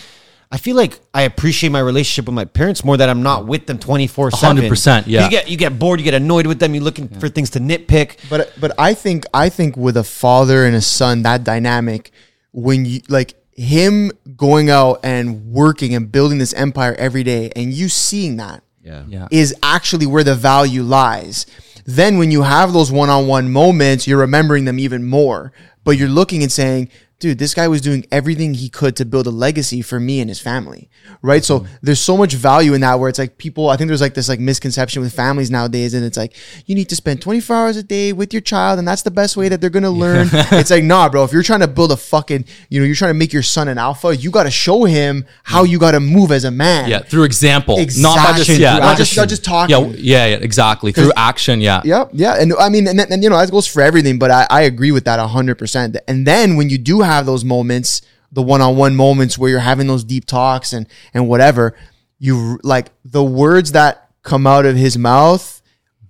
I 0.52 0.58
feel 0.58 0.76
like 0.76 1.00
I 1.12 1.24
appreciate 1.24 1.72
my 1.72 1.80
relationship 1.80 2.28
with 2.28 2.36
my 2.36 2.46
parents 2.46 2.84
more 2.84 2.98
that 2.98 3.10
I'm 3.10 3.24
not 3.24 3.48
with 3.48 3.66
them 3.66 3.80
twenty 3.80 4.06
four 4.06 4.30
seven. 4.30 4.64
100%, 4.64 5.06
yeah. 5.08 5.24
You 5.24 5.30
get 5.32 5.50
you 5.50 5.58
get 5.58 5.80
bored, 5.80 6.00
you 6.00 6.04
get 6.04 6.14
annoyed 6.14 6.46
with 6.46 6.60
them. 6.60 6.76
You're 6.76 6.84
looking 6.84 7.08
for 7.08 7.30
things 7.30 7.50
to 7.52 7.60
nitpick. 7.60 8.18
But 8.30 8.54
but 8.60 8.72
I 8.78 8.94
think 8.94 9.26
I 9.34 9.50
think 9.50 9.76
with 9.76 9.98
a 9.98 10.04
father 10.04 10.66
and 10.66 10.76
a 10.76 10.82
son, 10.82 11.24
that 11.24 11.44
dynamic, 11.44 12.12
when 12.52 12.86
you 12.86 13.02
like 13.10 13.34
him 13.54 14.12
going 14.36 14.70
out 14.70 15.00
and 15.02 15.48
working 15.48 15.96
and 15.96 16.12
building 16.12 16.38
this 16.38 16.54
empire 16.54 16.94
every 17.00 17.24
day, 17.24 17.52
and 17.56 17.74
you 17.74 17.90
seeing 17.90 18.38
that 18.38 18.62
Yeah. 18.86 19.28
is 19.32 19.54
actually 19.64 20.06
where 20.06 20.24
the 20.24 20.36
value 20.36 20.84
lies. 20.84 21.46
Then 21.86 22.18
when 22.18 22.32
you 22.32 22.44
have 22.44 22.72
those 22.74 22.92
one-on-one 22.92 23.52
moments, 23.52 24.08
you're 24.08 24.20
remembering 24.20 24.66
them 24.66 24.80
even 24.80 25.06
more. 25.06 25.52
But 25.84 25.98
you're 25.98 26.10
looking 26.10 26.42
and 26.42 26.52
saying, 26.52 26.90
dude, 27.20 27.40
this 27.40 27.54
guy 27.54 27.68
was 27.68 27.82
doing 27.82 28.06
everything 28.12 28.54
he 28.54 28.70
could 28.70 28.96
to 28.98 29.06
build 29.06 29.26
a 29.26 29.30
legacy 29.32 29.82
for 29.82 30.00
me 30.00 30.20
and 30.20 30.30
his 30.30 30.40
family. 30.40 30.90
Right. 31.22 31.44
So 31.44 31.56
Mm-hmm. 31.62 31.76
there's 31.84 32.00
so 32.02 32.18
much 32.18 32.34
value 32.34 32.74
in 32.74 32.82
that 32.82 33.00
where 33.00 33.08
it's 33.10 33.18
like 33.18 33.38
people, 33.38 33.70
I 33.70 33.78
think 33.78 33.88
there's 33.88 34.02
like 34.02 34.14
this 34.16 34.28
like 34.28 34.40
misconception 34.40 35.02
with 35.02 35.14
families 35.14 35.50
nowadays. 35.50 35.94
And 35.94 36.04
it's 36.06 36.18
like, 36.18 36.34
you 36.66 36.76
need 36.76 36.90
to 36.90 36.96
spend 36.96 37.22
24 37.22 37.56
hours 37.56 37.78
a 37.78 37.84
day 37.84 38.12
with 38.14 38.34
your 38.34 38.42
child. 38.42 38.78
And 38.80 38.88
that's 38.88 39.02
the 39.04 39.12
best 39.12 39.38
way 39.38 39.48
that 39.50 39.62
they're 39.62 39.70
going 39.70 39.84
to 39.84 39.90
learn. 39.90 40.28
it's 40.34 40.70
like, 40.72 40.84
nah, 40.84 41.08
bro, 41.10 41.24
if 41.24 41.32
you're 41.32 41.42
trying 41.44 41.62
to 41.62 41.68
build 41.68 41.92
a 41.94 41.98
fucking, 41.98 42.46
you 42.70 42.80
know, 42.80 42.86
you're 42.86 42.96
trying 42.96 43.12
to 43.12 43.18
make 43.18 43.32
your 43.32 43.44
son 43.44 43.68
an 43.70 43.78
alpha, 43.78 44.16
you 44.16 44.30
got 44.30 44.44
to 44.44 44.52
show 44.52 44.84
him 44.84 45.26
how 45.44 45.64
you 45.64 45.80
got 45.80 45.92
to 45.92 46.00
move 46.02 46.32
as 46.32 46.44
a 46.44 46.52
man. 46.52 46.90
Yeah, 46.90 47.00
through 47.00 47.24
example, 47.24 47.78
not 47.98 48.18
by 48.18 48.38
just 48.38 48.50
yeah, 48.60 48.78
Not 48.80 48.98
just- 48.98 49.16
not 49.16 49.30
just 49.30 49.46
talking. 49.46 49.72
Yeah, 49.74 49.94
yeah, 49.98 50.26
yeah, 50.28 50.36
exactly. 50.38 50.92
Through 50.92 51.14
action, 51.16 51.62
yeah. 51.62 51.82
Yep. 51.86 52.10
Yeah. 52.14 52.36
And 52.42 52.54
I 52.60 52.68
mean, 52.70 52.88
and, 52.88 53.00
and 53.00 53.24
you 53.24 53.30
know, 53.30 53.38
that 53.38 53.50
goes 53.52 53.68
for 53.68 53.82
everything, 53.82 54.20
but 54.20 54.32
I, 54.32 54.48
I 54.50 54.62
agree 54.64 54.92
with 54.92 55.06
that 55.06 55.20
100%. 55.20 55.98
And 56.08 56.28
then 56.28 56.56
when 56.58 56.70
you 56.70 56.78
do 56.78 57.02
have 57.06 57.26
those 57.26 57.44
moments, 57.46 58.02
the 58.32 58.42
one 58.42 58.62
on 58.62 58.76
one 58.78 58.96
moments 58.96 59.38
where 59.38 59.50
you're 59.50 59.60
having 59.60 59.88
those 59.88 60.04
deep 60.04 60.26
talks 60.26 60.74
and, 60.74 60.88
and 61.14 61.28
whatever, 61.28 61.76
you 62.20 62.60
like 62.64 62.92
the 63.04 63.24
words 63.24 63.72
that 63.74 64.10
come 64.24 64.48
out 64.48 64.66
of 64.66 64.76
his 64.76 64.98
mouth 64.98 65.62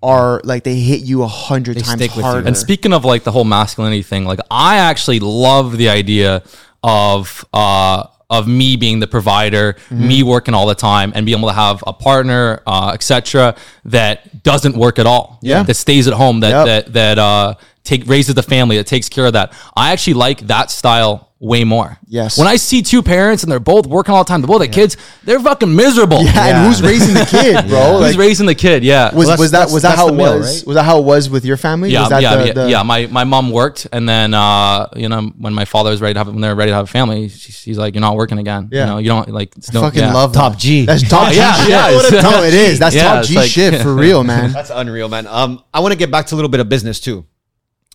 are 0.03 0.39
like 0.43 0.63
they 0.63 0.75
hit 0.75 1.01
you 1.01 1.23
a 1.23 1.27
hundred 1.27 1.75
times 1.77 1.87
stick 1.99 2.11
with 2.11 2.17
you. 2.17 2.23
harder. 2.23 2.47
And 2.47 2.55
speaking 2.55 2.93
of 2.93 3.03
like 3.05 3.23
the 3.23 3.31
whole 3.31 3.43
masculinity 3.43 4.03
thing, 4.03 4.25
like 4.25 4.39
I 4.51 4.77
actually 4.77 5.19
love 5.19 5.77
the 5.77 5.89
idea 5.89 6.43
of 6.83 7.43
uh 7.53 8.03
of 8.29 8.47
me 8.47 8.75
being 8.75 8.99
the 8.99 9.07
provider, 9.07 9.73
Mm-hmm. 9.73 10.07
me 10.07 10.23
working 10.23 10.53
all 10.55 10.65
the 10.65 10.75
time, 10.75 11.11
and 11.15 11.25
being 11.27 11.37
able 11.37 11.47
to 11.49 11.53
have 11.53 11.83
a 11.85 11.93
partner, 11.93 12.59
uh, 12.65 12.89
etc., 12.95 13.55
that 13.85 14.41
doesn't 14.43 14.75
work 14.75 14.97
at 14.97 15.05
all. 15.05 15.37
Yeah. 15.43 15.61
that 15.61 15.75
stays 15.75 16.07
at 16.07 16.13
home, 16.13 16.39
that 16.39 16.49
Yep. 16.49 16.65
that 16.85 16.93
that 16.93 17.19
uh 17.19 17.53
take 17.85 18.07
raises 18.07 18.35
the 18.35 18.43
family, 18.43 18.77
that 18.77 18.87
takes 18.87 19.07
care 19.09 19.25
of 19.25 19.33
that. 19.33 19.53
I 19.75 19.91
actually 19.93 20.15
like 20.15 20.47
that 20.47 20.71
style 20.71 21.31
way 21.37 21.63
more. 21.65 21.99
Yes. 22.07 22.39
When 22.39 22.47
I 22.47 22.55
see 22.55 22.81
two 22.81 23.03
parents 23.03 23.43
and 23.43 23.51
they're 23.51 23.59
both 23.59 23.85
working 23.85 24.15
all 24.15 24.23
the 24.23 24.27
time, 24.27 24.41
they're 24.41 24.47
both 24.47 24.61
the 24.61 24.67
kids, 24.69 24.95
they're 25.25 25.39
fucking 25.39 25.75
miserable. 25.75 26.23
yeah, 26.23 26.47
and 26.47 26.67
who's 26.67 26.81
raising 26.81 27.13
the 27.13 27.25
kid, 27.29 27.67
bro? 27.67 27.91
Who's 27.99 28.01
Like, 28.01 28.17
raising 28.17 28.47
the 28.47 28.55
kid? 28.55 28.83
Yeah. 28.83 29.13
was, 29.13 29.27
that's- 29.27 29.39
was 29.39 29.51
that 29.51 29.69
was 29.69 29.83
that 29.83 29.97
how 29.97 30.07
it 30.07 30.13
male, 30.15 30.37
was? 30.39 30.59
right? 30.61 30.67
Was 30.67 30.75
that 30.75 30.83
how 30.83 30.97
it 30.99 31.03
was 31.03 31.29
with 31.29 31.45
your 31.45 31.57
family? 31.57 31.91
Yeah, 31.91 32.01
was 32.01 32.09
that 32.09 32.21
yeah, 32.23 32.35
the, 32.37 32.47
yeah, 32.47 32.53
the- 32.53 32.69
yeah. 32.71 32.83
My 32.83 33.05
my 33.07 33.25
mom 33.25 33.51
worked, 33.51 33.85
and 33.91 34.07
then 34.09 34.33
uh, 34.33 34.87
you 34.95 35.09
know 35.09 35.21
when 35.37 35.53
my 35.53 35.65
father 35.65 35.89
was 35.91 36.01
ready 36.01 36.13
to 36.13 36.19
have 36.21 36.27
when 36.27 36.39
they 36.41 36.47
were 36.47 36.55
ready 36.55 36.71
to 36.71 36.75
have 36.75 36.85
a 36.85 36.87
family, 36.87 37.27
she, 37.29 37.51
she's 37.51 37.77
like, 37.77 37.93
"You're 37.93 38.01
not 38.01 38.15
working 38.15 38.39
again. 38.39 38.69
Yeah. 38.71 38.79
You 38.79 38.85
know, 38.91 38.97
you 38.99 39.09
don't 39.09 39.29
like 39.29 39.53
no, 39.73 39.81
fucking 39.81 39.99
yeah. 39.99 40.13
love 40.13 40.33
Top. 40.33 40.57
G. 40.57 40.85
That's 40.85 41.07
top 41.07 41.29
G 41.31 41.37
yeah, 41.37 41.67
yeah, 41.67 41.89
it's- 41.91 42.23
no, 42.23 42.43
it 42.43 42.53
is. 42.55 42.79
That's 42.79 42.95
top 42.95 43.23
G 43.25 43.35
like- 43.35 43.51
shit 43.51 43.81
for 43.81 43.93
real, 43.93 44.23
man. 44.31 44.51
That's 44.53 44.71
unreal, 44.71 45.09
man. 45.09 45.27
Um, 45.27 45.61
I 45.73 45.81
want 45.81 45.91
to 45.91 45.97
get 45.97 46.09
back 46.09 46.25
to 46.27 46.35
a 46.35 46.37
little 46.37 46.49
bit 46.49 46.61
of 46.61 46.69
business 46.69 46.99
too. 46.99 47.25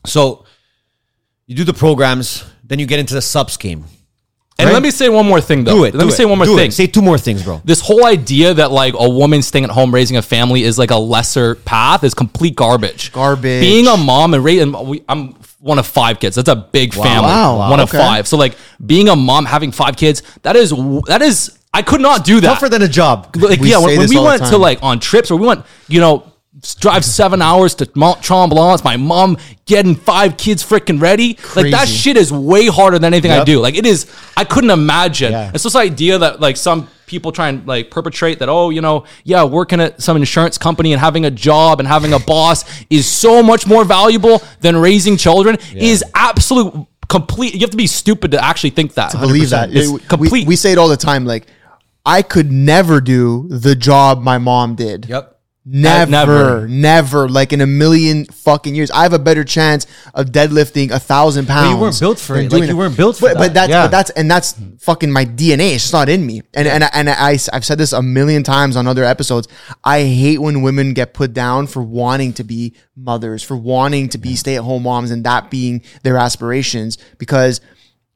So 0.04 0.44
you 1.46 1.54
do 1.56 1.64
the 1.64 1.74
programs, 1.74 2.44
then 2.64 2.78
you 2.78 2.86
get 2.86 2.98
into 2.98 3.14
the 3.14 3.22
subs 3.22 3.56
game. 3.56 3.84
And 4.58 4.66
Right? 4.66 4.74
let 4.74 4.82
me 4.82 4.90
say 4.90 5.08
one 5.08 5.26
more 5.26 5.40
thing, 5.40 5.64
though. 5.64 5.72
Do 5.76 5.84
it. 5.84 5.94
Let 5.94 6.00
do 6.00 6.06
me 6.06 6.12
it, 6.12 6.16
say 6.16 6.26
one 6.26 6.36
more 6.36 6.44
do 6.44 6.52
it. 6.54 6.60
thing. 6.60 6.70
Say 6.70 6.86
two 6.86 7.00
more 7.00 7.16
things, 7.16 7.42
bro. 7.42 7.62
this 7.64 7.80
whole 7.80 8.04
idea 8.04 8.52
that 8.52 8.70
like 8.70 8.92
a 8.98 9.08
woman 9.08 9.40
staying 9.40 9.64
at 9.64 9.70
home 9.70 9.92
raising 9.94 10.18
a 10.18 10.22
family 10.22 10.64
is 10.64 10.78
like 10.78 10.90
a 10.90 10.98
lesser 10.98 11.54
path 11.54 12.04
is 12.04 12.12
complete 12.12 12.56
garbage. 12.56 13.10
Garbage. 13.10 13.62
Being 13.62 13.86
a 13.86 13.96
mom 13.96 14.34
and 14.34 14.44
raising, 14.44 14.74
I'm 15.08 15.34
one 15.60 15.78
of 15.78 15.86
five 15.86 16.20
kids. 16.20 16.36
That's 16.36 16.50
a 16.50 16.56
big 16.56 16.92
family. 16.92 17.28
Wow. 17.30 17.70
One 17.70 17.80
of 17.80 17.88
Okay. 17.88 17.98
five. 17.98 18.28
So 18.28 18.36
like 18.36 18.54
being 18.84 19.08
a 19.08 19.16
mom 19.16 19.46
having 19.46 19.72
five 19.72 19.96
kids, 19.96 20.22
that 20.42 20.56
is 20.56 20.74
that 21.06 21.22
is 21.22 21.56
I 21.72 21.80
could 21.80 22.02
not 22.02 22.24
do 22.24 22.40
that. 22.40 22.54
Tougher 22.54 22.68
than 22.68 22.82
a 22.82 22.88
job. 22.88 23.34
like 23.36 23.60
We 23.60 23.70
yeah, 23.70 23.78
when, 23.78 23.96
when 23.98 24.08
we 24.10 24.18
went 24.18 24.44
to 24.46 24.58
like 24.58 24.80
on 24.82 25.00
trips 25.00 25.30
or 25.30 25.36
we 25.38 25.46
went, 25.46 25.64
you 25.88 26.00
know, 26.00 26.16
s- 26.18 26.29
drive 26.78 27.04
seven 27.04 27.42
hours 27.42 27.74
to 27.76 27.90
Mont 27.94 28.20
Tremblant, 28.22 28.84
my 28.84 28.96
mom 28.96 29.36
getting 29.66 29.94
five 29.94 30.36
kids 30.36 30.64
freaking 30.64 31.00
ready. 31.00 31.38
Like 31.56 31.70
that 31.70 31.88
shit 31.88 32.16
is 32.16 32.32
way 32.32 32.66
harder 32.66 32.98
than 32.98 33.12
anything 33.14 33.30
I 33.30 33.44
do. 33.44 33.60
Like 33.60 33.76
it 33.76 33.86
is, 33.86 34.10
I 34.36 34.44
couldn't 34.44 34.70
imagine. 34.70 35.32
Yeah. 35.32 35.50
It's 35.54 35.64
this 35.64 35.76
idea 35.76 36.18
that 36.18 36.40
like 36.40 36.56
some 36.56 36.88
people 37.06 37.32
try 37.32 37.48
and 37.48 37.66
like 37.66 37.90
perpetrate 37.90 38.38
that, 38.38 38.48
oh, 38.48 38.70
you 38.70 38.80
know, 38.80 39.04
yeah, 39.24 39.44
working 39.44 39.80
at 39.80 40.00
some 40.00 40.16
insurance 40.16 40.58
company 40.58 40.92
and 40.92 41.00
having 41.00 41.24
a 41.24 41.30
job 41.30 41.80
and 41.80 41.88
having 41.88 42.12
a 42.12 42.18
boss 42.34 42.64
is 42.90 43.06
so 43.06 43.42
much 43.42 43.66
more 43.66 43.84
valuable 43.84 44.42
than 44.60 44.76
raising 44.76 45.16
children 45.16 45.58
is 45.74 46.04
absolute 46.14 46.86
complete. 47.08 47.54
You 47.54 47.60
have 47.60 47.70
to 47.70 47.76
be 47.76 47.86
stupid 47.86 48.30
to 48.30 48.42
actually 48.42 48.70
think 48.70 48.94
that. 48.94 49.12
believe 49.12 49.50
that. 49.50 49.70
It's 49.74 49.88
It- 49.88 49.92
we- 49.92 49.98
complete. 50.00 50.46
We, 50.46 50.56
say 50.56 50.72
it 50.72 50.78
all 50.78 50.88
the 50.88 50.96
time. 50.96 51.26
Like, 51.26 51.46
I 52.06 52.22
could 52.22 52.50
never 52.50 53.00
do 53.00 53.46
the 53.48 53.74
job 53.74 54.22
my 54.22 54.38
mom 54.38 54.74
did. 54.74 55.06
Yep. 55.06 55.39
Never, 55.64 56.10
never. 56.10 56.68
never, 56.68 57.28
like 57.28 57.52
in 57.52 57.60
a 57.60 57.66
million 57.66 58.24
fucking 58.24 58.74
years. 58.74 58.90
I 58.90 59.02
have 59.02 59.12
a 59.12 59.18
better 59.18 59.44
chance 59.44 59.86
of 60.14 60.26
deadlifting 60.28 60.90
a 60.90 60.98
thousand 60.98 61.46
pounds. 61.46 61.70
you 61.74 61.76
weren't 61.76 62.00
built 62.00 62.18
for 62.18 62.36
it. 62.36 62.50
Like, 62.50 62.66
you 62.66 62.76
weren't 62.76 62.96
built 62.96 63.16
for 63.16 63.28
but, 63.28 63.34
that. 63.34 63.38
But 63.38 63.54
that's 63.54 63.70
Yeah. 63.70 63.84
but 63.84 63.90
that's 63.90 64.10
and 64.10 64.30
that's 64.30 64.54
fucking 64.78 65.12
my 65.12 65.26
DNA. 65.26 65.74
It's 65.74 65.84
just 65.84 65.92
not 65.92 66.08
in 66.08 66.24
me. 66.24 66.40
And 66.54 66.66
and 66.66 66.84
and 66.92 67.10
I 67.10 67.38
I've 67.52 67.64
said 67.64 67.76
this 67.76 67.92
a 67.92 68.00
million 68.02 68.42
times 68.42 68.74
on 68.74 68.86
other 68.86 69.04
episodes. 69.04 69.48
I 69.84 70.04
hate 70.04 70.38
when 70.38 70.62
women 70.62 70.94
get 70.94 71.12
put 71.12 71.34
down 71.34 71.66
for 71.66 71.82
wanting 71.82 72.32
to 72.34 72.44
be 72.44 72.74
mothers, 72.96 73.42
for 73.42 73.56
wanting 73.56 74.08
to 74.10 74.18
be 74.18 74.36
stay 74.36 74.56
at 74.56 74.62
home 74.62 74.84
moms, 74.84 75.10
and 75.10 75.24
that 75.24 75.50
being 75.50 75.82
their 76.02 76.16
aspirations. 76.16 76.96
Because, 77.18 77.60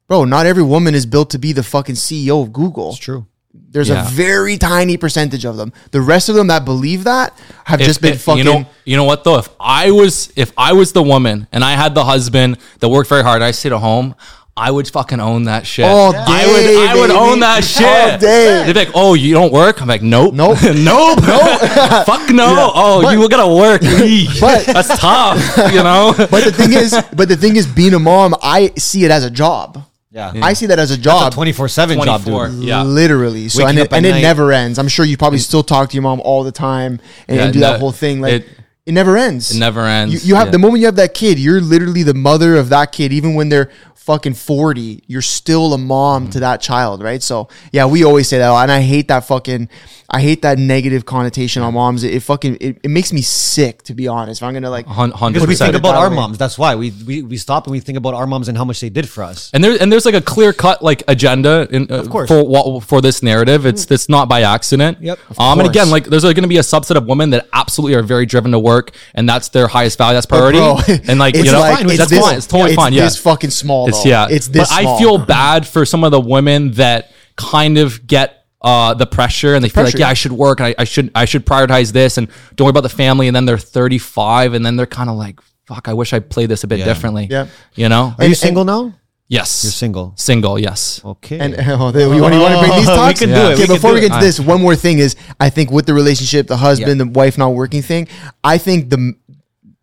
bro, 0.07 0.25
not 0.25 0.47
every 0.47 0.63
woman 0.63 0.95
is 0.95 1.05
built 1.05 1.29
to 1.29 1.37
be 1.37 1.53
the 1.53 1.63
fucking 1.63 1.95
CEO 1.95 2.41
of 2.41 2.51
Google. 2.51 2.89
It's 2.89 2.97
True. 2.97 3.27
There's 3.71 3.89
Yeah. 3.89 4.05
a 4.05 4.09
very 4.09 4.57
tiny 4.57 4.95
percentage 4.97 5.43
of 5.45 5.57
them. 5.57 5.73
The 5.91 5.99
rest 6.01 6.29
of 6.29 6.35
them 6.35 6.47
that 6.47 6.63
believe 6.63 7.03
that 7.03 7.33
have 7.65 7.81
If- 7.81 7.87
just 7.87 8.01
been 8.01 8.13
if- 8.13 8.21
fucking. 8.21 8.37
You 8.39 8.43
know, 8.45 8.65
you 8.85 8.95
know 8.97 9.03
what 9.03 9.23
though? 9.25 9.37
If 9.37 9.49
I 9.59 9.91
was, 9.91 10.29
if 10.37 10.51
I 10.57 10.71
was 10.73 10.93
the 10.93 11.03
woman 11.03 11.47
and 11.51 11.63
I 11.63 11.73
had 11.73 11.93
the 11.93 12.05
husband 12.05 12.57
that 12.79 12.87
worked 12.89 13.09
very 13.09 13.23
hard, 13.23 13.41
I 13.41 13.51
stayed 13.51 13.73
at 13.73 13.79
home. 13.79 14.15
I 14.57 14.71
would 14.71 14.87
fucking 14.87 15.19
own 15.19 15.43
that 15.51 15.67
shit. 15.67 15.83
All 15.83 16.15
I 16.15 16.25
day, 16.45 16.47
would, 16.77 16.89
I 16.89 16.95
would 16.95 17.11
own 17.11 17.41
that 17.41 17.55
All 17.57 17.61
shit. 17.61 18.21
day. 18.21 18.63
They'd 18.65 18.71
be 18.71 18.79
like, 18.85 18.91
"Oh, 18.95 19.13
you 19.13 19.33
don't 19.33 19.51
work?" 19.51 19.81
I'm 19.81 19.87
like, 19.89 20.01
"Nope, 20.01 20.33
Nope. 20.33 20.57
nope, 20.63 21.19
nope, 21.27 21.59
fuck 22.05 22.29
no." 22.29 22.71
Oh, 22.73 23.01
But- 23.01 23.11
you 23.19 23.27
gotta 23.27 23.53
work. 23.53 23.81
But- 24.39 24.65
that's 24.65 24.97
tough, 24.97 25.57
you 25.73 25.83
know. 25.83 26.13
but 26.17 26.45
the 26.45 26.53
thing 26.53 26.71
is, 26.71 26.95
but 27.13 27.27
the 27.27 27.35
thing 27.35 27.57
is, 27.57 27.67
being 27.67 27.93
a 27.95 27.99
mom, 27.99 28.33
I 28.41 28.71
see 28.77 29.03
it 29.03 29.11
as 29.11 29.25
a 29.25 29.29
job. 29.29 29.83
Yeah. 30.15 30.31
I 30.41 30.53
see 30.53 30.67
that 30.67 30.79
as 30.79 30.91
a 30.91 30.97
job. 30.97 31.33
Twenty 31.33 31.51
four 31.51 31.67
seven 31.67 31.97
job, 32.01 32.21
24. 32.23 32.47
dude. 32.49 32.63
Yeah. 32.63 32.83
Literally. 32.83 33.49
So 33.49 33.65
Waking 33.65 33.79
and 33.79 33.87
it, 33.87 33.93
and 33.93 34.05
it 34.05 34.21
never 34.21 34.53
ends. 34.53 34.79
I'm 34.79 34.87
sure 34.87 35.05
you 35.05 35.17
probably 35.17 35.39
still 35.39 35.61
talk 35.61 35.89
to 35.89 35.93
your 35.93 36.03
mom 36.03 36.21
all 36.21 36.45
the 36.45 36.53
time 36.53 37.01
and, 37.27 37.37
Yeah, 37.37 37.43
and 37.43 37.53
do 37.53 37.59
no, 37.59 37.71
that 37.71 37.79
whole 37.81 37.91
thing. 37.91 38.21
Like 38.21 38.43
it, 38.43 38.49
it- 38.85 38.91
never 38.93 39.17
ends. 39.17 39.51
It 39.51 39.59
never 39.59 39.81
ends. 39.85 40.13
You, 40.13 40.19
you 40.29 40.35
have 40.35 40.47
Yeah. 40.47 40.51
the 40.51 40.59
moment 40.59 40.79
you 40.81 40.85
have 40.87 40.95
that 40.97 41.13
kid, 41.13 41.39
you're 41.39 41.61
literally 41.61 42.03
the 42.03 42.13
mother 42.13 42.55
of 42.55 42.69
that 42.69 42.91
kid. 42.91 43.11
Even 43.13 43.33
when 43.35 43.49
they're 43.49 43.69
fucking 43.95 44.35
40, 44.35 45.01
you're 45.07 45.21
still 45.23 45.73
a 45.73 45.77
mom 45.79 46.27
Mm. 46.27 46.31
to 46.33 46.39
that 46.41 46.61
child, 46.61 47.01
right? 47.01 47.23
So 47.23 47.47
yeah, 47.71 47.87
we 47.87 48.03
always 48.03 48.27
say 48.27 48.37
that, 48.37 48.51
and 48.51 48.71
I 48.71 48.81
hate 48.81 49.07
that 49.07 49.25
fucking, 49.25 49.67
I 50.07 50.21
hate 50.21 50.43
that 50.43 50.59
negative 50.59 51.05
connotation 51.07 51.63
on 51.63 51.73
moms. 51.73 52.03
It, 52.03 52.13
it 52.13 52.19
fucking, 52.19 52.57
it, 52.61 52.77
it 52.83 52.89
makes 52.91 53.11
me 53.11 53.23
sick 53.23 53.81
to 53.85 53.95
be 53.95 54.07
honest. 54.07 54.41
If 54.43 54.47
I'm 54.47 54.53
gonna 54.53 54.69
like, 54.69 54.85
Hun- 54.85 55.09
hundred 55.09 55.39
Because 55.39 55.47
we 55.47 55.53
percent. 55.55 55.71
think 55.73 55.81
about 55.81 55.95
our 55.95 56.11
way. 56.11 56.15
moms. 56.17 56.37
That's 56.37 56.55
why 56.59 56.75
we, 56.75 56.91
we 57.07 57.23
we 57.23 57.37
stop 57.37 57.65
and 57.65 57.71
we 57.71 57.79
think 57.79 57.97
about 57.97 58.13
our 58.13 58.27
moms 58.27 58.47
and 58.47 58.55
how 58.55 58.63
much 58.63 58.79
they 58.79 58.91
did 58.91 59.09
for 59.09 59.23
us. 59.23 59.49
And 59.55 59.63
there 59.63 59.75
and 59.81 59.91
there's 59.91 60.05
like 60.05 60.13
a 60.13 60.21
clear 60.21 60.53
cut 60.53 60.83
like 60.83 61.01
agenda 61.07 61.67
in, 61.71 61.91
uh, 61.91 62.03
course. 62.03 62.27
for 62.27 62.43
what 62.47 62.83
for 62.83 63.01
this 63.01 63.23
narrative. 63.23 63.65
It's 63.65 63.89
it's 63.89 64.07
not 64.07 64.29
by 64.29 64.43
accident. 64.43 64.99
Yep. 65.01 65.17
Of 65.31 65.39
Um. 65.39 65.59
And 65.61 65.67
again, 65.67 65.89
like 65.89 66.05
there's 66.05 66.21
going 66.21 66.35
to 66.35 66.47
be 66.47 66.57
a 66.57 66.67
subset 66.75 66.95
of 66.95 67.07
women 67.07 67.31
that 67.31 67.47
absolutely 67.53 67.95
are 67.95 68.03
very 68.03 68.27
driven 68.27 68.51
to 68.51 68.59
work, 68.59 68.74
and 69.13 69.27
that's 69.27 69.49
their 69.49 69.67
highest 69.67 69.97
value. 69.97 70.15
That's 70.15 70.25
priority. 70.25 70.59
bro, 70.59 70.77
and 71.07 71.19
like 71.19 71.35
you 71.45 71.45
know, 71.45 71.59
like- 71.59 71.77
fine, 71.79 71.85
it's 71.89 71.97
that's 71.97 72.09
this- 72.11 72.19
fine. 72.25 72.37
It's 72.37 72.47
totally 72.47 72.71
it's 72.71 72.75
fine. 72.75 72.93
Yeah. 72.93 73.03
this 73.03 73.17
fucking 73.17 73.49
small. 73.51 73.87
It's 73.89 74.05
yeah. 74.05 74.27
It's 74.29 74.47
this. 74.47 74.69
But 74.69 74.85
I 74.85 74.97
feel 74.99 75.17
bad 75.37 75.67
for 75.67 75.85
some 75.85 76.03
of 76.03 76.11
the 76.11 76.19
women 76.21 76.71
that 76.71 77.11
kind 77.35 77.77
of 77.77 78.05
get. 78.07 78.41
Uh, 78.61 78.95
the 78.95 79.05
pressure 79.05 79.53
and 79.53 79.63
they 79.63 79.69
feel 79.69 79.83
like 79.83 79.91
Pressure. 79.91 79.99
yeah 79.99 80.09
I 80.09 80.15
should 80.15 80.31
work 80.31 80.59
I, 80.59 80.73
I 80.79 80.85
should 80.85 81.11
I 81.13 81.25
should 81.25 81.45
prioritize 81.45 81.91
this 81.91 82.17
and 82.17 82.27
don't 82.55 82.65
worry 82.65 82.71
about 82.71 82.81
the 82.81 82.89
family 82.89 83.27
and 83.27 83.35
then 83.35 83.45
they're 83.45 83.59
35 83.59 84.55
and 84.55 84.65
then 84.65 84.75
they're 84.75 84.87
kind 84.87 85.07
of 85.07 85.17
like 85.17 85.39
fuck 85.67 85.87
I 85.87 85.93
wish 85.93 86.13
I 86.13 86.19
played 86.19 86.49
this 86.49 86.63
a 86.63 86.67
bit 86.67 86.79
Yeah. 86.79 86.85
differently 86.85 87.27
Yeah. 87.29 87.45
you 87.75 87.89
know 87.89 88.15
Are 88.17 88.23
you 88.23 88.29
And- 88.29 88.37
single 88.37 88.65
now? 88.65 88.95
Yes 89.27 89.63
You're 89.63 89.71
single. 89.71 90.13
single 90.15 90.59
yes 90.59 91.01
Okay. 91.03 91.39
And 91.39 91.55
oh, 91.59 91.91
they- 91.91 92.01
you 92.15 92.21
want 92.21 92.33
to 92.33 92.39
bring 92.59 92.71
these 92.79 92.87
Oh, 92.87 92.91
we 92.93 92.97
talks? 92.97 93.19
can 93.19 93.29
do 93.29 93.35
it. 93.35 93.53
Okay, 93.53 93.61
We 93.63 93.67
before 93.75 93.91
do 93.91 93.95
we 93.99 94.05
it. 94.05 94.09
get 94.09 94.19
to 94.19 94.25
this, 94.25 94.39
one 94.39 94.61
more 94.61 94.75
thing 94.75 94.99
is 94.99 95.15
I 95.39 95.49
think 95.49 95.71
with 95.71 95.85
the 95.85 95.93
relationship, 95.93 96.47
the 96.47 96.57
husband, 96.57 96.99
the 96.99 97.07
wife 97.07 97.37
not 97.37 97.49
working 97.53 97.81
thing, 97.81 98.07
I 98.43 98.57
think 98.57 98.89
the 98.89 99.13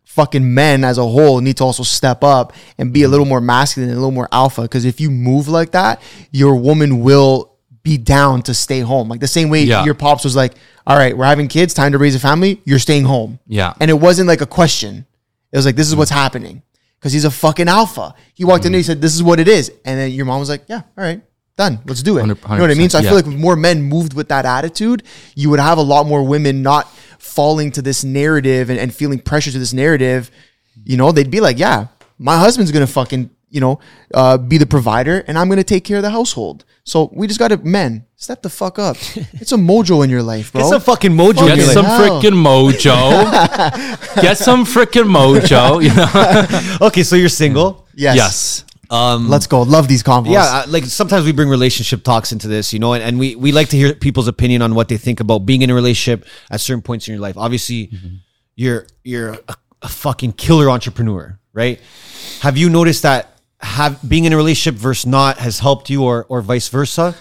fucking 0.05 0.55
men 0.55 0.84
as 0.84 0.99
a 0.99 1.03
whole 1.07 1.40
need 1.40 1.57
to 1.57 1.64
also 1.64 1.82
step 1.82 2.22
up 2.22 2.53
and 2.78 2.93
be 2.93 3.03
a 3.03 3.09
little 3.09 3.24
more 3.26 3.40
masculine 3.40 3.88
and 3.88 3.97
a 3.97 4.01
little 4.01 4.12
more 4.12 4.28
alpha. 4.30 4.62
Because 4.62 4.84
if 4.84 5.01
you 5.01 5.11
move 5.11 5.49
like 5.49 5.70
that, 5.72 6.03
your 6.30 6.55
woman 6.57 7.01
will 7.01 7.57
be 7.82 7.97
down 7.99 8.43
to 8.43 8.55
stay 8.55 8.80
home. 8.80 9.09
Like 9.09 9.20
the 9.20 9.26
same 9.26 9.49
way 9.49 9.64
Yeah. 9.64 9.84
your 9.84 9.95
pops 9.95 10.22
was 10.22 10.36
like, 10.36 10.55
"All 10.86 10.97
right, 10.97 11.16
we're 11.16 11.24
having 11.24 11.49
kids, 11.49 11.74
time 11.74 11.93
to 11.93 11.99
raise 11.99 12.14
a 12.14 12.20
family. 12.20 12.61
You're 12.64 12.78
staying 12.78 13.05
home." 13.05 13.38
Yeah. 13.47 13.72
and 13.80 13.90
it 13.90 13.95
wasn't 13.99 14.28
like 14.28 14.40
a 14.40 14.47
question. 14.47 15.07
It 15.51 15.57
was 15.57 15.66
like, 15.66 15.76
"This 15.76 15.88
is 15.88 15.97
what's 15.97 16.11
happening." 16.11 16.62
Because 17.03 17.12
he's 17.12 17.24
a 17.24 17.32
fucking 17.32 17.66
alpha. 17.66 18.14
He 18.32 18.44
walked 18.44 18.64
in 18.64 18.70
there, 18.70 18.78
he 18.78 18.84
said, 18.84 19.00
"This 19.00 19.12
is 19.12 19.24
what 19.24 19.40
it 19.40 19.48
is," 19.48 19.72
and 19.84 19.98
then 19.98 20.12
your 20.12 20.24
mom 20.24 20.38
was 20.38 20.48
like, 20.48 20.62
"Yeah, 20.68 20.82
all 20.96 21.05
right." 21.05 21.20
Done. 21.57 21.80
Let's 21.84 22.03
do 22.03 22.16
it. 22.16 22.22
You 22.22 22.28
know 22.28 22.34
100%, 22.34 22.61
what 22.61 22.70
I 22.70 22.74
mean? 22.74 22.88
So 22.88 22.98
I 22.98 23.03
yeah. 23.03 23.09
feel 23.09 23.16
like 23.16 23.26
if 23.26 23.34
more 23.34 23.57
men 23.57 23.82
moved 23.82 24.14
with 24.14 24.28
that 24.28 24.46
attitude, 24.46 25.03
you 25.34 25.50
would 25.50 25.59
have 25.59 25.78
a 25.78 25.82
lot 25.82 26.07
more 26.07 26.22
women 26.22 26.62
not 26.62 26.88
falling 27.18 27.72
to 27.72 27.82
this 27.82 28.05
narrative 28.05 28.70
and, 28.70 28.78
and 28.78 28.94
feeling 28.94 29.18
pressure 29.18 29.50
to 29.50 29.59
this 29.59 29.72
narrative. 29.72 30.30
You 30.84 30.96
know, 30.96 31.12
they'd 31.12 31.30
be 31.30 31.40
like, 31.40 31.59
yeah, 31.59 31.88
my 32.18 32.38
husband's 32.38 32.70
gonna 32.72 32.86
fucking 32.86 33.30
you 33.53 33.61
know, 33.61 33.78
uh, 34.14 34.38
be 34.38 34.59
the 34.59 34.66
provider, 34.66 35.22
and 35.28 35.38
I'm 35.38 35.48
gonna 35.48 35.62
take 35.62 35.84
care 35.84 35.98
of 35.98 36.03
the 36.03 36.11
household. 36.11 36.64
So 36.84 37.11
we 37.12 37.26
just 37.28 37.38
gotta, 37.38 37.59
men, 37.59 38.07
step 38.16 38.42
the 38.42 38.48
fuck 38.50 38.78
up. 38.78 38.96
It's 39.34 39.53
a 39.53 39.57
mojo 39.57 40.03
in 40.03 40.11
your 40.11 40.22
life, 40.22 40.53
bro. 40.53 40.62
Get 40.62 40.68
some 40.68 40.80
fucking 40.80 41.12
mojo. 41.12 41.46
Get 41.46 41.59
in 41.59 41.64
your 41.64 41.66
some 41.72 41.84
life. 41.84 42.00
hell. 42.00 42.20
freaking 42.20 42.34
mojo. 42.34 44.20
Get 44.20 44.38
some 44.38 44.64
freaking 44.64 45.09
mojo. 45.16 45.82
You 45.82 45.94
know? 45.94 46.78
Okay, 46.88 47.03
so 47.05 47.14
you're 47.14 47.28
single. 47.28 47.86
yes. 47.94 48.16
yes. 48.16 48.64
Um, 48.90 49.28
Let's 49.30 49.46
go. 49.46 49.62
Love 49.62 49.88
these 49.88 50.03
convos. 50.03 50.32
Yeah, 50.32 50.64
like 50.68 50.84
sometimes 50.84 51.24
we 51.24 51.32
bring 51.32 51.48
relationship 51.48 52.03
talks 52.05 52.30
into 52.32 52.46
this, 52.46 52.74
you 52.74 52.78
know, 52.78 52.92
and, 52.92 53.03
and 53.03 53.18
we, 53.18 53.34
we 53.36 53.50
like 53.50 53.70
to 53.70 53.76
hear 53.76 53.94
people's 53.94 54.28
opinion 54.28 54.61
on 54.61 54.74
what 54.74 54.88
they 54.88 54.98
think 54.98 55.20
about 55.20 55.40
being 55.46 55.62
in 55.62 55.70
a 55.70 55.74
relationship 55.74 56.26
at 56.50 56.61
certain 56.61 56.82
points 56.82 57.09
in 57.09 57.14
your 57.14 57.20
life. 57.22 57.38
Obviously, 57.38 57.90
you're 58.55 58.86
you're 59.03 59.32
a, 59.48 59.57
a 59.80 59.88
fucking 59.88 60.32
killer 60.32 60.68
entrepreneur, 60.68 61.38
right? 61.55 61.80
Have 62.40 62.59
you 62.59 62.68
noticed 62.68 63.03
that 63.05 63.31
have 63.62 63.98
being 64.06 64.24
in 64.24 64.32
a 64.32 64.36
relationship 64.36 64.80
versus 64.80 65.06
not 65.06 65.38
has 65.38 65.58
helped 65.58 65.90
you, 65.90 66.04
or 66.04 66.26
or 66.28 66.42
vice 66.42 66.68
versa? 66.68 67.14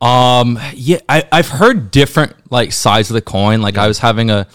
Um, 0.00 0.58
yeah, 0.74 0.98
I, 1.08 1.24
I've 1.30 1.48
heard 1.48 1.90
different 1.90 2.50
like 2.50 2.72
sides 2.72 3.10
of 3.10 3.14
the 3.14 3.22
coin. 3.22 3.60
Like 3.60 3.76
I 3.76 3.86
was 3.86 3.98
having 3.98 4.30
a 4.30 4.46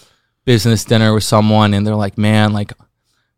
business 0.43 0.83
dinner 0.85 1.13
with 1.13 1.23
someone 1.23 1.73
and 1.73 1.85
they're 1.85 1.95
like, 1.95 2.17
man, 2.17 2.53
like 2.53 2.73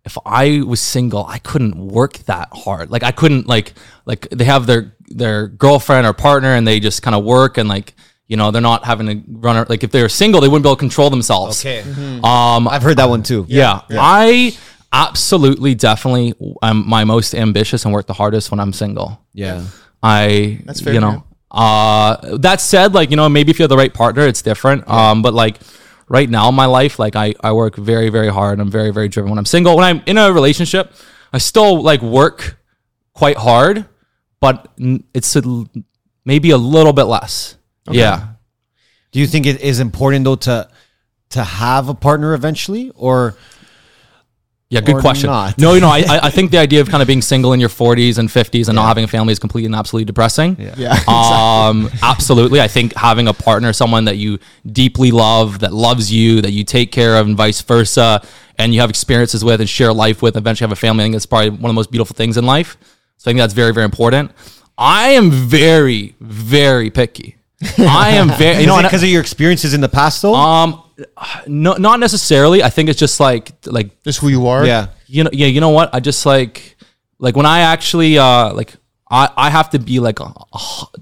if 0.06 0.18
I 0.26 0.62
was 0.62 0.80
single, 0.80 1.26
I 1.26 1.40
couldn't 1.40 1.76
work 1.78 2.14
that 2.20 2.50
hard. 2.54 2.90
Like 2.92 3.04
I 3.04 3.12
couldn't 3.12 3.48
like, 3.48 3.74
like 4.06 4.30
they 4.30 4.46
have 4.46 4.68
their, 4.68 4.96
their 5.08 5.48
girlfriend 5.48 6.08
or 6.08 6.14
partner 6.14 6.54
and 6.54 6.66
they 6.66 6.80
just 6.80 7.02
kind 7.02 7.14
of 7.16 7.26
work 7.26 7.58
and 7.58 7.68
like, 7.68 7.94
you 8.28 8.38
know, 8.38 8.52
they're 8.52 8.62
not 8.62 8.86
having 8.86 9.08
to 9.08 9.24
run, 9.30 9.66
like 9.68 9.84
if 9.84 9.92
they 9.92 10.02
were 10.02 10.10
single, 10.10 10.40
they 10.40 10.48
wouldn't 10.48 10.64
be 10.64 10.70
able 10.70 10.76
to 10.76 10.80
control 10.80 11.10
themselves. 11.10 11.66
Okay. 11.66 11.82
Um, 12.24 12.68
I've 12.68 12.84
heard 12.84 12.98
that 12.98 13.10
one 13.10 13.24
too. 13.24 13.46
yeah, 13.90 14.00
I 14.02 14.58
absolutely, 14.94 15.76
definitely 15.76 16.34
I'm 16.62 16.88
my 16.88 17.04
most 17.04 17.36
ambitious 17.36 17.86
and 17.86 17.94
work 17.94 18.08
the 18.08 18.14
hardest 18.14 18.52
when 18.52 18.60
I'm 18.60 18.74
single. 18.74 19.22
yeah. 19.34 19.66
I 20.04 20.62
That's 20.66 20.80
fair, 20.82 20.94
you 20.94 21.00
know. 21.00 21.24
Uh 21.50 22.38
that 22.38 22.62
said, 22.62 22.94
like, 22.94 23.10
you 23.10 23.16
know, 23.16 23.28
maybe 23.30 23.50
if 23.52 23.58
you 23.60 23.64
have 23.64 23.70
the 23.70 23.78
right 23.78 23.94
partner, 23.94 24.28
it's 24.28 24.42
different. 24.44 24.88
Um, 24.88 25.22
but 25.24 25.34
like 25.34 25.58
right 26.08 26.30
now 26.30 26.50
in 26.50 26.56
my 26.56 26.66
life, 26.68 27.00
like 27.00 27.16
I, 27.16 27.34
I 27.44 27.52
work 27.54 27.76
very, 27.76 28.10
very 28.10 28.30
hard. 28.30 28.60
I'm 28.60 28.70
very, 28.70 28.92
very 28.92 29.08
driven 29.08 29.30
when 29.32 29.40
I'm 29.40 29.46
single. 29.46 29.76
When 29.76 29.84
I'm 29.86 30.02
in 30.06 30.18
a 30.18 30.32
relationship, 30.32 30.94
I 31.34 31.40
still 31.40 31.82
like 31.82 32.02
work 32.02 32.58
quite 33.14 33.38
hard, 33.38 33.86
but 34.40 34.72
it's 35.14 35.36
a, 35.36 35.44
l- 35.44 35.68
maybe 36.24 36.52
a 36.52 36.58
little 36.58 36.94
bit 36.94 37.06
less. 37.06 37.58
Yeah. 37.90 38.28
Do 39.12 39.20
you 39.20 39.26
think 39.28 39.46
it 39.48 39.62
is 39.62 39.80
important 39.80 40.26
though 40.26 40.36
to 40.36 40.70
to 41.30 41.44
have 41.44 41.90
a 41.90 41.94
partner 41.94 42.34
eventually, 42.34 42.92
or 42.96 43.36
Yeah, 44.70 44.82
good 44.82 44.96
Or 44.96 45.02
question. 45.02 45.28
not. 45.30 45.58
No, 45.58 45.74
you 45.76 45.80
know, 45.80 45.88
I, 45.88 46.00
I 46.00 46.20
I 46.24 46.30
think 46.30 46.52
the 46.56 46.58
idea 46.58 46.82
of 46.82 46.90
kind 46.90 47.02
of 47.02 47.08
being 47.08 47.22
single 47.22 47.54
in 47.54 47.60
your 47.60 47.70
40s 47.70 48.18
and 48.18 48.28
50s 48.28 48.68
and 48.68 48.76
not 48.76 48.86
having 48.88 49.06
a 49.06 49.08
family 49.08 49.32
is 49.32 49.40
completely 49.40 49.68
and 49.68 49.76
absolutely 49.76 50.06
depressing. 50.06 50.58
Yeah. 50.60 50.98
Um, 51.08 51.90
absolutely. 52.04 52.60
I 52.62 52.68
think 52.68 52.94
having 52.96 53.28
a 53.28 53.34
partner, 53.34 53.72
someone 53.74 54.06
that 54.06 54.18
you 54.18 54.40
deeply 54.66 55.12
love, 55.12 55.60
that 55.60 55.74
loves 55.74 56.12
you, 56.12 56.42
that 56.42 56.52
you 56.52 56.64
take 56.64 56.92
care 56.92 57.18
of, 57.18 57.28
and 57.28 57.36
vice 57.38 57.62
versa, 57.62 58.22
and 58.58 58.74
you 58.74 58.82
have 58.82 58.90
experiences 58.90 59.44
with 59.44 59.60
and 59.62 59.70
share 59.70 59.94
life 59.94 60.22
with, 60.22 60.36
eventually 60.36 60.66
have 60.66 60.72
a 60.72 60.80
family. 60.80 61.04
I 61.04 61.06
think 61.06 61.16
that's 61.16 61.26
probably 61.26 61.50
one 61.52 61.66
of 61.66 61.70
the 61.70 61.74
most 61.74 61.92
beautiful 61.92 62.14
things 62.14 62.38
in 62.38 62.46
life. 62.46 62.78
So 63.18 63.30
I 63.30 63.34
think 63.34 63.40
that's 63.40 63.54
very, 63.54 63.74
very 63.74 63.86
important. 63.86 64.32
I 64.78 65.10
am 65.10 65.32
very, 65.32 66.16
very 66.20 66.90
picky. 66.90 67.38
I 67.80 68.12
am 68.12 68.30
very, 68.38 68.62
you 68.62 68.68
know, 68.68 68.82
because 68.82 69.02
of 69.04 69.10
your 69.10 69.22
experiences 69.22 69.74
in 69.74 69.82
the 69.82 69.90
past 69.90 70.22
though? 70.22 70.36
um, 70.36 70.84
no, 71.48 71.74
not 71.74 72.00
necessarily. 72.00 72.64
I 72.64 72.70
think 72.70 72.90
it's 72.90 73.00
just 73.00 73.20
like, 73.20 73.52
like 73.66 74.02
Just 74.04 74.20
who 74.20 74.30
you 74.30 74.48
are. 74.48 74.66
yeah. 74.66 74.88
you 75.08 75.24
know, 75.24 75.30
yeah, 75.34 75.48
you 75.48 75.62
know 75.62 75.70
what? 75.70 75.94
I 75.94 76.00
just 76.00 76.26
like, 76.26 76.78
like 77.20 77.36
when 77.36 77.46
I 77.46 77.60
actually, 77.60 78.18
uh, 78.18 78.54
like, 78.54 78.74
I, 79.10 79.30
I 79.38 79.50
have 79.50 79.70
to 79.72 79.80
be 79.80 80.00
like 80.00 80.20
a, 80.20 80.26
a 80.26 80.58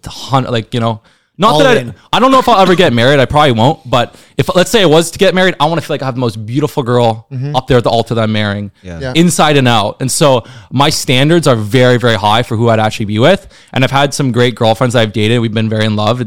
hundred, 0.07 0.51
like, 0.51 0.73
you 0.73 0.79
know, 0.79 1.01
not 1.37 1.53
All 1.53 1.59
that 1.59 1.77
in. 1.77 1.89
I, 1.89 1.93
I 2.13 2.19
don't 2.19 2.31
know 2.31 2.39
if 2.39 2.47
I'll 2.47 2.61
ever 2.61 2.75
get 2.75 2.93
married. 2.93 3.19
I 3.19 3.25
probably 3.25 3.51
won't. 3.51 3.89
But 3.89 4.15
if, 4.37 4.53
let's 4.55 4.71
say 4.71 4.81
I 4.81 4.85
was 4.85 5.11
to 5.11 5.19
get 5.19 5.35
married, 5.35 5.55
I 5.59 5.65
want 5.65 5.81
to 5.81 5.85
feel 5.85 5.93
like 5.95 6.01
I 6.01 6.05
have 6.05 6.15
the 6.15 6.21
most 6.21 6.45
beautiful 6.45 6.81
girl 6.83 7.27
up 7.53 7.67
there 7.67 7.77
at 7.77 7.83
the 7.83 7.89
altar 7.89 8.15
that 8.15 8.21
I'm 8.21 8.31
marrying, 8.31 8.71
Yeah. 8.81 8.99
Yeah. 8.99 9.13
inside 9.15 9.57
and 9.57 9.67
out. 9.67 9.97
And 10.01 10.09
so 10.11 10.45
my 10.71 10.89
standards 10.89 11.45
are 11.47 11.55
very, 11.57 11.97
very 11.97 12.15
high 12.15 12.43
for 12.43 12.55
who 12.55 12.69
I'd 12.69 12.79
actually 12.79 13.05
be 13.07 13.19
with. 13.19 13.47
And 13.73 13.83
I've 13.83 13.91
had 13.91 14.13
some 14.13 14.31
great 14.31 14.55
girlfriends 14.55 14.95
I've 14.95 15.11
dated. 15.13 15.39
We've 15.41 15.53
been 15.53 15.69
very 15.69 15.85
in 15.85 15.95
love. 15.95 16.21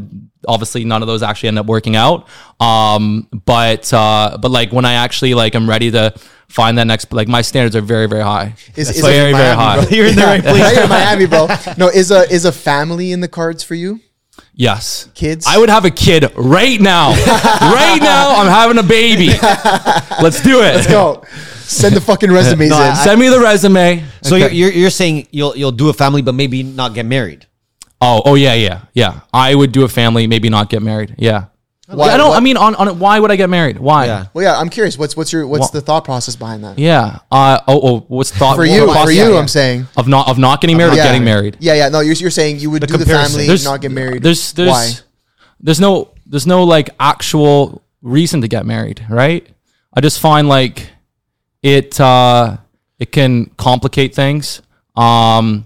Obviously, 0.47 0.85
none 0.85 1.01
of 1.01 1.07
those 1.07 1.21
actually 1.23 1.49
end 1.49 1.59
up 1.59 1.65
working 1.65 1.95
out. 1.95 2.27
Um, 2.59 3.27
but, 3.45 3.91
uh, 3.93 4.37
but 4.41 4.51
like 4.51 4.71
when 4.71 4.85
I 4.85 4.93
actually 4.93 5.33
like, 5.33 5.55
I'm 5.55 5.67
ready 5.69 5.91
to 5.91 6.13
find 6.47 6.77
that 6.77 6.85
next, 6.85 7.11
like 7.11 7.27
my 7.27 7.41
standards 7.41 7.75
are 7.75 7.81
very, 7.81 8.07
very 8.07 8.23
high. 8.23 8.55
Is, 8.75 8.89
is 8.89 9.01
very, 9.01 9.31
very 9.33 9.55
Miami, 9.55 9.55
high. 9.55 9.81
bro? 9.81 9.89
You're 9.97 10.05
in 10.07 10.15
the 10.15 10.21
right 10.23 10.41
place. 10.43 10.57
Now 10.59 10.69
you're 10.71 10.83
in 10.83 10.89
Miami, 10.89 11.25
bro. 11.25 11.47
No, 11.77 11.89
is 11.89 12.09
a 12.11 12.21
is 12.31 12.45
a 12.45 12.51
family 12.51 13.11
in 13.11 13.19
the 13.21 13.27
cards 13.27 13.63
for 13.63 13.75
you? 13.75 13.99
Yes. 14.53 15.09
Kids? 15.13 15.45
I 15.47 15.57
would 15.57 15.69
have 15.69 15.85
a 15.85 15.91
kid 15.91 16.31
right 16.35 16.79
now. 16.81 17.09
right 17.61 17.99
now, 18.01 18.35
I'm 18.41 18.47
having 18.47 18.77
a 18.77 18.83
baby. 18.83 19.27
Let's 20.21 20.41
do 20.41 20.59
it. 20.61 20.75
Let's 20.75 20.87
go. 20.87 21.23
Send 21.63 21.95
the 21.95 22.01
fucking 22.01 22.31
resumes 22.39 22.69
No, 22.71 22.77
in. 22.77 22.91
I- 22.91 22.93
Send 23.03 23.19
me 23.19 23.29
the 23.29 23.39
resume. 23.39 24.03
So 24.21 24.35
you're, 24.35 24.49
you're 24.49 24.71
you're 24.71 24.89
saying 24.89 25.27
you'll 25.31 25.55
you'll 25.55 25.71
do 25.71 25.89
a 25.89 25.93
family, 25.93 26.21
but 26.21 26.33
maybe 26.35 26.63
not 26.63 26.93
get 26.93 27.05
married. 27.05 27.45
Oh, 28.01 28.21
oh 28.25 28.35
yeah, 28.35 28.53
yeah, 28.53 28.85
yeah. 28.93 29.21
I 29.33 29.53
would 29.53 29.71
do 29.73 29.83
a 29.83 29.89
family, 29.89 30.25
maybe 30.25 30.49
not 30.49 30.69
get 30.69 30.81
married. 30.81 31.15
Yeah. 31.17 31.45
Why- 31.97 32.09
I 32.13 32.17
don't. 32.17 32.29
what- 32.29 32.37
I 32.37 32.39
mean, 32.39 32.55
on 32.57 32.75
on 32.75 32.87
it, 32.87 32.95
why 32.95 33.19
would 33.19 33.31
I 33.31 33.35
get 33.35 33.49
married? 33.49 33.79
Why? 33.79 34.05
Yeah. 34.05 34.25
well, 34.33 34.43
yeah, 34.43 34.57
I'm 34.59 34.69
curious. 34.69 34.97
What's 34.97 35.17
what's 35.17 35.33
your 35.33 35.47
what's 35.47 35.61
Well- 35.61 35.69
the 35.71 35.81
thought 35.81 36.05
process 36.05 36.35
behind 36.35 36.63
that? 36.63 36.77
Yeah. 36.77 37.19
Uh, 37.31 37.59
oh, 37.67 37.79
oh, 37.81 38.05
what's 38.07 38.31
thought 38.31 38.55
For 38.55 38.65
you, 38.65 38.81
what 38.87 38.89
for 38.97 39.03
process- 39.05 39.15
you, 39.15 39.37
I'm 39.37 39.47
saying. 39.47 39.87
of 39.97 40.07
not 40.07 40.27
of 40.27 40.37
not 40.37 40.61
getting 40.61 40.77
married 40.77 40.93
or 40.93 40.97
Yeah. 40.97 41.03
getting 41.05 41.23
married. 41.23 41.57
Yeah, 41.59 41.73
yeah. 41.73 41.89
No, 41.89 42.01
you're, 42.01 42.13
you're 42.13 42.29
saying 42.29 42.59
you 42.59 42.69
would 42.69 42.81
do 42.85 42.95
the 42.97 43.05
comparison. 43.05 43.39
family, 43.41 43.63
not 43.63 43.81
get 43.81 43.91
married. 43.91 44.21
There's 44.23 44.53
there's 44.53 44.69
Why? 44.69 44.91
there's 45.59 45.79
no 45.79 46.09
there's 46.27 46.45
no 46.47 46.63
like 46.63 46.89
actual 46.99 47.81
reason 48.01 48.41
to 48.41 48.47
get 48.47 48.65
married, 48.65 49.03
right? 49.09 49.47
I 49.93 50.01
just 50.01 50.19
find 50.19 50.47
like 50.47 50.89
it 51.63 51.99
uh 51.99 52.57
it 52.99 53.11
can 53.11 53.47
complicate 53.57 54.13
things. 54.13 54.61
Um 54.95 55.65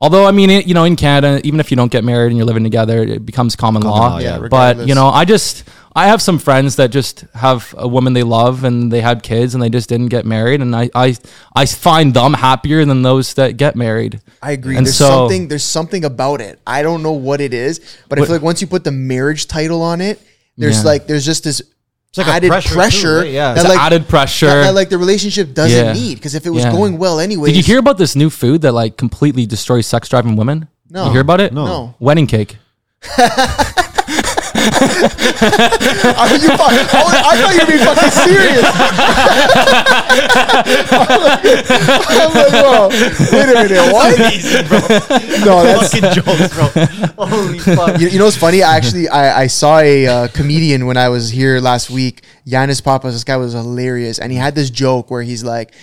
although 0.00 0.26
I 0.26 0.32
mean 0.32 0.50
it, 0.50 0.66
you 0.66 0.74
know 0.74 0.84
in 0.84 0.96
Canada 0.96 1.40
even 1.44 1.60
if 1.60 1.70
you 1.70 1.76
don't 1.76 1.92
get 1.92 2.04
married 2.04 2.28
and 2.28 2.36
you're 2.36 2.46
living 2.46 2.64
together 2.64 3.02
it 3.02 3.24
becomes 3.26 3.56
common, 3.56 3.82
law. 3.82 4.14
law, 4.14 4.18
yeah, 4.18 4.38
but 4.38 4.86
you 4.88 4.94
know 4.94 5.08
I 5.08 5.24
just 5.24 5.64
I 5.94 6.06
have 6.06 6.22
some 6.22 6.38
friends 6.38 6.76
that 6.76 6.90
just 6.90 7.22
have 7.34 7.74
a 7.76 7.88
woman 7.88 8.12
they 8.12 8.22
love 8.22 8.62
and 8.64 8.92
they 8.92 9.00
had 9.00 9.22
kids 9.24 9.54
and 9.54 9.62
they 9.62 9.68
just 9.68 9.88
didn't 9.88 10.06
get 10.08 10.24
married 10.24 10.60
and 10.60 10.74
I 10.74 10.88
I 10.94 11.16
I 11.54 11.66
find 11.66 12.14
them 12.14 12.34
happier 12.34 12.84
than 12.84 13.02
those 13.02 13.34
that 13.34 13.56
get 13.56 13.74
married. 13.76 14.20
I 14.42 14.52
agree. 14.52 14.76
And 14.76 14.86
there's 14.86 14.96
so- 14.96 15.08
something 15.08 15.48
there's 15.48 15.64
something 15.64 16.04
about 16.04 16.40
it. 16.40 16.60
I 16.66 16.82
don't 16.82 17.02
know 17.02 17.12
what 17.12 17.40
it 17.40 17.52
is, 17.52 17.80
but 18.08 18.18
I 18.18 18.22
feel 18.24 18.32
like 18.36 18.42
once 18.42 18.60
you 18.60 18.66
put 18.68 18.84
the 18.84 18.92
marriage 18.92 19.48
title 19.48 19.82
on 19.82 20.00
it, 20.00 20.20
there's 20.56 20.78
Yeah. 20.78 20.90
like 20.92 21.06
there's 21.08 21.24
just 21.26 21.44
this 21.44 21.60
like 22.18 22.26
a 22.26 22.30
added 22.30 22.48
pressure 22.48 22.74
pressure, 22.74 23.20
too, 23.20 23.24
right? 23.26 23.30
Yeah. 23.32 23.54
that 23.54 23.60
It's 23.60 23.68
like 23.68 23.78
added 23.78 24.08
pressure. 24.08 24.46
that, 24.46 24.62
that, 24.62 24.74
like 24.74 24.88
the 24.88 24.98
relationship 24.98 25.54
doesn't 25.54 25.84
Yeah. 25.86 25.92
need 25.92 26.16
because 26.16 26.34
if 26.34 26.44
it 26.46 26.50
was 26.50 26.64
Yeah. 26.64 26.72
going 26.72 26.98
well 26.98 27.20
anyway. 27.20 27.48
Did 27.52 27.56
you 27.58 27.62
hear 27.62 27.78
about 27.78 27.98
this 27.98 28.16
new 28.16 28.30
food 28.30 28.62
that 28.62 28.72
like 28.72 28.96
completely 28.96 29.46
destroys 29.46 29.86
sex 29.86 30.08
drive 30.08 30.26
in 30.26 30.34
women? 30.36 30.68
No. 30.90 31.06
You 31.06 31.12
hear 31.12 31.20
about 31.20 31.40
it? 31.40 31.52
No. 31.52 31.64
No. 31.66 31.94
Wedding 32.00 32.26
cake. 32.26 32.56
I, 34.60 36.28
mean, 36.30 36.42
you, 36.42 36.50
I, 36.50 36.84
I 37.24 37.34
thought 37.40 37.54
you 37.54 37.60
were 37.60 37.70
being 37.70 37.84
fucking 37.84 38.10
serious. 38.10 38.64
I'm 42.20 42.32
like, 42.34 42.52
whoa, 42.52 42.88
wait 43.32 43.48
a 43.48 43.54
minute, 43.62 43.92
what? 43.92 44.12
No, 45.44 45.62
that's 45.62 45.90
Fucking 45.92 46.12
jokes, 46.12 46.54
bro. 46.54 46.66
Holy 47.26 47.58
fuck. 47.58 48.00
you, 48.00 48.08
you 48.08 48.18
know 48.18 48.24
what's 48.26 48.36
funny? 48.36 48.62
I 48.62 48.76
actually 48.76 49.08
I, 49.08 49.42
I 49.42 49.46
saw 49.46 49.78
a 49.78 50.06
uh, 50.06 50.28
comedian 50.28 50.86
when 50.86 50.96
I 50.96 51.08
was 51.08 51.30
here 51.30 51.60
last 51.60 51.90
week. 51.90 52.22
Yannis 52.46 52.82
Pappas. 52.82 53.14
This 53.14 53.24
guy 53.24 53.36
was 53.36 53.52
hilarious, 53.52 54.18
and 54.18 54.32
he 54.32 54.38
had 54.38 54.54
this 54.54 54.70
joke 54.70 55.10
where 55.10 55.22
he's 55.22 55.44
like. 55.44 55.74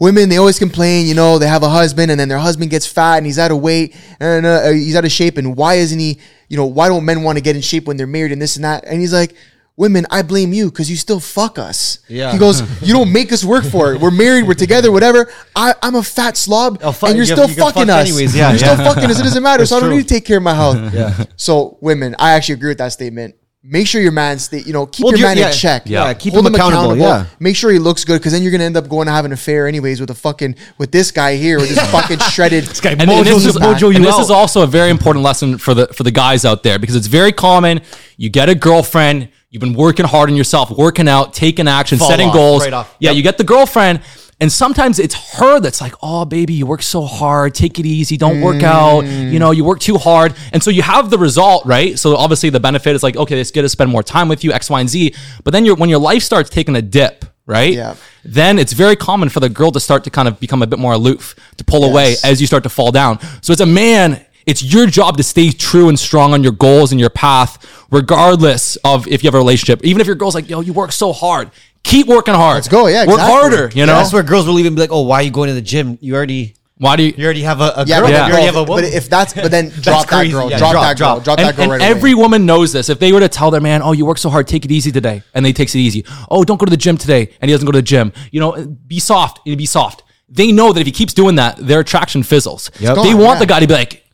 Women, 0.00 0.28
they 0.28 0.36
always 0.36 0.60
complain, 0.60 1.08
you 1.08 1.14
know, 1.14 1.40
they 1.40 1.48
have 1.48 1.64
a 1.64 1.68
husband 1.68 2.12
and 2.12 2.20
then 2.20 2.28
their 2.28 2.38
husband 2.38 2.70
gets 2.70 2.86
fat 2.86 3.16
and 3.16 3.26
he's 3.26 3.36
out 3.36 3.50
of 3.50 3.58
weight 3.58 3.96
and 4.20 4.46
uh, 4.46 4.68
he's 4.70 4.94
out 4.94 5.04
of 5.04 5.10
shape. 5.10 5.38
And 5.38 5.56
why 5.56 5.74
isn't 5.74 5.98
he, 5.98 6.20
you 6.48 6.56
know, 6.56 6.66
why 6.66 6.88
don't 6.88 7.04
men 7.04 7.22
want 7.22 7.38
to 7.38 7.42
get 7.42 7.56
in 7.56 7.62
shape 7.62 7.86
when 7.86 7.96
they're 7.96 8.06
married 8.06 8.32
and 8.32 8.40
this 8.42 8.56
and 8.56 8.64
that? 8.64 8.84
And 8.84 9.00
he's 9.00 9.12
like, 9.12 9.34
Women, 9.76 10.06
I 10.10 10.22
blame 10.22 10.52
you 10.52 10.70
because 10.72 10.90
you 10.90 10.96
still 10.96 11.20
fuck 11.20 11.56
us. 11.56 12.00
Yeah. 12.08 12.32
He 12.32 12.38
goes, 12.38 12.62
You 12.82 12.92
don't 12.92 13.12
make 13.12 13.30
us 13.30 13.44
work 13.44 13.64
for 13.64 13.92
it. 13.94 14.00
We're 14.00 14.10
married, 14.10 14.42
we're 14.48 14.54
together, 14.54 14.90
whatever. 14.90 15.30
I, 15.54 15.72
I'm 15.80 15.94
a 15.94 16.02
fat 16.02 16.36
slob 16.36 16.80
Oh, 16.82 16.90
fu- 16.90 17.06
and 17.06 17.14
you're 17.16 17.24
you- 17.26 17.32
still 17.36 17.48
you 17.48 17.54
fucking 17.54 17.86
fuck 17.86 17.96
us. 17.96 18.08
anyways, 18.08 18.34
yeah, 18.34 18.50
you're 18.50 18.58
yeah. 18.60 18.74
still 18.74 18.84
fucking 18.92 19.08
us. 19.08 19.20
It 19.20 19.22
doesn't 19.22 19.42
matter. 19.42 19.64
so 19.66 19.76
I 19.76 19.80
don't 19.80 19.90
need 19.90 20.02
to 20.02 20.08
take 20.08 20.24
care 20.24 20.38
of 20.38 20.42
my 20.42 20.54
health. 20.54 20.92
Yeah. 20.92 21.24
So 21.36 21.78
women, 21.80 22.16
I 22.18 22.32
actually 22.32 22.54
agree 22.54 22.70
with 22.70 22.78
that 22.78 22.92
statement. 22.92 23.36
Make 23.64 23.88
sure 23.88 24.00
your 24.00 24.12
man 24.12 24.38
stay, 24.38 24.60
you 24.60 24.72
know, 24.72 24.86
keep 24.86 25.02
Hold 25.02 25.12
your 25.14 25.18
your- 25.20 25.28
man 25.30 25.36
yeah, 25.36 25.48
in 25.48 25.52
check. 25.52 25.82
yeah, 25.86 26.14
keep 26.14 26.32
him 26.32 26.46
accountable, 26.46 26.96
yeah. 26.96 27.26
Make 27.40 27.56
sure 27.56 27.72
he 27.72 27.80
looks 27.80 28.04
good 28.04 28.18
because 28.18 28.32
then 28.32 28.40
you're 28.42 28.52
gonna 28.52 28.62
end 28.64 28.76
up 28.76 28.88
going 28.88 29.06
to 29.06 29.12
have 29.12 29.24
an 29.24 29.32
affair 29.32 29.66
anyways 29.66 30.00
with 30.00 30.10
a 30.10 30.14
fucking 30.14 30.54
with 30.78 30.92
this 30.92 31.10
guy 31.10 31.34
here 31.36 31.58
with 31.58 31.68
this 31.68 31.90
fucking 31.90 32.18
shredded. 32.30 32.64
this 32.66 32.80
guy 32.80 32.92
And, 32.92 33.02
and 33.02 33.26
this, 33.26 33.44
is, 33.44 33.56
mojo 33.56 33.94
and 33.94 34.04
this 34.04 34.16
is 34.16 34.30
also 34.30 34.62
a 34.62 34.66
very 34.66 34.90
important 34.90 35.24
lesson 35.24 35.58
for 35.58 35.74
the 35.74 35.88
for 35.88 36.04
the 36.04 36.12
guys 36.12 36.44
out 36.44 36.62
there 36.62 36.78
because 36.78 36.94
it's 36.94 37.08
very 37.08 37.32
common. 37.32 37.80
You 38.16 38.30
get 38.30 38.48
a 38.48 38.54
girlfriend, 38.54 39.28
you've 39.50 39.60
been 39.60 39.74
working 39.74 40.06
hard 40.06 40.30
on 40.30 40.36
yourself, 40.36 40.70
working 40.70 41.08
out, 41.08 41.34
taking 41.34 41.66
action, 41.66 41.98
Fall 41.98 42.08
setting 42.10 42.28
off, 42.28 42.34
goals. 42.34 42.62
right 42.64 42.72
off. 42.72 42.94
Yeah, 43.00 43.10
Yep. 43.10 43.16
you 43.16 43.22
get 43.24 43.38
the 43.38 43.44
girlfriend, 43.44 44.02
And 44.40 44.52
sometimes 44.52 45.00
it's 45.00 45.14
her 45.38 45.58
that's 45.58 45.80
like, 45.80 45.94
oh, 46.00 46.24
baby, 46.24 46.52
you 46.52 46.64
work 46.64 46.82
so 46.82 47.02
hard. 47.02 47.54
Take 47.54 47.80
it 47.80 47.86
easy. 47.86 48.16
Don't 48.16 48.40
work 48.40 48.62
out. 48.62 49.00
You 49.04 49.38
know, 49.40 49.50
you 49.50 49.64
work 49.64 49.80
too 49.80 49.98
hard. 49.98 50.34
And 50.52 50.62
so 50.62 50.70
you 50.70 50.82
have 50.82 51.10
the 51.10 51.18
result, 51.18 51.66
right? 51.66 51.98
So 51.98 52.14
obviously 52.16 52.48
the 52.50 52.60
benefit 52.60 52.94
is 52.94 53.02
like, 53.02 53.16
okay, 53.16 53.40
it's 53.40 53.50
good 53.50 53.62
to 53.62 53.68
spend 53.68 53.90
more 53.90 54.04
time 54.04 54.28
with 54.28 54.44
you, 54.44 54.52
X, 54.52 54.70
Y, 54.70 54.78
and 54.78 54.88
Z. 54.88 55.14
But 55.42 55.52
then 55.52 55.64
you're, 55.64 55.74
when 55.74 55.90
your 55.90 55.98
life 55.98 56.22
starts 56.22 56.50
taking 56.50 56.76
a 56.76 56.82
dip, 56.82 57.24
right? 57.46 57.72
Yeah. 57.72 57.96
Then 58.24 58.60
it's 58.60 58.72
very 58.72 58.94
common 58.94 59.28
for 59.28 59.40
the 59.40 59.48
girl 59.48 59.72
to 59.72 59.80
start 59.80 60.04
to 60.04 60.10
kind 60.10 60.28
of 60.28 60.38
become 60.38 60.62
a 60.62 60.66
bit 60.68 60.78
more 60.78 60.92
aloof, 60.92 61.34
to 61.56 61.64
pull 61.64 61.84
away 61.84 62.14
as 62.22 62.40
you 62.40 62.46
start 62.46 62.62
to 62.62 62.68
fall 62.68 62.92
down. 62.92 63.18
So 63.42 63.52
as 63.52 63.60
a 63.60 63.66
man, 63.66 64.24
it's 64.46 64.62
your 64.62 64.86
job 64.86 65.18
to 65.18 65.22
stay 65.22 65.50
true 65.50 65.88
and 65.90 65.98
strong 65.98 66.32
on 66.32 66.42
your 66.42 66.52
goals 66.52 66.90
and 66.90 66.98
your 66.98 67.10
path, 67.10 67.84
regardless 67.90 68.76
of 68.76 69.06
if 69.06 69.22
you 69.22 69.28
have 69.28 69.34
a 69.34 69.38
relationship. 69.38 69.84
Even 69.84 70.00
if 70.00 70.06
your 70.06 70.16
girl's 70.16 70.34
like, 70.34 70.48
yo, 70.48 70.60
you 70.60 70.72
work 70.72 70.90
so 70.90 71.12
hard. 71.12 71.50
Keep 71.88 72.06
working 72.06 72.34
hard. 72.34 72.56
Let's 72.56 72.68
go, 72.68 72.86
yeah, 72.86 73.06
Work 73.06 73.14
exactly. 73.20 73.32
harder, 73.32 73.70
you 73.74 73.86
know? 73.86 73.94
That's 73.94 74.12
where 74.12 74.22
girls 74.22 74.46
will 74.46 74.58
even 74.58 74.74
be 74.74 74.80
like, 74.82 74.92
"Oh, 74.92 75.02
why 75.02 75.16
are 75.20 75.22
you 75.22 75.30
going 75.30 75.48
to 75.48 75.54
the 75.54 75.62
gym? 75.62 75.96
You 76.00 76.14
already, 76.14 76.54
Why 76.76 76.96
do 76.96 77.02
you 77.02 77.14
you 77.16 77.24
already 77.24 77.42
have 77.42 77.60
a, 77.60 77.72
a 77.78 77.84
Yeah, 77.86 78.00
girl. 78.00 78.08
but, 78.08 78.14
You 78.14 78.32
already 78.32 78.46
have 78.46 78.56
a 78.56 78.64
but 78.64 78.84
if 78.84 79.08
that's 79.08 79.32
but 79.32 79.50
then 79.50 79.68
drop 79.80 80.06
that 80.08 80.30
girl, 80.30 80.50
Yeah, 80.50 80.58
drop, 80.58 80.72
drop, 80.72 80.84
that 80.84 80.98
girl, 80.98 81.14
drop. 81.14 81.24
drop, 81.24 81.38
and, 81.38 81.48
that 81.48 81.56
girl 81.56 81.62
and 81.64 81.72
right 81.72 81.82
every 81.82 82.12
away. 82.12 82.22
woman 82.22 82.46
knows 82.46 82.72
this. 82.72 82.88
If 82.88 82.98
they 83.00 83.12
were 83.12 83.20
to 83.20 83.28
tell 83.28 83.50
their 83.50 83.60
man, 83.60 83.80
"Oh, 83.82 83.92
you 83.92 84.04
work 84.06 84.18
so 84.18 84.28
hard, 84.30 84.46
take 84.46 84.64
it 84.64 84.70
easy 84.70 84.92
today," 84.92 85.22
and 85.34 85.44
they 85.44 85.52
takes 85.52 85.74
it 85.74 85.78
easy. 85.80 86.04
Oh, 86.30 86.44
don't 86.44 86.58
go 86.58 86.66
to 86.66 86.70
the 86.70 86.76
gym 86.76 86.96
today, 86.98 87.32
and 87.40 87.48
he 87.48 87.54
doesn't 87.54 87.66
go 87.66 87.72
to 87.72 87.78
the 87.78 87.82
gym. 87.94 88.12
You 88.32 88.40
know, 88.40 88.66
be 88.86 89.00
soft. 89.00 89.40
You 89.46 89.56
be 89.56 89.66
soft. 89.66 90.02
They 90.28 90.52
know 90.52 90.72
that 90.74 90.80
if 90.80 90.86
he 90.86 90.92
keeps 90.92 91.14
doing 91.14 91.36
that, 91.36 91.56
their 91.56 91.80
attraction 91.80 92.22
fizzles. 92.22 92.70
Yep. 92.80 92.96
They 92.96 93.14
want 93.14 93.36
yeah. 93.36 93.38
the 93.40 93.46
guy 93.46 93.60
to 93.60 93.66
be 93.66 93.72
like, 93.72 94.04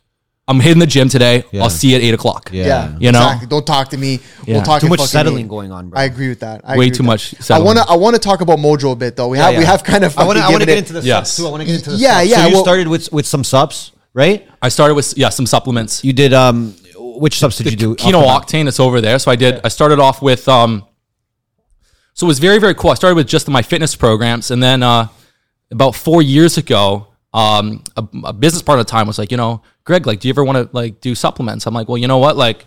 "I'm 0.47 0.59
hitting 0.59 0.79
the 0.79 0.85
gym 0.85 1.09
today. 1.09 1.43
Yeah. 1.51 1.63
I'll 1.63 1.69
see 1.69 1.89
you 1.91 1.95
at 1.97 2.01
eight 2.03 2.13
o'clock." 2.13 2.49
Yeah. 2.53 2.65
Yeah, 2.65 2.97
You 2.99 3.11
know? 3.11 3.19
exactly. 3.21 3.47
Don't 3.47 3.65
talk 3.65 3.89
to 3.89 3.97
me. 3.97 4.19
Yeah. 4.45 4.55
We'll 4.55 4.63
talk 4.63 4.81
Too 4.81 4.87
much 4.89 5.01
settling 5.01 5.35
meeting. 5.35 5.47
going 5.47 5.71
on, 5.71 5.89
bro. 5.89 5.99
I 5.99 6.03
agree 6.05 6.29
with 6.29 6.39
that. 6.41 6.61
I 6.63 6.77
Way 6.77 6.89
too 6.89 7.03
much 7.03 7.31
that. 7.31 7.51
I 7.51 7.59
want 7.59 7.77
to. 7.79 7.85
I 7.87 7.95
want 7.95 8.15
to 8.15 8.19
talk 8.21 8.41
about 8.41 8.59
Mojo 8.59 8.91
a 8.91 8.95
bit 8.95 9.15
though. 9.15 9.27
We 9.27 9.37
have 9.37 9.53
Yeah, 9.53 9.59
we 9.59 9.65
have 9.65 9.83
kind 9.83 10.03
of. 10.03 10.17
I 10.17 10.23
want 10.25 10.37
to. 10.37 10.43
I 10.43 10.49
want 10.49 10.61
to 10.61 10.65
get 10.67 10.77
into 10.77 10.93
the 10.93 11.01
Yes. 11.01 11.31
subs 11.31 11.37
too. 11.37 11.47
I 11.47 11.51
want 11.51 11.61
to 11.61 11.65
get 11.67 11.75
into 11.75 11.91
the 11.91 11.97
Yeah, 11.97 12.19
subs. 12.19 12.29
yeah, 12.29 12.37
So 12.41 12.47
you 12.47 12.53
well- 12.55 12.63
started 12.63 12.87
with 12.87 13.11
with 13.11 13.25
some 13.25 13.43
subs, 13.43 13.91
right? 14.13 14.47
I 14.61 14.69
started 14.69 14.93
with 14.95 15.13
yeah 15.17 15.29
some 15.29 15.45
supplements. 15.45 16.03
You 16.03 16.13
did 16.13 16.33
um, 16.33 16.75
which 16.97 17.39
subs 17.39 17.57
did 17.57 17.71
you 17.71 17.77
do? 17.77 17.95
Kino 17.95 18.19
off 18.19 18.23
the 18.23 18.27
bat? 18.27 18.65
Octane, 18.65 18.67
it's 18.67 18.79
over 18.79 19.01
there. 19.01 19.17
So 19.19 19.31
I 19.31 19.35
did. 19.35 19.61
I 19.63 19.69
started 19.69 19.99
off 19.99 20.21
with 20.21 20.47
um. 20.47 20.83
So 22.13 22.25
it 22.25 22.29
was 22.29 22.39
very 22.39 22.59
very 22.59 22.73
cool. 22.75 22.91
I 22.91 22.93
started 22.93 23.15
with 23.15 23.27
just 23.27 23.47
my 23.49 23.61
fitness 23.61 23.95
programs, 23.95 24.49
and 24.51 24.61
then 24.63 24.83
uh, 24.83 25.07
about 25.71 25.95
four 25.95 26.21
years 26.21 26.57
ago, 26.57 27.07
um, 27.35 27.83
a, 27.97 28.07
a 28.25 28.33
business 28.33 28.63
partner 28.63 28.79
at 28.81 28.87
the 28.87 28.91
time 28.91 29.07
was 29.07 29.19
like, 29.19 29.29
you 29.29 29.37
know, 29.37 29.61
Greg, 29.83 30.07
like, 30.07 30.21
do 30.21 30.27
you 30.27 30.33
ever 30.33 30.43
want 30.43 30.57
to 30.57 30.75
like 30.75 31.01
do 31.01 31.13
supplements? 31.13 31.67
I'm 31.67 31.73
like, 31.73 31.87
well, 31.87 31.97
you 31.97 32.07
know 32.07 32.17
what, 32.17 32.37
like. 32.37 32.65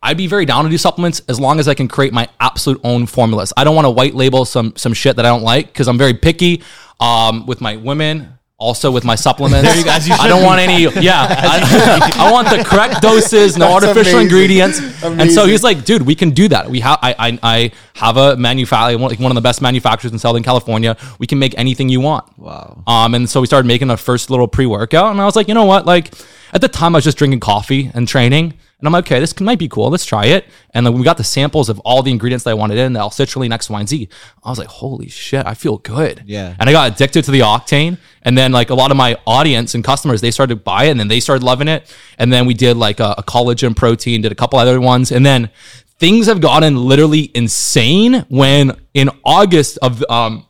I'd 0.00 0.16
be 0.16 0.28
very 0.28 0.46
down 0.46 0.62
to 0.62 0.70
do 0.70 0.78
supplements 0.78 1.22
as 1.28 1.40
long 1.40 1.58
as 1.58 1.66
I 1.66 1.74
can 1.74 1.88
create 1.88 2.12
my 2.12 2.28
absolute 2.38 2.80
own 2.84 3.06
formulas. 3.06 3.52
I 3.56 3.64
don't 3.64 3.74
want 3.74 3.86
to 3.86 3.90
white 3.90 4.14
label 4.14 4.44
some 4.44 4.72
some 4.76 4.92
shit 4.92 5.16
that 5.16 5.26
I 5.26 5.28
don't 5.28 5.42
like 5.42 5.66
because 5.66 5.88
I'm 5.88 5.98
very 5.98 6.14
picky 6.14 6.62
um, 7.00 7.46
with 7.46 7.60
my 7.60 7.74
women, 7.74 8.37
also 8.58 8.90
with 8.90 9.04
my 9.04 9.14
supplements. 9.14 9.76
you- 9.76 9.88
as 9.88 10.08
you 10.08 10.14
I 10.18 10.26
don't 10.28 10.40
be. 10.40 10.46
want 10.46 10.60
any. 10.60 10.82
Yeah, 11.00 11.26
I, 11.28 12.12
I 12.28 12.32
want 12.32 12.48
the 12.50 12.64
correct 12.64 13.00
doses, 13.00 13.56
no 13.56 13.66
That's 13.66 13.86
artificial 13.86 14.18
amazing. 14.18 14.20
ingredients. 14.22 15.02
And 15.04 15.30
so 15.30 15.46
he's 15.46 15.62
like, 15.62 15.84
dude, 15.84 16.02
we 16.02 16.14
can 16.16 16.30
do 16.30 16.48
that. 16.48 16.68
We 16.68 16.80
have 16.80 16.98
I 17.00 17.14
I, 17.18 17.38
I 17.42 17.70
have 17.94 18.16
a 18.16 18.36
manufacturer, 18.36 18.98
like 18.98 19.20
one 19.20 19.30
of 19.30 19.36
the 19.36 19.40
best 19.40 19.62
manufacturers 19.62 20.12
in 20.12 20.18
Southern 20.18 20.42
California. 20.42 20.96
We 21.20 21.26
can 21.28 21.38
make 21.38 21.56
anything 21.56 21.88
you 21.88 22.00
want. 22.00 22.24
Wow. 22.38 22.82
Um, 22.86 23.14
and 23.14 23.30
so 23.30 23.40
we 23.40 23.46
started 23.46 23.66
making 23.68 23.90
our 23.90 23.96
first 23.96 24.28
little 24.28 24.48
pre 24.48 24.66
workout, 24.66 25.12
and 25.12 25.20
I 25.20 25.24
was 25.24 25.36
like, 25.36 25.46
you 25.48 25.54
know 25.54 25.64
what? 25.64 25.86
Like 25.86 26.12
at 26.52 26.60
the 26.60 26.68
time, 26.68 26.94
I 26.94 26.98
was 26.98 27.04
just 27.04 27.16
drinking 27.18 27.40
coffee 27.40 27.90
and 27.94 28.08
training. 28.08 28.54
And 28.78 28.86
I'm 28.86 28.92
like, 28.92 29.06
okay, 29.06 29.18
this 29.18 29.38
might 29.40 29.58
be 29.58 29.68
cool. 29.68 29.90
Let's 29.90 30.04
try 30.04 30.26
it. 30.26 30.46
And 30.70 30.86
then 30.86 30.94
we 30.94 31.02
got 31.02 31.16
the 31.16 31.24
samples 31.24 31.68
of 31.68 31.80
all 31.80 32.02
the 32.02 32.12
ingredients 32.12 32.44
that 32.44 32.50
I 32.50 32.54
wanted 32.54 32.78
in, 32.78 32.92
the 32.92 33.00
L-citrulline, 33.00 33.52
X, 33.52 33.68
Y, 33.68 33.80
and 33.80 33.88
Z. 33.88 34.08
I 34.44 34.50
was 34.50 34.58
like, 34.58 34.68
holy 34.68 35.08
shit, 35.08 35.44
I 35.44 35.54
feel 35.54 35.78
good. 35.78 36.22
Yeah. 36.26 36.54
And 36.60 36.68
I 36.68 36.72
got 36.72 36.92
addicted 36.92 37.24
to 37.24 37.32
the 37.32 37.40
octane. 37.40 37.98
And 38.22 38.38
then 38.38 38.52
like 38.52 38.70
a 38.70 38.74
lot 38.74 38.92
of 38.92 38.96
my 38.96 39.16
audience 39.26 39.74
and 39.74 39.82
customers, 39.82 40.20
they 40.20 40.30
started 40.30 40.54
to 40.54 40.60
buy 40.60 40.84
it 40.84 40.90
and 40.90 41.00
then 41.00 41.08
they 41.08 41.18
started 41.18 41.44
loving 41.44 41.66
it. 41.66 41.92
And 42.18 42.32
then 42.32 42.46
we 42.46 42.54
did 42.54 42.76
like 42.76 43.00
a, 43.00 43.16
a 43.18 43.22
collagen 43.24 43.74
protein, 43.74 44.22
did 44.22 44.30
a 44.30 44.36
couple 44.36 44.60
other 44.60 44.80
ones. 44.80 45.10
And 45.10 45.26
then 45.26 45.50
things 45.98 46.26
have 46.28 46.40
gotten 46.40 46.76
literally 46.76 47.32
insane 47.34 48.24
when 48.28 48.78
in 48.94 49.10
August 49.24 49.78
of 49.82 50.04
um 50.08 50.46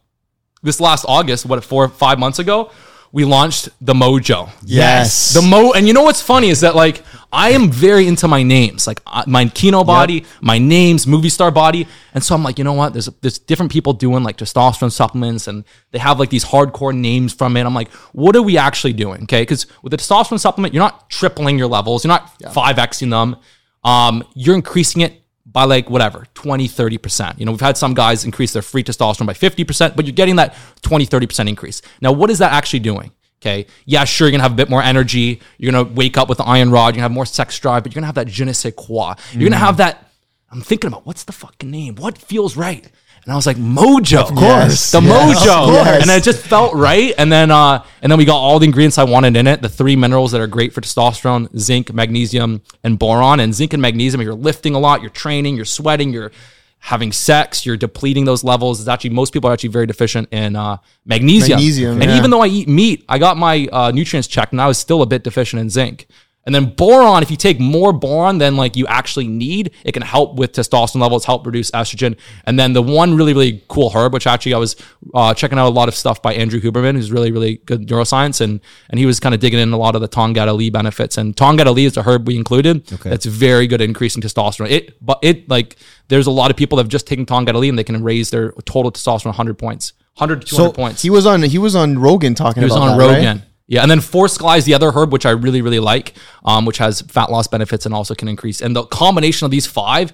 this 0.62 0.80
last 0.80 1.04
August, 1.08 1.46
what 1.46 1.64
four 1.64 1.88
five 1.88 2.18
months 2.18 2.38
ago, 2.38 2.70
we 3.12 3.24
launched 3.24 3.68
the 3.80 3.94
Mojo. 3.94 4.50
Yes. 4.64 5.32
The 5.34 5.42
Mo 5.42 5.72
and 5.72 5.86
you 5.86 5.94
know 5.94 6.02
what's 6.02 6.22
funny 6.22 6.48
is 6.48 6.60
that 6.60 6.74
like 6.74 7.02
I 7.32 7.50
am 7.50 7.70
very 7.70 8.06
into 8.06 8.26
my 8.26 8.42
names, 8.42 8.86
like 8.86 9.02
uh, 9.06 9.24
my 9.26 9.44
Kinobody, 9.44 10.24
my 10.40 10.58
names, 10.58 11.06
movie 11.06 11.28
star 11.28 11.50
body, 11.50 11.86
and 12.14 12.24
so 12.24 12.34
I'm 12.34 12.42
like, 12.42 12.58
you 12.58 12.64
know 12.64 12.72
what? 12.72 12.94
There's 12.94 13.06
there's 13.20 13.38
different 13.38 13.70
people 13.70 13.92
doing 13.92 14.22
like 14.22 14.38
testosterone 14.38 14.92
supplements, 14.92 15.46
and 15.46 15.64
they 15.90 15.98
have 15.98 16.18
like 16.18 16.30
these 16.30 16.44
hardcore 16.44 16.96
names 16.96 17.34
from 17.34 17.56
it. 17.56 17.66
I'm 17.66 17.74
like, 17.74 17.90
what 18.12 18.34
are 18.34 18.42
we 18.42 18.56
actually 18.56 18.94
doing? 18.94 19.24
Okay, 19.24 19.42
because 19.42 19.66
with 19.82 19.90
the 19.90 19.98
testosterone 19.98 20.40
supplement, 20.40 20.72
you're 20.72 20.82
not 20.82 21.10
tripling 21.10 21.58
your 21.58 21.68
levels, 21.68 22.04
you're 22.04 22.08
not 22.08 22.32
five 22.52 22.76
xing 22.76 23.10
them, 23.10 23.36
um, 23.84 24.24
you're 24.34 24.54
increasing 24.54 25.02
it 25.02 25.22
by 25.50 25.64
like 25.64 25.88
whatever 25.88 26.26
20 26.34 26.68
30% 26.68 27.38
you 27.38 27.46
know 27.46 27.52
we've 27.52 27.60
had 27.60 27.76
some 27.76 27.94
guys 27.94 28.24
increase 28.24 28.52
their 28.52 28.62
free 28.62 28.84
testosterone 28.84 29.26
by 29.26 29.32
50% 29.32 29.96
but 29.96 30.06
you're 30.06 30.12
getting 30.12 30.36
that 30.36 30.54
20 30.82 31.06
30% 31.06 31.48
increase. 31.48 31.82
Now 32.00 32.12
what 32.12 32.30
is 32.30 32.38
that 32.38 32.52
actually 32.52 32.80
doing? 32.80 33.12
Okay 33.40 33.66
yeah 33.86 34.04
sure 34.04 34.26
you're 34.26 34.32
gonna 34.32 34.42
have 34.42 34.52
a 34.52 34.56
bit 34.56 34.68
more 34.68 34.82
energy 34.82 35.40
you're 35.58 35.72
gonna 35.72 35.88
wake 35.94 36.16
up 36.18 36.28
with 36.28 36.38
the 36.38 36.44
iron 36.44 36.70
rod 36.70 36.86
you're 36.86 36.92
gonna 36.92 37.02
have 37.02 37.12
more 37.12 37.26
sex 37.26 37.58
drive 37.58 37.82
but 37.82 37.92
you're 37.92 38.00
gonna 38.00 38.06
have 38.06 38.16
that 38.16 38.26
je 38.26 38.44
ne 38.44 38.52
sais 38.52 38.72
quoi. 38.76 39.14
You're 39.32 39.48
gonna 39.48 39.56
mm-hmm. 39.56 39.64
have 39.64 39.76
that 39.78 40.10
i'm 40.50 40.60
thinking 40.62 40.88
about 40.88 41.06
what's 41.06 41.24
the 41.24 41.32
fucking 41.32 41.70
name? 41.70 41.94
What 41.96 42.18
feels 42.18 42.56
right 42.56 42.90
and 43.28 43.34
I 43.34 43.36
was 43.36 43.46
like, 43.46 43.58
Mojo, 43.58 44.20
of 44.20 44.34
course. 44.34 44.90
the 44.90 45.02
Yes, 45.02 45.46
Mojo, 45.46 45.68
of 45.68 45.84
course. 45.84 46.00
and 46.00 46.10
it 46.10 46.22
just 46.22 46.42
felt 46.42 46.72
right. 46.72 47.12
And 47.18 47.30
then, 47.30 47.50
uh, 47.50 47.84
and 48.00 48.10
then 48.10 48.18
we 48.18 48.24
got 48.24 48.38
all 48.38 48.58
the 48.58 48.64
ingredients 48.64 48.96
I 48.96 49.04
wanted 49.04 49.36
in 49.36 49.46
it. 49.46 49.60
The 49.60 49.68
three 49.68 49.96
minerals 49.96 50.32
that 50.32 50.40
are 50.40 50.46
great 50.46 50.72
for 50.72 50.80
testosterone: 50.80 51.54
zinc, 51.54 51.92
magnesium, 51.92 52.62
and 52.82 52.98
boron. 52.98 53.40
And 53.40 53.52
zinc 53.52 53.74
and 53.74 53.82
magnesium, 53.82 54.22
if 54.22 54.24
you're 54.24 54.32
lifting 54.32 54.74
a 54.74 54.78
lot, 54.78 55.02
you're 55.02 55.10
training, 55.10 55.56
you're 55.56 55.66
sweating, 55.66 56.10
you're 56.10 56.32
having 56.78 57.12
sex, 57.12 57.66
you're 57.66 57.76
depleting 57.76 58.24
those 58.24 58.44
levels. 58.44 58.80
It's 58.80 58.88
actually 58.88 59.10
most 59.10 59.34
people 59.34 59.50
are 59.50 59.52
actually 59.52 59.68
very 59.68 59.86
deficient 59.86 60.32
in 60.32 60.56
uh, 60.56 60.78
magnesium. 61.04 61.58
Magnesium, 61.58 62.00
and 62.00 62.10
yeah. 62.10 62.16
even 62.16 62.30
though 62.30 62.40
I 62.40 62.46
eat 62.46 62.66
meat, 62.66 63.04
I 63.10 63.18
got 63.18 63.36
my 63.36 63.68
uh, 63.70 63.90
nutrients 63.90 64.26
checked, 64.26 64.52
and 64.52 64.60
I 64.62 64.68
was 64.68 64.78
still 64.78 65.02
a 65.02 65.06
bit 65.06 65.22
deficient 65.22 65.60
in 65.60 65.68
zinc. 65.68 66.06
And 66.46 66.54
then 66.54 66.74
boron, 66.76 67.22
if 67.22 67.30
you 67.30 67.36
take 67.36 67.60
more 67.60 67.92
boron 67.92 68.38
than 68.38 68.56
like 68.56 68.74
you 68.74 68.86
actually 68.86 69.28
need, 69.28 69.70
it 69.84 69.92
can 69.92 70.00
help 70.00 70.36
with 70.36 70.52
testosterone 70.52 71.02
levels, 71.02 71.26
help 71.26 71.44
reduce 71.44 71.70
estrogen. 71.72 72.16
And 72.46 72.58
then 72.58 72.72
the 72.72 72.80
one 72.80 73.14
really, 73.14 73.34
really 73.34 73.62
cool 73.68 73.90
herb, 73.90 74.14
which 74.14 74.26
actually 74.26 74.54
I 74.54 74.58
was 74.58 74.74
uh, 75.12 75.34
checking 75.34 75.58
out 75.58 75.66
a 75.66 75.70
lot 75.70 75.88
of 75.88 75.94
stuff 75.94 76.22
by 76.22 76.32
Andrew 76.32 76.58
Huberman, 76.58 76.94
who's 76.94 77.12
really, 77.12 77.30
really 77.32 77.56
good 77.66 77.86
neuroscience, 77.86 78.40
and 78.40 78.60
and 78.88 78.98
he 78.98 79.04
was 79.04 79.20
kind 79.20 79.34
of 79.34 79.42
digging 79.42 79.60
in 79.60 79.74
a 79.74 79.76
lot 79.76 79.94
of 79.94 80.00
the 80.00 80.08
Tongkat 80.08 80.48
Ali 80.48 80.70
benefits. 80.70 81.18
And 81.18 81.36
Tongkat 81.36 81.66
Ali 81.66 81.84
is 81.84 81.98
a 81.98 82.02
herb 82.02 82.26
we 82.26 82.36
included. 82.36 82.90
Okay. 82.90 83.10
That's 83.10 83.26
very 83.26 83.66
good 83.66 83.82
at 83.82 83.88
increasing 83.88 84.22
testosterone. 84.22 84.70
It, 84.70 85.04
but 85.04 85.18
it 85.20 85.50
like 85.50 85.76
there's 86.08 86.26
a 86.26 86.30
lot 86.30 86.50
of 86.50 86.56
people 86.56 86.76
that 86.76 86.84
have 86.84 86.90
just 86.90 87.06
taken 87.06 87.26
Tongkat 87.26 87.54
Ali 87.54 87.68
and 87.68 87.78
they 87.78 87.84
can 87.84 88.02
raise 88.02 88.30
their 88.30 88.52
total 88.64 88.90
testosterone 88.90 89.26
100 89.26 89.58
points, 89.58 89.92
100 90.16 90.40
to 90.40 90.46
200 90.46 90.68
So 90.68 90.72
points. 90.72 91.02
He 91.02 91.10
was 91.10 91.26
on. 91.26 91.42
He 91.42 91.58
was 91.58 91.76
on 91.76 91.98
Rogan 91.98 92.34
talking 92.34 92.64
about 92.64 92.74
it. 92.74 92.74
He 92.74 92.80
was 92.80 92.90
on 92.90 92.98
that, 92.98 93.04
right? 93.34 93.42
Rogan. 93.68 93.74
Yeah, 93.74 93.82
and 93.82 93.90
then 93.90 93.98
Forskohlii 93.98 94.58
is 94.58 94.64
the 94.64 94.74
other 94.74 94.90
herb, 94.90 95.12
which 95.12 95.26
I 95.26 95.30
really, 95.30 95.62
really 95.62 95.78
like, 95.78 96.14
um, 96.44 96.64
which 96.64 96.78
has 96.78 97.02
fat 97.02 97.30
loss 97.30 97.46
benefits 97.46 97.86
and 97.86 97.94
also 97.94 98.14
can 98.14 98.28
increase. 98.28 98.62
And 98.62 98.74
the 98.74 98.84
combination 98.84 99.44
of 99.44 99.50
these 99.50 99.66
five, 99.66 100.12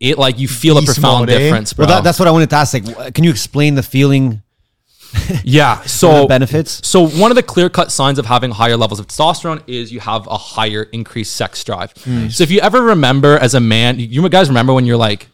it 0.00 0.18
like 0.18 0.38
you 0.38 0.48
feel 0.48 0.78
a 0.78 0.82
profound 0.82 1.26
mode, 1.26 1.30
eh? 1.30 1.38
difference, 1.38 1.72
bro. 1.72 1.86
Well, 1.86 1.96
that, 1.96 2.04
that's 2.04 2.18
what 2.18 2.28
I 2.28 2.30
wanted 2.30 2.50
to 2.50 2.56
ask. 2.56 2.74
Like, 2.74 3.14
can 3.14 3.24
you 3.24 3.30
explain 3.30 3.74
the 3.74 3.82
feeling, 3.82 4.42
yeah. 5.44 5.82
the 5.82 5.88
So 5.88 6.26
benefits? 6.26 6.86
So 6.86 7.06
one 7.06 7.30
of 7.30 7.36
the 7.36 7.42
clear 7.42 7.68
cut 7.68 7.92
signs 7.92 8.18
of 8.18 8.26
having 8.26 8.50
higher 8.50 8.76
levels 8.76 9.00
of 9.00 9.06
testosterone 9.06 9.62
is 9.66 9.92
you 9.92 10.00
have 10.00 10.26
a 10.26 10.38
higher 10.38 10.84
increased 10.84 11.36
sex 11.36 11.62
drive. 11.64 11.92
So 12.30 12.42
if 12.42 12.50
you 12.50 12.60
ever 12.60 12.82
remember 12.82 13.38
as 13.38 13.54
a 13.54 13.60
man, 13.60 13.98
you 13.98 14.26
guys 14.28 14.48
remember 14.48 14.72
when 14.72 14.86
you're 14.86 14.96
like 14.96 15.28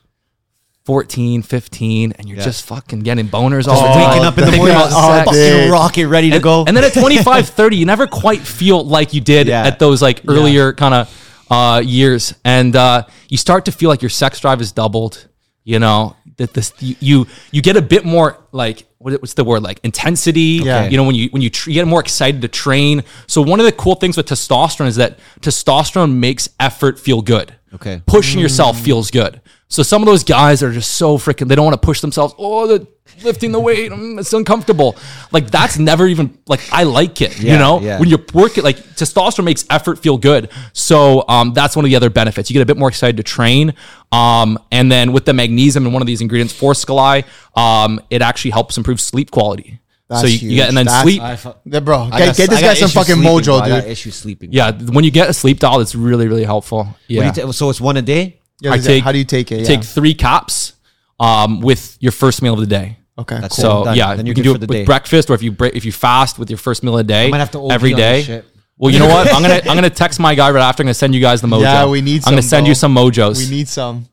14, 0.85 1.41
15, 1.41 2.12
and 2.12 2.28
you're 2.28 2.39
just 2.39 2.66
fucking 2.66 3.01
getting 3.01 3.26
boners 3.26 3.66
all 3.66 3.80
the 3.80 3.89
time. 3.95 4.09
Waking 4.11 4.24
up 4.24 4.37
in 4.37 4.45
the 4.45 4.57
morning, 4.57 4.76
oh, 4.78 5.24
fucking 5.24 5.70
rocket, 5.70 6.09
ready 6.09 6.28
to 6.28 6.37
and, 6.37 6.45
go. 6.45 6.64
and 6.66 6.76
then 6.76 6.85
at 6.85 6.93
25, 6.93 7.49
30, 7.49 7.76
you 7.76 7.87
never 7.87 8.07
quite 8.07 8.41
feel 8.41 8.85
like 8.85 9.14
you 9.14 9.22
did 9.22 9.47
Yeah. 9.47 9.66
at 9.66 9.78
those 9.78 10.03
like 10.03 10.20
earlier 10.28 10.74
kind 10.74 10.93
of 10.93 11.47
uh, 11.51 11.80
years. 11.82 12.35
And 12.45 12.76
uh, 12.76 13.07
you 13.30 13.39
start 13.39 13.64
to 13.64 13.72
feel 13.72 13.89
like 13.89 14.03
your 14.03 14.11
sex 14.11 14.41
drive 14.41 14.61
is 14.61 14.72
doubled, 14.72 15.26
you 15.62 15.78
know, 15.78 16.16
that 16.37 16.53
this, 16.53 16.74
you, 16.80 16.97
you, 17.01 17.26
you 17.51 17.62
get 17.62 17.78
a 17.78 17.82
bit 17.82 18.05
more 18.05 18.37
like, 18.53 18.85
what's 18.99 19.32
the 19.35 19.45
word? 19.45 19.62
Like 19.62 19.80
intensity. 19.85 20.61
Yeah. 20.62 20.87
You 20.87 20.99
know, 20.99 21.05
when 21.05 21.14
you, 21.14 21.30
when 21.30 21.41
you, 21.41 21.49
tr- 21.49 21.70
you 21.70 21.74
get 21.76 21.87
more 21.87 22.01
excited 22.01 22.43
to 22.43 22.49
train. 22.49 23.05
So 23.26 23.41
one 23.41 23.59
of 23.59 23.64
the 23.64 23.72
cool 23.72 23.95
things 23.95 24.18
with 24.18 24.26
testosterone 24.26 24.89
is 24.89 24.97
that 24.97 25.18
testosterone 25.41 26.16
makes 26.16 26.51
effort 26.61 26.99
feel 26.99 27.22
good. 27.22 27.55
Okay. 27.72 28.03
Pushing 28.07 28.39
yourself 28.39 28.78
feels 28.78 29.11
good. 29.11 29.41
So 29.75 29.83
some 29.83 30.03
of 30.03 30.07
those 30.07 30.22
guys 30.25 30.62
are 30.62 30.70
just 30.72 30.93
so 30.93 31.18
freaking, 31.18 31.49
they 31.49 31.55
don't 31.57 31.64
want 31.64 31.81
to 31.81 31.85
push 31.85 32.01
themselves. 32.01 32.33
Oh, 32.39 32.66
the 32.66 32.87
lifting 33.25 33.51
the 33.53 33.59
weight, 33.61 33.91
mm, 33.91 34.18
it's 34.20 34.33
uncomfortable. 34.33 34.97
Like 35.33 35.51
that's 35.51 35.79
never 35.79 36.07
even, 36.07 36.39
like 36.47 36.61
I 36.72 36.85
like 36.85 37.20
it, 37.20 37.39
you 37.41 37.49
Yeah, 37.49 37.59
know? 37.59 37.81
yeah. 37.81 37.99
When 37.99 38.09
you 38.09 38.18
work 38.33 38.57
it, 38.57 38.62
like 38.64 38.77
testosterone 38.77 39.45
makes 39.45 39.64
effort 39.70 39.99
feel 39.99 40.16
good. 40.16 40.51
So 40.72 41.25
um, 41.29 41.53
that's 41.55 41.75
one 41.75 41.85
of 41.85 41.89
the 41.91 41.97
other 41.97 42.09
benefits. 42.09 42.51
You 42.51 42.55
get 42.55 42.62
a 42.62 42.66
bit 42.66 42.77
more 42.77 42.89
excited 42.89 43.16
to 43.16 43.22
train. 43.25 43.75
Um, 44.12 44.59
and 44.70 44.91
then 44.93 45.12
with 45.12 45.25
the 45.25 45.33
magnesium 45.35 45.87
in 45.87 45.93
one 45.93 46.03
of 46.03 46.07
these 46.07 46.20
ingredients, 46.20 46.55
Forskohlii, 46.59 47.25
um, 47.57 48.01
it 48.11 48.22
actually 48.22 48.53
helps 48.53 48.79
improve 48.79 49.01
sleep 49.01 49.31
quality. 49.33 49.81
That's 50.09 50.20
so 50.20 50.27
you, 50.29 50.51
you 50.51 50.57
get 50.57 50.68
and 50.68 50.77
then 50.77 50.87
huge. 50.87 50.93
That's- 50.93 51.03
sleep. 51.03 51.22
I 51.22 51.37
fu- 51.37 51.55
Yeah, 51.64 51.81
bro, 51.81 51.99
I 52.12 52.18
get, 52.18 52.27
got- 52.27 52.37
get 52.37 52.49
I 52.51 52.53
this 52.53 52.61
got 52.61 52.66
guy 52.68 52.75
some 52.75 52.85
issues 52.85 52.93
fucking 52.93 53.14
sleeping, 53.16 53.31
mojo, 53.31 53.45
bro. 53.47 53.55
I 53.57 53.68
got 53.70 53.81
dude. 53.83 53.91
issues 53.91 54.14
sleeping. 54.14 54.53
yeah, 54.53 54.70
when 54.72 55.03
you 55.05 55.11
get 55.11 55.29
a 55.29 55.33
sleep 55.35 55.59
dial, 55.59 55.81
it's 55.81 55.95
really 55.97 56.29
really 56.29 56.45
helpful. 56.45 56.85
What 56.85 56.97
Yeah, 57.09 57.33
do 57.33 57.41
you 57.41 57.47
ta- 57.49 57.53
so 57.53 57.70
it's 57.70 57.81
one 57.81 57.97
a 57.97 58.03
day. 58.03 58.39
Yeah, 58.65 58.73
I 58.73 58.77
is 58.77 58.85
it- 58.85 58.89
take- 58.89 59.05
how 59.05 59.12
do 59.12 59.19
you 59.19 59.25
take 59.25 59.53
it? 59.53 59.61
Yeah. 59.61 59.67
take 59.67 59.85
three 59.85 60.15
caps 60.15 60.73
um, 61.21 61.61
with 61.61 61.97
your 62.01 62.12
first 62.12 62.43
meal 62.43 62.55
of 62.55 62.61
the 62.61 62.67
day. 62.67 62.97
okay, 63.19 63.39
That's 63.41 63.57
cool. 63.57 63.62
So 63.62 63.85
Done. 63.85 63.97
yeah, 63.97 64.15
Then 64.17 64.27
you 64.27 64.35
can 64.35 64.43
good 64.43 64.49
do 64.49 64.53
for 64.53 64.57
it 64.57 64.61
the 64.61 64.67
with 64.67 64.79
day. 64.79 64.85
breakfast 64.85 65.31
or 65.31 65.35
if 65.35 65.43
you 65.43 65.53
break, 65.53 65.75
if 65.77 65.85
you 65.85 65.93
fast 65.93 66.39
with 66.39 66.51
your 66.51 66.59
first 66.59 66.83
meal 66.83 66.95
of 66.99 67.07
the 67.07 67.12
day. 67.12 67.31
might 67.31 67.39
have 67.39 67.51
to 67.53 67.59
OD 67.61 67.73
every 67.73 67.93
on 67.93 68.01
this 68.01 68.27
day. 68.27 68.33
shit. 68.35 68.45
Well, 68.77 68.93
you 68.93 68.99
know 68.99 69.07
what? 69.07 69.33
I'm 69.33 69.41
gonna 69.43 69.55
I'm 69.71 69.77
gonna 69.77 69.89
text 69.91 70.19
my 70.19 70.35
guy 70.35 70.51
right 70.51 70.62
after. 70.69 70.83
I'm 70.83 70.87
gonna 70.87 70.95
send 70.95 71.15
you 71.15 71.21
guys 71.21 71.41
the 71.41 71.47
mojo. 71.47 71.62
Yeah, 71.62 71.87
we 71.87 72.01
need 72.01 72.23
I'm 72.27 72.33
gonna 72.33 72.43
send 72.43 72.65
bro. 72.65 72.69
you 72.71 72.75
some 72.75 72.93
mojos. 72.95 73.39
we 73.39 73.49
need 73.57 73.69
some. 73.69 74.07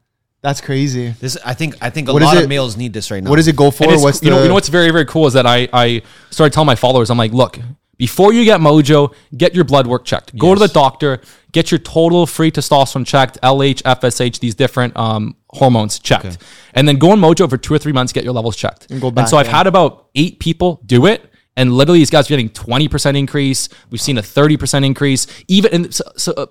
That's 0.43 0.61
crazy. 0.61 1.15
This 1.19 1.35
I 1.43 1.55
think 1.55 1.75
I 1.81 1.89
think 1.89 2.09
a 2.09 2.13
What 2.13 2.21
is 2.21 2.27
lot 2.27 2.37
it- 2.37 2.43
of 2.43 2.49
males 2.49 2.77
need 2.77 2.93
this 2.93 3.09
right 3.09 3.23
now. 3.23 3.29
What 3.31 3.37
does 3.37 3.47
it 3.47 3.55
go 3.55 3.71
for? 3.71 3.83
And 3.85 3.93
it's- 3.93 4.03
What's 4.03 4.19
the 4.19 4.25
you 4.25 4.31
know 4.31 4.41
you 4.43 4.47
know 4.49 4.53
what's 4.53 4.69
very 4.69 4.91
very 4.91 5.05
cool 5.05 5.25
is 5.25 5.33
that 5.33 5.47
I 5.47 5.67
I 5.73 6.03
started 6.29 6.53
telling 6.53 6.67
my 6.67 6.75
followers 6.75 7.09
I'm 7.09 7.17
like 7.17 7.31
look 7.33 7.57
before 8.05 8.33
you 8.33 8.43
get 8.43 8.59
Mojo 8.59 9.13
get 9.37 9.53
your 9.53 9.63
blood 9.63 9.87
work 9.87 10.03
checked 10.11 10.35
go 10.37 10.53
to 10.53 10.59
the 10.59 10.73
doctor 10.81 11.21
get 11.51 11.71
your 11.71 11.77
total 11.79 12.25
free 12.25 12.51
testosterone 12.51 13.05
checked 13.05 13.39
LH 13.41 13.81
FSH 13.83 14.39
these 14.39 14.55
different 14.55 14.95
um, 14.97 15.35
hormones 15.49 15.99
checked 15.99 16.37
and 16.73 16.87
then 16.87 16.97
go 16.97 17.11
on 17.11 17.19
Mojo 17.19 17.49
for 17.49 17.57
two 17.57 17.73
or 17.73 17.79
three 17.79 17.93
months 17.93 18.11
get 18.11 18.23
your 18.23 18.33
levels 18.33 18.55
checked 18.55 18.89
And 18.89 19.01
go 19.01 19.11
back, 19.11 19.27
so 19.27 19.37
I've 19.37 19.47
yeah. 19.47 19.57
had 19.57 19.67
about 19.67 20.09
eight 20.15 20.39
people 20.39 20.81
do 20.85 21.05
it. 21.05 21.27
And 21.57 21.73
literally, 21.73 21.99
these 21.99 22.09
guys 22.09 22.27
are 22.27 22.29
getting 22.29 22.49
20% 22.49 23.17
increase. 23.17 23.67
We've 23.89 24.01
seen 24.01 24.17
a 24.17 24.21
30% 24.21 24.85
increase. 24.85 25.27
Even 25.49 25.73
and 25.73 25.93
so, 25.93 26.03
so 26.15 26.31
uh, 26.37 26.45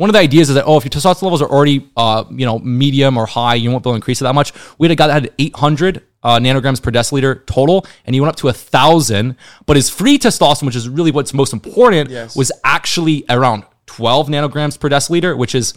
one 0.00 0.08
of 0.08 0.14
the 0.14 0.18
ideas 0.20 0.48
is 0.48 0.54
that 0.54 0.64
oh, 0.64 0.78
if 0.78 0.84
your 0.84 0.90
testosterone 0.90 1.24
levels 1.24 1.42
are 1.42 1.48
already 1.50 1.90
uh, 1.94 2.24
you 2.30 2.46
know 2.46 2.58
medium 2.58 3.18
or 3.18 3.26
high, 3.26 3.54
you 3.54 3.70
won't 3.70 3.84
be 3.84 3.88
able 3.90 3.92
to 3.94 3.96
increase 3.96 4.20
it 4.22 4.24
that 4.24 4.34
much. 4.34 4.52
We 4.78 4.86
had 4.86 4.92
a 4.92 4.96
guy 4.96 5.06
that 5.08 5.12
had 5.22 5.32
800 5.38 6.02
uh, 6.22 6.38
nanograms 6.38 6.82
per 6.82 6.90
deciliter 6.90 7.44
total, 7.46 7.86
and 8.06 8.14
he 8.14 8.20
went 8.20 8.30
up 8.30 8.36
to 8.36 8.48
a 8.48 8.52
thousand. 8.52 9.36
But 9.66 9.76
his 9.76 9.90
free 9.90 10.18
testosterone, 10.18 10.66
which 10.66 10.76
is 10.76 10.88
really 10.88 11.10
what's 11.10 11.34
most 11.34 11.52
important, 11.52 12.08
Yes. 12.10 12.34
was 12.34 12.50
actually 12.64 13.24
around 13.28 13.64
12 13.86 14.28
nanograms 14.28 14.80
per 14.80 14.88
deciliter, 14.88 15.36
which 15.36 15.54
is 15.54 15.74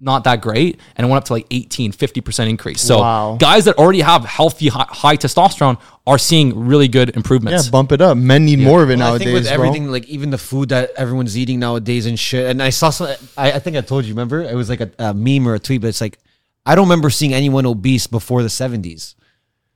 not 0.00 0.24
that 0.24 0.40
great 0.42 0.78
and 0.96 1.06
it 1.06 1.08
went 1.10 1.18
up 1.18 1.24
to 1.24 1.32
like 1.32 1.46
18 1.50 1.92
50% 1.92 2.48
increase 2.48 2.80
so 2.82 2.98
Wow. 2.98 3.36
guys 3.40 3.64
that 3.66 3.78
already 3.78 4.00
have 4.00 4.24
healthy 4.24 4.68
high, 4.68 4.86
high 4.88 5.16
testosterone 5.16 5.78
are 6.06 6.18
seeing 6.18 6.66
really 6.66 6.88
good 6.88 7.10
improvements 7.16 7.64
yeah, 7.64 7.68
improvements 7.68 7.70
bump 7.70 7.92
it 7.92 8.00
up. 8.02 8.16
Men 8.18 8.44
need 8.44 8.58
more 8.58 8.82
of 8.82 8.90
it 8.90 8.98
Well, 8.98 9.06
I 9.06 9.10
nowadays, 9.10 9.24
think 9.26 9.34
with 9.34 9.44
bro. 9.44 9.54
everything, 9.54 9.90
like 9.90 10.06
even 10.08 10.30
the 10.30 10.38
food 10.38 10.68
that 10.70 10.90
everyone's 10.96 11.38
eating 11.38 11.58
nowadays 11.60 12.04
and 12.06 12.18
shit. 12.18 12.50
And 12.50 12.62
I 12.62 12.68
saw 12.70 12.90
some. 12.90 13.08
I, 13.38 13.52
I 13.52 13.58
think 13.58 13.76
I 13.76 13.80
told 13.80 14.04
you. 14.04 14.12
Remember, 14.12 14.42
it 14.42 14.54
was 14.54 14.68
like 14.68 14.80
a, 14.82 14.90
a 14.98 15.14
meme 15.14 15.48
or 15.48 15.54
a 15.54 15.58
tweet, 15.58 15.80
but 15.80 15.88
it's 15.88 16.00
like 16.02 16.18
I 16.66 16.74
don't 16.74 16.84
remember 16.86 17.08
seeing 17.08 17.32
anyone 17.32 17.64
obese 17.64 18.06
before 18.06 18.42
the 18.42 18.50
seventies. 18.50 19.14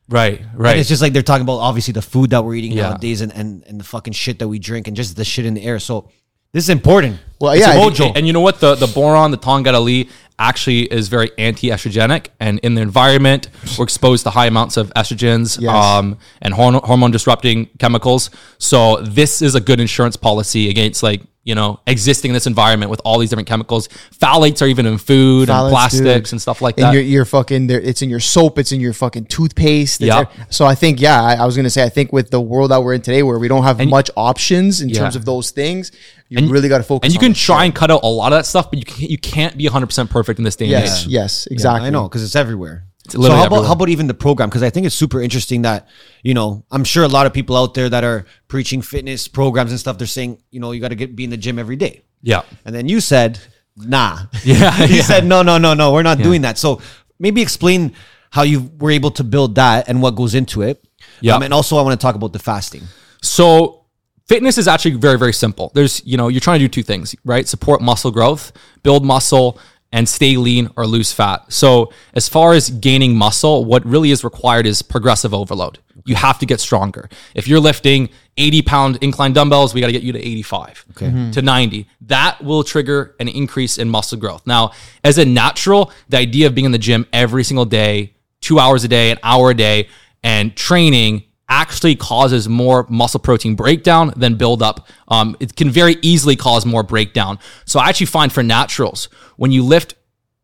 right 0.09 0.41
And 0.41 0.59
right 0.59 0.77
it's 0.77 0.89
just 0.89 1.01
like 1.03 1.13
they're 1.15 1.23
talking 1.23 1.43
about 1.43 1.59
obviously 1.59 1.93
the 1.93 2.03
food 2.03 2.31
that 2.31 2.45
we're 2.45 2.55
eating 2.57 2.73
Yeah. 2.73 2.91
nowadays 2.91 3.21
and, 3.23 3.33
and 3.33 3.63
and 3.67 3.81
the 3.81 3.85
fucking 3.85 4.13
shit 4.13 4.39
that 4.41 4.49
we 4.49 4.59
drink 4.59 4.87
and 4.89 4.97
just 4.97 5.17
the 5.17 5.25
shit 5.25 5.47
in 5.47 5.55
the 5.55 5.63
air. 5.63 5.79
So 5.79 6.11
this 6.53 6.65
is 6.65 6.71
important. 6.71 7.19
Well, 7.41 7.53
It's 7.53 7.67
yeah, 7.67 7.75
a 7.75 7.81
I 7.81 7.85
mojo. 7.91 8.13
And 8.17 8.27
you 8.27 8.33
know 8.33 8.41
what? 8.41 8.59
The 8.61 8.75
the 8.75 8.87
boron, 8.89 9.31
the 9.31 9.39
Tongkat 9.39 9.75
Ali, 9.75 10.09
actually 10.41 10.83
is 10.93 11.09
very 11.09 11.31
anti-estrogenic, 11.39 12.29
and 12.41 12.59
in 12.61 12.75
the 12.75 12.81
environment, 12.83 13.49
we're 13.77 13.85
exposed 13.85 14.23
to 14.25 14.31
high 14.31 14.47
amounts 14.47 14.77
of 14.77 14.93
estrogens 14.95 15.61
Yes. 15.61 15.73
um, 15.75 16.17
and 16.43 16.55
hormone, 16.55 16.83
hormone 16.85 17.11
disrupting 17.11 17.67
chemicals. 17.79 18.31
So 18.59 18.97
this 19.03 19.43
is 19.43 19.55
a 19.55 19.61
good 19.61 19.81
insurance 19.81 20.17
policy 20.17 20.69
against 20.71 21.03
like 21.03 21.23
you 21.49 21.55
know 21.55 21.81
existing 21.87 22.31
in 22.31 22.35
this 22.35 22.47
environment 22.47 22.91
with 22.91 23.01
all 23.07 23.19
these 23.19 23.31
different 23.31 23.49
chemicals. 23.49 23.89
Phthalates 24.21 24.61
are 24.61 24.67
even 24.67 24.85
in 24.87 24.99
food 24.99 25.49
Phthalates, 25.49 25.63
and 25.65 25.71
plastics 25.71 26.29
dude. 26.29 26.33
and 26.35 26.43
stuff 26.43 26.61
like 26.61 26.77
and 26.77 26.85
that. 26.85 26.93
you're, 26.95 27.03
you're 27.03 27.25
fucking 27.25 27.67
there. 27.69 27.81
It's 27.81 28.03
in 28.03 28.11
your 28.11 28.21
soap. 28.21 28.59
It's 28.59 28.71
in 28.71 28.81
your 28.81 28.93
fucking 28.93 29.25
toothpaste. 29.27 30.01
it's 30.03 30.09
Yep. 30.15 30.33
there. 30.37 30.47
So 30.51 30.67
I 30.67 30.75
think, 30.75 31.01
yeah, 31.01 31.23
I, 31.23 31.35
I 31.37 31.47
was 31.47 31.57
gonna 31.57 31.71
say, 31.71 31.83
I 31.83 31.89
think 31.89 32.13
with 32.13 32.31
the 32.31 32.41
world 32.41 32.71
that 32.71 32.83
we're 32.83 32.93
in 32.95 33.01
today, 33.01 33.23
where 33.23 33.39
we 33.39 33.49
don't 33.49 33.63
have 33.65 33.81
And- 33.81 33.89
much 33.91 34.11
options 34.17 34.83
in 34.83 34.91
Yeah. 34.91 34.99
terms 35.01 35.17
of 35.17 35.25
those 35.25 35.51
things, 35.51 35.91
you 36.29 36.37
And- 36.39 36.51
really 36.51 36.69
got 36.69 36.79
to 36.79 36.85
focus. 36.85 37.07
and 37.07 37.15
you 37.15 37.19
on 37.21 37.25
can 37.25 37.33
try 37.35 37.61
shit. 37.61 37.65
and 37.67 37.75
cut 37.75 37.91
out 37.91 38.01
a 38.03 38.07
lot 38.09 38.33
of 38.35 38.39
that 38.41 38.45
stuff, 38.45 38.69
but 38.71 38.79
you 38.79 38.85
can't, 38.85 39.11
you 39.11 39.19
can't 39.19 39.57
be 39.57 39.65
100% 39.67 40.11
perfect 40.11 40.39
in 40.39 40.45
this 40.45 40.57
day 40.57 40.67
and 40.67 40.73
Yes, 40.73 41.03
age. 41.05 41.09
yes, 41.09 41.49
Yeah, 41.51 41.55
exactly. 41.55 41.87
I 41.87 41.91
know 41.91 42.03
because 42.09 42.23
it's 42.23 42.37
everywhere. 42.37 42.85
So 43.11 43.31
how 43.31 43.47
about 43.47 43.65
how 43.65 43.73
about 43.73 43.89
even 43.89 44.07
the 44.07 44.15
program? 44.15 44.49
Because 44.49 44.63
I 44.63 44.71
think 44.71 44.87
it's 44.87 44.95
super 44.95 45.21
interesting 45.21 45.63
that 45.63 45.89
you 46.23 46.35
know 46.35 46.65
I'm 46.71 46.85
sure 46.85 47.05
a 47.05 47.09
lot 47.09 47.27
of 47.27 47.33
people 47.33 47.57
out 47.57 47.75
there 47.75 47.89
that 47.89 48.05
are 48.05 48.27
preaching 48.49 48.83
fitness 48.83 49.29
programs 49.29 49.71
and 49.71 49.81
stuff. 49.81 49.99
They're 49.99 50.07
saying 50.07 50.43
you 50.51 50.61
know 50.61 50.73
you 50.73 50.81
got 50.81 50.89
to 50.89 50.95
get 50.95 51.17
be 51.17 51.25
in 51.25 51.31
the 51.31 51.37
gym 51.37 51.59
every 51.59 51.77
day. 51.77 52.03
Yeah. 52.23 52.43
And 52.65 52.75
then 52.75 52.89
you 52.89 53.01
said, 53.01 53.39
nah. 53.77 54.19
Yeah, 54.45 54.85
you 54.85 54.97
yeah. 54.97 55.03
said, 55.03 55.25
no, 55.25 55.43
no, 55.43 55.59
no, 55.59 55.75
no, 55.75 55.93
we're 55.93 56.03
not 56.03 56.19
doing 56.19 56.43
that. 56.43 56.59
So 56.59 56.81
maybe 57.19 57.43
explain 57.43 57.95
how 58.31 58.43
you 58.43 58.71
were 58.79 58.91
able 58.91 59.11
to 59.13 59.25
build 59.25 59.55
that 59.55 59.89
and 59.89 60.03
what 60.03 60.15
goes 60.15 60.35
into 60.35 60.63
it. 60.63 60.85
Yeah. 61.21 61.37
Um, 61.37 61.43
and 61.43 61.55
also, 61.55 61.77
I 61.77 61.83
want 61.83 61.99
to 61.99 62.05
talk 62.05 62.15
about 62.15 62.33
the 62.33 62.39
fasting. 62.39 62.83
So 63.23 63.87
fitness 64.29 64.59
is 64.59 64.69
actually 64.69 64.93
very, 64.93 65.19
very 65.19 65.33
simple. 65.33 65.73
There's, 65.75 66.05
you 66.07 66.17
know, 66.17 66.29
you're 66.29 66.41
trying 66.41 66.61
to 66.61 66.65
do 66.65 66.69
two 66.69 66.83
things, 66.83 67.15
right? 67.25 67.47
Support 67.49 67.81
muscle 67.81 68.11
growth, 68.11 68.53
build 68.83 69.05
muscle, 69.05 69.59
and 69.93 70.09
stay 70.09 70.37
lean 70.37 70.71
or 70.77 70.87
lose 70.87 71.13
fat. 71.13 71.51
So 71.53 71.93
as 72.15 72.29
far 72.29 72.53
as 72.53 72.71
gaining 72.71 73.17
muscle, 73.17 73.65
what 73.65 73.85
really 73.87 74.11
is 74.11 74.23
required 74.23 74.67
is 74.67 74.83
progressive 74.83 75.33
overload. 75.33 75.79
You 76.05 76.15
have 76.15 76.39
to 76.39 76.47
get 76.47 76.61
stronger. 76.61 77.09
If 77.35 77.49
you're 77.49 77.61
lifting 77.61 78.09
80 78.37 78.63
pound 78.63 78.99
incline 79.01 79.33
dumbbells, 79.33 79.75
we 79.75 79.81
got 79.81 79.89
to 79.89 79.93
get 79.93 80.03
you 80.03 80.13
to 80.13 80.19
85 80.19 80.85
mm-hmm. 80.93 81.31
to 81.33 81.43
90. 81.43 81.89
That 82.03 82.43
will 82.43 82.65
trigger 82.65 83.15
an 83.19 83.29
increase 83.29 83.79
in 83.79 83.89
muscle 83.89 84.19
growth. 84.19 84.47
Now, 84.47 84.73
as 85.05 85.19
a 85.19 85.25
natural, 85.25 85.93
the 86.09 86.19
idea 86.19 86.47
of 86.47 86.55
being 86.55 86.65
in 86.65 86.73
the 86.73 86.79
gym 86.79 87.07
every 87.13 87.45
single 87.45 87.67
day, 87.67 88.15
two 88.41 88.59
hours 88.59 88.85
a 88.85 88.89
day, 88.89 89.11
an 89.11 89.19
hour 89.23 89.51
a 89.51 89.55
day, 89.55 89.89
and 90.23 90.57
training 90.57 91.25
actually 91.49 91.97
causes 91.97 92.49
more 92.49 92.87
muscle 92.89 93.21
protein 93.21 93.55
breakdown 93.55 94.13
than 94.17 94.37
buildup. 94.37 94.87
Um, 95.09 95.37
it 95.41 95.57
can 95.57 95.71
very 95.71 95.97
easily 96.03 96.37
cause 96.37 96.67
more 96.67 96.83
breakdown. 96.83 97.39
So 97.65 97.81
I 97.81 97.89
actually 97.89 98.07
find 98.07 98.33
for 98.33 98.43
naturals, 98.43 99.09
when 99.37 99.51
you 99.51 99.63
lift 99.63 99.95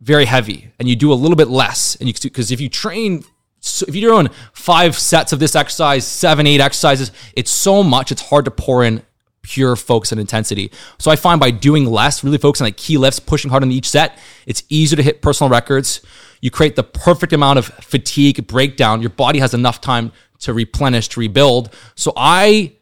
very 0.01 0.25
heavy 0.25 0.71
and 0.79 0.89
you 0.89 0.97
do 0.97 1.13
a 1.13 1.15
little 1.15 1.37
bit 1.37 1.49
less, 1.49 1.97
and 1.97 2.09
you 2.09 2.15
because 2.23 2.51
if 2.51 2.61
you 2.61 2.69
train, 2.69 3.25
so 3.61 3.85
if 3.89 3.95
you're 3.95 4.13
doing 4.13 4.29
five 4.53 4.99
sets 4.99 5.33
of 5.33 5.39
this 5.39 5.55
exercise, 5.55 6.07
seven, 6.07 6.47
eight 6.47 6.61
exercises, 6.61 7.13
it's 7.35 7.51
so 7.51 7.83
much, 7.83 8.11
it's 8.11 8.23
hard 8.23 8.45
to 8.47 8.51
pour 8.51 8.85
in 8.85 9.03
pure 9.43 9.77
focus 9.77 10.11
and 10.11 10.21
intensity. 10.21 10.71
So 10.99 11.11
I 11.11 11.17
find 11.17 11.39
by 11.39 11.51
doing 11.51 11.85
less, 11.85 12.25
really 12.25 12.39
focusing 12.39 12.65
on 12.65 12.69
like 12.69 12.77
key 12.79 12.97
lifts, 12.97 13.21
pushing 13.21 13.51
hard 13.51 13.63
on 13.63 13.71
each 13.71 13.89
set, 13.89 14.19
it's 14.47 14.65
easier 14.69 14.97
to 14.97 15.03
hit 15.03 15.23
personal 15.23 15.51
records. 15.51 16.01
You 16.41 16.51
create 16.51 16.77
the 16.77 16.83
perfect 16.83 17.33
amount 17.33 17.59
of 17.59 17.67
fatigue 17.67 18.47
breakdown. 18.47 19.01
Your 19.01 19.11
body 19.11 19.39
has 19.39 19.55
enough 19.55 19.81
time 19.81 20.13
to 20.41 20.53
replenish, 20.53 21.09
to 21.09 21.21
rebuild. 21.21 21.75
So 21.95 22.13
I, 22.17 22.73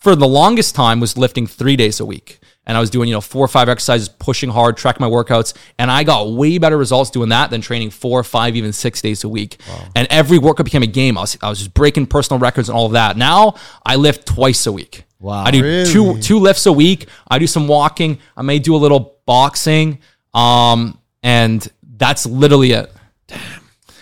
for 0.00 0.14
the 0.16 0.28
longest 0.28 0.74
time, 0.74 1.00
was 1.00 1.16
lifting 1.16 1.46
three 1.46 1.76
days 1.76 2.00
a 2.00 2.06
week. 2.06 2.40
And 2.66 2.76
I 2.76 2.80
was 2.80 2.90
doing, 2.90 3.08
you 3.08 3.14
know, 3.14 3.22
four 3.22 3.42
or 3.42 3.48
five 3.48 3.70
exercises, 3.70 4.10
pushing 4.10 4.50
hard, 4.50 4.76
tracking 4.76 5.02
my 5.02 5.10
workouts. 5.10 5.54
And 5.78 5.90
I 5.90 6.04
got 6.04 6.32
way 6.32 6.58
better 6.58 6.76
results 6.76 7.08
doing 7.08 7.30
that 7.30 7.50
than 7.50 7.62
training 7.62 7.88
four, 7.90 8.22
five, 8.22 8.56
even 8.56 8.74
six 8.74 9.00
days 9.00 9.24
a 9.24 9.28
week. 9.28 9.56
And 9.96 10.06
every 10.10 10.36
workout 10.36 10.64
became 10.64 10.82
a 10.82 10.86
game. 10.86 11.16
I 11.16 11.22
was, 11.22 11.38
I 11.42 11.48
was 11.48 11.60
just 11.60 11.72
breaking 11.72 12.08
personal 12.08 12.38
records 12.38 12.68
and 12.68 12.76
all 12.76 12.84
of 12.84 12.92
that. 12.92 13.16
Now 13.16 13.54
I 13.86 13.96
lift 13.96 14.26
twice 14.26 14.66
a 14.66 14.72
week. 14.72 15.04
Wow. 15.18 15.44
I 15.44 15.50
do 15.50 15.86
two 15.86 16.20
two 16.20 16.38
lifts 16.38 16.66
a 16.66 16.72
week. 16.72 17.08
I 17.26 17.38
do 17.38 17.46
some 17.46 17.68
walking. 17.68 18.18
I 18.36 18.42
may 18.42 18.58
do 18.58 18.76
a 18.76 18.78
little 18.78 19.18
boxing. 19.24 20.00
Um, 20.34 20.98
and 21.22 21.66
that's 21.96 22.26
literally 22.26 22.72
it. 22.72 22.92
Damn. 23.26 23.40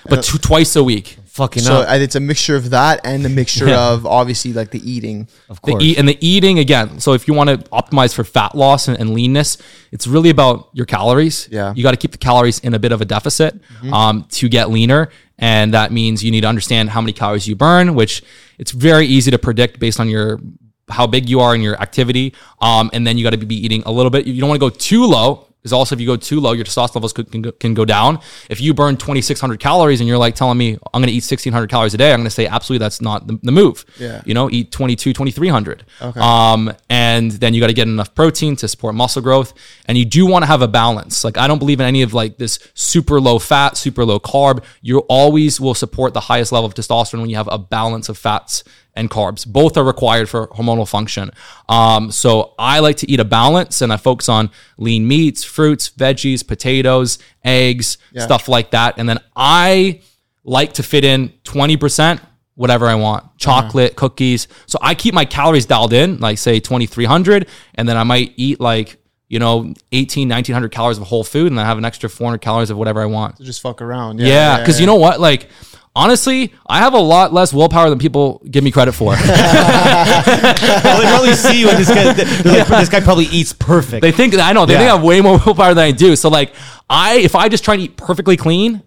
But 0.08 0.24
two, 0.24 0.38
twice 0.38 0.76
a 0.76 0.82
week. 0.82 1.18
Fucking 1.36 1.62
So 1.62 1.74
up. 1.82 1.90
uh, 1.90 1.94
it's 1.94 2.14
a 2.16 2.20
mixture 2.20 2.56
of 2.56 2.70
that 2.70 3.00
and 3.04 3.22
the 3.24 3.28
mixture 3.28 3.68
Yeah. 3.74 3.90
of 3.92 4.06
obviously 4.06 4.52
like 4.54 4.70
the 4.70 4.80
eating. 4.90 5.28
Of 5.50 5.60
The 5.62 5.72
course. 5.72 5.94
and 5.98 6.08
the 6.08 6.16
eating 6.26 6.58
again. 6.58 6.98
So 7.00 7.12
if 7.12 7.28
you 7.28 7.34
want 7.34 7.50
to 7.50 7.58
optimize 7.70 8.14
for 8.14 8.24
fat 8.24 8.54
loss 8.54 8.88
and, 8.88 8.98
and 8.98 9.10
leanness, 9.12 9.58
it's 9.92 10.06
really 10.06 10.30
about 10.30 10.70
your 10.72 10.86
calories. 10.86 11.48
Yeah. 11.50 11.74
you 11.76 11.82
got 11.82 11.90
to 11.90 11.96
keep 11.98 12.12
the 12.12 12.18
calories 12.18 12.58
in 12.60 12.72
a 12.74 12.78
bit 12.78 12.92
of 12.92 13.00
a 13.00 13.04
deficit 13.04 13.60
um, 13.92 14.24
to 14.30 14.48
get 14.48 14.70
leaner, 14.70 15.10
and 15.38 15.74
that 15.74 15.92
means 15.92 16.24
you 16.24 16.30
need 16.30 16.40
to 16.40 16.48
understand 16.48 16.88
how 16.90 17.00
many 17.02 17.12
calories 17.12 17.46
you 17.46 17.54
burn, 17.56 17.94
which 17.94 18.22
it's 18.58 18.70
very 18.72 19.06
easy 19.06 19.30
to 19.30 19.38
predict 19.38 19.78
based 19.78 20.00
on 20.00 20.08
your 20.08 20.40
how 20.88 21.06
big 21.06 21.28
you 21.28 21.40
are 21.40 21.54
in 21.54 21.60
your 21.60 21.76
activity. 21.82 22.32
Um, 22.60 22.88
and 22.94 23.06
then 23.06 23.18
you 23.18 23.24
got 23.24 23.30
to 23.38 23.44
be 23.44 23.56
eating 23.66 23.82
a 23.86 23.92
little 23.92 24.10
bit. 24.10 24.26
You 24.26 24.40
don't 24.40 24.48
want 24.48 24.60
to 24.60 24.66
go 24.70 24.70
too 24.70 25.04
low. 25.04 25.48
Because 25.62 25.72
also, 25.72 25.96
if 25.96 26.00
you 26.00 26.06
go 26.06 26.16
too 26.16 26.38
low, 26.38 26.52
your 26.52 26.64
testosterone 26.64 26.94
levels 26.94 27.12
could, 27.12 27.32
can, 27.32 27.42
go, 27.42 27.50
can 27.50 27.74
go 27.74 27.84
down. 27.84 28.20
If 28.48 28.60
you 28.60 28.72
burn 28.72 28.96
2,600 28.96 29.58
calories 29.58 30.00
and 30.00 30.06
you're 30.06 30.16
like 30.16 30.36
telling 30.36 30.56
me 30.56 30.74
I'm 30.94 31.00
going 31.00 31.08
to 31.08 31.12
eat 31.12 31.24
1,600 31.24 31.68
calories 31.68 31.92
a 31.92 31.96
day, 31.96 32.12
I'm 32.12 32.20
going 32.20 32.24
to 32.24 32.30
say 32.30 32.46
absolutely 32.46 32.84
that's 32.84 33.00
not 33.00 33.26
the, 33.26 33.38
the 33.42 33.50
move. 33.50 33.84
Yeah. 33.98 34.22
You 34.24 34.34
know, 34.34 34.48
eat 34.48 34.70
22, 34.70 35.12
2,300. 35.12 35.84
Okay. 36.00 36.20
Um, 36.20 36.72
and 36.88 37.32
then 37.32 37.52
you 37.52 37.60
got 37.60 37.66
to 37.66 37.72
get 37.72 37.88
enough 37.88 38.14
protein 38.14 38.54
to 38.56 38.68
support 38.68 38.94
muscle 38.94 39.22
growth. 39.22 39.54
And 39.86 39.98
you 39.98 40.04
do 40.04 40.24
want 40.24 40.44
to 40.44 40.46
have 40.46 40.62
a 40.62 40.68
balance. 40.68 41.24
Like 41.24 41.36
I 41.36 41.48
don't 41.48 41.58
believe 41.58 41.80
in 41.80 41.86
any 41.86 42.02
of 42.02 42.14
like 42.14 42.38
this 42.38 42.60
super 42.74 43.20
low 43.20 43.40
fat, 43.40 43.76
super 43.76 44.04
low 44.04 44.20
carb. 44.20 44.62
You 44.82 45.00
always 45.08 45.60
will 45.60 45.74
support 45.74 46.14
the 46.14 46.20
highest 46.20 46.52
level 46.52 46.66
of 46.66 46.74
testosterone 46.74 47.22
when 47.22 47.30
you 47.30 47.36
have 47.36 47.48
a 47.50 47.58
balance 47.58 48.08
of 48.08 48.16
fats 48.16 48.62
and 48.96 49.10
carbs. 49.10 49.46
Both 49.46 49.76
are 49.76 49.84
required 49.84 50.28
for 50.28 50.48
hormonal 50.48 50.88
function. 50.88 51.30
Um, 51.68 52.10
so 52.10 52.54
I 52.58 52.80
like 52.80 52.96
to 52.98 53.10
eat 53.10 53.20
a 53.20 53.24
balance 53.24 53.82
and 53.82 53.92
I 53.92 53.98
focus 53.98 54.28
on 54.28 54.50
lean 54.78 55.06
meats, 55.06 55.44
fruits, 55.44 55.90
veggies, 55.90 56.46
potatoes, 56.46 57.18
eggs, 57.44 57.98
stuff 58.22 58.48
like 58.48 58.70
that. 58.72 58.94
And 58.98 59.08
then 59.08 59.18
I 59.36 60.00
like 60.42 60.72
to 60.74 60.82
fit 60.82 61.04
in 61.04 61.28
20% 61.44 62.20
whatever 62.54 62.86
I 62.86 62.94
want, 62.94 63.36
chocolate, 63.36 63.96
cookies. 63.96 64.48
So 64.66 64.78
I 64.80 64.94
keep 64.94 65.12
my 65.12 65.26
calories 65.26 65.66
dialed 65.66 65.92
in, 65.92 66.18
like 66.20 66.38
say 66.38 66.58
2300, 66.58 67.46
and 67.74 67.86
then 67.86 67.98
I 67.98 68.02
might 68.02 68.32
eat 68.36 68.60
like, 68.60 68.96
you 69.28 69.38
know, 69.38 69.74
18, 69.92 70.28
1900 70.28 70.70
calories 70.70 70.96
of 70.96 71.04
whole 71.04 71.22
food 71.24 71.48
and 71.48 71.58
then 71.58 71.66
have 71.66 71.76
an 71.76 71.84
extra 71.84 72.08
400 72.08 72.38
calories 72.38 72.70
of 72.70 72.78
whatever 72.78 73.02
I 73.02 73.06
want. 73.06 73.38
Just 73.40 73.60
fuck 73.60 73.82
around. 73.82 74.20
Yeah, 74.20 74.58
because 74.58 74.80
you 74.80 74.86
know 74.86 74.94
what? 74.94 75.20
Like, 75.20 75.48
honestly, 75.96 76.52
I 76.68 76.78
have 76.78 76.94
a 76.94 76.98
lot 77.00 77.32
less 77.32 77.52
willpower 77.52 77.90
than 77.90 77.98
people 77.98 78.40
give 78.48 78.62
me 78.62 78.70
credit 78.70 78.92
for. 78.92 79.12
well, 79.16 81.00
they 81.00 81.08
probably 81.08 81.32
see 81.34 81.60
you 81.60 81.68
and 81.68 81.78
this 81.78 81.88
guy. 81.88 82.04
Like, 82.04 82.68
this 82.68 82.88
guy 82.88 83.00
probably 83.00 83.24
eats 83.26 83.52
perfect. 83.52 84.02
they 84.02 84.12
think 84.12 84.34
I 84.38 84.52
know 84.52 84.66
they 84.66 84.74
think 84.74 84.88
I 84.88 84.94
have 84.94 85.02
way 85.02 85.20
more 85.20 85.40
willpower 85.46 85.74
than 85.74 85.84
I 85.84 85.90
do. 85.90 86.14
So 86.14 86.28
like, 86.28 86.52
I 86.88 87.16
if 87.16 87.34
I 87.34 87.48
just 87.48 87.64
try 87.64 87.76
to 87.76 87.82
eat 87.82 87.96
perfectly 87.96 88.36
clean, 88.36 88.82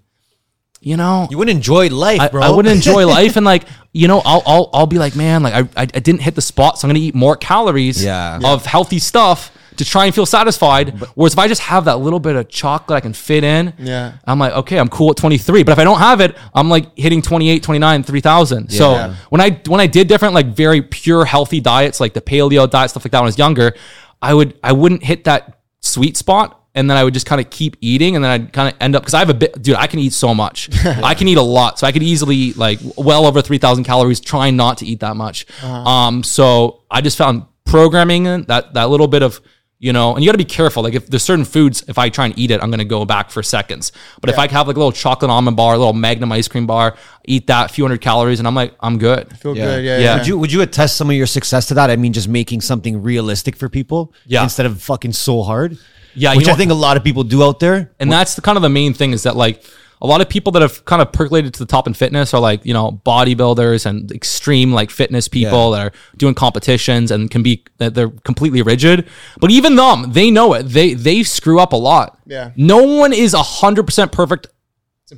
you 0.81 0.95
know, 0.95 1.27
you 1.29 1.37
wouldn't 1.37 1.55
enjoy 1.57 1.89
life, 1.89 2.21
I, 2.21 2.27
bro. 2.29 2.41
I 2.41 2.51
wouldn't 2.51 2.73
enjoy 2.73 3.05
life 3.19 3.35
and 3.35 3.45
like 3.45 3.63
you 3.91 4.07
know 4.07 4.21
I'll, 4.23 4.43
I'll 4.45 4.69
I'll 4.71 4.87
be 4.87 4.99
like 4.99 5.15
man 5.15 5.43
like 5.43 5.53
I, 5.53 5.59
I 5.75 5.81
I 5.81 5.85
didn't 5.85 6.21
hit 6.21 6.35
the 6.35 6.41
spot 6.41 6.77
so 6.79 6.87
I'm 6.87 6.89
gonna 6.93 7.03
eat 7.03 7.15
more 7.15 7.35
calories 7.35 8.03
Yeah. 8.03 8.39
of 8.43 8.65
healthy 8.65 8.99
stuff 8.99 9.51
to 9.79 9.85
try 9.85 10.05
and 10.05 10.13
feel 10.15 10.25
satisfied. 10.25 10.97
Whereas 11.15 11.33
if 11.33 11.39
I 11.39 11.47
just 11.47 11.61
have 11.61 11.85
that 11.85 11.99
little 11.99 12.19
bit 12.19 12.35
of 12.35 12.47
chocolate 12.47 12.95
I 12.97 13.01
can 13.01 13.13
fit 13.13 13.43
in, 13.43 13.73
Yeah. 13.79 14.13
I'm 14.25 14.37
like 14.39 14.53
okay 14.53 14.77
I'm 14.77 14.87
cool 14.89 15.09
at 15.11 15.17
23. 15.17 15.63
But 15.63 15.71
if 15.73 15.79
I 15.79 15.83
don't 15.83 15.99
have 15.99 16.21
it, 16.21 16.37
I'm 16.53 16.69
like 16.69 16.95
hitting 16.97 17.21
28, 17.21 17.63
29, 17.63 18.03
3000. 18.03 18.69
So 18.71 19.15
when 19.29 19.41
I 19.41 19.59
when 19.67 19.79
I 19.81 19.87
did 19.87 20.07
different 20.07 20.33
like 20.35 20.47
very 20.47 20.81
pure 20.81 21.25
healthy 21.25 21.59
diets 21.59 21.99
like 21.99 22.13
the 22.13 22.21
paleo 22.21 22.69
diet 22.69 22.91
stuff 22.91 23.03
like 23.03 23.11
that 23.11 23.19
when 23.19 23.25
I 23.25 23.33
was 23.33 23.37
younger, 23.37 23.73
I 24.21 24.33
would 24.33 24.57
I 24.63 24.71
wouldn't 24.73 25.03
hit 25.03 25.23
that 25.23 25.59
sweet 25.81 26.15
spot. 26.17 26.55
And 26.75 26.87
then 26.89 26.97
I 26.97 27.03
would 27.03 27.15
just 27.15 27.25
kind 27.25 27.41
of 27.41 27.49
keep 27.49 27.77
eating, 27.81 28.15
and 28.15 28.23
then 28.23 28.31
I'd 28.31 28.53
kind 28.53 28.69
of 28.71 28.79
end 28.79 28.95
up 28.95 29.01
because 29.01 29.15
I 29.15 29.19
have 29.19 29.29
a 29.31 29.33
bit, 29.33 29.59
dude. 29.59 29.75
I 29.75 29.87
can 29.87 29.99
eat 29.99 30.13
so 30.13 30.35
much. 30.35 30.69
I 30.85 31.15
can 31.15 31.27
eat 31.27 31.37
a 31.39 31.41
lot, 31.41 31.79
so 31.79 31.87
I 31.87 31.91
could 31.91 32.03
easily 32.03 32.35
eat 32.35 32.57
like 32.57 32.79
well 32.95 33.25
over 33.25 33.41
three 33.41 33.57
thousand 33.57 33.85
calories, 33.85 34.19
trying 34.19 34.55
not 34.55 34.77
to 34.77 34.85
eat 34.85 34.99
that 34.99 35.15
much. 35.15 35.47
Um, 35.63 36.23
so 36.23 36.83
I 36.89 37.01
just 37.01 37.17
found 37.17 37.45
programming 37.65 38.43
that 38.43 38.73
that 38.75 38.89
little 38.89 39.07
bit 39.07 39.23
of 39.23 39.41
you 39.81 39.93
know, 39.93 40.13
and 40.13 40.23
you 40.23 40.27
got 40.27 40.33
to 40.33 40.37
be 40.37 40.43
careful. 40.43 40.83
Like 40.83 40.93
if 40.93 41.07
there's 41.07 41.23
certain 41.23 41.45
foods, 41.45 41.83
if 41.87 41.97
I 41.97 42.09
try 42.09 42.25
and 42.25 42.37
eat 42.37 42.51
it, 42.51 42.61
I'm 42.61 42.69
gonna 42.69 42.83
go 42.85 43.05
back 43.05 43.31
for 43.31 43.41
seconds. 43.41 43.91
But 44.19 44.29
if 44.29 44.37
I 44.37 44.47
have 44.51 44.67
like 44.67 44.75
a 44.75 44.79
little 44.79 44.91
chocolate 44.91 45.31
almond 45.31 45.55
bar, 45.55 45.73
a 45.73 45.77
little 45.77 45.93
Magnum 45.93 46.31
ice 46.33 46.47
cream 46.49 46.67
bar, 46.67 46.97
eat 47.25 47.47
that, 47.47 47.71
a 47.71 47.73
few 47.73 47.85
hundred 47.85 48.01
calories, 48.01 48.39
and 48.39 48.47
I'm 48.47 48.55
like, 48.55 48.73
I'm 48.81 48.97
good. 48.97 49.27
I 49.31 49.35
Feel 49.35 49.55
Yeah. 49.55 49.65
good. 49.65 49.85
Yeah. 49.85 49.97
Yeah. 49.97 50.03
Yeah. 50.03 50.17
Would 50.17 50.27
you 50.27 50.37
would 50.37 50.51
you 50.51 50.61
attest 50.61 50.97
some 50.97 51.09
of 51.09 51.15
your 51.15 51.27
success 51.27 51.67
to 51.67 51.73
that? 51.75 51.89
I 51.89 51.95
mean, 51.95 52.11
just 52.13 52.27
making 52.27 52.61
something 52.61 53.01
realistic 53.01 53.55
for 53.55 53.69
people, 53.69 54.13
Yeah. 54.27 54.43
instead 54.43 54.65
of 54.65 54.81
fucking 54.81 55.13
so 55.13 55.43
hard. 55.43 55.77
Yeah, 56.15 56.33
you 56.33 56.37
which 56.39 56.47
know 56.47 56.53
I 56.53 56.55
think 56.57 56.71
a 56.71 56.75
lot 56.75 56.97
of 56.97 57.03
people 57.03 57.23
do 57.23 57.43
out 57.43 57.59
there. 57.59 57.91
And 57.99 58.11
that's 58.11 58.35
the 58.35 58.41
kind 58.41 58.57
of 58.57 58.61
the 58.63 58.69
main 58.69 58.93
thing 58.93 59.11
is 59.13 59.23
that 59.23 59.37
like 59.37 59.63
a 60.01 60.07
lot 60.07 60.21
of 60.21 60.29
people 60.29 60.51
that 60.53 60.61
have 60.61 60.85
kind 60.85 61.01
of 61.01 61.11
percolated 61.11 61.53
to 61.53 61.59
the 61.59 61.65
top 61.65 61.85
in 61.85 61.93
fitness 61.93 62.33
are 62.33 62.39
like, 62.39 62.65
you 62.65 62.73
know, 62.73 63.01
bodybuilders 63.05 63.85
and 63.85 64.11
extreme 64.11 64.71
like 64.71 64.89
fitness 64.89 65.27
people 65.27 65.71
that 65.71 65.87
are 65.87 65.91
doing 66.17 66.33
competitions 66.33 67.11
and 67.11 67.29
can 67.29 67.43
be 67.43 67.63
that 67.77 67.95
they're 67.95 68.09
completely 68.09 68.61
rigid. 68.61 69.07
But 69.39 69.51
even 69.51 69.75
them, 69.75 70.11
they 70.11 70.31
know 70.31 70.53
it. 70.53 70.63
They 70.63 70.93
they 70.93 71.23
screw 71.23 71.59
up 71.59 71.73
a 71.73 71.77
lot. 71.77 72.17
Yeah. 72.25 72.51
No 72.55 72.83
one 72.83 73.13
is 73.13 73.33
a 73.33 73.43
hundred 73.43 73.83
percent 73.83 74.11
perfect 74.11 74.47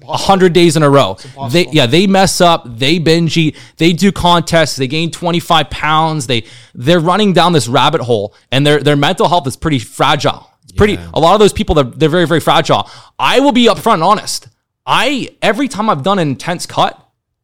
a 0.03 0.17
hundred 0.17 0.53
days 0.53 0.77
in 0.77 0.83
a 0.83 0.89
row. 0.89 1.17
They 1.51 1.67
yeah, 1.67 1.85
they 1.85 2.07
mess 2.07 2.41
up, 2.41 2.63
they 2.65 2.97
binge 2.97 3.37
eat, 3.37 3.57
they 3.77 3.93
do 3.93 4.11
contests, 4.11 4.77
they 4.77 4.87
gain 4.87 5.11
25 5.11 5.69
pounds, 5.69 6.27
they 6.27 6.45
they're 6.73 6.99
running 6.99 7.33
down 7.33 7.53
this 7.53 7.67
rabbit 7.67 8.01
hole 8.01 8.33
and 8.51 8.65
their 8.65 8.79
their 8.79 8.95
mental 8.95 9.27
health 9.27 9.47
is 9.47 9.55
pretty 9.55 9.79
fragile. 9.79 10.49
It's 10.63 10.71
pretty 10.71 10.97
a 11.13 11.19
lot 11.19 11.33
of 11.33 11.39
those 11.39 11.53
people 11.53 11.75
they're, 11.75 11.83
they're 11.83 12.09
very, 12.09 12.25
very 12.25 12.39
fragile. 12.39 12.89
I 13.19 13.39
will 13.41 13.51
be 13.51 13.65
upfront 13.65 13.95
and 13.95 14.03
honest. 14.03 14.47
I 14.85 15.35
every 15.41 15.67
time 15.67 15.89
I've 15.89 16.03
done 16.03 16.19
an 16.19 16.27
intense 16.29 16.65
cut, 16.65 16.99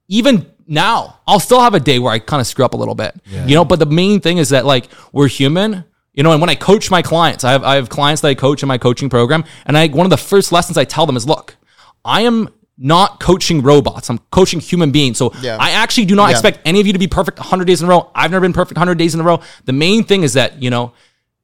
even 0.08 0.50
now, 0.68 1.20
I'll 1.28 1.40
still 1.40 1.62
have 1.62 1.74
a 1.74 1.80
day 1.80 2.00
where 2.00 2.12
I 2.12 2.20
kind 2.20 2.42
of 2.42 2.48
screw 2.48 2.66
up 2.66 2.74
a 2.74 2.78
little 2.78 2.96
bit. 2.96 3.16
You 3.26 3.56
know, 3.56 3.66
but 3.66 3.80
the 3.80 3.86
main 3.86 4.20
thing 4.20 4.38
is 4.38 4.50
that 4.50 4.66
like 4.66 4.90
we're 5.12 5.28
human. 5.28 5.86
You 6.14 6.24
know, 6.24 6.32
and 6.32 6.42
when 6.42 6.50
I 6.50 6.56
coach 6.56 6.90
my 6.90 7.04
clients, 7.04 7.44
I 7.44 7.52
have 7.52 7.64
I 7.64 7.76
have 7.76 7.90
clients 7.90 8.22
that 8.24 8.30
I 8.30 8.34
coach 8.36 8.64
in 8.64 8.68
my 8.68 8.80
coaching 8.80 9.10
program, 9.10 9.44
and 9.66 9.78
I 9.78 9.88
one 9.88 10.06
of 10.06 10.10
the 10.10 10.18
first 10.18 10.52
lessons 10.52 10.78
I 10.78 10.84
tell 10.84 11.06
them 11.06 11.16
is, 11.16 11.28
look, 11.28 11.56
I 12.04 12.22
am 12.22 12.50
not 12.80 13.20
coaching 13.20 13.62
robots. 13.62 14.10
I'm 14.10 14.20
coaching 14.32 14.60
human 14.60 14.92
beings. 14.92 15.18
So 15.18 15.32
Yeah. 15.42 15.58
I 15.60 15.72
actually 15.72 16.06
do 16.06 16.16
not 16.16 16.28
Yeah. 16.28 16.32
expect 16.32 16.60
any 16.66 16.80
of 16.80 16.86
you 16.86 16.94
to 16.94 17.00
be 17.00 17.08
perfect 17.08 17.40
100 17.40 17.66
days 17.66 17.82
in 17.82 17.88
a 17.88 17.90
row. 17.90 18.12
I've 18.14 18.30
never 18.30 18.42
been 18.42 18.54
perfect 18.54 18.78
100 18.78 18.98
days 19.00 19.16
in 19.16 19.20
a 19.20 19.24
row. 19.24 19.40
The 19.66 19.74
main 19.74 20.04
thing 20.04 20.22
is 20.22 20.34
that, 20.34 20.62
you 20.62 20.70
know, 20.70 20.92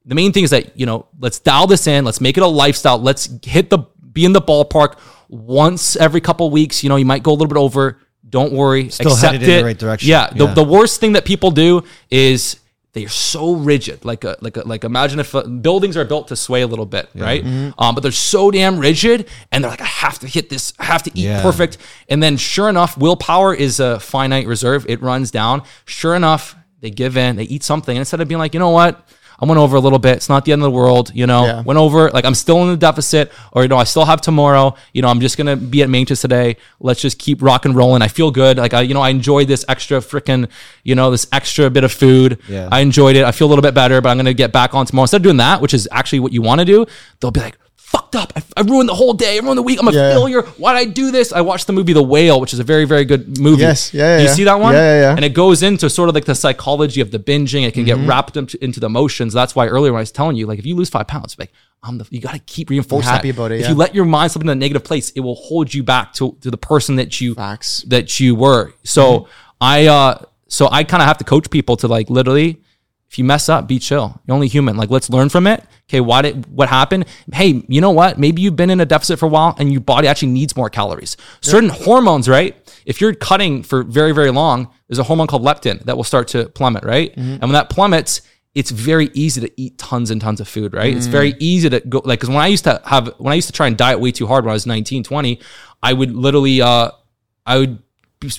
the 0.05 0.13
main 0.13 0.31
thing 0.31 0.43
is 0.43 0.51
that, 0.51 0.77
you 0.79 0.85
know, 0.85 1.07
let's 1.19 1.39
dial 1.39 1.65
this 1.65 1.87
in. 1.87 2.05
Let's 2.05 2.21
make 2.21 2.37
it 2.37 2.43
a 2.43 2.47
lifestyle. 2.47 2.99
Let's 2.99 3.29
hit 3.43 3.71
the, 3.71 3.79
be 4.11 4.25
in 4.25 4.33
the 4.33 4.41
ballpark 4.41 4.97
once 5.33 5.95
every 5.95 6.21
couple 6.21 6.49
weeks. 6.49 6.83
You 6.83 6.89
know, 6.89 6.95
you 6.95 7.05
might 7.05 7.23
go 7.23 7.31
a 7.31 7.33
little 7.33 7.47
bit 7.47 7.57
over. 7.57 7.99
Don't 8.27 8.53
worry. 8.53 8.89
Still 8.89 9.11
accept 9.13 9.33
headed 9.33 9.49
in 9.49 9.55
it. 9.55 9.57
the 9.59 9.65
right 9.65 9.77
direction. 9.77 10.09
Yeah. 10.09 10.29
The, 10.29 10.45
Yeah. 10.45 10.53
the 10.53 10.63
worst 10.63 10.99
thing 10.99 11.13
that 11.13 11.25
people 11.25 11.51
do 11.51 11.83
is 12.09 12.57
they 12.93 13.03
are 13.05 13.09
so 13.09 13.53
rigid. 13.53 14.05
Like 14.05 14.23
a, 14.23 14.37
like 14.41 14.55
a, 14.57 14.61
like 14.61 14.83
imagine 14.83 15.19
if 15.19 15.33
uh, 15.35 15.43
buildings 15.43 15.97
are 15.97 16.05
built 16.05 16.27
to 16.29 16.35
sway 16.35 16.61
a 16.61 16.67
little 16.67 16.85
bit, 16.85 17.09
right? 17.15 17.43
Mm-hmm. 17.43 17.79
Um, 17.81 17.95
but 17.95 18.01
they're 18.01 18.11
so 18.11 18.51
damn 18.51 18.77
rigid, 18.79 19.27
and 19.51 19.63
they're 19.63 19.71
like, 19.71 19.81
I 19.81 19.85
have 19.85 20.19
to 20.19 20.27
hit 20.27 20.49
this, 20.49 20.73
I 20.79 20.85
have 20.85 21.03
to 21.03 21.11
eat 21.15 21.23
Yeah. 21.25 21.41
perfect. 21.41 21.79
And 22.07 22.21
then, 22.21 22.37
sure 22.37 22.69
enough, 22.69 22.95
willpower 22.97 23.53
is 23.53 23.79
a 23.79 23.99
finite 23.99 24.45
reserve. 24.47 24.85
It 24.87 25.01
runs 25.01 25.31
down. 25.31 25.63
Sure 25.85 26.15
enough, 26.15 26.55
they 26.81 26.91
give 26.91 27.17
in. 27.17 27.35
They 27.35 27.43
eat 27.45 27.63
something, 27.63 27.95
and 27.97 28.01
instead 28.01 28.21
of 28.21 28.27
being 28.27 28.39
like, 28.39 28.53
you 28.53 28.59
know 28.59 28.69
what, 28.69 29.07
I 29.39 29.45
went 29.45 29.59
over 29.59 29.75
a 29.75 29.79
little 29.79 29.99
bit. 29.99 30.15
It's 30.15 30.29
not 30.29 30.45
the 30.45 30.51
end 30.51 30.61
of 30.61 30.65
the 30.65 30.71
world, 30.71 31.11
you 31.13 31.27
know. 31.27 31.45
Yeah. 31.45 31.61
Went 31.61 31.77
over 31.77 32.09
like 32.11 32.25
I'm 32.25 32.35
still 32.35 32.61
in 32.63 32.69
the 32.69 32.77
deficit, 32.77 33.31
or 33.51 33.63
you 33.63 33.67
know, 33.67 33.77
I 33.77 33.83
still 33.83 34.05
have 34.05 34.21
tomorrow. 34.21 34.75
You 34.93 35.01
know, 35.01 35.07
I'm 35.09 35.19
just 35.19 35.37
gonna 35.37 35.55
be 35.55 35.83
at 35.83 35.89
Manchester 35.89 36.27
today. 36.27 36.57
Let's 36.79 37.01
just 37.01 37.19
keep 37.19 37.41
rock 37.41 37.65
and 37.65 37.75
rolling. 37.75 38.01
I 38.01 38.07
feel 38.07 38.31
good. 38.31 38.57
Like 38.57 38.73
I, 38.73 38.81
you 38.81 38.93
know, 38.93 39.01
I 39.01 39.09
enjoyed 39.09 39.47
this 39.47 39.65
extra 39.67 39.99
freaking, 39.99 40.49
you 40.83 40.95
know, 40.95 41.11
this 41.11 41.27
extra 41.31 41.69
bit 41.69 41.83
of 41.83 41.91
food. 41.91 42.39
Yeah. 42.47 42.69
I 42.71 42.79
enjoyed 42.81 43.15
it. 43.15 43.23
I 43.23 43.31
feel 43.31 43.47
a 43.47 43.49
little 43.49 43.63
bit 43.63 43.73
better, 43.73 44.01
but 44.01 44.09
I'm 44.09 44.17
gonna 44.17 44.33
get 44.33 44.51
back 44.51 44.73
on 44.73 44.85
tomorrow. 44.85 45.03
Instead 45.03 45.17
of 45.17 45.23
doing 45.23 45.37
that, 45.37 45.61
which 45.61 45.73
is 45.73 45.87
actually 45.91 46.19
what 46.21 46.31
you 46.31 46.41
want 46.41 46.59
to 46.59 46.65
do, 46.65 46.85
they'll 47.19 47.31
be 47.31 47.41
like. 47.41 47.57
Fucked 48.13 48.37
up. 48.37 48.43
I, 48.57 48.61
I 48.61 48.63
ruined 48.63 48.89
the 48.89 48.93
whole 48.95 49.13
day. 49.13 49.37
I 49.37 49.41
ruined 49.41 49.57
the 49.57 49.63
week. 49.63 49.79
I'm 49.79 49.87
a 49.87 49.91
Yeah. 49.91 50.11
failure. 50.13 50.41
Why'd 50.43 50.75
I 50.77 50.85
do 50.85 51.11
this? 51.11 51.33
I 51.33 51.41
watched 51.41 51.67
the 51.67 51.73
movie 51.73 51.93
The 51.93 52.03
Whale, 52.03 52.39
which 52.39 52.53
is 52.53 52.59
a 52.59 52.63
very, 52.63 52.85
very 52.85 53.05
good 53.05 53.39
movie. 53.39 53.61
Yes. 53.61 53.93
Yeah, 53.93 54.03
yeah, 54.03 54.17
You 54.19 54.27
yeah. 54.27 54.33
see 54.33 54.43
that 54.45 54.59
one? 54.59 54.73
Yeah, 54.73 54.81
yeah, 54.95 55.01
yeah. 55.01 55.15
And 55.15 55.25
it 55.25 55.33
goes 55.33 55.63
into 55.63 55.89
sort 55.89 56.09
of 56.09 56.15
like 56.15 56.25
the 56.25 56.35
psychology 56.35 57.01
of 57.01 57.11
the 57.11 57.19
binging. 57.19 57.65
It 57.67 57.73
can 57.73 57.85
Mm-hmm. 57.85 58.01
get 58.01 58.07
wrapped 58.07 58.37
into, 58.37 58.63
into 58.63 58.79
the 58.79 58.85
emotions. 58.87 59.33
That's 59.33 59.55
why 59.55 59.67
earlier 59.67 59.91
when 59.91 59.99
I 59.99 60.03
was 60.03 60.11
telling 60.11 60.35
you, 60.37 60.45
like, 60.45 60.59
if 60.59 60.65
you 60.65 60.75
lose 60.75 60.89
five 60.89 61.07
pounds, 61.07 61.35
like, 61.37 61.51
I'm 61.81 61.97
the, 61.97 62.07
you 62.11 62.21
got 62.21 62.33
to 62.33 62.39
keep 62.39 62.69
reinforcing. 62.69 63.09
happy 63.11 63.31
that. 63.31 63.37
about 63.37 63.51
it, 63.51 63.61
If 63.61 63.67
you 63.69 63.75
let 63.75 63.93
your 63.93 64.05
mind 64.05 64.31
slip 64.31 64.41
into 64.43 64.53
a 64.53 64.55
negative 64.55 64.83
place, 64.85 65.09
it 65.11 65.19
will 65.19 65.35
hold 65.35 65.73
you 65.73 65.83
back 65.83 66.13
to, 66.13 66.37
to 66.41 66.49
the 66.49 66.57
person 66.57 66.95
that 66.97 67.19
you 67.19 67.33
Facts. 67.35 67.83
that 67.87 68.19
you 68.19 68.35
were. 68.35 68.73
So 68.83 69.03
Mm-hmm. 69.19 69.29
I, 69.61 69.85
uh, 69.87 70.17
so 70.47 70.67
I 70.71 70.83
kind 70.83 71.01
of 71.01 71.07
have 71.07 71.17
to 71.19 71.23
coach 71.23 71.49
people 71.49 71.75
to 71.77 71.87
like 71.87 72.09
literally, 72.09 72.61
if 73.13 73.19
you 73.19 73.23
mess 73.23 73.47
up, 73.47 73.67
be 73.67 73.77
chill. 73.77 74.19
You're 74.25 74.33
only 74.33 74.47
human. 74.47 74.75
Like, 74.75 74.89
let's 74.89 75.07
learn 75.07 75.29
from 75.29 75.45
it. 75.45 75.63
Okay, 75.87 76.01
why 76.01 76.23
did 76.23 76.47
what 76.47 76.67
happened? 76.67 77.05
Hey, 77.31 77.63
you 77.67 77.79
know 77.79 77.91
what? 77.91 78.17
Maybe 78.17 78.41
you've 78.41 78.55
been 78.55 78.71
in 78.71 78.81
a 78.81 78.87
deficit 78.87 79.19
for 79.19 79.27
a 79.27 79.29
while, 79.29 79.55
and 79.59 79.71
your 79.71 79.81
body 79.81 80.07
actually 80.07 80.31
needs 80.31 80.55
more 80.55 80.67
calories. 80.67 81.15
Certain 81.39 81.69
hormones, 81.69 82.27
right? 82.27 82.57
If 82.87 83.01
you're 83.01 83.13
cutting 83.13 83.61
for 83.61 83.83
very, 83.83 84.13
very 84.13 84.31
long, 84.31 84.67
there's 84.87 84.97
a 84.97 85.03
hormone 85.03 85.27
called 85.27 85.43
leptin 85.43 85.83
that 85.83 85.95
will 85.95 86.03
start 86.03 86.27
to 86.29 86.49
plummet, 86.49 86.83
right? 86.83 87.15
And 87.15 87.41
when 87.41 87.51
that 87.51 87.69
plummets, 87.69 88.23
it's 88.55 88.71
very 88.71 89.11
easy 89.13 89.41
to 89.41 89.61
eat 89.61 89.77
tons 89.77 90.09
and 90.09 90.19
tons 90.19 90.41
of 90.41 90.47
food, 90.47 90.73
right? 90.73 90.97
It's 90.97 91.05
very 91.05 91.35
easy 91.39 91.69
to 91.69 91.81
go 91.81 92.01
like 92.05 92.19
because 92.19 92.29
when 92.29 92.41
I 92.41 92.47
used 92.47 92.63
to 92.63 92.81
have 92.85 93.13
when 93.19 93.31
I 93.31 93.35
used 93.35 93.47
to 93.47 93.53
try 93.53 93.67
and 93.67 93.77
diet 93.77 93.99
way 93.99 94.11
too 94.11 94.25
hard 94.25 94.43
when 94.43 94.49
I 94.49 94.53
was 94.53 94.65
19, 94.65 95.03
20, 95.03 95.39
I 95.83 95.93
would 95.93 96.15
literally 96.15 96.63
uh 96.63 96.89
I 97.45 97.59
would 97.59 97.77
be 98.19 98.31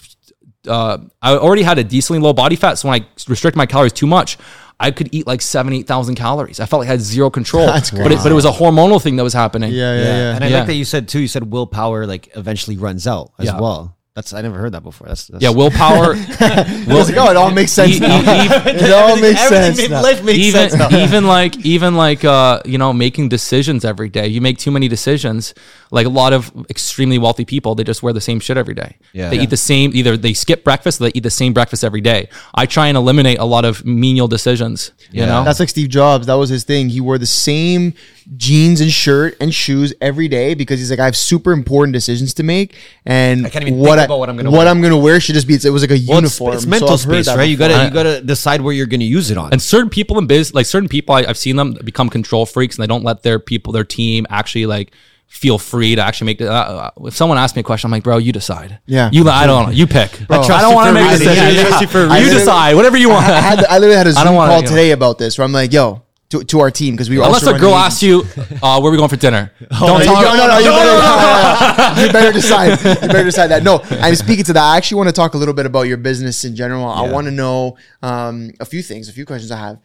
uh, 0.68 0.98
I 1.20 1.36
already 1.36 1.62
had 1.62 1.78
a 1.78 1.84
decently 1.84 2.20
low 2.20 2.32
body 2.32 2.56
fat, 2.56 2.74
so 2.74 2.88
when 2.88 3.02
I 3.02 3.06
restrict 3.28 3.56
my 3.56 3.66
calories 3.66 3.92
too 3.92 4.06
much, 4.06 4.38
I 4.80 4.90
could 4.90 5.08
eat 5.14 5.26
like 5.26 5.40
seven, 5.40 5.72
eight 5.72 5.86
thousand 5.86 6.16
calories. 6.16 6.58
I 6.60 6.66
felt 6.66 6.80
like 6.80 6.88
I 6.88 6.92
had 6.92 7.00
zero 7.00 7.30
control. 7.30 7.66
That's 7.66 7.90
but 7.90 8.10
it, 8.12 8.18
but 8.22 8.32
it 8.32 8.34
was 8.34 8.44
a 8.44 8.50
hormonal 8.50 9.00
thing 9.00 9.16
that 9.16 9.22
was 9.22 9.32
happening. 9.32 9.72
Yeah, 9.72 9.96
yeah, 9.96 10.02
yeah. 10.04 10.34
And 10.34 10.44
I 10.44 10.48
Yeah. 10.48 10.58
like 10.58 10.66
that 10.66 10.74
you 10.74 10.84
said 10.84 11.08
too. 11.08 11.20
You 11.20 11.28
said 11.28 11.50
willpower 11.50 12.06
like 12.06 12.30
eventually 12.36 12.76
runs 12.76 13.06
out 13.06 13.32
as 13.38 13.46
Yeah. 13.46 13.60
well. 13.60 13.93
That's 14.14 14.32
I 14.32 14.42
never 14.42 14.58
heard 14.58 14.70
that 14.74 14.84
before. 14.84 15.08
That's, 15.08 15.26
that's 15.26 15.42
Yeah, 15.42 15.50
willpower. 15.50 16.14
It's 16.16 16.40
like, 16.40 17.16
oh, 17.18 17.30
it 17.30 17.36
all 17.36 17.50
makes 17.50 17.72
sense 17.72 17.96
E- 17.96 17.98
now. 17.98 18.16
e- 18.20 18.22
it 18.70 18.92
all 18.92 19.16
makes 19.20 19.40
sense 19.48 19.76
made- 19.76 19.90
now. 19.90 20.02
life 20.04 20.22
makes 20.22 20.38
even 20.38 20.70
sense 20.70 20.74
now. 20.92 20.96
even 21.04 21.26
like 21.26 21.56
even 21.66 21.96
like 21.96 22.24
uh 22.24 22.60
you 22.64 22.78
know 22.78 22.92
making 22.92 23.28
decisions 23.28 23.84
every 23.84 24.08
day. 24.08 24.28
You 24.28 24.40
make 24.40 24.58
too 24.58 24.70
many 24.70 24.86
decisions. 24.86 25.52
Like 25.90 26.06
a 26.06 26.10
lot 26.10 26.32
of 26.32 26.52
extremely 26.70 27.18
wealthy 27.18 27.44
people, 27.44 27.74
they 27.74 27.82
just 27.82 28.04
wear 28.04 28.12
the 28.12 28.20
same 28.20 28.38
shit 28.38 28.56
every 28.56 28.74
day. 28.74 28.96
Yeah. 29.12 29.30
They 29.30 29.40
eat 29.40 29.50
the 29.50 29.56
same. 29.56 29.90
Either 29.94 30.16
they 30.16 30.32
skip 30.32 30.62
breakfast, 30.62 31.00
or 31.00 31.04
they 31.04 31.12
eat 31.14 31.22
the 31.24 31.30
same 31.30 31.52
breakfast 31.52 31.82
every 31.82 32.00
day. 32.00 32.28
I 32.54 32.66
try 32.66 32.86
and 32.86 32.96
eliminate 32.96 33.38
a 33.38 33.44
lot 33.44 33.64
of 33.64 33.84
menial 33.84 34.28
decisions. 34.28 34.92
You 35.10 35.20
Yeah. 35.22 35.26
know, 35.26 35.44
That's 35.44 35.58
like 35.60 35.68
Steve 35.68 35.88
Jobs. 35.88 36.26
That 36.26 36.34
was 36.34 36.50
his 36.50 36.62
thing. 36.64 36.88
He 36.88 37.00
wore 37.00 37.18
the 37.18 37.26
same 37.26 37.94
jeans 38.36 38.80
and 38.80 38.90
shirt 38.90 39.36
and 39.40 39.52
shoes 39.54 39.92
every 40.00 40.26
day 40.28 40.54
because 40.54 40.78
he's 40.80 40.90
like, 40.90 40.98
I 41.00 41.04
have 41.04 41.16
super 41.16 41.52
important 41.52 41.92
decisions 41.92 42.32
to 42.34 42.42
make, 42.42 42.74
and 43.04 43.46
I 43.46 43.50
can't 43.50 43.66
even 43.66 43.78
what 43.78 43.98
think 44.04 44.10
I, 44.10 44.14
about 44.14 44.18
what 44.20 44.28
I'm 44.30 44.36
gonna 44.36 44.50
what 44.50 44.58
wear. 44.58 44.68
I'm 44.68 44.80
gonna 44.82 44.98
wear 44.98 45.20
should 45.20 45.34
just 45.34 45.46
be. 45.46 45.54
It 45.54 45.70
was 45.70 45.82
like 45.82 45.90
a 45.90 46.00
Well, 46.06 46.16
uniform. 46.18 46.54
it's 46.54 46.62
So 46.64 46.68
mental 46.68 46.90
I've 46.90 47.00
space, 47.00 47.26
that 47.26 47.36
right? 47.36 47.44
You 47.48 47.56
gotta 47.56 47.84
you 47.84 47.90
gotta 47.90 48.20
decide 48.20 48.60
where 48.60 48.72
you're 48.72 48.86
gonna 48.86 49.04
use 49.04 49.30
it 49.30 49.38
on. 49.38 49.52
And 49.52 49.60
certain 49.60 49.90
people 49.90 50.18
in 50.18 50.26
business, 50.26 50.54
like 50.54 50.66
certain 50.66 50.88
people, 50.88 51.14
I, 51.14 51.20
I've 51.26 51.38
seen 51.38 51.56
them 51.56 51.74
become 51.84 52.08
control 52.10 52.46
freaks, 52.46 52.76
and 52.76 52.82
they 52.82 52.86
don't 52.86 53.04
let 53.04 53.22
their 53.22 53.38
people, 53.38 53.72
their 53.72 53.84
team, 53.84 54.26
actually 54.30 54.66
like 54.66 54.92
feel 55.26 55.58
free 55.58 55.96
to 55.96 56.00
actually 56.02 56.26
make 56.26 56.38
the, 56.38 56.48
uh, 56.48 56.90
uh, 56.96 57.06
if 57.06 57.16
someone 57.16 57.36
asks 57.36 57.56
me 57.56 57.60
a 57.60 57.62
question, 57.64 57.88
I'm 57.88 57.90
like, 57.90 58.04
bro, 58.04 58.18
you 58.18 58.30
decide. 58.30 58.78
Yeah. 58.86 59.10
You, 59.12 59.28
I 59.28 59.48
don't 59.48 59.66
know. 59.66 59.72
You 59.72 59.88
pick. 59.88 60.20
I, 60.30 60.46
trust 60.46 60.48
don't 60.48 60.74
want 60.74 60.86
to 60.86 60.92
for 60.94 60.98
a 61.00 61.02
make 61.02 61.10
reason. 61.10 61.26
decisions. 61.26 61.54
Yeah, 61.56 61.80
you 61.80 61.86
for 61.88 62.06
You 62.24 62.30
decide, 62.30 62.76
whatever 62.76 62.96
you 62.96 63.08
want. 63.08 63.26
I, 63.26 63.40
had, 63.40 63.64
I 63.64 63.78
literally 63.78 63.96
had 63.96 64.06
a 64.06 64.12
Zoom 64.12 64.26
call 64.26 64.56
you 64.58 64.62
know. 64.62 64.68
today 64.68 64.92
about 64.92 65.18
this 65.18 65.36
where 65.36 65.44
I'm 65.44 65.50
like, 65.52 65.72
yo, 65.72 66.03
to, 66.38 66.44
to 66.44 66.60
our 66.60 66.70
team 66.70 66.94
because 66.94 67.08
we 67.10 67.18
were 67.18 67.24
Unless 67.24 67.46
a 67.46 67.58
girl 67.58 67.74
asks 67.74 68.02
you, 68.02 68.22
uh, 68.62 68.80
where 68.80 68.88
are 68.88 68.90
we 68.90 68.96
going 68.96 69.08
for 69.08 69.16
dinner? 69.16 69.52
don't 69.60 69.80
No, 69.80 70.04
tell 70.04 70.16
her. 70.16 70.22
no, 70.24 70.34
no, 70.36 70.46
no, 70.48 70.58
you 70.58 70.70
better, 70.70 72.06
you 72.06 72.12
better 72.18 72.32
decide. 72.32 72.70
You 73.02 73.08
better 73.08 73.24
decide 73.24 73.48
that. 73.48 73.62
No, 73.62 73.80
I'm 73.90 74.14
speaking 74.14 74.44
to 74.44 74.52
that. 74.54 74.62
I 74.62 74.76
actually 74.76 74.96
want 74.98 75.08
to 75.08 75.12
talk 75.14 75.34
a 75.34 75.38
little 75.38 75.54
bit 75.54 75.66
about 75.66 75.82
your 75.82 75.96
business 75.96 76.44
in 76.44 76.56
general. 76.56 76.86
I 76.86 77.08
want 77.10 77.26
to 77.26 77.30
know 77.30 77.76
um, 78.02 78.50
a 78.60 78.64
few 78.64 78.82
things, 78.82 79.08
a 79.08 79.12
few 79.12 79.26
questions 79.26 79.50
I 79.50 79.58
have. 79.58 79.78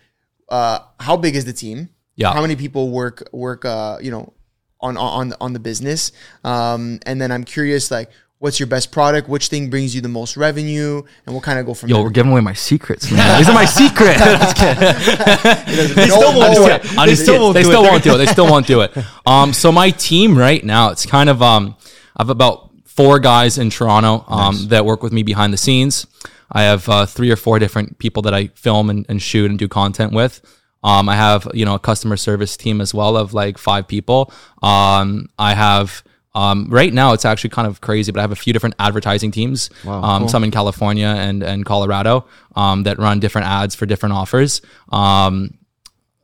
Uh, 0.48 0.80
how 1.00 1.16
big 1.18 1.36
is 1.36 1.46
the 1.46 1.54
team? 1.54 1.90
Yeah. 2.16 2.34
How 2.34 2.42
many 2.42 2.56
people 2.56 2.90
work 2.90 3.30
work? 3.32 3.64
Uh, 3.66 3.98
you 4.02 4.12
know, 4.12 4.34
on 4.82 4.98
on 4.98 5.34
on 5.40 5.54
the 5.54 5.60
business. 5.60 6.12
Um, 6.44 7.00
and 7.06 7.22
then 7.22 7.32
I'm 7.32 7.44
curious, 7.44 7.92
like, 7.92 8.10
what's 8.40 8.60
your 8.60 8.68
best 8.68 8.92
product? 8.92 9.30
Which 9.30 9.48
thing 9.50 9.70
brings 9.70 9.94
you 9.94 10.02
the 10.02 10.10
most 10.10 10.36
revenue? 10.38 11.04
And 11.26 11.34
we'll 11.36 11.42
kind 11.42 11.60
of 11.60 11.66
go 11.66 11.74
from 11.74 11.90
Yo, 11.90 11.98
there. 11.98 12.04
we're 12.06 12.10
giving 12.10 12.32
away 12.32 12.42
my 12.42 12.54
secrets, 12.54 13.12
man. 13.12 13.38
These 13.38 13.50
are 13.50 13.54
my 13.54 13.66
secrets. 13.82 14.20
they 15.96 16.08
still 16.08 16.38
won't 16.38 16.56
do 16.56 16.68
it. 16.68 16.84
They 17.06 17.16
still 17.16 17.42
won't 17.42 17.54
they 17.54 17.64
do 17.64 17.70
still 17.70 17.86
it. 17.86 17.92
won't 17.92 18.04
do 18.04 18.14
it. 18.16 18.18
They 18.18 18.26
still 18.26 18.48
won't 18.48 18.68
do 18.68 18.82
it. 18.82 18.92
Um, 19.26 19.54
so 19.54 19.72
my 19.72 19.92
team 19.92 20.36
right 20.36 20.64
now, 20.64 20.90
it's 20.90 21.06
kind 21.06 21.30
of 21.30 21.44
um, 21.44 21.76
I 22.18 22.24
have 22.24 22.30
about 22.32 22.72
four 22.86 23.20
guys 23.20 23.60
in 23.60 23.70
Toronto 23.70 24.26
um, 24.28 24.70
that 24.70 24.86
work 24.86 25.04
with 25.04 25.14
me 25.14 25.22
behind 25.22 25.54
the 25.54 25.58
scenes. 25.58 26.08
I 26.52 26.64
have 26.64 26.90
uh, 26.90 27.06
three 27.06 27.30
or 27.30 27.36
four 27.36 27.60
different 27.60 28.00
people 28.00 28.24
that 28.24 28.34
I 28.34 28.48
film 28.48 28.90
and, 28.90 29.06
and 29.08 29.22
shoot 29.22 29.52
and 29.52 29.60
do 29.60 29.68
content 29.68 30.14
with. 30.14 30.42
Um, 30.84 31.08
I 31.10 31.16
have 31.16 31.48
you 31.54 31.64
know 31.64 31.76
a 31.76 31.80
customer 31.80 32.18
service 32.18 32.58
team 32.58 32.82
as 32.82 32.92
well 32.92 33.18
of 33.18 33.34
like 33.36 33.60
five 33.60 33.88
people. 33.88 34.34
Um, 34.64 35.30
I 35.38 35.54
have 35.54 36.02
um, 36.40 36.68
right 36.70 36.94
now 36.94 37.14
it's 37.14 37.26
actually 37.26 37.52
kind 37.52 37.68
of 37.68 37.82
crazy, 37.82 38.12
but 38.12 38.20
I 38.20 38.24
have 38.24 38.32
a 38.32 38.42
few 38.46 38.54
different 38.54 38.76
advertising 38.80 39.32
teams. 39.32 39.70
um, 39.88 40.28
Some 40.30 40.44
in 40.44 40.52
California 40.52 41.08
and 41.28 41.44
and 41.44 41.66
Colorado 41.66 42.14
um, 42.56 42.84
that 42.84 42.98
run 43.00 43.20
different 43.20 43.48
ads 43.48 43.76
for 43.76 43.86
different 43.86 44.14
offers. 44.14 44.62
Um, 44.92 45.56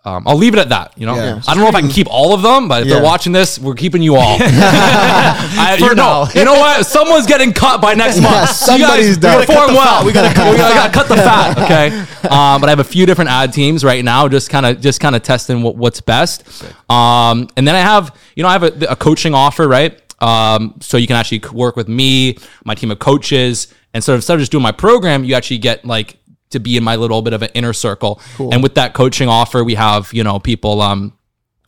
um, 0.08 0.22
I'll 0.28 0.38
leave 0.38 0.54
it 0.54 0.60
at 0.60 0.70
that. 0.70 0.94
You 1.00 1.08
know, 1.08 1.16
Yeah. 1.16 1.42
I 1.48 1.54
don't 1.56 1.64
know 1.64 1.68
if 1.70 1.74
I 1.74 1.82
can 1.82 1.90
keep 1.90 2.06
all 2.08 2.32
of 2.38 2.44
them, 2.44 2.68
but 2.68 2.84
if 2.84 2.88
Yeah. 2.88 2.94
they're 2.96 3.04
watching 3.04 3.34
this, 3.34 3.58
we're 3.58 3.74
keeping 3.74 4.04
you 4.04 4.16
all. 4.16 4.38
I, 4.40 5.78
you, 5.80 5.96
know, 5.96 6.26
now. 6.26 6.30
you 6.36 6.46
know 6.46 6.54
what? 6.54 6.86
Someone's 6.86 7.26
getting 7.26 7.52
cut 7.54 7.82
by 7.82 7.96
next 7.96 8.22
month. 8.22 8.50
you 8.50 8.54
somebody's 8.54 9.18
guys 9.18 9.18
done. 9.18 9.46
perform 9.48 9.70
We 9.72 9.74
gotta 9.74 9.74
cut 9.74 9.76
well. 9.76 10.06
We 10.06 10.14
gotta 10.14 10.36
cut 10.36 10.52
we 10.52 10.58
gotta 10.58 10.94
cut 10.94 11.08
the 11.08 11.16
fat. 11.16 11.58
Okay. 11.58 11.88
Um, 12.30 12.62
but 12.62 12.68
I 12.68 12.70
have 12.70 12.80
a 12.80 12.84
few 12.84 13.08
different 13.08 13.32
ad 13.32 13.52
teams 13.52 13.84
right 13.84 14.04
now, 14.06 14.28
just 14.28 14.52
kind 14.52 14.66
of 14.68 14.80
just 14.80 15.00
kind 15.00 15.16
of 15.16 15.24
testing 15.24 15.64
what, 15.64 15.76
what's 15.76 16.02
best. 16.02 16.44
Um, 16.90 17.48
and 17.58 17.68
then 17.68 17.74
I 17.76 17.80
have, 17.80 18.16
you 18.36 18.44
know, 18.44 18.50
I 18.50 18.54
have 18.54 18.64
a, 18.64 18.92
a 18.92 18.96
coaching 18.96 19.34
offer, 19.34 19.68
right? 19.68 20.00
Um, 20.20 20.76
so 20.82 20.98
you 20.98 21.08
can 21.08 21.16
actually 21.16 21.42
work 21.52 21.76
with 21.76 21.88
me, 21.88 22.38
my 22.64 22.76
team 22.76 22.92
of 22.92 23.00
coaches, 23.00 23.74
and 23.94 24.04
sort 24.04 24.16
of 24.16 24.20
instead 24.20 24.36
of 24.36 24.40
just 24.40 24.52
doing 24.52 24.64
my 24.64 24.72
program, 24.72 25.24
you 25.24 25.36
actually 25.36 25.58
get 25.58 25.86
like 25.86 26.18
to 26.52 26.60
be 26.60 26.78
in 26.78 26.84
my 26.84 26.96
little 26.96 27.22
bit 27.22 27.34
of 27.34 27.42
an 27.42 27.50
inner 27.54 27.74
circle. 27.74 28.22
And 28.52 28.64
with 28.64 28.76
that 28.76 28.94
coaching 28.94 29.28
offer, 29.28 29.64
we 29.64 29.76
have, 29.76 30.14
you 30.14 30.24
know, 30.24 30.40
people, 30.40 30.82
um, 30.82 31.14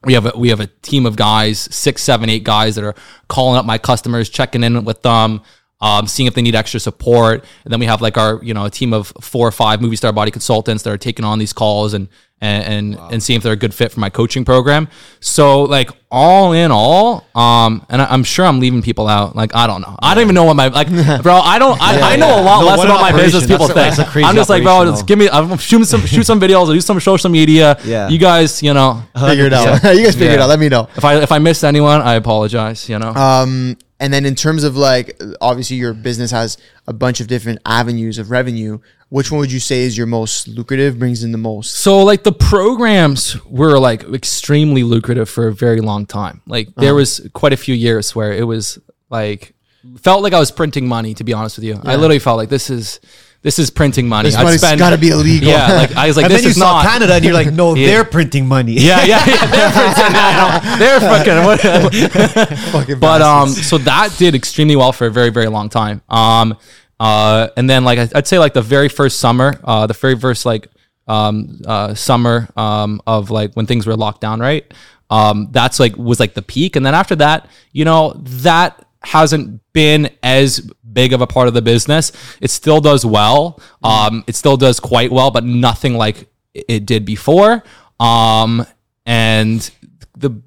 we 0.04 0.14
have 0.14 0.28
a, 0.28 0.38
we 0.38 0.50
have 0.50 0.60
a 0.60 0.68
team 0.68 1.06
of 1.06 1.16
guys, 1.16 1.60
six, 1.60 2.04
seven, 2.04 2.30
eight 2.30 2.44
guys 2.44 2.76
that 2.76 2.84
are 2.84 2.96
calling 3.28 3.58
up 3.58 3.66
my 3.66 3.78
customers, 3.78 4.30
checking 4.30 4.64
in 4.64 4.86
with 4.86 5.02
them, 5.02 5.42
um, 5.80 6.08
seeing 6.08 6.28
if 6.28 6.34
they 6.34 6.42
need 6.42 6.56
extra 6.56 6.80
support. 6.80 7.44
And 7.64 7.72
then 7.72 7.80
we 7.80 7.86
have 7.86 8.02
like 8.02 8.18
our, 8.18 8.40
you 8.44 8.54
know, 8.54 8.66
a 8.66 8.70
team 8.70 8.94
of 8.94 9.14
four 9.22 9.48
or 9.48 9.52
five 9.52 9.82
movie 9.82 9.96
star 9.96 10.12
body 10.12 10.32
consultants 10.32 10.84
that 10.84 10.92
are 10.92 10.98
taking 10.98 11.26
on 11.26 11.40
these 11.40 11.54
calls 11.54 11.94
and 11.94 12.08
and 12.40 12.96
and, 12.96 13.12
and 13.12 13.24
seeing 13.24 13.38
if 13.38 13.44
they're 13.44 13.54
a 13.54 13.58
good 13.58 13.74
fit 13.74 13.92
for 13.92 14.00
my 14.00 14.10
coaching 14.10 14.46
program. 14.46 14.88
So 15.20 15.64
like 15.64 15.90
all 16.12 16.54
in 16.54 16.72
all, 16.72 17.26
um, 17.36 17.86
and 17.90 18.02
I, 18.02 18.06
I'm 18.06 18.24
sure 18.24 18.46
I'm 18.46 18.60
leaving 18.60 18.82
people 18.82 19.08
out. 19.08 19.36
Like 19.36 19.56
I 19.56 19.66
don't 19.66 19.82
know, 19.82 19.96
I 20.00 20.14
don't 20.14 20.24
even 20.24 20.36
know 20.36 20.44
what 20.44 20.56
my 20.56 20.68
like, 20.68 20.88
bro. 21.24 21.36
I 21.36 21.58
don't, 21.58 21.82
I, 21.82 22.14
I 22.14 22.16
know 22.16 22.40
a 22.40 22.42
lot 22.42 22.62
No, 22.62 22.68
less 22.68 22.84
about 22.84 23.02
my 23.02 23.12
business. 23.12 23.48
People 23.48 23.68
That's 23.68 23.98
think 23.98 24.26
I'm 24.26 24.36
just 24.36 24.50
like, 24.50 24.64
bro, 24.64 24.86
just 24.86 25.08
give 25.08 25.18
me. 25.18 25.30
I'm 25.30 25.58
shooting 25.58 25.86
some 25.86 26.02
shoot 26.02 26.26
some 26.26 26.40
videos. 26.40 26.70
I 26.70 26.74
do 26.74 26.82
some 26.82 27.00
social 27.00 27.30
media. 27.30 27.78
Yeah. 27.84 28.10
you 28.10 28.20
guys, 28.20 28.62
you 28.62 28.74
know, 28.74 29.04
figure 29.20 29.46
it 29.46 29.54
out. 29.54 29.84
you 29.96 30.04
guys 30.04 30.16
figure 30.16 30.34
it 30.34 30.40
out. 30.40 30.50
Let 30.50 30.60
me 30.60 30.70
know. 30.70 30.90
if 30.96 31.04
I 31.04 31.22
if 31.22 31.32
I 31.32 31.40
missed 31.40 31.64
anyone, 31.64 32.02
I 32.02 32.16
apologize. 32.16 32.88
You 32.88 33.00
know. 33.00 33.10
Um, 33.10 33.78
and 34.00 34.14
then 34.14 34.26
in 34.26 34.36
terms 34.36 34.64
of 34.64 34.76
like, 34.78 35.20
obviously 35.42 35.78
your 35.78 35.94
business 35.94 36.32
has 36.32 36.58
a 36.86 36.94
bunch 36.94 37.20
of 37.20 37.28
different 37.28 37.60
avenues 37.66 38.18
of 38.18 38.30
revenue. 38.32 38.80
Which 39.10 39.32
one 39.32 39.40
would 39.40 39.52
you 39.54 39.60
say 39.62 39.84
is 39.84 39.98
your 39.98 40.06
most 40.08 40.48
lucrative, 40.50 41.00
brings 41.00 41.24
in 41.24 41.32
the 41.32 41.38
most? 41.38 41.76
So 41.76 42.04
like 42.04 42.24
the 42.24 42.34
programs 42.34 43.42
were 43.46 43.80
like 43.80 44.04
extremely 44.04 44.84
lucrative 44.84 45.30
for 45.30 45.48
a 45.48 45.54
very 45.54 45.80
long 45.82 46.06
time. 46.06 46.42
Like 46.46 46.68
there 46.76 46.90
Uh-huh. 46.90 46.96
was 46.98 47.22
quite 47.34 47.54
a 47.54 47.58
few 47.58 47.74
years 47.74 48.14
where 48.16 48.34
it 48.34 48.44
was 48.44 48.78
like 49.10 49.54
felt 50.02 50.22
like 50.24 50.34
I 50.34 50.40
was 50.40 50.52
printing 50.52 50.88
money. 50.88 51.14
To 51.14 51.24
be 51.24 51.34
honest 51.34 51.58
with 51.58 51.64
you, 51.64 51.80
I 51.86 51.96
literally 51.96 52.20
felt 52.20 52.38
like 52.38 52.50
this 52.50 52.70
is 52.70 53.00
this 53.48 53.60
is 53.60 53.70
printing 53.70 54.10
money. 54.10 54.28
This 54.28 54.36
I'd 54.36 54.44
money's 54.44 54.60
spend- 54.60 54.78
gotta 54.78 54.98
be 54.98 55.08
illegal. 55.08 55.48
Yeah, 55.48 55.72
like 55.72 55.96
I 55.96 56.08
was 56.08 56.18
like, 56.18 56.26
and 56.26 56.34
this 56.34 56.42
then 56.42 56.48
you 56.48 56.50
is 56.50 56.58
saw 56.58 56.84
not. 56.84 56.86
Canada, 56.86 57.14
and 57.14 57.24
you're 57.24 57.34
like, 57.34 57.54
no, 57.54 57.76
Yeah. 57.76 57.88
they're 57.88 58.04
printing 58.04 58.46
money. 58.46 58.74
Yeah, 58.74 59.06
yeah, 59.06 59.24
yeah. 59.26 60.60
They're 60.78 61.00
printing. 61.00 61.34
Know. 61.34 61.56
They're 61.56 62.10
fucking. 62.20 62.58
Fucking 62.74 63.00
but 63.00 63.22
um, 63.22 63.48
so 63.48 63.78
that 63.78 64.14
did 64.18 64.36
extremely 64.36 64.76
well 64.76 64.92
for 64.92 65.08
a 65.08 65.10
very 65.12 65.30
very 65.30 65.48
long 65.48 65.70
time. 65.70 66.02
Um, 66.10 66.58
uh, 67.00 67.48
and 67.56 67.70
then 67.70 67.86
like 67.86 68.14
I'd 68.14 68.28
say 68.28 68.38
like 68.38 68.54
the 68.54 68.62
very 68.62 68.90
first 68.90 69.22
summer, 69.22 69.58
uh, 69.64 69.88
the 69.88 69.94
very 69.94 70.20
first 70.20 70.46
like 70.46 70.68
um 71.08 71.62
uh 71.66 71.94
summer 71.94 72.50
um 72.58 73.00
of 73.08 73.32
like 73.32 73.54
when 73.54 73.66
things 73.66 73.88
were 73.88 73.96
locked 73.96 74.20
down, 74.20 74.42
right? 74.42 74.66
Um, 75.10 75.48
that's 75.52 75.80
like 75.80 75.96
was 75.96 76.20
like 76.20 76.34
the 76.34 76.42
peak, 76.42 76.76
and 76.76 76.86
then 76.86 76.94
after 76.94 77.16
that, 77.16 77.48
you 77.72 77.86
know, 77.86 78.12
that 78.44 78.84
hasn't 79.04 79.62
been 79.74 80.10
as 80.24 80.60
big 80.92 81.14
of 81.14 81.22
a 81.22 81.28
part 81.28 81.48
of 81.48 81.54
the 81.54 81.62
business. 81.62 82.12
It 82.42 82.50
still 82.50 82.82
does 82.82 83.06
well. 83.06 83.62
Um, 83.84 84.24
it 84.28 84.36
still 84.36 84.58
does 84.58 84.80
quite 84.80 85.12
well, 85.12 85.32
but 85.32 85.44
nothing 85.44 85.94
like 85.96 86.30
it 86.54 86.86
did 86.86 87.06
before. 87.06 87.64
Um, 88.00 88.66
and 89.06 89.70
the 90.18 90.42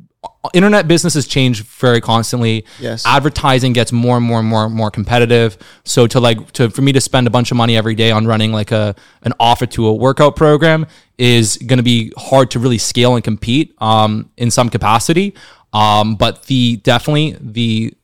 internet 0.55 0.89
business 0.89 1.15
has 1.15 1.27
changed 1.27 1.67
very 1.67 2.01
constantly. 2.01 2.65
Yes. 2.79 3.05
Advertising 3.07 3.73
gets 3.73 3.93
more 3.93 4.17
and 4.17 4.25
more 4.25 4.39
and 4.39 4.49
more 4.49 4.65
and 4.65 4.75
more 4.75 4.91
competitive. 4.91 5.59
So 5.85 6.07
to 6.09 6.21
like 6.21 6.53
to 6.53 6.71
for 6.71 6.83
me 6.83 6.93
to 6.93 7.01
spend 7.01 7.27
a 7.27 7.31
bunch 7.31 7.51
of 7.51 7.57
money 7.57 7.77
every 7.77 7.95
day 7.95 8.11
on 8.11 8.27
running 8.27 8.53
like 8.53 8.73
a 8.73 8.95
an 9.23 9.33
offer 9.39 9.67
to 9.67 9.87
a 9.87 9.95
workout 9.95 10.37
program 10.37 10.87
is 11.19 11.59
going 11.59 11.77
to 11.77 11.83
be 11.83 12.13
hard 12.17 12.51
to 12.53 12.59
really 12.59 12.79
scale 12.79 13.15
and 13.15 13.25
compete 13.25 13.75
um 13.83 14.31
in 14.37 14.51
some 14.51 14.71
capacity. 14.71 15.35
Um 15.73 16.17
but 16.17 16.45
the 16.45 16.77
definitely 16.79 17.37
the 17.41 17.95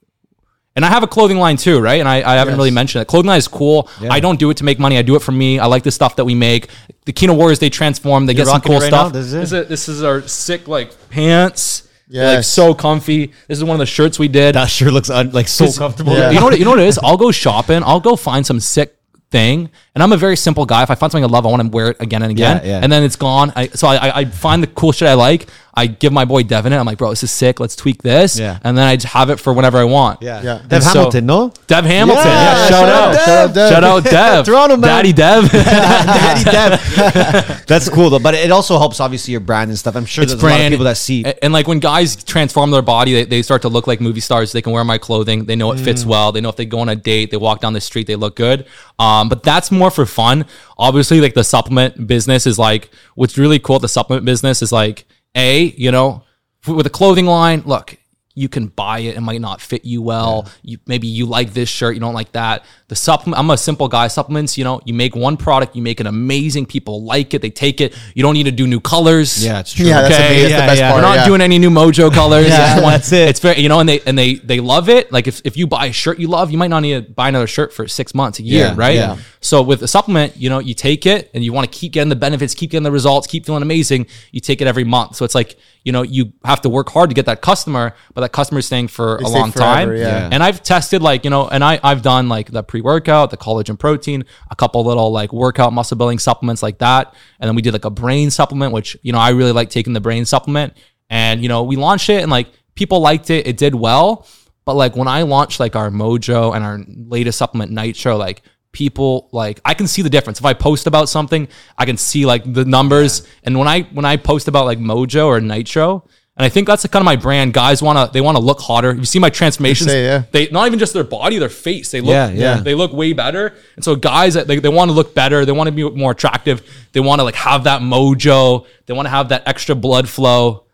and 0.76 0.84
I 0.84 0.88
have 0.88 1.02
a 1.02 1.06
clothing 1.08 1.38
line 1.38 1.56
too, 1.56 1.80
right? 1.80 1.98
And 1.98 2.08
I, 2.08 2.16
I 2.18 2.36
haven't 2.36 2.56
really 2.56 2.70
mentioned 2.70 3.02
it. 3.02 3.08
Clothing 3.08 3.28
line 3.28 3.38
is 3.38 3.48
cool. 3.48 3.88
I 4.08 4.20
don't 4.20 4.38
do 4.38 4.50
it 4.50 4.58
to 4.58 4.64
make 4.64 4.78
money. 4.78 4.96
I 4.98 5.02
do 5.02 5.16
it 5.16 5.22
for 5.22 5.32
me. 5.32 5.58
I 5.58 5.66
like 5.66 5.82
the 5.82 5.90
stuff 5.90 6.16
that 6.16 6.24
we 6.24 6.34
make. 6.34 6.68
The 7.06 7.12
Kino 7.12 7.34
Warriors, 7.34 7.58
they 7.58 7.70
transform. 7.70 8.26
They 8.26 8.34
get 8.34 8.46
some 8.46 8.60
cool 8.60 8.78
right 8.78 8.86
stuff. 8.88 9.12
This 9.12 9.32
is 9.32 9.34
it? 9.34 9.40
This 9.40 9.52
is, 9.52 9.68
this 9.68 9.88
is 9.88 10.02
our 10.04 10.22
sick 10.22 10.68
like 10.68 10.92
pants. 11.10 11.88
They're, 12.08 12.36
like 12.36 12.44
so 12.44 12.72
comfy. 12.72 13.32
This 13.48 13.58
is 13.58 13.64
one 13.64 13.74
of 13.74 13.78
the 13.80 13.86
shirts 13.86 14.16
we 14.18 14.28
did. 14.28 14.54
That 14.54 14.66
sure 14.70 14.92
looks 14.92 15.10
un- 15.10 15.32
like 15.32 15.48
so 15.48 15.72
comfortable. 15.72 16.12
Yeah. 16.12 16.30
You 16.30 16.38
know 16.38 16.44
what? 16.46 16.56
You 16.58 16.64
know 16.64 16.70
what 16.70 16.78
it 16.80 16.86
is? 16.86 17.00
I'll 17.02 17.16
go 17.16 17.32
shopping. 17.32 17.82
I'll 17.84 17.98
go 18.00 18.14
find 18.14 18.46
some 18.46 18.60
sick 18.60 18.92
thing, 19.32 19.70
and 19.94 20.02
I'm 20.04 20.12
a 20.12 20.16
very 20.16 20.36
simple 20.36 20.66
guy. 20.66 20.84
If 20.84 20.90
I 20.92 20.94
find 20.94 21.10
something 21.10 21.24
I 21.24 21.32
love, 21.32 21.46
I 21.46 21.50
want 21.50 21.62
to 21.62 21.68
wear 21.68 21.88
it 21.90 21.96
again 22.00 22.22
and 22.22 22.30
again, 22.30 22.58
Yeah, 22.64 22.70
yeah. 22.70 22.80
and 22.80 22.92
then 22.92 23.02
it's 23.02 23.16
gone. 23.16 23.52
I, 23.56 23.66
so 23.68 23.88
I, 23.88 23.96
I- 23.96 24.18
I 24.20 24.24
find 24.26 24.62
the 24.62 24.68
cool 24.68 24.92
shit 24.92 25.08
I 25.08 25.14
like. 25.14 25.48
I 25.78 25.86
give 25.86 26.12
my 26.12 26.24
boy 26.24 26.42
Devin 26.42 26.72
it. 26.72 26.76
I'm 26.78 26.86
like, 26.86 26.96
bro, 26.96 27.10
this 27.10 27.22
is 27.22 27.30
sick. 27.30 27.60
Let's 27.60 27.76
tweak 27.76 28.02
this, 28.02 28.38
Yeah. 28.38 28.58
and 28.64 28.78
then 28.78 28.86
I 28.88 28.96
just 28.96 29.12
have 29.12 29.28
it 29.28 29.38
for 29.38 29.52
whenever 29.52 29.76
I 29.76 29.84
want. 29.84 30.22
Yeah. 30.22 30.42
Yeah. 30.42 30.54
Dev 30.58 30.72
And 30.72 30.82
so- 30.84 30.90
Hamilton, 30.94 31.26
no? 31.26 31.52
Dev 31.66 31.84
Hamilton. 31.84 32.24
Yeah, 32.24 32.32
Yeah, 32.32 32.68
shout, 32.68 32.70
shout 32.70 32.88
out. 32.88 33.14
out 33.14 33.14
Shout 33.16 33.28
out 33.28 33.54
Dev. 33.54 33.70
Shout 33.70 33.84
out 33.84 34.04
Dev. 34.04 34.44
Toronto, 34.46 34.76
man. 34.78 34.88
Daddy 34.88 35.12
Dev. 35.12 35.50
Daddy 35.52 36.44
Dev. 36.50 37.64
That's 37.66 37.88
cool 37.88 38.10
though, 38.10 38.18
but 38.18 38.34
it 38.34 38.50
also 38.50 38.78
helps 38.78 39.00
obviously 39.00 39.32
your 39.32 39.40
brand 39.40 39.70
and 39.70 39.78
stuff. 39.78 39.96
I'm 39.96 40.06
sure 40.06 40.22
it's 40.24 40.32
there's 40.32 40.42
a 40.42 40.46
lot 40.46 40.60
of 40.60 40.70
people 40.70 40.84
that 40.84 40.96
see. 40.96 41.24
and, 41.24 41.34
and, 41.42 41.52
like 41.52 41.66
when 41.68 41.78
guys 41.80 42.22
transform 42.24 42.70
their 42.70 42.82
body 42.82 43.12
they, 43.12 43.24
they 43.24 43.42
start 43.42 43.62
to 43.62 43.68
look 43.68 43.86
like 43.86 44.00
movie 44.00 44.20
stars 44.20 44.52
they 44.52 44.62
can 44.62 44.72
wear 44.72 44.84
my 44.84 44.98
clothing 44.98 45.44
they 45.46 45.56
know 45.56 45.72
it 45.72 45.80
fits 45.80 46.04
Mm. 46.04 46.06
well 46.06 46.32
they 46.32 46.40
know 46.40 46.48
if 46.50 46.56
they 46.56 46.66
go 46.66 46.80
on 46.80 46.88
a 46.88 46.96
date 46.96 47.30
they 47.30 47.36
walk 47.36 47.60
down 47.60 47.72
the 47.72 47.80
street 47.80 48.06
they 48.06 48.16
look 48.16 48.36
good 48.36 48.66
um, 48.98 49.28
but 49.28 49.42
that's 49.42 49.70
more 49.70 49.90
for 49.90 50.04
fun 50.06 50.44
obviously 50.78 51.20
like 51.20 51.34
the 51.34 51.44
supplement 51.44 52.06
business 52.06 52.46
is 52.46 52.58
like 52.58 52.90
what's 53.14 53.36
really 53.38 53.58
cool 53.58 53.78
the 53.78 53.88
supplement 53.88 54.24
business 54.26 54.60
is 54.62 54.70
like 54.72 55.06
a 55.36 55.64
you 55.64 55.92
know 55.92 56.24
with 56.66 56.86
a 56.86 56.90
clothing 56.90 57.26
line 57.26 57.62
look 57.66 57.96
you 58.38 58.50
can 58.50 58.66
buy 58.66 58.98
it. 58.98 59.16
It 59.16 59.22
might 59.22 59.40
not 59.40 59.62
fit 59.62 59.86
you 59.86 60.02
well. 60.02 60.46
You 60.62 60.76
maybe 60.86 61.06
you 61.06 61.24
like 61.24 61.54
this 61.54 61.70
shirt, 61.70 61.94
you 61.94 62.00
don't 62.00 62.12
like 62.12 62.32
that. 62.32 62.66
The 62.88 62.94
supplement. 62.94 63.38
I'm 63.40 63.48
a 63.48 63.56
simple 63.56 63.88
guy. 63.88 64.08
Supplements. 64.08 64.58
You 64.58 64.64
know, 64.64 64.82
you 64.84 64.92
make 64.92 65.16
one 65.16 65.38
product, 65.38 65.74
you 65.74 65.80
make 65.80 66.00
it 66.00 66.06
amazing. 66.06 66.66
People 66.66 67.02
like 67.02 67.32
it. 67.32 67.40
They 67.40 67.48
take 67.48 67.80
it. 67.80 67.96
You 68.14 68.22
don't 68.22 68.34
need 68.34 68.44
to 68.44 68.50
do 68.50 68.66
new 68.66 68.78
colors. 68.78 69.42
Yeah, 69.42 69.60
it's 69.60 69.72
true. 69.72 69.86
Yeah, 69.86 70.02
that's, 70.02 70.14
Okay, 70.14 70.34
the, 70.34 70.40
that's 70.42 70.50
yeah, 70.50 70.60
the 70.60 70.66
best 70.66 70.78
yeah. 70.80 70.90
part. 70.92 71.02
We're 71.02 71.08
not 71.08 71.16
yeah. 71.16 71.26
doing 71.26 71.40
any 71.40 71.58
new 71.58 71.70
Mojo 71.70 72.12
colors. 72.20 72.48
Yeah, 72.48 72.74
It's 72.76 72.82
that's 72.82 73.12
it. 73.12 73.28
It's 73.30 73.40
very, 73.40 73.58
you 73.58 73.70
know, 73.70 73.80
and 73.80 73.88
they 73.88 74.00
and 74.00 74.18
they 74.18 74.34
they 74.34 74.60
love 74.60 74.90
it. 74.90 75.10
Like 75.10 75.26
if, 75.26 75.40
if 75.46 75.56
you 75.56 75.66
buy 75.66 75.86
a 75.86 75.92
shirt 75.92 76.18
you 76.18 76.28
love, 76.28 76.50
you 76.50 76.58
might 76.58 76.68
not 76.68 76.80
need 76.80 77.06
to 77.06 77.10
buy 77.10 77.30
another 77.30 77.46
shirt 77.46 77.72
for 77.72 77.88
six 77.88 78.14
months, 78.14 78.38
a 78.38 78.42
year, 78.42 78.66
Yeah, 78.66 78.74
right? 78.76 78.96
yeah. 78.96 79.16
So 79.47 79.62
with 79.62 79.81
a 79.82 79.89
supplement, 79.89 80.36
you 80.36 80.51
know, 80.51 80.59
you 80.59 80.74
take 80.74 81.06
it 81.06 81.31
and 81.32 81.44
you 81.44 81.52
want 81.52 81.70
to 81.70 81.78
keep 81.78 81.93
getting 81.93 82.09
the 82.09 82.16
benefits, 82.16 82.52
keep 82.52 82.73
getting 82.73 82.82
the 82.82 82.90
results, 82.90 83.28
keep 83.28 83.47
feeling 83.47 83.62
amazing. 83.62 84.06
You 84.32 84.40
take 84.40 84.60
it 84.60 84.66
every 84.66 84.82
month. 84.82 85.14
So 85.14 85.24
it's 85.24 85.36
like, 85.36 85.56
you 85.85 85.93
know, 85.93 86.02
you 86.02 86.32
have 86.44 86.60
to 86.62 86.68
work 86.68 86.89
hard 86.89 87.10
to 87.10 87.14
get 87.14 87.27
that 87.27 87.43
customer, 87.43 87.94
but 88.12 88.23
that 88.23 88.32
customer 88.32 88.59
is 88.59 88.66
staying 88.66 88.89
for 88.89 89.18
a 89.18 89.24
stay 89.24 89.39
long 89.39 89.52
forever, 89.52 89.93
time. 89.93 89.97
yeah. 89.97 90.28
And 90.32 90.43
I've 90.43 90.64
tested 90.64 91.01
like, 91.01 91.23
you 91.23 91.31
know, 91.31 91.47
and 91.47 91.62
I, 91.62 91.78
I've 91.85 92.02
done 92.02 92.28
like 92.28 92.51
the 92.51 92.64
pre-workout, 92.64 93.31
the 93.31 93.36
collagen 93.36 93.78
protein, 93.78 94.24
a 94.51 94.56
couple 94.56 94.85
little 94.85 95.12
like 95.12 95.32
workout 95.32 95.73
muscle 95.73 95.97
building 95.97 96.18
supplements 96.18 96.60
like 96.60 96.78
that. 96.78 97.14
And 97.39 97.47
then 97.47 97.55
we 97.55 97.62
did 97.62 97.73
like 97.73 97.85
a 97.85 97.90
brain 97.90 98.32
supplement, 98.32 98.73
which, 98.73 98.97
you 99.02 99.12
know, 99.12 99.18
I 99.20 99.31
really 99.31 99.52
like 99.52 99.70
taking 99.70 99.93
the 99.93 100.01
brain 100.01 100.24
supplement. 100.24 100.77
And, 101.09 101.40
you 101.40 101.48
know, 101.48 101.62
we 101.62 101.77
launched 101.77 102.10
it 102.10 102.23
and 102.23 102.32
like 102.32 102.48
people 102.74 102.98
liked 102.98 103.31
it. 103.31 103.47
It 103.47 103.56
did 103.56 103.77
well. 103.77 104.27
But 104.64 104.74
like 104.74 104.97
when 104.97 105.06
I 105.06 105.23
launched 105.23 105.60
like 105.60 105.77
our 105.77 105.90
Mojo 105.90 106.52
and 106.52 106.64
our 106.64 106.81
latest 106.89 107.39
supplement 107.39 107.70
Nitro, 107.70 108.16
like 108.16 108.43
people 108.76 109.30
like 109.32 109.58
I 109.64 109.72
can 109.72 109.86
see 109.86 110.02
the 110.02 110.10
difference. 110.10 110.38
If 110.38 110.44
I 110.44 110.52
post 110.52 110.86
about 110.86 111.08
something, 111.08 111.48
I 111.78 111.86
can 111.86 111.96
see 111.96 112.26
like 112.26 112.52
the 112.52 112.66
numbers. 112.66 113.26
And 113.42 113.58
when 113.58 113.66
I 113.66 113.82
when 113.84 114.04
I 114.04 114.18
post 114.18 114.48
about 114.48 114.66
like 114.66 114.78
Mojo 114.78 115.26
or 115.26 115.40
Nitro, 115.40 116.06
and 116.36 116.44
I 116.44 116.50
think 116.50 116.66
that's 116.66 116.82
the 116.82 116.88
kind 116.90 117.00
of 117.00 117.06
my 117.06 117.16
brand. 117.16 117.54
Guys 117.54 117.80
want 117.80 117.96
to 117.98 118.12
they 118.12 118.20
want 118.20 118.36
to 118.36 118.42
look 118.42 118.60
hotter. 118.60 118.94
You 118.94 119.06
see 119.06 119.18
my 119.18 119.30
transformations. 119.30 119.90
say, 119.90 120.04
yeah. 120.04 120.24
They 120.30 120.50
not 120.50 120.66
even 120.66 120.78
just 120.78 120.92
their 120.92 121.04
body, 121.04 121.38
their 121.38 121.48
face. 121.48 121.90
They 121.90 122.02
look 122.02 122.10
Yeah, 122.10 122.28
yeah. 122.28 122.60
they 122.60 122.74
look 122.74 122.92
way 122.92 123.14
better. 123.14 123.54
And 123.76 123.82
so 123.82 123.96
guys 123.96 124.34
they, 124.34 124.58
they 124.58 124.68
want 124.68 124.90
to 124.90 124.92
look 124.92 125.14
better, 125.14 125.46
they 125.46 125.52
want 125.52 125.68
to 125.68 125.72
be 125.72 125.88
more 125.88 126.10
attractive. 126.10 126.60
They 126.92 127.00
want 127.00 127.20
to 127.20 127.24
like 127.24 127.34
have 127.36 127.64
that 127.64 127.80
mojo. 127.80 128.66
They 128.84 128.92
want 128.92 129.06
to 129.06 129.10
have 129.10 129.30
that 129.30 129.48
extra 129.48 129.74
blood 129.74 130.06
flow 130.06 130.65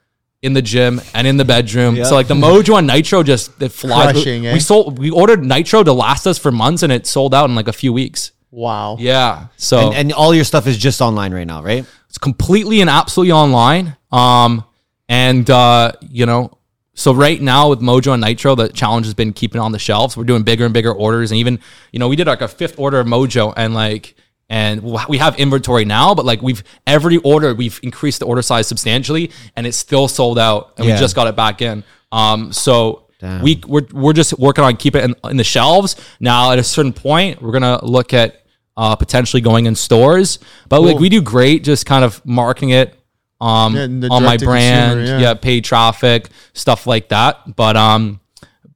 in 0.43 0.53
the 0.53 0.63
gym 0.63 1.01
and 1.15 1.27
in 1.27 1.37
the 1.37 1.45
bedroom. 1.45 1.97
Yeah. 1.97 2.05
So 2.05 2.15
like 2.15 2.27
the 2.27 2.35
mojo 2.35 2.75
on 2.75 2.87
nitro 2.87 3.23
just 3.23 3.63
it 3.63 3.71
flies. 3.71 4.13
Crushing, 4.13 4.47
eh? 4.47 4.53
We 4.53 4.61
sold 4.61 4.99
we 4.99 5.11
ordered 5.11 5.45
nitro 5.45 5.83
to 5.83 5.93
last 5.93 6.27
us 6.27 6.39
for 6.39 6.53
months 6.53 6.83
and 6.83 6.93
it 6.93 7.07
sold 7.07 7.35
out 7.35 7.49
in 7.49 7.55
like 7.55 7.69
a 7.69 7.73
few 7.73 7.93
weeks. 7.93 8.33
Wow. 8.51 8.97
Yeah. 8.99 9.47
So 9.57 9.89
And, 9.89 9.95
and 9.95 10.13
all 10.13 10.35
your 10.35 10.45
stuff 10.45 10.67
is 10.67 10.77
just 10.77 11.01
online 11.01 11.33
right 11.33 11.47
now, 11.47 11.63
right? 11.63 11.87
it's 12.13 12.19
completely 12.19 12.83
and 12.83 12.91
absolutely 12.91 13.33
online. 13.33 13.97
Um, 14.11 14.65
and 15.09 15.49
uh, 15.49 15.93
you 16.03 16.27
know, 16.27 16.59
so 16.93 17.15
right 17.15 17.41
now 17.41 17.71
with 17.71 17.81
Mojo 17.81 18.13
and 18.13 18.21
Nitro, 18.21 18.55
the 18.55 18.69
challenge 18.69 19.07
has 19.07 19.15
been 19.15 19.33
keeping 19.33 19.63
it 19.63 19.65
on 19.65 19.73
the 19.73 19.79
shelves. 19.79 20.15
We're 20.15 20.25
doing 20.25 20.43
bigger 20.43 20.67
and 20.67 20.75
bigger 20.75 20.93
orders, 20.93 21.31
and 21.31 21.39
even 21.39 21.59
you 21.91 21.99
know, 21.99 22.09
we 22.09 22.17
did 22.17 22.27
like 22.27 22.43
a 22.43 22.49
fifth 22.49 22.79
order 22.79 23.01
of 23.01 23.07
Mojo, 23.07 23.55
and 23.57 23.73
like, 23.73 24.15
and 24.53 24.83
we 25.09 25.17
have 25.19 25.35
inventory 25.39 25.85
now, 25.85 26.15
but 26.15 26.25
like 26.25 26.43
we've 26.43 26.63
every 26.87 27.17
order 27.19 27.55
we've 27.55 27.81
increased 27.83 28.21
the 28.21 28.27
order 28.27 28.43
size 28.43 28.69
substantially, 28.69 29.31
and 29.57 29.67
it's 29.67 29.77
still 29.79 30.07
sold 30.09 30.39
out, 30.39 30.75
and 30.77 30.87
Yeah. 30.87 30.95
we 30.95 31.01
just 31.01 31.17
got 31.17 31.27
it 31.27 31.35
back 31.35 31.61
in. 31.63 31.83
Um, 32.13 32.53
so. 32.53 32.99
Damn. 33.19 33.41
We 33.43 33.61
we're, 33.69 33.87
we're 33.93 34.13
just 34.15 34.37
working 34.37 34.65
on 34.65 34.77
keeping 34.77 35.01
it 35.01 35.05
in, 35.05 35.31
in 35.31 35.37
the 35.37 35.45
shelves. 35.45 35.95
Now, 36.19 36.51
at 36.51 36.59
a 36.59 36.65
certain 36.65 36.93
point, 36.93 37.41
we're 37.41 37.53
gonna 37.53 37.79
look 37.85 38.13
at 38.13 38.43
uh, 38.77 38.97
potentially 38.97 39.41
going 39.41 39.67
in 39.67 39.77
stores. 39.77 40.41
But 40.69 40.81
like 40.83 40.99
we 40.99 41.09
do 41.09 41.23
great, 41.23 41.63
just 41.63 41.87
kind 41.87 42.05
of 42.05 42.21
marketing 42.27 42.71
it 42.71 42.99
um, 43.41 43.77
Yeah, 43.77 44.09
on 44.11 44.25
my 44.25 44.39
brand, 44.39 45.07
yeah. 45.07 45.19
yeah. 45.21 45.35
paid 45.35 45.63
traffic, 45.65 46.31
stuff 46.53 46.85
like 46.89 47.11
that. 47.11 47.55
But 47.55 47.77
um, 47.77 48.19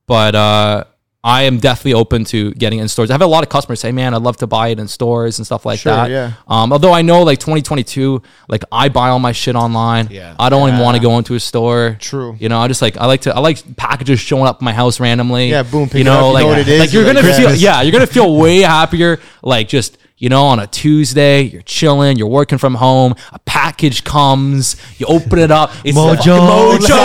but 0.06 0.36
uh, 0.36 0.84
I 1.26 1.42
am 1.42 1.58
definitely 1.58 1.94
open 1.94 2.22
to 2.26 2.52
getting 2.52 2.78
it 2.78 2.82
in 2.82 2.88
stores. 2.88 3.10
I 3.10 3.14
have 3.14 3.20
a 3.20 3.26
lot 3.26 3.42
of 3.42 3.48
customers 3.48 3.80
say, 3.80 3.90
"Man, 3.90 4.14
I'd 4.14 4.22
love 4.22 4.36
to 4.36 4.46
buy 4.46 4.68
it 4.68 4.78
in 4.78 4.86
stores 4.86 5.40
and 5.40 5.44
stuff 5.44 5.66
like 5.66 5.80
Sure, 5.80 5.92
that." 5.92 6.08
yeah. 6.08 6.34
Um, 6.46 6.72
although 6.72 6.92
I 6.92 7.02
know 7.02 7.24
like 7.24 7.40
2022, 7.40 8.22
like 8.48 8.62
I 8.70 8.88
buy 8.88 9.08
all 9.08 9.18
my 9.18 9.32
shit 9.32 9.56
online. 9.56 10.06
Yeah. 10.08 10.36
I 10.38 10.48
don't 10.50 10.68
even 10.68 10.80
want 10.80 10.96
to 10.96 11.02
go 11.02 11.18
into 11.18 11.34
a 11.34 11.40
store. 11.40 11.96
True. 11.98 12.36
You 12.38 12.48
know, 12.48 12.60
I 12.60 12.68
just 12.68 12.80
like 12.80 12.96
I 12.96 13.06
like 13.06 13.22
to 13.22 13.34
I 13.34 13.40
like 13.40 13.76
packages 13.76 14.20
showing 14.20 14.46
up 14.46 14.56
at 14.56 14.62
my 14.62 14.72
house 14.72 15.00
randomly. 15.00 15.50
Yeah, 15.50 15.64
boom, 15.64 15.88
pick 15.88 15.98
you 15.98 16.04
know, 16.04 16.12
up, 16.12 16.24
you 16.26 16.32
like 16.34 16.42
know 16.42 16.48
what 16.48 16.58
it 16.60 16.68
is, 16.68 16.78
like 16.80 16.92
you're 16.92 17.02
you're 17.04 17.12
gonna 17.14 17.26
like, 17.26 17.36
feel 17.36 17.54
yeah, 17.56 17.82
you're 17.82 17.92
gonna 17.92 18.06
feel 18.06 18.36
way 18.36 18.60
happier. 18.60 19.18
Like 19.42 19.66
just 19.66 19.98
you 20.18 20.30
know, 20.30 20.46
on 20.46 20.58
a 20.58 20.66
Tuesday, 20.66 21.42
you're 21.42 21.60
chilling, 21.62 22.16
you're 22.16 22.26
working 22.26 22.56
from 22.56 22.74
home, 22.74 23.14
a 23.32 23.38
package 23.40 24.02
comes, 24.02 24.76
you 24.98 25.04
open 25.06 25.38
it 25.38 25.50
up, 25.50 25.70
it's 25.84 25.96
Mojo. 25.96 26.16
Mojo. 26.16 26.70
Let's 26.72 26.88
Let's 26.88 26.96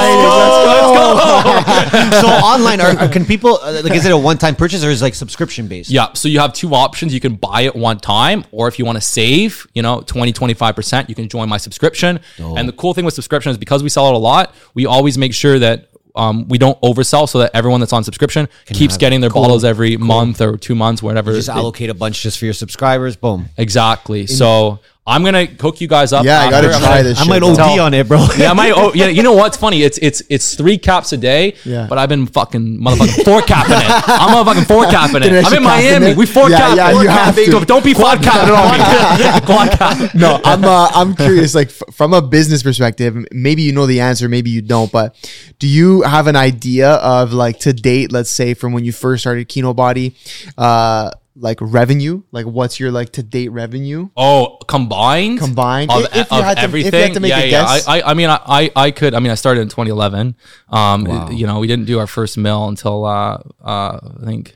go. 2.21 2.21
so 2.27 2.27
online, 2.27 2.79
are, 2.79 2.97
are- 2.97 3.09
can 3.09 3.25
people 3.25 3.59
uh, 3.61 3.81
like? 3.83 3.93
Is 3.93 4.05
it 4.05 4.13
a 4.13 4.17
one-time 4.17 4.55
purchase 4.55 4.83
or 4.83 4.89
is 4.89 5.01
it 5.01 5.05
like 5.05 5.15
subscription 5.15 5.67
based? 5.67 5.89
Yeah. 5.89 6.13
So 6.13 6.29
you 6.29 6.39
have 6.39 6.53
two 6.53 6.73
options. 6.73 7.13
You 7.13 7.19
can 7.19 7.35
buy 7.35 7.61
it 7.61 7.75
one 7.75 7.99
time, 7.99 8.45
or 8.51 8.67
if 8.69 8.79
you 8.79 8.85
want 8.85 8.95
to 8.97 9.01
save, 9.01 9.67
you 9.73 9.81
know, 9.81 10.01
20, 10.01 10.31
25%, 10.31 11.09
you 11.09 11.15
can 11.15 11.27
join 11.27 11.49
my 11.49 11.57
subscription. 11.57 12.19
And 12.37 12.67
the 12.67 12.73
cool 12.73 12.93
thing 12.93 13.05
with 13.05 13.13
subscription 13.13 13.51
is 13.51 13.57
because 13.57 13.83
we 13.83 13.89
sell 13.89 14.07
it 14.07 14.13
a 14.13 14.17
lot, 14.17 14.55
we 14.73 14.85
always 14.85 15.17
make 15.17 15.33
sure 15.33 15.59
that 15.59 15.89
um, 16.15 16.47
we 16.47 16.57
don't 16.57 16.79
oversell 16.81 17.27
so 17.27 17.39
that 17.39 17.51
everyone 17.53 17.79
that's 17.79 17.93
on 17.93 18.03
subscription 18.03 18.47
keeps 18.65 18.93
have- 18.93 18.99
getting 18.99 19.21
their 19.21 19.29
bottles 19.29 19.63
every 19.63 19.97
month 19.97 20.41
or 20.41 20.57
two 20.57 20.75
months, 20.75 21.01
whatever. 21.03 21.33
Just 21.33 21.49
allocate 21.49 21.89
a 21.89 21.93
bunch 21.93 22.21
just 22.21 22.37
for 22.39 22.45
your 22.45 22.53
subscribers. 22.53 23.15
Boom. 23.15 23.47
Exactly. 23.57 24.27
So 24.27 24.79
I'm 25.05 25.23
gonna 25.23 25.45
hook 25.47 25.81
you 25.81 25.87
guys 25.87 26.13
up. 26.13 26.23
Yeah, 26.23 26.41
I 26.41 26.51
gotta 26.51 26.67
after. 26.67 26.75
I'm 26.77 26.81
try 26.83 26.89
gonna- 26.97 27.03
this 27.09 27.19
I 27.21 27.25
might 27.27 27.39
bro. 27.39 27.49
OD 27.49 27.55
Tell- 27.55 27.79
on 27.81 27.93
it, 27.95 28.07
bro. 28.07 28.27
Yeah, 28.37 28.53
my 28.53 28.69
oh 28.69 28.91
yeah. 28.93 29.07
You 29.07 29.23
know 29.23 29.33
what's 29.33 29.57
funny? 29.57 29.81
It's 29.81 29.97
it's 29.97 30.21
it's 30.29 30.53
three 30.53 30.77
caps 30.77 31.11
a 31.11 31.17
day. 31.17 31.55
Yeah. 31.65 31.87
But 31.89 31.97
I've 31.97 32.07
been 32.07 32.27
fucking 32.27 32.79
motherfucking 32.79 33.25
four 33.25 33.41
capping 33.41 33.77
it. 33.77 34.03
I'm 34.07 34.29
motherfucking 34.45 34.67
four 34.67 34.85
capping 34.85 35.23
it. 35.23 35.31
I 35.33 35.37
I'm 35.37 35.37
in 35.37 35.43
should 35.45 35.51
cap 35.53 35.57
in 35.57 35.63
Miami. 35.63 36.05
it? 36.11 36.17
We 36.17 36.25
four 36.27 36.49
Yeah, 36.51 36.57
cap. 36.59 36.77
yeah, 36.77 36.91
four 36.91 37.01
you 37.01 37.07
cap. 37.09 37.25
have 37.25 37.35
to. 37.35 37.51
So 37.51 37.63
Don't 37.65 37.83
be 37.83 37.95
five 37.95 38.21
capping 38.21 38.53
it 38.53 38.55
on. 38.55 39.41
Quad 39.47 39.71
cap. 39.71 40.13
no, 40.13 40.39
I'm 40.45 40.63
uh, 40.63 40.89
I'm 40.93 41.15
curious. 41.15 41.55
Like 41.55 41.69
f- 41.69 41.81
from 41.95 42.13
a 42.13 42.21
business 42.21 42.61
perspective, 42.61 43.17
maybe 43.31 43.63
you 43.63 43.71
know 43.71 43.87
the 43.87 44.01
answer, 44.01 44.29
maybe 44.29 44.51
you 44.51 44.61
don't. 44.61 44.91
But 44.91 45.15
do 45.57 45.67
you 45.67 46.03
have 46.03 46.27
an 46.27 46.35
idea 46.35 46.91
of 46.91 47.33
like 47.33 47.59
to 47.61 47.73
date? 47.73 48.11
Let's 48.11 48.29
say 48.29 48.53
from 48.53 48.71
when 48.71 48.85
you 48.85 48.91
first 48.91 49.23
started 49.23 49.49
Kinobody, 49.49 50.13
uh, 50.59 51.09
like 51.41 51.57
revenue. 51.59 52.21
Like 52.31 52.45
what's 52.45 52.79
your 52.79 52.91
like 52.91 53.11
to 53.13 53.23
date 53.23 53.49
revenue? 53.49 54.09
Oh, 54.15 54.57
combined, 54.67 55.39
Combined? 55.39 55.91
of, 55.91 56.03
If- 56.03 56.15
if 56.15 56.31
you 56.31 56.37
of 56.37 56.43
had 56.45 56.57
to- 56.57 56.63
if 56.65 56.71
you 56.71 56.79
everything. 56.79 57.01
had 57.01 57.13
to 57.15 57.19
make 57.19 57.29
yeah, 57.29 57.39
a 57.39 57.45
yeah. 57.45 57.49
guess. 57.75 57.87
I, 57.87 57.97
I, 57.99 58.11
I 58.11 58.13
mean, 58.13 58.29
I, 58.29 58.39
I, 58.45 58.71
I 58.75 58.91
could. 58.91 59.13
I 59.13 59.19
mean, 59.19 59.31
I 59.31 59.35
started 59.35 59.61
in 59.61 59.67
2011. 59.69 60.35
Um, 60.69 61.31
you 61.31 61.47
know, 61.47 61.59
we 61.59 61.67
didn't 61.67 61.85
do 61.85 61.99
our 61.99 62.07
first 62.07 62.37
mill 62.37 62.67
until 62.67 63.03
uh, 63.05 63.39
uh, 63.63 63.99
I 64.21 64.25
think 64.25 64.55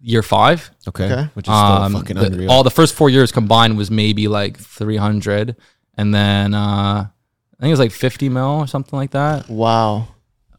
year 0.00 0.22
five. 0.22 0.70
Okay. 0.88 1.04
Okay. 1.12 1.28
Which 1.34 1.48
is 1.48 1.52
still 1.54 1.56
Um, 1.82 1.92
fucking 1.94 2.16
the- 2.16 2.26
unreal. 2.26 2.50
all 2.50 2.62
the 2.62 2.70
first 2.70 2.94
four 2.94 3.10
years 3.10 3.32
combined 3.32 3.76
was 3.76 3.90
maybe 3.90 4.28
like 4.28 4.56
300, 4.58 5.56
and 5.98 6.14
then 6.14 6.54
uh, 6.54 7.06
I 7.08 7.60
think 7.60 7.68
it 7.68 7.72
was 7.72 7.80
like 7.80 7.92
50 7.92 8.28
mil 8.28 8.44
or 8.44 8.66
something 8.66 8.96
like 8.98 9.10
that. 9.12 9.48
Wow, 9.48 10.08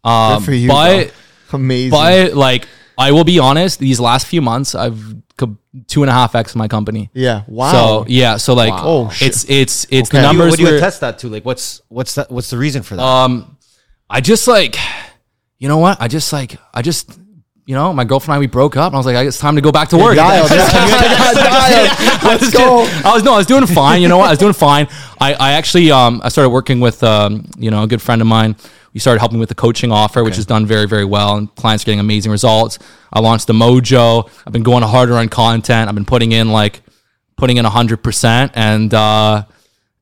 Um, 0.03 0.43
for 0.43 0.51
you, 0.53 0.67
but 0.69 1.07
bro. 1.51 1.59
amazing. 1.59 1.91
but 1.91 2.33
like 2.33 2.67
I 2.97 3.11
will 3.11 3.23
be 3.23 3.39
honest, 3.39 3.79
these 3.79 3.99
last 3.99 4.27
few 4.27 4.41
months 4.41 4.73
I've 4.75 4.99
co- 5.37 5.57
two 5.87 6.03
and 6.03 6.09
a 6.09 6.13
half 6.13 6.33
x 6.35 6.55
my 6.55 6.67
company. 6.67 7.09
yeah, 7.13 7.43
wow. 7.47 7.71
So 7.71 8.05
yeah, 8.07 8.37
so 8.37 8.53
like 8.53 8.73
Oh, 8.75 9.09
shit. 9.09 9.27
it's 9.29 9.45
it's 9.49 9.85
it's 9.89 10.09
Okay. 10.09 10.21
the 10.21 10.27
What 10.27 10.31
do 10.31 10.37
you- 10.37 10.39
numbers. 10.39 10.51
what 10.51 10.57
do 10.57 10.63
you 10.65 10.71
were- 10.71 10.77
attest 10.77 11.01
that 11.01 11.19
to? 11.19 11.29
Like, 11.29 11.45
what's 11.45 11.81
what's 11.89 12.15
that? 12.15 12.31
What's 12.31 12.49
the 12.49 12.57
reason 12.57 12.83
for 12.83 12.95
that? 12.95 13.03
um, 13.03 13.57
I 14.09 14.21
just 14.21 14.47
like, 14.47 14.77
you 15.59 15.67
know 15.67 15.77
what? 15.79 16.01
I 16.01 16.07
just 16.07 16.31
like 16.33 16.57
I 16.73 16.81
just. 16.81 17.19
You 17.67 17.73
know, 17.73 17.91
my 17.93 18.03
girlfriend 18.03 18.35
and 18.35 18.37
I 18.37 18.39
we 18.41 18.45
broke 18.45 18.77
up, 18.77 18.89
and 18.89 18.95
I 18.95 18.99
was 18.99 19.07
like, 19.07 19.25
"It's 19.25 19.39
time 19.39 19.55
to 19.55 19.61
go 19.61 19.71
back 19.71 19.89
to 19.89 19.97
work." 19.97 20.15
dialed, 20.15 20.51
yeah. 20.51 20.67
I 20.69 22.19
Let's 22.23 22.41
was 22.45 22.53
go. 22.53 22.85
doing- 22.85 23.03
I 23.05 23.13
was 23.15 23.23
no, 23.23 23.33
I 23.33 23.37
was 23.37 23.47
doing 23.47 23.65
fine. 23.65 24.03
You 24.03 24.07
know 24.07 24.19
what? 24.19 24.27
I 24.27 24.29
was 24.29 24.37
doing 24.37 24.53
fine. 24.53 24.87
I, 25.19 25.33
I 25.33 25.51
actually 25.53 25.89
um 25.91 26.21
I 26.23 26.29
started 26.29 26.51
working 26.51 26.79
with 26.79 27.03
um 27.03 27.45
you 27.57 27.71
know 27.71 27.81
a 27.81 27.87
good 27.87 28.03
friend 28.03 28.21
of 28.21 28.27
mine. 28.27 28.55
We 28.95 28.99
started 29.01 29.19
helping 29.19 29.39
with 29.39 29.49
the 29.49 29.55
coaching 29.55 29.91
offer, 29.91 30.23
which 30.23 30.37
has 30.37 30.45
done 30.45 30.65
very 30.65 30.87
very 30.87 31.03
well, 31.05 31.35
and 31.35 31.53
clients 31.55 31.83
are 31.83 31.85
getting 31.87 31.99
amazing 31.99 32.31
results. 32.31 32.79
I 33.13 33.19
launched 33.19 33.45
the 33.45 33.53
Mojo. 33.53 34.29
I've 34.47 34.53
been 34.53 34.63
going 34.63 34.83
harder 34.83 35.15
on 35.17 35.27
content. 35.29 35.89
I've 35.89 35.95
been 35.95 36.05
putting 36.05 36.31
in 36.31 36.49
like 36.51 36.81
putting 37.35 37.57
in 37.57 37.65
hundred 37.65 37.97
percent, 38.01 38.53
and 38.55 38.93
uh 38.93 39.43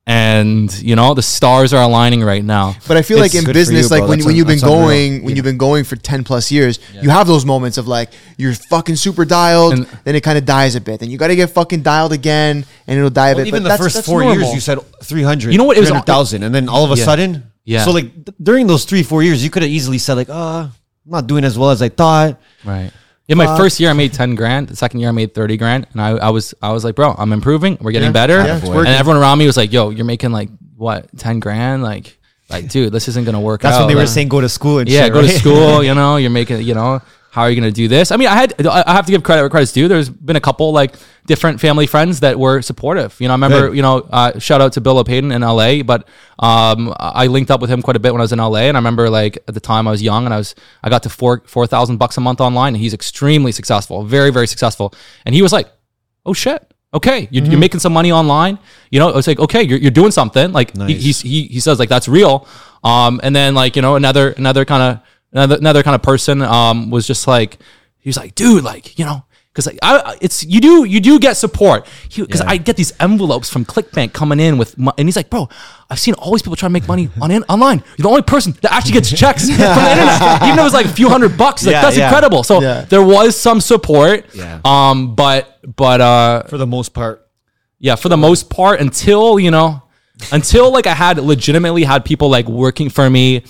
and 0.06 0.72
you 0.82 0.94
know 0.94 1.14
the 1.14 1.22
stars 1.22 1.72
are 1.72 1.82
aligning 1.82 2.22
right 2.22 2.44
now. 2.44 2.76
But 2.86 2.96
I 2.96 3.02
feel 3.02 3.18
like 3.18 3.34
in 3.34 3.44
business, 3.52 3.84
you, 3.84 3.88
like 3.88 4.00
bro. 4.02 4.08
when, 4.10 4.18
That's 4.18 4.26
when 4.26 4.32
un- 4.34 4.36
you've 4.36 4.46
been 4.46 4.58
that's 4.58 4.62
unreal. 4.70 4.80
going, 4.86 5.24
when 5.24 5.34
you've 5.34 5.44
been 5.44 5.56
going 5.58 5.82
for 5.84 5.96
10 5.96 6.24
plus 6.24 6.52
years, 6.52 6.78
you 7.02 7.08
have 7.10 7.26
those 7.26 7.44
moments 7.46 7.78
of 7.78 7.88
like, 7.88 8.10
you're 8.36 8.52
fucking 8.54 8.96
super 8.96 9.24
dialed, 9.24 9.72
And- 9.72 9.86
then 10.04 10.14
it 10.14 10.20
kind 10.20 10.36
of 10.36 10.44
dies 10.44 10.74
a 10.74 10.80
bit. 10.82 11.00
Then 11.00 11.10
you 11.10 11.16
got 11.16 11.28
to 11.28 11.36
get 11.36 11.50
fucking 11.50 11.82
dialed 11.82 12.12
again 12.12 12.66
and 12.86 12.98
it'll 12.98 13.08
die 13.10 13.30
a 13.30 13.34
bit. 13.36 13.46
Even 13.46 13.60
but 13.60 13.62
the 13.64 13.68
that's- 13.70 13.80
first 13.86 13.94
that's 13.94 14.06
four 14.06 14.20
normal. 14.20 14.40
years, 14.42 14.54
you 14.54 14.60
said 14.60 14.78
three 15.02 15.22
hundred. 15.22 15.52
You 15.52 15.58
know 15.58 15.64
what? 15.64 15.78
It 15.78 15.80
was- 15.80 15.90
thousand, 16.04 16.42
and 16.42 16.54
then 16.54 16.68
all 16.68 16.84
of 16.84 16.92
a 16.92 16.96
Yeah. 16.96 17.04
sudden, 17.06 17.50
Yeah. 17.64 17.84
So 17.84 17.90
like 17.92 18.12
th- 18.14 18.36
during 18.42 18.66
those 18.66 18.84
three 18.84 19.02
four 19.02 19.22
years, 19.22 19.42
you 19.42 19.50
could 19.50 19.62
have 19.62 19.70
easily 19.72 19.98
said 19.98 20.14
like, 20.14 20.28
"Uh, 20.28 20.68
I'm 20.68 20.72
not 21.06 21.26
doing 21.26 21.44
as 21.44 21.58
well 21.58 21.70
as 21.70 21.80
I 21.82 21.88
thought." 21.88 22.40
Right. 22.64 22.90
Yeah, 23.26 23.36
my 23.36 23.56
first 23.56 23.80
year 23.80 23.88
I 23.88 23.94
made 23.94 24.12
ten 24.12 24.34
grand. 24.34 24.68
The 24.68 24.76
second 24.76 25.00
year 25.00 25.08
I 25.08 25.12
made 25.12 25.32
thirty 25.32 25.56
grand, 25.56 25.86
and 25.92 26.00
I, 26.00 26.10
I 26.10 26.30
was 26.30 26.52
I 26.60 26.72
was 26.72 26.84
like, 26.84 26.94
bro, 26.94 27.14
I'm 27.16 27.32
improving. 27.32 27.78
We're 27.80 27.92
getting 27.92 28.08
Yeah. 28.08 28.12
better. 28.12 28.36
Yeah, 28.44 28.60
and 28.62 28.86
everyone 28.88 29.16
around 29.20 29.38
me 29.38 29.46
was 29.46 29.56
like, 29.56 29.72
yo, 29.72 29.88
you're 29.90 30.04
making 30.04 30.30
like 30.30 30.50
what 30.76 31.08
ten 31.16 31.40
grand? 31.40 31.82
Like, 31.82 32.18
like, 32.50 32.68
dude, 32.68 32.92
this 32.92 33.08
isn't 33.08 33.24
gonna 33.24 33.40
work 33.40 33.62
That's 33.62 33.76
out. 33.76 33.86
when 33.86 33.88
they 33.88 33.94
were 33.94 34.06
saying 34.06 34.28
go 34.28 34.42
to 34.42 34.48
school 34.50 34.78
and 34.80 34.88
yeah, 34.90 35.04
shit, 35.04 35.12
go 35.14 35.22
to 35.22 35.28
school. 35.28 35.82
You 35.88 35.94
know, 35.94 36.16
you're 36.18 36.28
making. 36.30 36.60
You 36.60 36.74
know, 36.74 37.00
how 37.34 37.42
are 37.42 37.50
you 37.50 37.56
gonna 37.60 37.72
do 37.72 37.88
this? 37.88 38.12
I 38.12 38.16
mean, 38.16 38.28
I 38.28 38.36
had 38.36 38.66
I 38.66 38.92
have 38.92 39.06
to 39.06 39.12
give 39.12 39.24
credit 39.24 39.42
where 39.42 39.50
credit's 39.50 39.72
due. 39.72 39.88
There's 39.88 40.08
been 40.08 40.36
a 40.36 40.40
couple 40.40 40.70
like 40.72 40.94
different 41.26 41.60
family 41.60 41.86
friends 41.88 42.20
that 42.20 42.38
were 42.38 42.62
supportive. 42.62 43.10
You 43.20 43.26
know, 43.26 43.34
I 43.34 43.38
remember 43.40 43.68
Good. 43.68 43.76
you 43.76 43.82
know 43.82 43.96
uh, 44.18 44.38
shout 44.38 44.60
out 44.60 44.72
to 44.74 44.80
Bill 44.80 44.98
O'Payton 44.98 45.32
in 45.32 45.42
L.A. 45.42 45.82
But 45.82 46.06
um, 46.38 46.94
I 46.98 47.26
linked 47.26 47.50
up 47.50 47.60
with 47.60 47.70
him 47.70 47.82
quite 47.82 47.96
a 47.96 47.98
bit 47.98 48.12
when 48.12 48.20
I 48.20 48.24
was 48.24 48.32
in 48.32 48.38
L.A. 48.38 48.68
And 48.68 48.76
I 48.76 48.80
remember 48.80 49.10
like 49.10 49.36
at 49.48 49.54
the 49.54 49.60
time 49.60 49.88
I 49.88 49.90
was 49.90 50.00
young 50.00 50.26
and 50.26 50.32
I 50.32 50.38
was 50.38 50.54
I 50.84 50.90
got 50.90 51.02
to 51.02 51.08
four 51.10 51.42
four 51.46 51.66
thousand 51.66 51.96
bucks 51.96 52.16
a 52.16 52.20
month 52.20 52.40
online, 52.40 52.74
and 52.74 52.80
he's 52.80 52.94
extremely 52.94 53.50
successful, 53.50 54.04
very 54.04 54.30
very 54.30 54.46
successful. 54.46 54.94
And 55.26 55.34
he 55.34 55.42
was 55.42 55.52
like, 55.52 55.66
"Oh 56.24 56.34
shit." 56.34 56.62
Okay, 56.92 57.26
you're, 57.32 57.42
Mm-hmm. 57.42 57.50
you're 57.50 57.58
making 57.60 57.80
some 57.80 57.92
money 57.92 58.12
online. 58.12 58.56
You 58.92 59.00
know, 59.00 59.08
it's 59.18 59.26
like 59.26 59.40
okay, 59.40 59.64
you're, 59.64 59.78
you're 59.80 59.90
doing 59.90 60.12
something. 60.12 60.52
Like 60.52 60.76
he, 60.86 60.94
he's, 60.94 61.20
he 61.22 61.42
he 61.48 61.58
says 61.58 61.80
like 61.80 61.88
that's 61.88 62.06
real. 62.06 62.46
Um, 62.84 63.18
and 63.24 63.34
then 63.34 63.56
like 63.56 63.74
you 63.74 63.82
know 63.82 63.96
another 63.96 64.30
another 64.30 64.64
kind 64.64 64.80
of 64.82 65.00
another 65.34 65.56
another 65.56 65.82
kind 65.82 65.94
of 65.94 66.02
person 66.02 66.40
um 66.42 66.90
was 66.90 67.06
just 67.06 67.26
like 67.26 67.58
he 67.98 68.08
was 68.08 68.16
like 68.16 68.34
dude 68.34 68.64
like 68.64 68.98
you 68.98 69.04
know 69.04 69.24
because 69.52 69.66
like 69.66 69.78
I 69.82 69.98
I- 69.98 70.16
it's 70.20 70.44
you 70.44 70.60
do 70.60 70.84
you 70.84 71.00
do 71.00 71.18
get 71.20 71.36
support 71.36 71.86
because 72.16 72.40
I 72.40 72.56
get 72.56 72.76
these 72.76 72.92
envelopes 72.98 73.48
from 73.50 73.64
ClickBank 73.64 74.12
coming 74.12 74.40
in 74.40 74.58
with 74.58 74.76
mo- 74.78 74.92
and 74.98 75.06
he's 75.06 75.16
like 75.16 75.30
bro 75.30 75.48
I've 75.90 76.00
seen 76.00 76.14
all 76.14 76.32
these 76.32 76.42
people 76.42 76.56
trying 76.56 76.70
to 76.70 76.72
make 76.72 76.88
money 76.88 77.08
on 77.20 77.30
in, 77.30 77.42
online 77.44 77.82
you're 77.96 78.02
the 78.04 78.08
only 78.08 78.22
person 78.22 78.52
that 78.62 78.72
actually 78.72 78.92
gets 78.92 79.10
checks 79.22 79.42
from 79.48 79.58
the 79.58 79.90
internet 79.92 80.42
even 80.42 80.56
though 80.56 80.62
it 80.62 80.64
was 80.64 80.74
like 80.74 80.86
a 80.86 80.96
few 81.00 81.08
hundred 81.08 81.36
bucks 81.38 81.60
He's 81.62 81.66
like 81.68 81.74
Yeah, 81.74 81.82
that's 81.82 81.96
yeah. 81.96 82.06
incredible 82.08 82.42
so 82.42 82.60
Yeah. 82.60 82.80
there 82.82 83.02
was 83.04 83.40
some 83.40 83.60
support 83.60 84.26
Yeah. 84.34 84.60
um 84.64 85.14
but 85.14 85.58
but 85.76 86.00
uh 86.00 86.42
for 86.44 86.58
the 86.58 86.66
most 86.66 86.92
part. 86.94 87.20
yeah, 87.78 87.96
for 87.96 88.08
the 88.08 88.16
most 88.16 88.48
part, 88.50 88.80
until 88.80 89.38
you 89.38 89.50
know, 89.50 89.82
until 90.32 90.72
like 90.72 90.86
I 90.86 90.94
had 90.94 91.18
legitimately 91.18 91.84
had 91.84 92.04
people 92.04 92.28
like 92.30 92.46
working 92.48 92.88
for 92.90 93.08
me, 93.10 93.44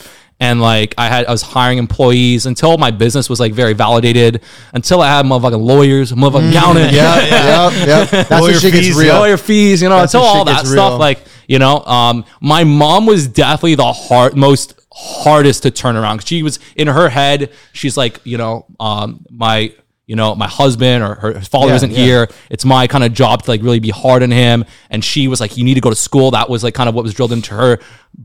and 0.44 0.60
like 0.60 0.94
I 0.98 1.06
had 1.08 1.24
I 1.26 1.30
was 1.30 1.42
hiring 1.42 1.78
employees 1.78 2.46
until 2.46 2.76
my 2.78 2.90
business 2.90 3.28
was 3.30 3.40
like 3.40 3.52
very 3.54 3.72
validated. 3.72 4.42
Until 4.72 5.00
I 5.00 5.08
had 5.16 5.24
motherfucking 5.26 5.64
lawyers, 5.72 6.12
motherfucking 6.12 6.50
accountant, 6.50 6.92
Yeah, 6.92 7.16
yeah, 7.26 7.70
yeah. 7.86 8.04
That's 8.04 8.30
Lawyer 8.30 8.42
when 8.42 8.60
shit 8.60 8.72
gets 8.72 8.86
fees, 8.88 8.96
real. 8.96 9.14
lawyer 9.16 9.36
fees, 9.36 9.80
you 9.82 9.88
know, 9.88 9.98
That's 9.98 10.14
until 10.14 10.26
all 10.28 10.44
that 10.44 10.66
stuff. 10.66 10.90
real. 10.92 10.98
Like 10.98 11.20
you 11.48 11.58
know, 11.58 11.80
um, 11.84 12.24
my 12.40 12.64
mom 12.64 13.06
was 13.06 13.26
definitely 13.28 13.74
the 13.76 13.92
hard 13.92 14.36
most 14.36 14.80
hardest 14.92 15.62
to 15.64 15.70
turn 15.70 15.96
around. 15.96 16.18
'Cause 16.18 16.28
She 16.28 16.42
was 16.42 16.58
in 16.76 16.86
her 16.88 17.08
head. 17.08 17.50
She's 17.72 17.96
like, 17.96 18.20
you 18.24 18.38
know, 18.38 18.64
um, 18.78 19.24
my 19.30 19.72
you 20.06 20.16
know 20.16 20.34
my 20.34 20.48
husband 20.48 21.02
or 21.02 21.14
her 21.14 21.40
father 21.40 21.68
Yeah, 21.68 21.74
isn't 21.76 21.90
yeah. 21.92 21.96
here. 22.04 22.28
It's 22.50 22.64
my 22.64 22.86
kind 22.86 23.04
of 23.04 23.12
job 23.14 23.42
to 23.44 23.50
like 23.50 23.62
really 23.62 23.80
be 23.80 23.90
hard 23.90 24.22
on 24.22 24.30
him. 24.30 24.64
And 24.90 25.02
she 25.04 25.28
was 25.28 25.40
like, 25.40 25.56
you 25.56 25.64
need 25.64 25.74
to 25.74 25.80
go 25.80 25.90
to 25.90 25.96
school. 25.96 26.30
That 26.32 26.50
was 26.50 26.62
like 26.62 26.74
kind 26.74 26.88
of 26.88 26.94
what 26.94 27.04
was 27.04 27.14
drilled 27.14 27.32
into 27.32 27.54
her 27.54 27.78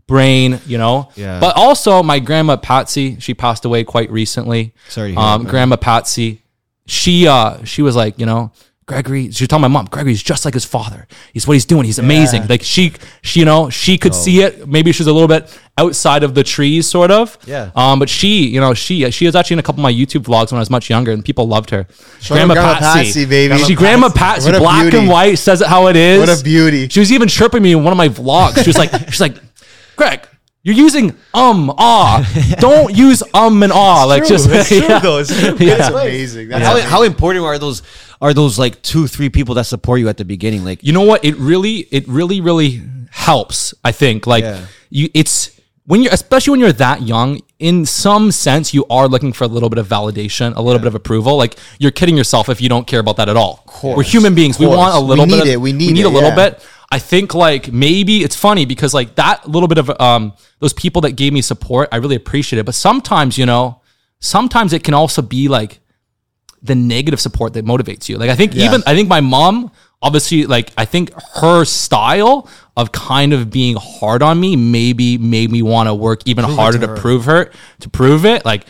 brain, 0.08 0.60
you 0.66 0.78
know. 0.78 1.10
Yeah. 1.16 1.40
But 1.40 1.56
also 1.56 2.04
my 2.04 2.20
grandma 2.20 2.58
Patsy, 2.58 3.20
she 3.20 3.34
passed 3.34 3.66
away 3.66 3.84
quite 3.84 4.12
recently. 4.12 4.74
Sorry 4.90 5.16
Um, 5.16 5.46
grandma 5.46 5.78
Patsy, 5.78 6.42
she 6.86 7.28
uh 7.28 7.64
she 7.64 7.82
was 7.82 7.96
like, 7.96 8.20
you 8.20 8.26
know, 8.26 8.52
Gregory, 8.90 9.30
she 9.30 9.44
was 9.44 9.48
telling 9.48 9.62
my 9.62 9.68
mom, 9.68 9.86
Gregory's 9.86 10.24
just 10.24 10.46
like 10.46 10.56
his 10.56 10.66
father. 10.66 11.08
He's 11.32 11.46
what 11.46 11.54
he's 11.54 11.66
doing. 11.66 11.86
He's 11.86 12.00
amazing. 12.00 12.48
Like 12.48 12.64
she, 12.64 12.92
she, 13.22 13.42
you 13.42 13.46
know, 13.46 13.70
she 13.70 14.00
could 14.00 14.16
see 14.16 14.42
it. 14.42 14.68
Maybe 14.68 14.92
she's 14.92 15.06
a 15.06 15.14
little 15.14 15.28
bit 15.28 15.56
outside 15.78 16.24
of 16.24 16.34
the 16.34 16.44
trees, 16.44 16.90
sort 16.90 17.12
of. 17.12 17.38
Yeah. 17.46 17.70
Um, 17.76 18.00
but 18.00 18.10
she, 18.10 18.48
you 18.48 18.60
know, 18.60 18.74
she, 18.74 19.10
she 19.12 19.28
was 19.28 19.36
actually 19.36 19.54
in 19.54 19.60
a 19.60 19.64
couple 19.64 19.82
of 19.82 19.84
my 19.84 19.94
YouTube 19.94 20.24
vlogs 20.24 20.52
when 20.52 20.58
I 20.58 20.62
was 20.62 20.72
much 20.72 20.90
younger, 20.90 21.12
and 21.12 21.24
people 21.24 21.48
loved 21.48 21.70
her. 21.70 21.82
out 21.82 22.28
Grandma 22.28 22.56
Patsy, 22.56 23.26
baby. 23.26 23.60
She, 23.60 23.76
Grandma 23.76 24.10
Patsy, 24.10 24.48
What 24.48 24.56
a 24.56 24.60
black 24.60 24.82
beauty. 24.86 24.98
and 24.98 25.08
white, 25.08 25.36
says 25.36 25.62
it 25.62 25.68
how 25.68 25.86
it 25.86 25.96
is. 25.96 26.20
What 26.20 26.40
a 26.40 26.44
beauty. 26.44 26.90
She 26.90 27.00
was 27.00 27.12
even 27.12 27.28
chirping 27.28 27.62
me 27.62 27.74
in 27.74 27.84
one 27.84 27.94
of 27.94 27.98
my 27.98 28.10
vlogs. 28.10 28.64
She 28.64 28.70
was 28.70 28.78
like, 28.80 28.92
she's 29.12 29.22
like, 29.22 29.36
Greg. 29.96 30.28
You're 30.62 30.76
using 30.76 31.12
um 31.34 31.74
ah. 31.78 32.30
Don't 32.60 32.94
use 32.94 33.24
um 33.34 33.64
and 33.64 33.72
ah. 33.72 34.04
Like 34.04 34.28
just 34.28 34.50
yeah. 34.72 35.00
Yeah. 35.02 35.78
That's 35.78 35.90
amazing. 35.90 36.50
That's 36.50 36.66
how, 36.66 36.74
amazing. 36.74 36.90
how 36.90 37.04
important 37.04 37.46
are 37.46 37.58
those 37.58 37.82
are 38.22 38.34
those 38.34 38.60
like 38.60 38.82
two 38.82 39.08
three 39.08 39.30
people 39.30 39.56
that 39.56 39.66
support 39.66 40.00
you 40.00 40.10
at 40.10 40.18
the 40.18 40.26
beginning? 40.26 40.64
Like 40.66 40.84
you 40.84 40.92
know 40.94 41.04
what? 41.04 41.24
It 41.24 41.36
really 41.38 41.88
it 41.92 42.08
really 42.08 42.42
really 42.42 42.82
helps 43.12 43.74
i 43.84 43.92
think. 43.92 44.28
Like 44.28 44.44
Yeah. 44.44 44.66
you 44.90 45.10
it's 45.14 45.52
when 45.86 46.04
you're 46.04 46.14
especially 46.14 46.52
when 46.52 46.60
you're 46.60 46.74
that 46.74 47.02
young 47.02 47.42
in 47.58 47.86
some 47.86 48.32
sense 48.32 48.74
you 48.74 48.86
are 48.90 49.08
looking 49.08 49.34
for 49.34 49.44
a 49.44 49.48
little 49.48 49.70
bit 49.70 49.80
of 49.80 49.88
validation 49.88 50.56
a 50.56 50.62
little 50.62 50.80
bit 50.80 50.88
of 50.88 50.96
approval. 50.96 51.36
Like 51.38 51.58
you're 51.80 51.92
kidding 51.92 52.16
yourself 52.18 52.50
if 52.50 52.62
you 52.62 52.70
don't 52.70 52.86
care 52.88 53.00
about 53.00 53.18
that 53.18 53.28
at 53.30 53.36
all. 53.38 53.64
We're 53.84 54.04
human 54.04 54.36
beings. 54.36 54.60
We 54.60 54.68
want 54.68 54.94
a 54.96 55.00
little 55.00 55.26
We 55.26 55.32
bit 55.32 55.36
need 55.38 55.42
of- 55.42 55.54
it. 55.56 55.62
We 55.62 55.74
need 55.74 55.98
a 56.06 56.08
it, 56.10 56.12
little 56.12 56.30
yeah. 56.30 56.36
bit. 56.52 56.66
I 56.92 57.00
think 57.00 57.34
like 57.34 57.72
maybe 57.72 58.24
it's 58.24 58.36
funny 58.36 58.66
because 58.66 58.94
like 58.94 59.16
that 59.16 59.48
little 59.48 59.68
bit 59.68 59.78
of 59.78 59.90
um 60.02 60.34
those 60.60 60.74
people 60.74 61.02
that 61.04 61.14
gave 61.14 61.32
me 61.34 61.42
support 61.42 61.90
i 61.92 61.98
really 61.98 62.16
appreciate 62.16 62.60
it. 62.60 62.66
But 62.66 62.76
sometimes 62.76 63.38
you 63.38 63.46
know 63.46 63.82
sometimes 64.20 64.74
it 64.74 64.84
can 64.84 64.94
also 64.94 65.22
be 65.22 65.48
like 65.48 65.80
the 66.62 66.76
negative 66.76 67.20
support 67.22 67.54
that 67.54 67.66
motivates 67.66 68.10
you. 68.10 68.18
Like 68.18 68.30
I 68.30 68.36
think 68.36 68.54
even 68.66 68.84
I 68.86 68.96
think 68.96 69.08
my 69.10 69.22
mom 69.22 69.72
obviously 70.02 70.46
like 70.46 70.72
I 70.78 70.86
think 70.86 71.12
her 71.36 71.66
style 71.66 72.48
of 72.78 72.92
kind 72.92 73.34
of 73.34 73.50
being 73.50 73.76
hard 73.78 74.22
on 74.24 74.40
me 74.40 74.56
maybe 74.56 75.18
made 75.18 75.52
me 75.52 75.62
want 75.62 75.88
to 75.88 75.94
work 75.94 76.22
even 76.26 76.46
harder 76.46 76.78
to, 76.80 76.88
prove 77.02 77.26
her 77.26 77.52
to 77.82 77.90
prove 77.90 78.26
it. 78.26 78.46
Like 78.46 78.66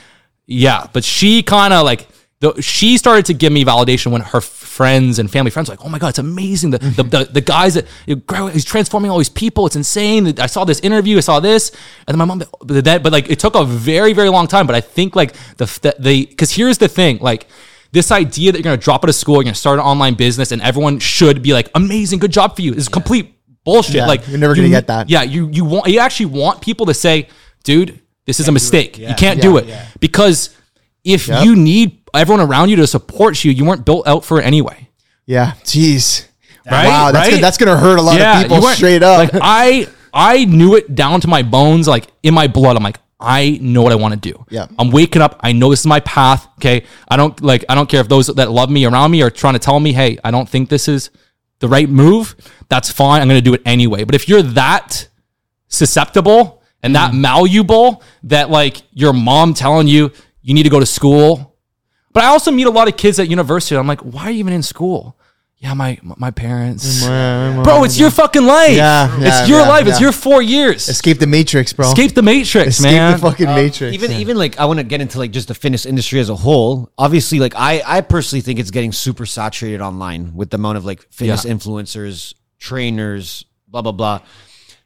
yeah, 0.45 0.87
but 0.93 1.03
she 1.03 1.43
kind 1.43 1.73
of 1.73 1.83
like 1.83 2.07
the, 2.39 2.59
she 2.61 2.97
started 2.97 3.25
to 3.25 3.33
give 3.33 3.51
me 3.51 3.65
validation 3.65 4.11
when 4.11 4.21
her 4.21 4.39
friends 4.41 5.19
and 5.19 5.29
family 5.29 5.51
friends 5.51 5.67
were 5.69 5.73
like, 5.73 5.85
oh 5.85 5.89
my 5.89 5.99
god, 5.99 6.07
it's 6.09 6.19
amazing. 6.19 6.71
The 6.71 6.77
the, 6.79 7.03
the, 7.03 7.25
the 7.33 7.41
guys 7.41 7.73
that 7.73 7.85
you 8.07 8.21
know, 8.31 8.47
he's 8.47 8.63
transforming 8.63 9.11
all 9.11 9.17
these 9.17 9.27
people. 9.29 9.65
It's 9.65 9.75
insane. 9.75 10.39
I 10.39 10.45
saw 10.45 10.63
this 10.63 10.79
interview. 10.79 11.17
I 11.17 11.19
saw 11.19 11.39
this, 11.41 11.69
and 12.07 12.13
then 12.13 12.17
my 12.17 12.25
mom. 12.25 12.41
But 12.61 12.85
that, 12.85 13.03
but 13.03 13.11
like 13.11 13.29
it 13.29 13.39
took 13.39 13.55
a 13.55 13.65
very 13.65 14.13
very 14.13 14.29
long 14.29 14.47
time. 14.47 14.65
But 14.67 14.75
I 14.75 14.81
think 14.81 15.15
like 15.15 15.33
the 15.57 15.65
the- 15.81 15.95
the 15.99 16.25
because 16.27 16.51
here's 16.51 16.77
the 16.77 16.87
thing 16.87 17.17
like. 17.19 17.47
This 17.91 18.11
idea 18.11 18.51
that 18.51 18.57
you're 18.59 18.63
gonna 18.63 18.77
drop 18.77 19.03
out 19.03 19.09
of 19.09 19.15
school, 19.15 19.35
you're 19.35 19.45
gonna 19.45 19.55
start 19.55 19.79
an 19.79 19.85
online 19.85 20.13
business, 20.13 20.51
and 20.51 20.61
everyone 20.61 20.99
should 20.99 21.41
be 21.41 21.53
like, 21.53 21.69
"Amazing, 21.75 22.19
good 22.19 22.31
job 22.31 22.55
for 22.55 22.61
you." 22.61 22.73
Is 22.73 22.87
complete 22.87 23.33
bullshit. 23.65 23.95
Yeah, 23.95 24.05
like 24.05 24.27
you're 24.27 24.37
never 24.37 24.53
you- 24.55 24.61
gonna 24.63 24.69
get 24.69 24.87
that. 24.87 25.09
Yeah, 25.09 25.23
you 25.23 25.49
you 25.51 25.65
want 25.65 25.87
you 25.87 25.99
actually 25.99 26.27
want 26.27 26.61
people 26.61 26.85
to 26.85 26.93
say, 26.93 27.27
"Dude, 27.63 27.99
this 28.25 28.39
is 28.39 28.47
a 28.47 28.51
mistake. 28.51 28.97
You 28.97 29.13
can't 29.17 29.41
do 29.41 29.57
it." 29.57 29.67
Because 29.99 30.51
if 31.03 31.27
you 31.27 31.55
need 31.55 31.97
everyone 32.13 32.45
around 32.45 32.69
you 32.69 32.75
to 32.77 32.87
support 32.87 33.43
you, 33.43 33.51
you 33.51 33.65
weren't 33.65 33.85
built 33.85 34.07
out 34.07 34.23
for 34.23 34.39
it 34.39 34.45
anyway. 34.45 34.87
Yeah. 35.25 35.53
Jeez. 35.63 36.25
Right? 36.69 36.85
Wow. 36.85 37.11
That's 37.11 37.25
Right? 37.25 37.29
gonna, 37.31 37.41
that's 37.41 37.57
gonna 37.57 37.77
hurt 37.77 37.97
a 37.97 38.01
lot 38.01 38.19
of 38.21 38.41
people 38.43 38.61
straight 38.69 39.01
up. 39.01 39.17
Like 39.33 39.41
I 39.41 39.87
I 40.13 40.45
knew 40.45 40.75
it 40.75 40.93
down 40.93 41.21
to 41.21 41.27
my 41.27 41.41
bones, 41.41 41.87
like 41.87 42.05
in 42.21 42.33
my 42.35 42.47
blood. 42.47 42.75
I'm 42.75 42.83
like, 42.83 42.99
I 43.19 43.57
know 43.61 43.81
what 43.81 43.91
I 43.91 43.95
want 43.95 44.13
to 44.13 44.19
do. 44.31 44.45
Yeah. 44.49 44.67
I'm 44.77 44.91
waking 44.91 45.21
up. 45.21 45.39
I 45.41 45.51
know 45.51 45.69
this 45.69 45.81
is 45.81 45.85
my 45.87 45.99
path. 45.99 46.47
Okay. 46.57 46.85
I 47.09 47.17
don't 47.17 47.39
like 47.41 47.65
I 47.67 47.75
don't 47.75 47.89
care 47.89 47.99
if 48.01 48.07
those 48.07 48.27
that 48.27 48.49
love 48.51 48.69
me 48.69 48.85
around 48.85 49.11
me 49.11 49.21
are 49.21 49.29
trying 49.29 49.53
to 49.53 49.59
tell 49.59 49.79
me, 49.79 49.91
hey, 49.93 50.17
I 50.23 50.31
don't 50.31 50.47
think 50.47 50.69
this 50.69 50.87
is 50.87 51.09
the 51.59 51.67
right 51.67 51.89
move. 51.89 52.35
That's 52.69 52.89
fine. 52.91 53.21
I'm 53.21 53.27
gonna 53.27 53.41
do 53.41 53.53
it 53.53 53.61
anyway. 53.65 54.05
But 54.05 54.15
if 54.15 54.29
you're 54.29 54.41
that 54.41 55.07
susceptible 55.67 56.61
and 56.81 56.95
that 56.95 57.11
Mm-hmm. 57.11 57.21
malleable 57.21 58.03
that 58.23 58.49
like 58.49 58.81
your 58.91 59.13
mom 59.13 59.53
telling 59.53 59.87
you 59.87 60.11
you 60.41 60.53
need 60.53 60.63
to 60.63 60.69
go 60.69 60.79
to 60.79 60.85
school. 60.85 61.57
But 62.13 62.23
I 62.23 62.27
also 62.27 62.51
meet 62.51 62.65
a 62.67 62.71
lot 62.71 62.87
of 62.87 62.97
kids 62.97 63.19
at 63.19 63.29
university. 63.29 63.75
I'm 63.75 63.85
like, 63.85 63.99
why 64.01 64.23
are 64.23 64.31
you 64.31 64.39
even 64.39 64.53
in 64.53 64.63
school? 64.63 65.17
Yeah, 65.59 65.73
my 65.73 65.99
my 66.01 66.31
parents. 66.31 67.05
Bro, 67.05 67.83
it's 67.83 67.99
your 67.99 68.11
fucking 68.11 68.45
life. 68.45 68.77
Yeah, 68.77 69.19
yeah, 69.19 69.27
it's 69.41 69.49
your 69.49 69.59
yeah, 69.59 69.67
life. 69.67 69.87
It's 69.87 69.99
your 69.99 70.13
four 70.13 70.41
years. 70.41 70.87
Escape 70.87 71.19
the 71.19 71.27
matrix, 71.27 71.73
bro. 71.73 71.89
Escape 71.89 72.13
the 72.13 72.21
matrix, 72.21 72.77
Escape 72.79 72.93
man. 72.93 73.11
the 73.11 73.17
fucking 73.17 73.47
uh, 73.47 73.55
matrix. 73.55 73.93
even 73.93 74.13
even 74.13 74.37
like 74.37 74.57
I 74.57 74.63
want 74.65 74.79
to 74.79 74.85
get 74.85 75.01
into 75.01 75.17
like 75.19 75.31
just 75.31 75.49
the 75.49 75.53
fitness 75.53 75.85
industry 75.85 76.21
as 76.21 76.29
a 76.29 76.35
whole. 76.35 76.89
Obviously, 76.97 77.39
like 77.39 77.55
I 77.57 77.81
I 77.85 77.99
personally 77.99 78.39
think 78.41 78.57
it's 78.59 78.71
getting 78.71 78.93
super 78.93 79.25
saturated 79.25 79.81
online 79.81 80.33
with 80.33 80.49
the 80.49 80.55
amount 80.55 80.77
of 80.77 80.85
like 80.85 81.01
fitness 81.11 81.43
Yeah. 81.43 81.51
influencers, 81.51 82.33
trainers, 82.57 83.43
blah 83.67 83.81
blah 83.81 83.91
blah. 83.91 84.21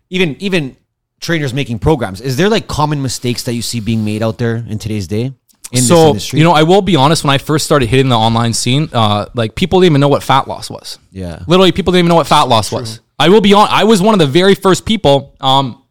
Even 0.10 0.36
even 0.42 0.76
trainers 1.20 1.54
making 1.54 1.78
programs. 1.80 2.20
Is 2.20 2.36
there 2.36 2.50
like 2.50 2.68
common 2.68 3.02
mistakes 3.04 3.44
that 3.44 3.54
you 3.54 3.62
see 3.62 3.80
being 3.80 4.04
made 4.04 4.24
out 4.24 4.40
there 4.40 4.56
in 4.56 4.80
today's 4.80 5.06
day 5.08 5.34
in 5.72 5.82
so 5.82 6.10
industry? 6.10 6.40
you 6.40 6.46
know, 6.46 6.52
I 6.52 6.64
will 6.64 6.82
be 6.82 6.96
honest. 6.96 7.24
When 7.24 7.32
I 7.32 7.38
first 7.38 7.66
started 7.66 7.88
hitting 7.90 8.10
the 8.10 8.18
online 8.18 8.54
scene, 8.54 8.90
uh, 8.94 9.28
like 9.34 9.56
people 9.56 9.80
didn't 9.80 9.94
even 9.94 10.02
know 10.02 10.08
what 10.08 10.24
fat 10.24 10.48
loss 10.48 10.70
was. 10.70 11.00
Yeah. 11.12 11.44
literally, 11.48 11.72
people 11.72 11.92
didn't 11.92 12.06
even 12.06 12.10
know 12.10 12.16
what 12.16 12.28
fat 12.28 12.44
loss 12.44 12.72
was. 12.72 13.00
I 13.20 13.30
will 13.30 13.42
be 13.42 13.54
on. 13.54 13.68
I 13.70 13.84
was 13.84 14.02
one 14.02 14.14
of 14.14 14.20
the 14.20 14.28
very 14.28 14.56
first 14.56 14.86
people 14.86 15.36
um, 15.40 15.84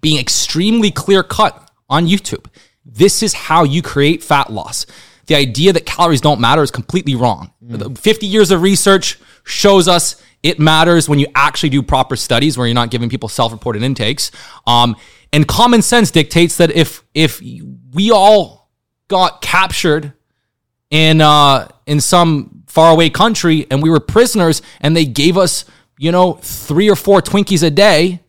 being 0.00 0.18
extremely 0.18 0.90
clear 0.90 1.22
cut 1.22 1.70
on 1.88 2.06
YouTube. 2.06 2.46
This 2.84 3.22
is 3.22 3.32
how 3.32 3.64
you 3.64 3.80
create 3.80 4.22
fat 4.22 4.52
loss. 4.52 4.86
The 5.26 5.36
idea 5.36 5.72
that 5.72 5.86
calories 5.86 6.20
don't 6.20 6.40
matter 6.40 6.62
is 6.62 6.70
completely 6.70 7.14
wrong. 7.14 7.52
The 7.60 7.90
50 7.90 8.26
years 8.26 8.50
of 8.50 8.60
research 8.60 9.18
shows 9.44 9.86
us 9.88 10.20
it 10.42 10.58
matters 10.58 11.08
when 11.08 11.18
you 11.18 11.28
actually 11.34 11.68
do 11.68 11.82
proper 11.82 12.16
studies 12.16 12.58
where 12.58 12.66
you're 12.66 12.74
not 12.74 12.90
giving 12.90 13.08
people 13.08 13.28
self-reported 13.28 13.82
intakes. 13.82 14.32
Um, 14.66 14.96
and 15.32 15.46
common 15.46 15.80
sense 15.80 16.10
dictates 16.10 16.56
that 16.56 16.72
if 16.72 17.04
if 17.14 17.40
we 17.40 18.10
all 18.10 18.61
got 19.16 19.42
captured 19.42 20.04
in 20.90 21.20
uh 21.20 21.68
in 21.86 22.00
some 22.00 22.62
faraway 22.66 23.08
country 23.10 23.66
and 23.70 23.82
we 23.84 23.90
were 23.90 24.00
prisoners 24.00 24.62
and 24.80 24.96
they 24.96 25.04
gave 25.22 25.36
us 25.44 25.64
you 25.98 26.10
know 26.10 26.34
three 26.68 26.88
or 26.90 26.96
four 26.96 27.20
twinkies 27.20 27.62
a 27.62 27.70
day 27.70 28.20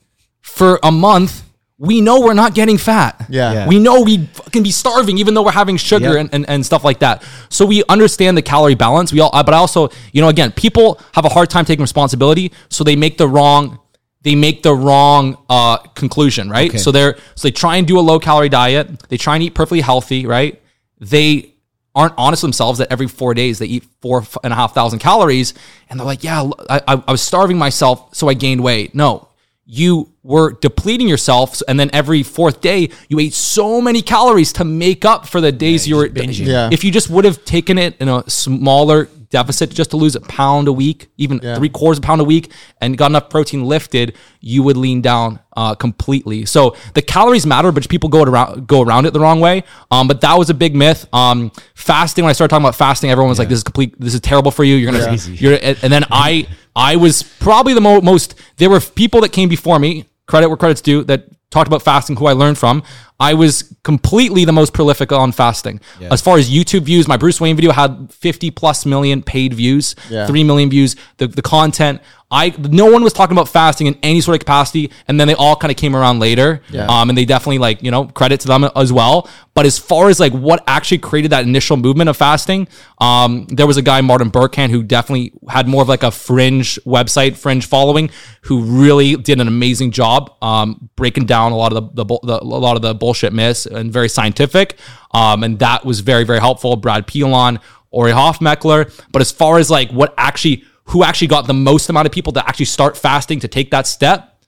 for 0.41 0.80
a 0.84 0.91
month 0.91 1.34
we 1.77 1.99
know 2.01 2.19
we're 2.26 2.39
not 2.45 2.53
getting 2.53 2.77
fat 2.77 3.14
Yeah. 3.30 3.53
Yeah. 3.53 3.68
we 3.68 3.77
know 3.80 4.01
we 4.01 4.15
can 4.51 4.64
be 4.64 4.72
starving 4.72 5.18
even 5.18 5.34
though 5.34 5.43
we're 5.47 5.60
having 5.64 5.77
sugar 5.77 6.14
Yeah. 6.14 6.19
and, 6.22 6.30
and, 6.35 6.43
and 6.49 6.65
stuff 6.65 6.84
like 6.89 6.99
that 6.99 7.23
so 7.49 7.65
we 7.65 7.77
understand 7.95 8.38
the 8.38 8.41
calorie 8.41 8.76
balance 8.76 9.11
we 9.15 9.19
all 9.22 9.31
but 9.31 9.53
I 9.53 9.57
also 9.65 9.89
you 10.15 10.22
know 10.22 10.30
again 10.30 10.51
people 10.51 10.99
have 11.14 11.26
a 11.26 11.30
hard 11.30 11.49
time 11.49 11.65
taking 11.65 11.84
responsibility 11.84 12.51
so 12.69 12.84
they 12.84 12.95
make 13.05 13.18
the 13.18 13.27
wrong 13.35 13.80
they 14.27 14.35
make 14.35 14.64
the 14.64 14.73
wrong 14.73 15.38
uh, 15.49 15.77
conclusion 16.01 16.49
right 16.49 16.69
Okay. 16.69 16.77
so 16.85 16.91
they're 16.91 17.15
so 17.35 17.47
they 17.47 17.51
try 17.51 17.73
and 17.80 17.85
do 17.88 17.97
a 17.99 18.05
low 18.11 18.19
calorie 18.19 18.49
diet 18.61 18.85
they 19.10 19.18
try 19.18 19.34
and 19.35 19.43
eat 19.43 19.53
perfectly 19.53 19.81
healthy 19.81 20.26
right 20.38 20.61
they 21.09 21.53
aren't 21.95 22.13
honest 22.17 22.41
with 22.41 22.49
themselves 22.49 22.80
that 22.80 22.91
every 22.91 23.07
four 23.07 23.34
days 23.34 23.59
they 23.59 23.67
eat 23.67 23.84
four 24.01 24.23
and 24.43 24.51
a 24.51 24.55
half 24.55 24.73
thousand 24.73 24.99
calories, 24.99 25.53
and 25.89 25.99
they're 25.99 26.07
like, 26.07 26.23
"Yeah, 26.23 26.49
I, 26.69 26.81
I, 26.88 27.03
I 27.07 27.11
was 27.11 27.21
starving 27.21 27.57
myself, 27.57 28.15
so 28.15 28.30
I 28.30 28.34
gained 28.34 28.63
weight." 28.63 28.95
No, 28.95 29.27
you 29.65 30.11
were 30.23 30.53
depleting 30.53 31.07
yourself, 31.07 31.61
and 31.67 31.80
then 31.80 31.89
every 31.93 32.23
fourth 32.23 32.61
day 32.61 32.89
you 33.09 33.19
ate 33.19 33.34
so 33.34 33.81
many 33.81 34.01
calories 34.01 34.53
to 34.53 34.65
make 34.65 35.05
up 35.05 35.27
for 35.27 35.41
the 35.41 35.51
days 35.51 35.88
you 35.88 35.97
were 35.97 36.07
binging. 36.07 36.47
Yeah. 36.47 36.69
If 36.71 36.84
you 36.84 36.91
just 36.91 37.09
would 37.09 37.25
have 37.25 37.43
taken 37.45 37.77
it 37.77 37.95
in 37.99 38.09
a 38.09 38.27
smaller 38.30 39.07
deficit 39.34 39.72
just 39.72 39.89
to 39.89 39.97
lose 39.97 40.15
a 40.15 40.22
pound 40.22 40.68
a 40.68 40.72
week, 40.72 41.10
even 41.18 41.39
three 41.57 41.68
quarters 41.68 41.97
of 41.97 42.03
a 42.03 42.07
pound 42.07 42.22
a 42.22 42.23
week, 42.23 42.51
and 42.80 42.97
got 42.97 43.11
enough 43.11 43.30
protein 43.30 43.65
lifted, 43.65 44.15
you 44.39 44.61
would 44.64 44.77
lean 44.77 45.01
down 45.01 45.39
uh, 45.57 45.73
completely. 45.76 46.45
So 46.45 46.76
the 46.93 47.01
calories 47.01 47.45
matter, 47.45 47.72
but 47.72 47.89
people 47.89 48.10
go 48.10 48.23
around 48.23 48.68
go 48.68 48.81
around 48.81 49.05
it 49.07 49.11
the 49.11 49.19
wrong 49.19 49.39
way. 49.39 49.64
Um, 49.91 50.07
but 50.07 50.22
that 50.22 50.38
was 50.38 50.49
a 50.49 50.53
big 50.53 50.76
myth. 50.76 51.05
Um, 51.11 51.51
fasting. 51.76 52.23
When 52.23 52.30
I 52.30 52.34
started 52.34 52.51
talking 52.51 52.64
about 52.64 52.76
fasting, 52.76 53.10
everyone 53.11 53.30
was 53.30 53.39
like, 53.39 53.49
"This 53.49 53.57
is 53.57 53.64
complete. 53.64 53.99
This 53.99 54.14
is 54.14 54.22
terrible 54.22 54.51
for 54.51 54.64
you. 54.64 54.76
You're 54.76 54.91
gonna." 54.91 55.18
You're, 55.41 55.60
and 55.61 55.77
and 55.84 55.91
then 55.91 56.05
I 56.11 56.47
I 56.76 56.95
was 56.95 57.23
probably 57.23 57.73
the 57.73 57.81
mo- 57.81 58.01
most. 58.01 58.35
There 58.57 58.69
were 58.69 58.80
people 58.80 59.22
that 59.22 59.30
came 59.30 59.49
before 59.49 59.80
me. 59.80 60.05
Credit 60.27 60.47
where 60.47 60.57
credit's 60.57 60.81
due. 60.81 61.03
That 61.03 61.27
talked 61.49 61.68
about 61.68 61.81
fasting, 61.84 62.15
who 62.15 62.26
I 62.26 62.34
learned 62.34 62.57
from. 62.57 62.84
I 63.19 63.34
was 63.35 63.73
completely 63.84 64.44
the 64.45 64.52
most 64.52 64.73
prolific 64.73 65.11
on 65.11 65.31
fasting. 65.31 65.80
As 66.11 66.22
far 66.22 66.38
as 66.38 66.49
YouTube 66.49 66.81
views, 66.81 67.07
my 67.07 67.18
Bruce 67.18 67.40
Wayne 67.40 67.56
video 67.56 67.72
had 67.72 68.11
50 68.11 68.52
plus 68.52 68.85
million 68.85 69.22
paid 69.22 69.53
views, 69.53 69.95
Yeah. 70.10 70.26
3 70.27 70.44
million 70.44 70.69
views. 70.69 70.95
The, 71.18 71.27
the 71.27 71.41
content, 71.41 72.02
I 72.31 72.49
no 72.57 72.88
one 72.88 73.03
was 73.03 73.14
talking 73.14 73.38
about 73.38 73.48
fasting 73.48 73.85
in 73.85 73.95
any 74.02 74.19
sort 74.19 74.34
of 74.35 74.40
capacity, 74.40 74.91
and 75.07 75.19
then 75.19 75.27
they 75.27 75.35
all 75.35 75.56
kind 75.56 75.69
of 75.69 75.77
came 75.77 75.95
around 75.95 76.19
later. 76.19 76.64
Yeah. 76.72 76.88
Um, 76.88 77.10
and 77.10 77.18
they 77.18 77.26
definitely 77.26 77.60
like, 77.60 77.84
you 77.84 77.91
know, 77.91 78.06
credit 78.06 78.40
to 78.41 78.48
them 78.48 78.64
as 78.76 78.91
well. 78.91 79.30
But 79.53 79.68
as 79.68 79.77
far 79.77 80.10
as 80.10 80.19
like 80.19 80.34
what 80.34 80.64
actually 80.65 80.98
created 80.98 81.31
that 81.31 81.44
initial 81.45 81.77
movement 81.77 82.10
of 82.10 82.18
fasting, 82.18 82.68
um, 82.99 83.45
there 83.49 83.68
was 83.68 83.77
a 83.77 83.84
guy, 83.84 84.02
Martin 84.02 84.31
Berkhan, 84.31 84.72
who 84.72 84.81
definitely 84.81 85.34
had 85.48 85.68
more 85.68 85.84
of 85.84 85.88
like 85.90 86.02
a 86.02 86.10
fringe 86.10 86.80
website, 86.85 87.38
fringe 87.38 87.68
following, 87.68 88.10
who 88.41 88.64
really 88.64 89.15
did 89.15 89.40
an 89.40 89.48
amazing 89.48 89.91
job 89.91 90.35
um, 90.41 90.90
breaking 90.95 91.26
down 91.27 91.52
a 91.52 91.56
lot 91.56 91.72
of 91.72 91.95
the, 91.95 92.03
the, 92.03 92.19
the 92.23 92.40
a 92.41 92.44
lot 92.44 92.76
of 92.76 92.81
the 92.81 92.95
bullshit 93.03 93.34
miss 93.34 93.65
and 93.65 93.91
very 93.91 94.07
scientific. 94.07 94.77
Um, 95.11 95.43
and 95.43 95.59
that 95.59 95.84
was 95.84 95.99
very 95.99 96.23
very 96.23 96.39
helpful. 96.39 96.77
Brad 96.77 97.05
Pilon, 97.05 97.59
Ori 97.91 98.13
Hofmekler. 98.13 98.81
But 99.11 99.21
as 99.21 99.30
far 99.30 99.59
as 99.59 99.69
like 99.69 99.91
what 99.91 100.13
actually 100.17 100.63
who 100.85 101.03
actually 101.03 101.27
got 101.27 101.47
the 101.47 101.53
most 101.53 101.89
amount 101.89 102.05
of 102.05 102.13
people 102.13 102.31
to 102.34 102.47
actually 102.47 102.65
start 102.77 102.95
fasting 102.95 103.39
to 103.41 103.49
take 103.49 103.71
that 103.71 103.88
step, 103.88 104.39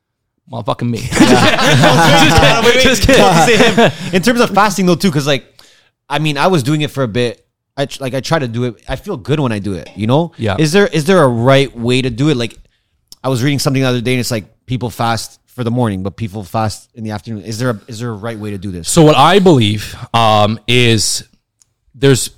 motherfucking 0.52 0.90
me. 0.90 1.00
just 2.84 3.04
kidding. 3.04 4.14
In 4.14 4.22
terms 4.22 4.40
of 4.40 4.52
fasting 4.52 4.86
though, 4.86 4.96
too, 4.96 5.10
because 5.10 5.28
like, 5.28 5.46
I 6.10 6.20
mean, 6.20 6.38
I 6.38 6.48
was 6.48 6.64
doing 6.64 6.82
it 6.82 6.92
for 6.92 7.04
a 7.04 7.08
bit. 7.08 7.46
I 7.78 7.88
like 8.00 8.14
I 8.14 8.22
try 8.22 8.40
to 8.40 8.48
do 8.48 8.66
it. 8.66 8.84
I 8.88 8.96
feel 8.96 9.18
good 9.18 9.42
when 9.42 9.52
I 9.52 9.60
do 9.60 9.74
it. 9.74 9.90
You 9.98 10.08
know. 10.08 10.32
Yeah. 10.38 10.56
Is 10.58 10.72
there 10.72 10.88
is 10.88 11.04
there 11.06 11.22
a 11.22 11.28
right 11.28 11.76
way 11.76 12.02
to 12.02 12.10
do 12.10 12.30
it? 12.30 12.38
Like, 12.38 12.58
I 13.22 13.28
was 13.28 13.44
reading 13.44 13.60
something 13.60 13.82
the 13.82 13.90
other 13.90 14.00
day, 14.00 14.14
and 14.14 14.22
it's 14.22 14.32
like 14.32 14.66
people 14.66 14.90
fast 14.90 15.42
for 15.56 15.64
the 15.64 15.72
morning, 15.72 16.04
but 16.04 16.18
people 16.18 16.44
fast 16.44 16.90
in 16.96 17.04
the 17.06 17.12
afternoon. 17.12 17.42
Is 17.44 17.58
there 17.60 17.70
a 17.72 17.80
is 17.88 18.00
there 18.00 18.10
a 18.10 18.14
right 18.28 18.38
way 18.38 18.52
to 18.52 18.58
do 18.58 18.72
this? 18.72 18.90
So 18.90 19.04
what 19.04 19.16
I 19.16 19.40
believe 19.40 19.96
um, 20.14 20.60
is 20.68 21.24
there's 21.94 22.30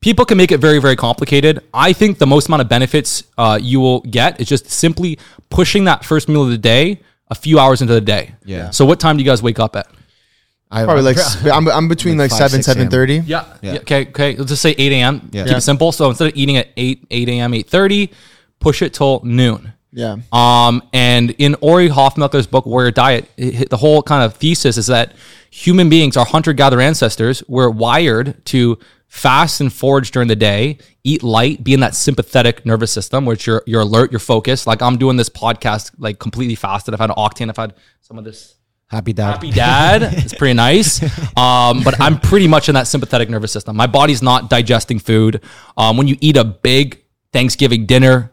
people 0.00 0.24
can 0.26 0.36
make 0.36 0.52
it 0.52 0.58
very 0.60 0.78
very 0.78 0.94
complicated. 0.96 1.60
I 1.72 1.92
think 1.94 2.18
the 2.18 2.26
most 2.26 2.48
amount 2.48 2.60
of 2.62 2.68
benefits 2.68 3.24
uh, 3.38 3.58
you 3.60 3.80
will 3.80 4.00
get 4.02 4.40
is 4.40 4.46
just 4.48 4.68
simply 4.70 5.18
pushing 5.48 5.84
that 5.84 6.04
first 6.04 6.28
meal 6.28 6.44
of 6.44 6.50
the 6.50 6.58
day 6.58 7.00
a 7.28 7.34
few 7.34 7.58
hours 7.58 7.80
into 7.80 7.94
the 7.94 8.00
day. 8.00 8.34
Yeah. 8.44 8.70
So 8.70 8.84
what 8.84 9.00
time 9.00 9.16
do 9.16 9.22
you 9.24 9.28
guys 9.30 9.42
wake 9.42 9.58
up 9.58 9.74
at? 9.74 9.88
I, 10.70 10.84
Probably 10.84 11.02
like 11.02 11.16
s- 11.16 11.44
I'm, 11.46 11.66
I'm 11.68 11.88
between 11.88 12.18
like, 12.18 12.30
Like 12.30 12.38
five, 12.40 12.50
seven 12.50 12.62
six 12.62 12.68
a.m. 12.68 12.74
seven 12.76 12.90
thirty. 12.90 13.18
Yeah. 13.18 13.44
yeah. 13.62 13.76
Okay. 13.78 14.08
Okay. 14.08 14.36
Let's 14.36 14.50
just 14.50 14.62
say 14.62 14.74
8 14.76 14.92
a.m. 14.92 15.30
Yeah. 15.32 15.44
Keep 15.44 15.50
Yeah. 15.52 15.56
it 15.58 15.60
simple. 15.62 15.92
So 15.92 16.08
instead 16.10 16.28
of 16.28 16.36
eating 16.36 16.56
at 16.56 16.68
8 16.76 17.06
8 17.10 17.28
a.m. 17.30 17.52
8:30, 17.52 18.12
push 18.58 18.82
it 18.82 18.92
till 18.92 19.20
noon. 19.24 19.72
Yeah. 19.96 20.18
Um, 20.30 20.82
and 20.92 21.30
in 21.38 21.56
Ori 21.62 21.88
Hofmekler's 21.88 22.46
book, 22.46 22.66
Warrior 22.66 22.90
Diet, 22.90 23.30
it, 23.38 23.70
the 23.70 23.78
whole 23.78 24.02
kind 24.02 24.22
of 24.22 24.34
thesis 24.34 24.76
is 24.76 24.88
that 24.88 25.14
human 25.50 25.88
beings, 25.88 26.18
our 26.18 26.26
hunter 26.26 26.52
gatherer 26.52 26.82
ancestors, 26.82 27.42
were 27.48 27.70
wired 27.70 28.44
to 28.46 28.78
fast 29.08 29.62
and 29.62 29.72
forage 29.72 30.10
during 30.10 30.28
the 30.28 30.36
day, 30.36 30.76
eat 31.02 31.22
light, 31.22 31.64
be 31.64 31.72
in 31.72 31.80
that 31.80 31.94
sympathetic 31.94 32.66
nervous 32.66 32.92
system, 32.92 33.24
which 33.24 33.46
you're 33.46 33.62
you're 33.66 33.80
alert, 33.80 34.12
you're 34.12 34.18
focused. 34.18 34.66
Like 34.66 34.82
I'm 34.82 34.98
doing 34.98 35.16
this 35.16 35.30
podcast 35.30 35.92
like 35.96 36.18
completely 36.18 36.56
fasted. 36.56 36.92
If 36.92 37.00
I've 37.00 37.08
had 37.08 37.16
octane, 37.16 37.48
I've 37.48 37.56
had 37.56 37.72
some 38.02 38.18
of 38.18 38.24
this 38.24 38.54
happy 38.88 39.14
dad. 39.14 39.30
happy 39.32 39.50
dad. 39.50 40.02
it's 40.12 40.34
pretty 40.34 40.54
nice. 40.54 41.02
Um, 41.38 41.82
but 41.82 41.98
I'm 42.02 42.20
pretty 42.20 42.48
much 42.48 42.68
in 42.68 42.74
that 42.74 42.86
sympathetic 42.86 43.30
nervous 43.30 43.50
system. 43.50 43.76
My 43.76 43.86
body's 43.86 44.22
not 44.22 44.50
digesting 44.50 44.98
food. 44.98 45.42
Um, 45.78 45.96
when 45.96 46.06
you 46.06 46.18
eat 46.20 46.36
a 46.36 46.44
big 46.44 47.02
Thanksgiving 47.32 47.86
dinner, 47.86 48.30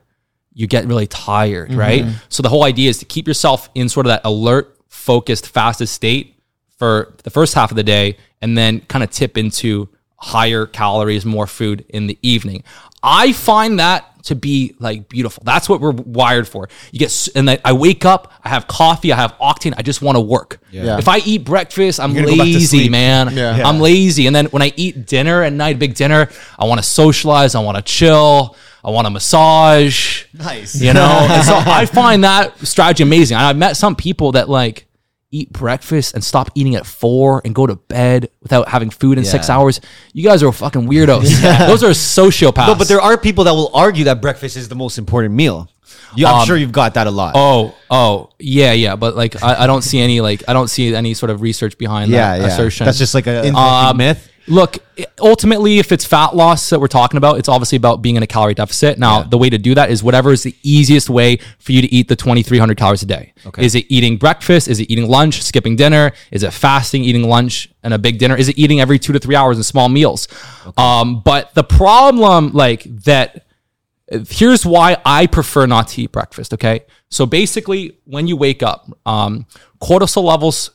you 0.53 0.67
get 0.67 0.85
really 0.85 1.07
tired, 1.07 1.69
mm-hmm. 1.69 1.79
right? 1.79 2.05
So 2.29 2.43
the 2.43 2.49
whole 2.49 2.63
idea 2.63 2.89
is 2.89 2.99
to 2.99 3.05
keep 3.05 3.27
yourself 3.27 3.69
in 3.75 3.89
sort 3.89 4.05
of 4.05 4.09
that 4.09 4.21
alert, 4.23 4.77
focused, 4.87 5.47
fastest 5.47 5.93
state 5.93 6.39
for 6.77 7.13
the 7.23 7.29
first 7.29 7.53
half 7.53 7.71
of 7.71 7.75
the 7.75 7.83
day, 7.83 8.17
and 8.41 8.57
then 8.57 8.81
kind 8.81 9.03
of 9.03 9.09
tip 9.09 9.37
into 9.37 9.89
higher 10.17 10.65
calories, 10.65 11.25
more 11.25 11.47
food 11.47 11.85
in 11.89 12.07
the 12.07 12.17
evening. 12.21 12.63
I 13.01 13.33
find 13.33 13.79
that 13.79 14.23
to 14.23 14.35
be 14.35 14.75
like 14.79 15.09
beautiful. 15.09 15.43
That's 15.45 15.67
what 15.67 15.81
we're 15.81 15.91
wired 15.91 16.47
for. 16.47 16.69
You 16.91 16.99
get, 16.99 17.27
and 17.35 17.47
then 17.47 17.59
I 17.65 17.73
wake 17.73 18.05
up, 18.05 18.31
I 18.41 18.49
have 18.49 18.67
coffee, 18.67 19.11
I 19.11 19.17
have 19.17 19.33
octane, 19.33 19.73
I 19.77 19.81
just 19.81 20.01
want 20.01 20.15
to 20.15 20.21
work. 20.21 20.59
Yeah. 20.71 20.97
If 20.97 21.09
I 21.09 21.17
eat 21.17 21.43
breakfast, 21.43 21.99
I'm 21.99 22.13
gonna 22.13 22.27
go 22.27 22.37
back 22.37 22.45
to 22.45 22.53
lazy, 22.53 22.87
man. 22.87 23.35
Yeah. 23.35 23.57
Yeah. 23.57 23.67
I'm 23.67 23.79
lazy. 23.79 24.27
And 24.27 24.35
then 24.35 24.45
when 24.47 24.61
I 24.61 24.71
eat 24.77 25.05
dinner 25.05 25.43
at 25.43 25.51
night, 25.51 25.77
big 25.77 25.95
dinner, 25.95 26.29
I 26.57 26.65
want 26.65 26.79
to 26.79 26.87
socialize, 26.87 27.55
I 27.55 27.59
want 27.59 27.75
to 27.75 27.83
chill, 27.83 28.55
I 28.83 28.89
want 28.89 29.07
a 29.07 29.09
massage. 29.09 30.25
Nice. 30.33 30.79
You 30.79 30.93
know? 30.93 31.27
and 31.29 31.43
so 31.43 31.55
I 31.65 31.85
find 31.85 32.23
that 32.23 32.57
strategy 32.59 33.03
amazing. 33.03 33.37
I've 33.37 33.57
met 33.57 33.77
some 33.77 33.95
people 33.95 34.33
that 34.33 34.49
like 34.49 34.87
eat 35.31 35.51
breakfast 35.51 36.13
and 36.13 36.23
stop 36.23 36.51
eating 36.53 36.75
at 36.75 36.85
four 36.85 37.41
and 37.43 37.55
go 37.55 37.65
to 37.65 37.75
bed 37.75 38.29
without 38.41 38.67
having 38.67 38.89
food 38.89 39.17
in 39.17 39.25
six 39.25 39.49
hours. 39.49 39.81
You 40.13 40.23
guys 40.23 40.43
are 40.43 40.51
fucking 40.51 40.87
weirdos. 40.87 41.41
Those 41.67 41.83
are 41.83 41.89
sociopaths. 41.89 42.67
No, 42.67 42.75
but 42.75 42.87
there 42.87 43.01
are 43.01 43.17
people 43.17 43.45
that 43.45 43.53
will 43.53 43.71
argue 43.73 44.03
that 44.05 44.21
breakfast 44.21 44.57
is 44.57 44.69
the 44.69 44.75
most 44.75 44.97
important 44.97 45.33
meal. 45.33 45.69
You, 46.15 46.27
I'm 46.27 46.45
sure 46.45 46.55
you've 46.55 46.71
got 46.71 46.93
that 46.93 47.07
a 47.07 47.11
lot. 47.11 47.33
Oh, 47.35 47.75
oh, 47.89 48.29
yeah, 48.37 48.73
yeah. 48.73 48.95
But 48.95 49.15
like, 49.15 49.41
I, 49.41 49.63
I 49.63 49.67
don't 49.67 49.81
see 49.81 49.99
any 49.99 50.21
like, 50.21 50.43
I 50.47 50.53
don't 50.53 50.67
see 50.67 50.93
any 50.93 51.15
sort 51.15 51.31
of 51.31 51.41
research 51.41 51.77
behind 51.79 52.11
yeah, 52.11 52.37
that 52.37 52.41
yeah. 52.41 52.53
assertion. 52.53 52.85
That's 52.85 52.99
just 52.99 53.15
like 53.15 53.25
a, 53.25 53.49
Um, 53.49 53.97
myth. 53.97 54.29
Look, 54.47 54.77
ultimately, 55.19 55.79
if 55.79 55.91
it's 55.91 56.05
fat 56.05 56.35
loss 56.35 56.69
that 56.69 56.79
we're 56.79 56.87
talking 56.87 57.17
about, 57.17 57.37
it's 57.37 57.47
obviously 57.47 57.77
about 57.77 58.01
being 58.01 58.17
in 58.17 58.23
a 58.23 58.27
calorie 58.27 58.53
deficit. 58.53 58.99
Now, 58.99 59.23
the 59.23 59.37
way 59.37 59.49
to 59.49 59.57
do 59.57 59.73
that 59.75 59.89
is 59.89 60.03
whatever 60.03 60.31
is 60.31 60.43
the 60.43 60.55
easiest 60.63 61.09
way 61.09 61.37
for 61.59 61.71
you 61.71 61.81
to 61.81 61.87
eat 61.93 62.07
the 62.07 62.15
2,300 62.15 62.77
calories 62.77 63.03
a 63.03 63.05
day. 63.05 63.33
Okay. 63.45 63.65
Is 63.65 63.75
it 63.75 63.85
eating 63.89 64.17
breakfast? 64.17 64.67
Is 64.67 64.79
it 64.79 64.91
eating 64.91 65.07
lunch, 65.07 65.41
skipping 65.41 65.75
dinner? 65.75 66.11
Is 66.31 66.43
it 66.43 66.51
fasting, 66.51 67.03
eating 67.03 67.23
lunch 67.23 67.69
and 67.83 67.93
a 67.93 67.97
big 67.97 68.19
dinner? 68.19 68.35
Is 68.35 68.49
it 68.49 68.57
eating 68.57 68.81
every 68.81 68.99
two 68.99 69.13
to 69.13 69.19
three 69.19 69.35
hours 69.35 69.57
in 69.57 69.63
small 69.63 69.87
meals? 69.87 70.27
Um, 70.77 71.21
but 71.21 71.53
the 71.53 71.63
problem, 71.63 72.51
like 72.51 72.83
that, 73.05 73.45
here's 74.29 74.65
why 74.65 74.97
I 75.05 75.27
prefer 75.27 75.65
not 75.65 75.87
to 75.89 76.01
eat 76.01 76.11
breakfast. 76.11 76.53
Okay. 76.53 76.81
So 77.09 77.25
basically, 77.25 77.97
when 78.05 78.27
you 78.27 78.35
wake 78.35 78.61
up, 78.61 78.91
um, 79.05 79.45
cortisol 79.81 80.23
levels 80.23 80.71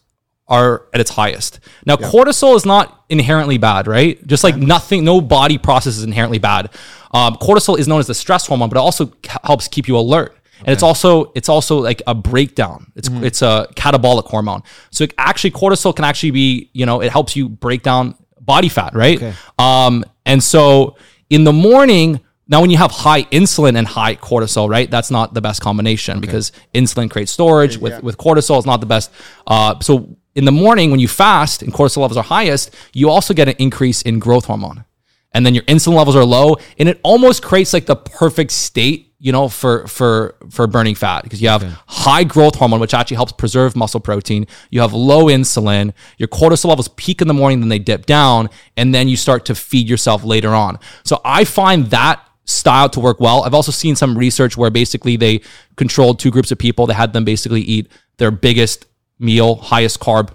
are 0.48 0.86
at 0.94 1.00
its 1.00 1.10
highest. 1.10 1.60
Now, 1.84 1.96
cortisol 1.96 2.56
is 2.56 2.64
not 2.64 3.04
inherently 3.08 3.58
bad, 3.58 3.86
right? 3.86 4.24
Just 4.26 4.44
like 4.44 4.56
nothing, 4.56 5.04
no 5.04 5.20
body 5.20 5.58
process 5.58 5.96
is 5.96 6.04
inherently 6.04 6.38
bad. 6.38 6.70
Um, 7.12 7.34
cortisol 7.36 7.78
is 7.78 7.86
known 7.86 8.00
as 8.00 8.06
the 8.06 8.14
stress 8.14 8.46
hormone, 8.46 8.68
but 8.70 8.76
it 8.76 8.80
also 8.80 9.06
ca- 9.22 9.40
helps 9.44 9.68
keep 9.68 9.88
you 9.88 9.96
alert. 9.98 10.34
And 10.60 10.70
it's 10.70 10.82
also 10.82 11.30
it's 11.36 11.48
also 11.48 11.78
like 11.78 12.02
a 12.08 12.14
breakdown. 12.16 12.90
It's 12.96 13.08
it's 13.22 13.42
a 13.42 13.68
catabolic 13.76 14.24
hormone. 14.26 14.62
So 14.90 15.04
it 15.04 15.14
actually 15.16 15.52
cortisol 15.52 15.94
can 15.94 16.04
actually 16.04 16.32
be 16.32 16.70
you 16.72 16.84
know 16.84 17.00
it 17.00 17.12
helps 17.12 17.36
you 17.36 17.48
break 17.48 17.84
down 17.84 18.16
body 18.40 18.68
fat, 18.68 18.94
right? 18.94 19.20
Um, 19.58 20.04
and 20.26 20.42
so 20.42 20.96
in 21.30 21.44
the 21.44 21.52
morning, 21.52 22.20
now 22.48 22.60
when 22.60 22.70
you 22.70 22.76
have 22.78 22.90
high 22.90 23.22
insulin 23.24 23.76
and 23.78 23.86
high 23.86 24.16
cortisol, 24.16 24.68
right? 24.68 24.90
That's 24.90 25.12
not 25.12 25.32
the 25.32 25.40
best 25.40 25.60
combination 25.62 26.20
because 26.20 26.50
insulin 26.74 27.08
creates 27.08 27.30
storage 27.30 27.76
with, 27.78 27.92
with 28.02 28.16
cortisol. 28.18 28.56
It's 28.58 28.66
not 28.66 28.80
the 28.80 28.86
best. 28.86 29.12
Uh, 29.46 29.78
so 29.80 30.16
in 30.38 30.44
the 30.44 30.52
morning, 30.52 30.92
when 30.92 31.00
you 31.00 31.08
fast 31.08 31.62
and 31.62 31.74
cortisol 31.74 31.98
levels 31.98 32.16
are 32.16 32.22
highest, 32.22 32.72
you 32.94 33.10
also 33.10 33.34
get 33.34 33.48
an 33.48 33.56
increase 33.58 34.02
in 34.02 34.20
growth 34.20 34.44
hormone. 34.44 34.84
And 35.32 35.44
then 35.44 35.52
your 35.52 35.64
insulin 35.64 35.96
levels 35.96 36.14
are 36.14 36.24
low, 36.24 36.56
and 36.78 36.88
it 36.88 37.00
almost 37.02 37.42
creates 37.42 37.72
like 37.72 37.86
the 37.86 37.96
perfect 37.96 38.52
state, 38.52 39.12
you 39.18 39.32
know, 39.32 39.48
for 39.48 39.86
for 39.88 40.36
for 40.48 40.68
burning 40.68 40.94
fat 40.94 41.24
because 41.24 41.42
you 41.42 41.48
have 41.48 41.64
high 41.88 42.22
growth 42.22 42.54
hormone, 42.54 42.78
which 42.78 42.94
actually 42.94 43.16
helps 43.16 43.32
preserve 43.32 43.74
muscle 43.74 43.98
protein. 43.98 44.46
You 44.70 44.80
have 44.80 44.92
low 44.92 45.24
insulin. 45.24 45.92
Your 46.18 46.28
cortisol 46.28 46.66
levels 46.66 46.88
peak 46.88 47.20
in 47.20 47.26
the 47.26 47.34
morning, 47.34 47.58
then 47.58 47.68
they 47.68 47.80
dip 47.80 48.06
down, 48.06 48.48
and 48.76 48.94
then 48.94 49.08
you 49.08 49.16
start 49.16 49.44
to 49.46 49.56
feed 49.56 49.88
yourself 49.88 50.22
later 50.22 50.50
on. 50.50 50.78
So 51.02 51.20
I 51.24 51.44
find 51.44 51.86
that 51.90 52.24
style 52.44 52.88
to 52.90 53.00
work 53.00 53.18
well. 53.18 53.42
I've 53.42 53.54
also 53.54 53.72
seen 53.72 53.96
some 53.96 54.16
research 54.16 54.56
where 54.56 54.70
basically 54.70 55.16
they 55.16 55.40
controlled 55.76 56.20
two 56.20 56.30
groups 56.30 56.52
of 56.52 56.58
people. 56.58 56.86
They 56.86 56.94
had 56.94 57.12
them 57.12 57.24
basically 57.24 57.62
eat 57.62 57.90
their 58.18 58.30
biggest 58.30 58.86
meal, 59.18 59.56
highest 59.56 60.00
carb 60.00 60.30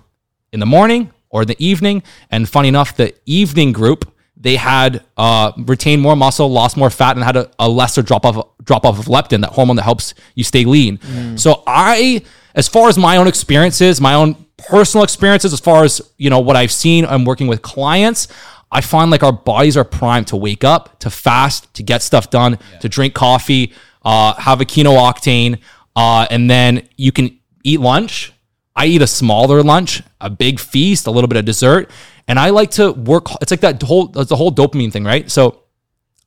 in 0.51 0.60
the 0.60 0.65
morning 0.65 1.11
or 1.30 1.41
in 1.41 1.47
the 1.47 1.65
evening. 1.65 2.03
And 2.31 2.47
funny 2.47 2.68
enough, 2.68 2.95
the 2.95 3.14
evening 3.26 3.72
group, 3.72 4.11
they 4.35 4.55
had 4.57 5.03
uh, 5.18 5.51
retained 5.57 6.01
more 6.01 6.15
muscle, 6.15 6.49
lost 6.49 6.76
more 6.76 6.89
fat, 6.89 7.15
and 7.15 7.23
had 7.23 7.38
a, 7.38 7.49
a 7.60 7.69
lesser 7.69 8.01
drop 8.01 8.26
off 8.26 8.47
drop 8.64 8.85
off 8.85 8.99
of 8.99 9.05
leptin, 9.05 9.41
that 9.41 9.51
hormone 9.51 9.76
that 9.77 9.84
helps 9.84 10.14
you 10.35 10.43
stay 10.43 10.65
lean. 10.65 10.99
So 11.38 11.64
I, 11.65 12.23
as 12.55 12.68
far 12.68 12.89
as 12.89 12.97
my 12.97 13.18
own 13.18 13.27
experiences, 13.27 13.99
my 14.01 14.14
own 14.14 14.35
personal 14.57 15.03
experiences, 15.03 15.53
as 15.53 15.60
far 15.60 15.84
as 15.84 16.01
you 16.18 16.30
know 16.30 16.39
what 16.39 16.55
I've 16.55 16.72
seen, 16.72 17.05
I'm 17.05 17.26
working 17.26 17.47
with 17.47 17.61
clients. 17.61 18.27
I 18.72 18.81
find 18.81 19.11
like 19.11 19.23
our 19.23 19.31
bodies 19.31 19.77
are 19.77 19.84
primed 19.84 20.27
to 20.27 20.35
wake 20.35 20.64
up, 20.64 20.99
to 20.99 21.10
fast, 21.10 21.73
to 21.76 21.84
get 21.84 22.01
stuff 22.01 22.30
done, 22.30 22.57
to 22.81 22.89
drink 22.89 23.14
coffee, 23.14 23.72
uh, 24.03 24.34
have 24.34 24.61
a 24.61 24.65
Kino 24.65 24.91
octane, 24.93 25.60
uh, 25.95 26.26
and 26.30 26.49
then 26.49 26.88
you 26.97 27.11
can 27.11 27.39
eat 27.64 27.80
lunch. 27.80 28.34
I 28.76 28.88
eat 28.88 29.02
a 29.02 29.08
smaller 29.08 29.62
lunch, 29.62 30.02
a 30.20 30.30
big 30.30 30.60
feast, 30.60 31.08
a 31.08 31.12
little 31.12 31.28
bit 31.28 31.38
of 31.38 31.45
dessert, 31.45 31.91
and 32.28 32.40
I 32.40 32.50
like 32.50 32.72
to 32.72 32.91
work. 32.91 33.28
It's 33.41 33.52
like 33.52 33.62
that 33.62 33.82
whole 33.82 34.08
that's 34.08 34.30
the 34.30 34.36
whole 34.36 34.52
dopamine 34.52 34.91
thing, 34.91 35.04
right? 35.04 35.30
So 35.30 35.64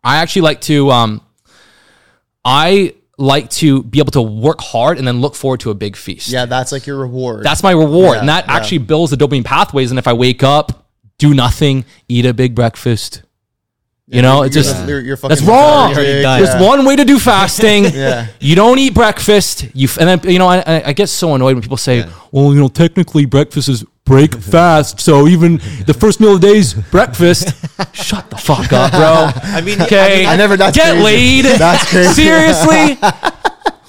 I 0.04 0.18
actually 0.18 0.42
like 0.42 0.60
to 0.62 0.90
um, 0.90 1.22
I 2.44 2.94
like 3.18 3.50
to 3.50 3.82
be 3.82 3.98
able 3.98 4.12
to 4.12 4.22
work 4.22 4.60
hard 4.60 4.98
and 4.98 5.06
then 5.06 5.20
look 5.20 5.34
forward 5.34 5.60
to 5.60 5.70
a 5.70 5.74
big 5.74 5.96
feast. 5.96 6.28
Yeah, 6.28 6.46
that's 6.46 6.70
like 6.70 6.86
your 6.86 6.98
reward. 6.98 7.42
That's 7.42 7.62
my 7.62 7.72
reward. 7.72 8.14
Yeah, 8.14 8.20
and 8.20 8.28
that 8.28 8.46
yeah. 8.46 8.56
actually 8.56 8.78
builds 8.78 9.10
the 9.10 9.16
dopamine 9.16 9.44
pathways. 9.44 9.90
And 9.90 9.98
if 9.98 10.06
I 10.06 10.12
wake 10.12 10.42
up, 10.42 10.86
do 11.18 11.34
nothing, 11.34 11.84
eat 12.08 12.26
a 12.26 12.34
big 12.34 12.54
breakfast, 12.54 13.22
you 14.08 14.22
know, 14.22 14.42
it's 14.44 14.54
You're 14.54 14.62
just 14.64 14.76
the- 14.82 14.88
you're- 14.88 15.04
you're 15.04 15.16
that's 15.16 15.42
wrong. 15.42 15.88
lethargic. 15.88 16.22
There's 16.22 16.62
one 16.62 16.84
way 16.84 16.94
to 16.96 17.04
do 17.04 17.18
fasting. 17.18 17.84
Yeah. 17.92 18.26
You 18.40 18.54
don't 18.54 18.78
eat 18.78 18.94
breakfast. 18.94 19.66
You 19.74 19.88
f- 19.88 19.98
and 19.98 20.08
then 20.08 20.30
you 20.32 20.38
know 20.38 20.46
I, 20.46 20.58
I- 20.58 20.82
I 20.88 20.92
get 20.92 21.08
so 21.08 21.34
annoyed 21.34 21.54
when 21.54 21.62
people 21.62 21.76
say, 21.76 22.04
"Well, 22.30 22.54
you 22.54 22.60
know, 22.60 22.68
technically 22.68 23.24
breakfast 23.26 23.68
is 23.68 23.84
break 24.04 24.34
fast, 24.54 25.00
so 25.00 25.26
even 25.26 25.56
the 25.86 25.94
first 25.94 26.20
meal 26.20 26.34
of 26.36 26.40
the 26.40 26.46
day 26.46 26.58
is 26.58 26.74
breakfast." 26.74 27.48
Shut 27.92 28.30
the 28.30 28.36
fuck 28.36 28.72
up, 28.72 28.92
bro. 28.92 29.30
I 29.50 29.60
mean, 29.60 29.82
Okay, 29.82 30.24
I 30.24 30.36
never- 30.36 30.56
that's 30.56 30.76
get 30.76 30.92
crazy. 30.92 31.02
laid. 31.42 31.58
That's 31.58 31.90
crazy. 31.90 32.12
Seriously. 32.22 32.98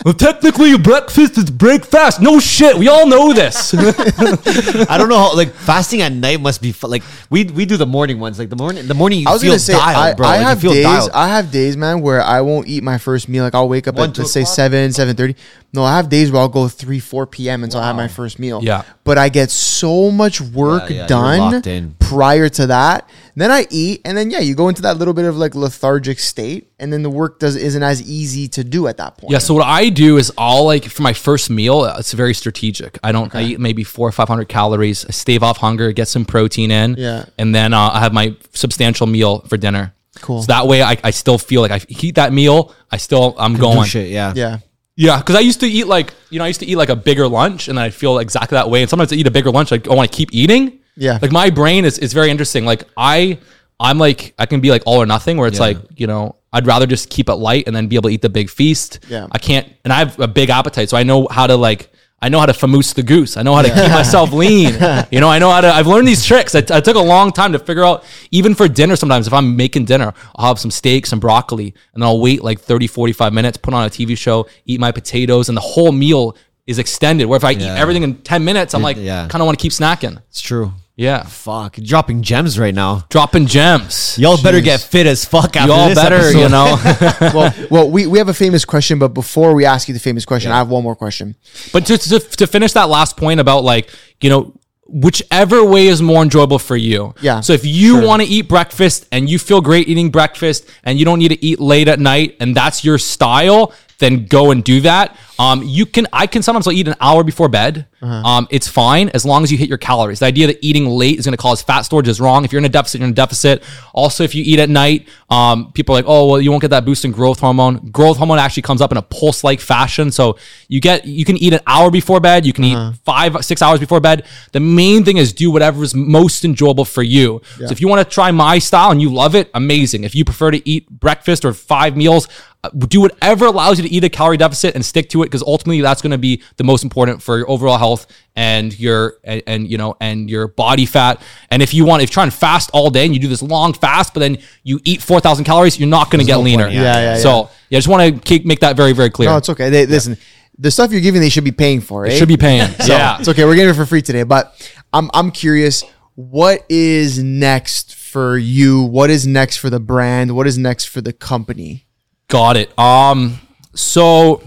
Well, 0.06 0.14
technically, 0.14 0.78
breakfast 0.78 1.38
is 1.38 1.50
break 1.50 1.84
fast. 1.84 2.22
No 2.22 2.40
shit. 2.40 2.78
We 2.78 2.88
all 2.88 3.08
know 3.08 3.34
this. 3.34 3.74
I 3.76 4.98
don't 4.98 5.10
know 5.10 5.18
how 5.18 5.36
like 5.36 5.52
fasting 5.54 6.02
at 6.02 6.12
night 6.12 6.40
must 6.40 6.62
be 6.62 6.72
fu- 6.72 6.88
like 6.88 7.04
we 7.30 7.46
we 7.46 7.66
do 7.66 7.78
the 7.78 7.86
morning 7.86 8.20
ones 8.20 8.38
like 8.40 8.50
the 8.50 8.56
morning 8.56 8.88
the 8.88 8.94
morning 8.94 9.20
you 9.22 9.26
I 9.28 9.34
was 9.34 9.42
feel 9.42 9.52
gonna 9.52 9.60
say 9.60 9.74
dialed, 9.74 9.98
I, 9.98 10.14
bro. 10.14 10.28
I 10.28 10.38
Like, 10.38 10.46
have 10.48 10.62
feel 10.62 10.72
days. 10.74 10.84
dialed. 10.86 11.12
I 11.14 11.28
have 11.30 11.52
days, 11.52 11.76
man, 11.76 12.02
where 12.02 12.22
I 12.22 12.42
won't 12.42 12.68
eat 12.68 12.84
my 12.84 12.98
first 12.98 13.28
meal. 13.28 13.44
Like 13.44 13.56
I'll 13.56 13.68
wake 13.68 13.88
up 13.88 13.96
One, 13.96 14.10
at 14.10 14.16
two 14.16 14.22
let's 14.22 14.32
say 14.34 14.42
o'clock? 14.42 14.56
seven, 14.56 14.94
seven 14.94 15.16
thirty. 15.16 15.36
No, 15.74 15.84
I 15.84 15.98
have 15.98 16.10
days 16.10 16.32
where 16.32 16.42
I'll 16.42 16.48
go 16.48 16.68
three, 16.68 17.00
four 17.00 17.26
p.m. 17.28 17.64
until 17.64 17.80
I 17.82 17.88
have 17.88 17.96
my 17.96 18.08
first 18.08 18.40
meal. 18.40 18.62
Yeah. 18.64 18.84
but 19.04 19.18
I 19.18 19.30
get 19.30 19.50
so 19.52 20.12
much 20.12 20.40
work 20.40 20.84
Yeah, 20.84 20.90
yeah, 20.90 20.96
you're 21.00 21.08
done 21.08 21.40
locked 21.40 21.68
in. 21.68 21.96
prior 22.00 22.50
to 22.50 22.68
that. 22.68 23.10
Then 23.38 23.52
I 23.52 23.68
eat, 23.70 24.02
and 24.04 24.18
then 24.18 24.32
yeah, 24.32 24.40
you 24.40 24.56
go 24.56 24.68
into 24.68 24.82
that 24.82 24.98
little 24.98 25.14
bit 25.14 25.26
of 25.26 25.38
like 25.38 25.54
lethargic 25.54 26.18
state, 26.18 26.72
and 26.80 26.92
then 26.92 27.04
the 27.04 27.10
work 27.12 27.38
does 27.38 27.56
isn't 27.56 27.84
as 27.84 28.02
easy 28.02 28.48
to 28.48 28.64
do 28.64 28.88
at 28.88 28.98
that 28.98 29.20
point. 29.20 29.32
Yeah. 29.32 29.38
So 29.38 29.54
what 29.54 29.64
I 29.64 29.90
do 29.90 30.18
is 30.18 30.32
I'll 30.40 30.66
like 30.66 30.86
for 30.86 31.04
my 31.04 31.14
first 31.14 31.52
meal, 31.52 31.86
it's 31.86 32.14
very 32.14 32.34
strategic. 32.34 32.98
I 33.04 33.12
don't. 33.12 33.36
I 33.36 33.44
eat 33.44 33.60
maybe 33.60 33.84
four 33.84 34.08
or 34.08 34.12
five 34.12 34.28
hundred 34.28 34.50
calories. 34.50 35.06
I 35.06 35.12
stave 35.12 35.44
off 35.44 35.58
hunger, 35.58 35.92
get 35.92 36.08
some 36.08 36.26
protein 36.26 36.72
in. 36.72 36.96
Yeah. 36.98 37.26
And 37.38 37.54
then 37.54 37.76
uh, 37.76 37.92
I 37.94 38.00
have 38.00 38.12
my 38.12 38.36
substantial 38.54 39.06
meal 39.06 39.42
for 39.42 39.56
dinner. 39.56 39.94
Cool. 40.22 40.42
So 40.42 40.48
that 40.48 40.66
way 40.66 40.82
I, 40.82 40.98
I 41.04 41.12
still 41.12 41.38
feel 41.38 41.62
like 41.62 41.70
I 41.70 41.80
eat 41.90 42.16
that 42.16 42.34
meal. 42.34 42.74
I 42.90 42.98
still 42.98 43.36
I'm 43.38 43.54
Do 43.54 43.62
going. 43.62 43.88
shit, 43.88 44.10
yeah. 44.10 44.34
yeah. 44.36 44.58
Yeah, 44.96 45.20
because 45.20 45.36
I 45.36 45.42
used 45.42 45.60
to 45.60 45.68
eat 45.68 45.86
like 45.86 46.12
you 46.32 46.40
know 46.40 46.46
I 46.46 46.48
used 46.48 46.62
to 46.62 46.66
eat 46.66 46.76
like 46.76 46.90
a 46.90 46.96
bigger 46.96 47.28
lunch, 47.28 47.68
and 47.68 47.78
then 47.78 47.86
I 47.86 47.92
feel 47.92 48.18
exactly 48.18 48.56
that 48.56 48.68
way. 48.72 48.82
And 48.82 48.90
sometimes 48.90 49.14
I 49.14 49.16
eat 49.18 49.28
a 49.28 49.32
bigger 49.32 49.52
lunch, 49.52 49.70
like 49.70 49.88
I 49.88 49.94
want 49.94 50.12
to 50.12 50.18
keep 50.18 50.34
eating. 50.34 50.80
Yeah. 50.98 51.20
like 51.22 51.32
my 51.32 51.50
brain 51.50 51.86
is 51.86 51.98
is 52.00 52.14
very 52.14 52.30
interesting. 52.32 52.66
Like 52.66 52.84
I 52.98 53.38
I'm 53.80 53.98
like 54.00 54.34
I 54.40 54.46
can 54.46 54.60
be 54.60 54.70
like 54.72 54.84
all 54.86 55.02
or 55.02 55.06
nothing, 55.06 55.38
where 55.38 55.48
it's 55.48 55.60
Yeah. 55.60 55.66
like 55.66 55.78
you 55.96 56.08
know 56.08 56.36
I'd 56.52 56.66
rather 56.66 56.88
just 56.88 57.10
keep 57.10 57.30
it 57.30 57.36
light 57.36 57.68
and 57.68 57.76
then 57.76 57.88
be 57.88 57.96
able 57.96 58.10
to 58.10 58.16
eat 58.16 58.22
the 58.22 58.30
big 58.30 58.50
feast. 58.50 59.00
Yeah. 59.10 59.28
I 59.32 59.38
can't, 59.38 59.72
and 59.84 59.92
I 59.94 59.98
have 60.00 60.20
a 60.20 60.28
big 60.28 60.50
appetite, 60.50 60.90
so 60.90 60.98
I 60.98 61.04
know 61.04 61.28
how 61.30 61.46
to 61.48 61.56
like. 61.56 61.90
I 62.20 62.30
know 62.30 62.40
how 62.40 62.48
to 62.48 62.54
famoose 62.54 62.96
the 62.96 63.04
goose. 63.04 63.38
I 63.38 63.44
know 63.44 63.54
how 63.54 63.62
to 63.62 63.68
keep 63.70 63.92
myself 63.92 64.32
lean. 64.44 64.74
You 65.12 65.20
know, 65.20 65.30
I 65.30 65.38
know 65.38 65.52
how 65.52 65.62
to. 65.62 65.68
I've 65.68 65.86
learned 65.86 66.08
these 66.08 66.26
tricks. 66.26 66.56
I, 66.56 66.64
I 66.72 66.82
took 66.82 66.96
a 66.96 67.00
long 67.00 67.32
time 67.32 67.52
to 67.52 67.60
figure 67.60 67.84
out. 67.84 68.04
Even 68.32 68.56
for 68.56 68.68
dinner, 68.68 68.96
sometimes 68.96 69.28
if 69.28 69.34
I'm 69.34 69.56
making 69.56 69.86
dinner, 69.86 70.12
I'll 70.36 70.48
have 70.48 70.58
some 70.58 70.72
steak, 70.72 71.06
some 71.06 71.20
broccoli, 71.20 71.76
and 71.94 72.02
then 72.02 72.08
I'll 72.08 72.20
wait 72.20 72.42
like 72.44 72.60
30, 72.60 72.88
45 72.88 73.34
minutes, 73.34 73.58
put 73.58 73.76
on 73.76 73.86
a 73.86 73.90
TV 73.90 74.18
show, 74.18 74.48
eat 74.66 74.80
my 74.80 74.92
potatoes, 74.92 75.48
and 75.48 75.56
the 75.56 75.62
whole 75.62 75.92
meal 75.92 76.36
is 76.66 76.80
extended. 76.80 77.26
Where 77.28 77.38
if 77.38 77.44
I 77.44 77.52
eat 77.52 77.62
everything 77.62 78.02
in 78.02 78.16
10 78.24 78.44
minutes, 78.44 78.74
I'm 78.74 78.82
like, 78.82 78.98
yeah. 78.98 79.28
kind 79.28 79.44
of 79.44 79.46
want 79.46 79.60
to 79.60 79.62
keep 79.62 79.72
snacking. 79.72 80.20
It's 80.30 80.42
true. 80.42 80.74
Yeah. 80.98 81.24
Fuck, 81.24 81.76
dropping 81.76 82.24
gems 82.24 82.58
right 82.58 82.74
now. 82.74 83.06
Dropping 83.10 83.46
gems. 83.46 84.18
Y'all 84.18 84.42
better 84.42 84.60
get 84.60 84.82
fit 84.82 85.06
as 85.06 85.24
fuck 85.24 85.56
after 85.56 85.72
Y'all 85.72 85.90
this 85.90 85.96
better, 85.96 86.16
episode. 86.16 86.40
you 86.40 86.50
know. 86.50 87.32
well, 87.34 87.54
well, 87.70 87.90
we, 87.92 88.08
we 88.08 88.18
have 88.18 88.30
a 88.30 88.34
famous 88.34 88.66
question, 88.66 88.98
but 88.98 89.10
before 89.10 89.54
we 89.54 89.64
ask 89.64 89.88
you 89.88 89.94
the 89.94 90.00
famous 90.00 90.26
question, 90.26 90.52
I 90.52 90.58
have 90.58 90.70
one 90.70 90.82
more 90.84 90.96
question. 90.96 91.36
But 91.72 91.86
to, 91.86 92.00
to, 92.00 92.20
to 92.20 92.48
finish 92.48 92.74
that 92.74 92.90
last 92.90 93.16
point 93.16 93.40
about 93.40 93.64
like, 93.64 93.92
you 94.22 94.32
know, 94.32 94.54
whichever 94.88 95.64
way 95.64 95.88
is 95.88 96.02
more 96.02 96.24
enjoyable 96.24 96.58
for 96.58 96.76
you. 96.76 97.14
Yeah, 97.22 97.42
So 97.42 97.54
if 97.54 97.66
you 97.66 98.02
want 98.02 98.24
to 98.24 98.28
eat 98.28 98.44
breakfast 98.44 99.06
and 99.12 99.30
you 99.30 99.38
feel 99.38 99.62
great 99.62 99.88
eating 99.88 100.10
breakfast 100.10 100.68
and 100.84 100.98
you 100.98 101.06
don't 101.06 101.20
need 101.20 101.28
to 101.30 101.46
eat 101.46 101.60
late 101.60 101.88
at 101.88 102.00
night 102.00 102.38
and 102.40 102.56
that's 102.56 102.84
your 102.84 102.98
style, 102.98 103.74
then 104.00 104.26
go 104.26 104.52
and 104.52 104.64
do 104.64 104.82
that. 104.82 105.18
Um, 105.40 105.62
you 105.64 105.86
can, 105.86 106.08
I 106.12 106.26
can 106.28 106.42
sometimes 106.42 106.66
I'll 106.68 106.74
eat 106.74 106.88
an 106.88 106.96
hour 107.00 107.24
before 107.24 107.48
bed. 107.50 107.88
Um, 108.02 108.48
it's 108.52 108.68
fine 108.68 109.10
as 109.10 109.26
long 109.26 109.44
as 109.44 109.52
you 109.52 109.58
hit 109.58 109.70
your 109.70 109.78
calories. 109.80 110.20
The 110.20 110.26
idea 110.28 110.48
that 110.48 110.60
eating 110.62 110.86
late 110.88 111.18
is 111.18 111.26
going 111.26 111.34
to 111.36 111.42
cause 111.42 111.62
fat 111.64 111.82
storage 111.82 112.08
is 112.08 112.20
wrong. 112.22 112.46
If 112.46 112.52
you're 112.52 112.60
in 112.60 112.66
a 112.66 112.70
deficit, 112.70 113.00
you're 113.02 113.08
in 113.08 113.12
a 113.14 113.16
deficit. 113.16 113.64
Also, 113.94 114.24
if 114.24 114.36
you 114.36 114.44
eat 114.46 114.60
at 114.60 114.70
night, 114.70 115.08
um, 115.32 115.72
people 115.74 115.96
are 115.96 116.00
like, 116.00 116.06
oh, 116.08 116.28
well, 116.28 116.42
you 116.42 116.52
won't 116.52 116.62
get 116.62 116.70
that 116.70 116.86
boost 116.86 117.06
in 117.06 117.12
growth 117.12 117.40
hormone. 117.40 117.90
Growth 117.92 118.18
hormone 118.18 118.38
actually 118.40 118.64
comes 118.64 118.82
up 118.82 118.92
in 118.92 118.98
a 118.98 119.02
pulse 119.02 119.44
like 119.44 119.60
fashion. 119.60 120.12
So 120.12 120.38
you 120.68 120.80
get, 120.80 121.06
you 121.06 121.26
can 121.26 121.38
eat 121.38 121.54
an 121.54 121.60
hour 121.66 121.90
before 121.90 122.20
bed. 122.20 122.46
You 122.46 122.54
can 122.54 122.64
eat 122.64 122.76
five, 123.04 123.44
six 123.44 123.62
hours 123.64 123.80
before 123.80 124.00
bed. 124.00 124.26
The 124.52 124.60
main 124.60 125.04
thing 125.04 125.18
is 125.18 125.34
do 125.34 125.50
whatever 125.52 125.84
is 125.84 125.96
most 125.96 126.46
enjoyable 126.46 126.86
for 126.86 127.02
you. 127.04 127.42
So 127.68 127.72
if 127.72 127.82
you 127.82 127.88
want 127.88 128.08
to 128.08 128.12
try 128.14 128.30
my 128.32 128.60
style 128.60 128.92
and 128.92 129.02
you 129.02 129.12
love 129.12 129.34
it, 129.36 129.50
amazing. 129.56 130.04
If 130.04 130.14
you 130.16 130.24
prefer 130.24 130.52
to 130.52 130.68
eat 130.70 130.88
breakfast 130.90 131.44
or 131.46 131.54
five 131.54 131.98
meals, 131.98 132.28
do 132.70 133.02
whatever 133.02 133.46
allows 133.46 133.80
you 133.80 133.88
to 133.88 133.94
eat 133.94 134.04
a 134.04 134.10
calorie 134.10 134.38
deficit 134.38 134.76
and 134.76 134.86
stick 134.86 135.10
to 135.10 135.22
it 135.24 135.26
because 135.26 135.44
ultimately 135.44 135.82
that's 135.82 136.02
going 136.02 136.12
to 136.12 136.18
be 136.18 136.42
the 136.58 136.64
most 136.64 136.84
important 136.84 137.22
for 137.22 137.38
your 137.38 137.50
overall 137.50 137.78
health 137.78 138.08
and 138.36 138.78
your 138.80 139.18
and, 139.24 139.42
and 139.48 139.72
you 139.72 139.78
know 139.78 139.96
and 140.00 140.30
your 140.30 140.48
body 140.48 140.86
fat 140.86 141.22
and 141.52 141.62
if 141.62 141.74
you 141.74 141.86
want 141.86 142.02
if 142.02 142.10
you're 142.10 142.14
trying 142.14 142.30
to 142.30 142.36
fast 142.36 142.70
all 142.74 142.90
day 142.90 143.06
and 143.06 143.14
you 143.14 143.20
do 143.20 143.28
this 143.28 143.42
long 143.42 143.74
fast 143.74 144.14
but 144.14 144.20
then 144.20 144.38
you 144.64 144.80
eat 144.84 145.02
4000 145.02 145.46
calories 145.46 145.80
you're 145.80 145.90
not 145.90 146.12
going 146.12 146.20
to 146.20 146.26
get 146.26 146.36
no 146.36 146.42
leaner 146.42 146.66
point, 146.66 146.76
yeah. 146.76 146.82
Yeah, 146.82 147.00
yeah, 147.14 147.18
so 147.18 147.50
yeah, 147.70 147.78
I 147.78 147.80
just 147.80 147.88
want 147.88 148.26
to 148.26 148.42
make 148.46 148.60
that 148.62 148.76
very 148.76 148.94
very 148.94 149.10
clear 149.10 149.30
No, 149.30 149.38
it's 149.38 149.50
okay. 149.50 149.70
They, 149.70 149.86
Listen, 149.86 150.18
the 150.58 150.72
stuff 150.72 150.92
you're 150.92 151.02
giving, 151.02 151.22
they 151.22 151.30
should 151.30 151.44
be 151.44 151.52
paying 151.52 151.82
for. 151.82 152.06
It 152.06 152.14
eh? 152.14 152.18
should 152.18 152.28
be 152.28 152.38
paying 152.38 152.68
So, 152.80 152.94
yeah 152.94 153.20
it's 153.20 153.28
okay. 153.28 153.46
We're 153.46 153.56
getting 153.56 153.72
it 153.72 153.76
for 153.76 153.86
free 153.86 154.02
today, 154.02 154.24
but 154.24 154.54
I'm 154.94 155.10
I'm 155.14 155.32
curious. 155.32 155.84
What 156.16 156.66
is 156.68 157.22
next 157.22 157.94
for 157.94 158.38
you? 158.38 158.82
What 158.82 159.12
is 159.12 159.28
next 159.28 159.58
for 159.58 159.70
the 159.70 159.80
brand? 159.80 160.36
What 160.36 160.48
is 160.48 160.58
next 160.58 160.86
for 160.86 161.02
the 161.02 161.14
company? 161.14 161.87
Got 162.30 162.58
it. 162.58 162.78
Um, 162.78 163.40
so 163.74 164.42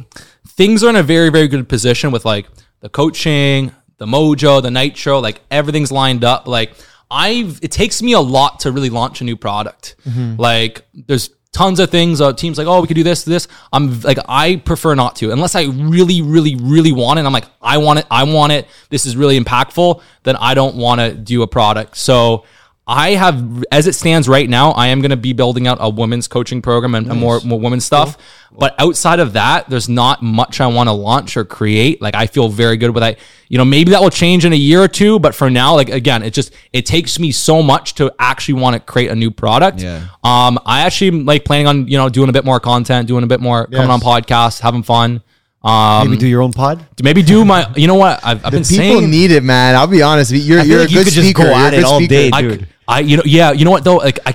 things 0.46 0.84
are 0.84 0.90
in 0.90 0.96
a 0.96 1.02
very, 1.02 1.30
very 1.30 1.48
good 1.48 1.66
position 1.68 2.10
with 2.10 2.24
like 2.24 2.46
the 2.80 2.88
coaching, 2.90 3.72
the 3.96 4.06
mojo, 4.06 4.62
the 4.62 4.70
nitro, 4.70 5.18
like 5.18 5.40
everything's 5.50 5.90
lined 5.90 6.22
up. 6.22 6.46
Like 6.46 6.74
I've, 7.10 7.58
it 7.62 7.70
takes 7.72 8.02
me 8.02 8.12
a 8.12 8.20
lot 8.20 8.60
to 8.60 8.72
really 8.72 8.90
launch 8.90 9.22
a 9.22 9.24
new 9.24 9.36
product. 9.36 9.96
Like 10.36 10.86
there's 10.92 11.30
tons 11.52 11.80
of 11.80 11.90
things. 11.90 12.20
Uh, 12.20 12.34
teams 12.34 12.58
like, 12.58 12.66
oh, 12.66 12.82
we 12.82 12.86
could 12.86 12.96
do 12.96 13.02
this, 13.02 13.24
this. 13.24 13.48
I'm 13.72 13.98
like, 14.02 14.18
I 14.28 14.56
prefer 14.56 14.94
not 14.94 15.16
to 15.16 15.32
unless 15.32 15.54
I 15.54 15.64
really, 15.64 16.20
really, 16.20 16.56
really 16.56 16.92
want 16.92 17.18
it. 17.18 17.24
I'm 17.24 17.32
like, 17.32 17.46
I 17.62 17.78
want 17.78 18.00
it. 18.00 18.06
I 18.10 18.24
want 18.24 18.52
it. 18.52 18.68
This 18.90 19.06
is 19.06 19.16
really 19.16 19.40
impactful. 19.40 20.02
Then 20.24 20.36
I 20.36 20.52
don't 20.52 20.76
want 20.76 21.00
to 21.00 21.14
do 21.14 21.42
a 21.42 21.46
product. 21.46 21.96
So. 21.96 22.44
I 22.86 23.10
have, 23.10 23.64
as 23.70 23.86
it 23.86 23.94
stands 23.94 24.28
right 24.28 24.48
now, 24.48 24.72
I 24.72 24.88
am 24.88 25.00
going 25.00 25.10
to 25.10 25.16
be 25.16 25.32
building 25.32 25.68
out 25.68 25.78
a 25.80 25.88
women's 25.88 26.26
coaching 26.26 26.60
program 26.60 26.96
and, 26.96 27.08
and 27.08 27.20
more, 27.20 27.40
more 27.42 27.60
women's 27.60 27.84
stuff. 27.84 28.16
But 28.52 28.74
outside 28.80 29.20
of 29.20 29.34
that, 29.34 29.70
there's 29.70 29.88
not 29.88 30.22
much 30.22 30.60
I 30.60 30.66
want 30.66 30.88
to 30.88 30.92
launch 30.92 31.36
or 31.36 31.44
create. 31.44 32.02
Like 32.02 32.16
I 32.16 32.26
feel 32.26 32.48
very 32.48 32.76
good 32.76 32.90
with 32.90 33.02
that. 33.02 33.18
You 33.48 33.58
know, 33.58 33.64
maybe 33.64 33.92
that 33.92 34.02
will 34.02 34.10
change 34.10 34.44
in 34.44 34.52
a 34.52 34.56
year 34.56 34.82
or 34.82 34.88
two. 34.88 35.20
But 35.20 35.36
for 35.36 35.48
now, 35.48 35.76
like 35.76 35.88
again, 35.88 36.24
it 36.24 36.34
just 36.34 36.52
it 36.72 36.84
takes 36.84 37.20
me 37.20 37.30
so 37.30 37.62
much 37.62 37.94
to 37.96 38.12
actually 38.18 38.54
want 38.54 38.74
to 38.74 38.80
create 38.80 39.10
a 39.10 39.14
new 39.14 39.30
product. 39.30 39.80
Yeah. 39.80 40.08
Um, 40.24 40.58
I 40.66 40.80
actually 40.80 41.08
am, 41.08 41.26
like 41.26 41.44
planning 41.44 41.68
on 41.68 41.86
you 41.86 41.96
know 41.96 42.08
doing 42.08 42.28
a 42.28 42.32
bit 42.32 42.44
more 42.44 42.58
content, 42.58 43.06
doing 43.06 43.22
a 43.22 43.28
bit 43.28 43.40
more 43.40 43.66
coming 43.66 43.90
on 43.90 44.00
podcasts, 44.00 44.60
having 44.60 44.82
fun. 44.82 45.22
Um, 45.62 46.08
Maybe 46.08 46.18
do 46.20 46.26
your 46.26 46.40
own 46.42 46.52
pod. 46.52 46.86
maybe 47.02 47.22
do 47.22 47.44
my. 47.44 47.70
You 47.76 47.86
know 47.86 47.94
what? 47.96 48.18
I've, 48.24 48.42
I've 48.44 48.50
been 48.52 48.62
People 48.64 48.76
saying 49.00 49.10
need 49.10 49.30
it, 49.30 49.42
man. 49.42 49.74
I'll 49.76 49.86
be 49.86 50.00
honest. 50.00 50.30
You're 50.32 50.60
I 50.60 50.62
you're 50.62 50.80
a 50.80 50.82
you 50.84 50.88
good 50.96 51.04
could 51.04 51.12
just 51.12 51.26
speaker. 51.28 51.42
go 51.42 51.48
You're 51.50 51.58
a 51.58 51.66
at 51.66 51.74
it 51.74 51.84
all 51.84 51.98
speaker. 51.98 52.14
day. 52.14 52.30
I, 52.32 52.40
dude. 52.42 52.68
I, 52.88 53.00
you 53.00 53.16
know, 53.18 53.22
yeah, 53.26 53.52
you 53.52 53.64
know 53.66 53.70
what 53.70 53.84
though? 53.84 53.96
Like, 53.96 54.18
I, 54.24 54.34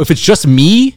if 0.00 0.10
it's 0.10 0.20
just 0.20 0.46
me, 0.48 0.96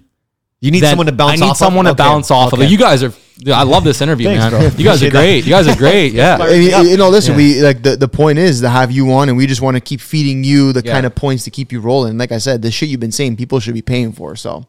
You 0.61 0.71
need 0.71 0.83
someone 0.83 1.05
to 1.05 1.11
bounce 1.11 1.33
I 1.33 1.45
need 1.45 1.51
off 1.51 1.57
someone 1.57 1.85
of? 1.85 1.95
to 1.95 2.01
Okay. 2.03 2.09
bounce 2.09 2.31
off 2.31 2.53
of. 2.53 2.59
Like, 2.59 2.69
you 2.71 2.77
guys 2.77 3.03
are 3.03 3.13
Dude, 3.43 3.53
I 3.55 3.63
love 3.63 3.83
this 3.83 4.01
interview, 4.01 4.27
Thanks, 4.27 4.43
man. 4.43 4.51
bro. 4.51 4.77
You 4.77 4.83
guys 4.85 5.01
are 5.01 5.09
great. 5.09 5.45
You 5.45 5.49
guys 5.49 5.67
are 5.67 5.75
great. 5.75 6.13
Yeah. 6.13 6.37
And, 6.51 6.63
you- 6.63 6.91
you 6.91 6.97
know, 6.97 7.09
listen, 7.09 7.35
we 7.35 7.59
like 7.61 7.81
the, 7.81 7.95
the 7.95 8.07
point 8.07 8.37
is 8.37 8.61
to 8.61 8.69
have 8.69 8.91
you 8.91 9.11
on, 9.13 9.29
and 9.29 9.37
we 9.37 9.47
just 9.47 9.61
want 9.61 9.75
to 9.77 9.81
keep 9.81 9.99
feeding 9.99 10.43
you 10.43 10.73
the 10.73 10.81
Yeah. 10.85 10.93
kind 10.93 11.05
of 11.07 11.15
points 11.15 11.43
to 11.45 11.49
keep 11.51 11.71
you 11.71 11.79
rolling. 11.79 12.17
Like 12.17 12.31
I 12.31 12.37
said, 12.37 12.61
the 12.61 12.69
shit 12.69 12.89
you've 12.89 12.99
been 12.99 13.11
saying, 13.11 13.37
people 13.37 13.59
should 13.59 13.73
be 13.73 13.81
paying 13.81 14.11
for. 14.11 14.35
So 14.35 14.65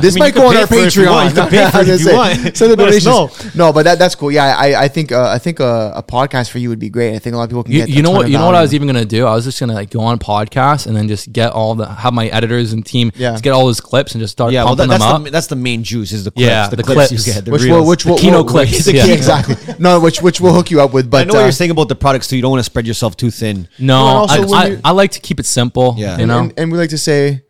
this 0.00 0.14
I 0.14 0.14
mean, 0.14 0.18
might 0.18 0.34
go 0.34 0.48
on 0.48 0.56
our 0.56 0.66
for 0.66 0.74
it 0.74 0.86
if 0.88 0.96
you 0.96 1.02
Patreon. 1.02 1.10
want. 1.10 1.28
You 1.28 1.40
can 1.42 1.48
pay 1.56 1.70
for 1.70 1.78
it 1.80 1.88
I 1.88 1.92
was 1.92 2.04
you 2.04 2.12
want. 2.14 2.34
Send 2.56 2.72
the 2.72 2.76
Let 2.76 2.94
us 2.94 3.04
donations. 3.04 3.54
No, 3.54 3.72
but 3.72 3.84
that, 3.84 3.98
that's 3.98 4.14
cool. 4.16 4.32
Yeah, 4.32 4.56
I, 4.58 4.84
I 4.84 4.88
think 4.88 5.12
uh, 5.12 5.28
I 5.28 5.38
think 5.38 5.60
uh, 5.60 5.92
a 5.94 6.02
podcast 6.02 6.50
for 6.50 6.58
you 6.58 6.68
would 6.70 6.78
be 6.80 6.88
great. 6.88 7.14
I 7.14 7.18
think 7.20 7.34
a 7.34 7.36
lot 7.36 7.44
of 7.44 7.50
people 7.50 7.62
can 7.64 7.72
You, 7.72 7.80
get. 7.86 7.88
you 7.90 8.02
know 8.02 8.10
what? 8.10 8.24
of 8.26 8.30
You 8.32 8.38
know 8.38 8.46
what 8.46 8.54
I 8.56 8.62
was 8.62 8.74
even 8.74 8.88
gonna 8.88 9.04
do? 9.04 9.24
I 9.26 9.34
was 9.34 9.44
just 9.44 9.60
gonna 9.60 9.74
like 9.74 9.90
go 9.90 10.00
on 10.00 10.18
podcasts 10.18 10.86
and 10.86 10.96
then 10.96 11.06
just 11.06 11.32
get 11.32 11.52
all 11.52 11.74
the 11.76 11.86
have 11.86 12.12
my 12.12 12.26
editors 12.28 12.72
and 12.72 12.84
team 12.84 13.12
Yeah. 13.14 13.38
get 13.40 13.52
all 13.52 13.66
those 13.66 13.80
clips 13.80 14.12
and 14.14 14.20
just 14.22 14.32
start 14.32 14.52
Yeah, 14.52 14.64
well, 14.64 14.74
pumping 14.74 14.88
that, 14.88 14.98
that's 14.98 15.04
them 15.12 15.16
up. 15.16 15.24
the 15.24 15.30
that's 15.30 15.46
the 15.46 15.56
main 15.56 15.82
juice 15.84 16.12
is 16.12 16.24
the 16.24 16.30
clips. 16.32 16.46
Yeah, 16.48 16.68
the, 16.68 16.76
the 16.76 16.82
clips, 16.82 17.08
clips. 17.08 17.26
you 17.26 17.32
get. 17.34 17.44
The 17.44 17.50
which 17.52 17.62
reels. 17.62 17.80
will 17.80 17.86
which 17.88 18.04
The 18.04 18.15
will 18.16 18.22
Kino 18.22 18.36
will- 18.38 18.44
clips, 18.44 18.84
the- 18.84 18.94
yeah. 18.94 19.06
exactly. 19.06 19.56
No, 19.78 20.00
which 20.00 20.22
which 20.22 20.40
we'll 20.40 20.54
hook 20.54 20.70
you 20.70 20.80
up 20.80 20.92
with. 20.92 21.10
But 21.10 21.22
I 21.22 21.24
know 21.24 21.34
what 21.34 21.40
uh, 21.40 21.42
you're 21.44 21.52
saying 21.52 21.70
about 21.70 21.88
the 21.88 21.94
products 21.96 22.26
too. 22.28 22.36
You 22.36 22.42
don't 22.42 22.50
want 22.50 22.60
to 22.60 22.70
spread 22.70 22.86
yourself 22.86 23.16
too 23.16 23.30
thin. 23.30 23.68
no, 23.78 23.96
also 23.96 24.48
I, 24.54 24.62
I, 24.62 24.80
I 24.86 24.90
like 24.92 25.10
to 25.12 25.20
keep 25.20 25.38
it 25.40 25.46
simple. 25.46 25.94
Yeah. 25.96 26.16
you 26.16 26.22
and, 26.22 26.28
know. 26.28 26.38
and, 26.40 26.54
and 26.58 26.72
we 26.72 26.78
like 26.78 26.90
to 26.90 26.98
say, 26.98 27.42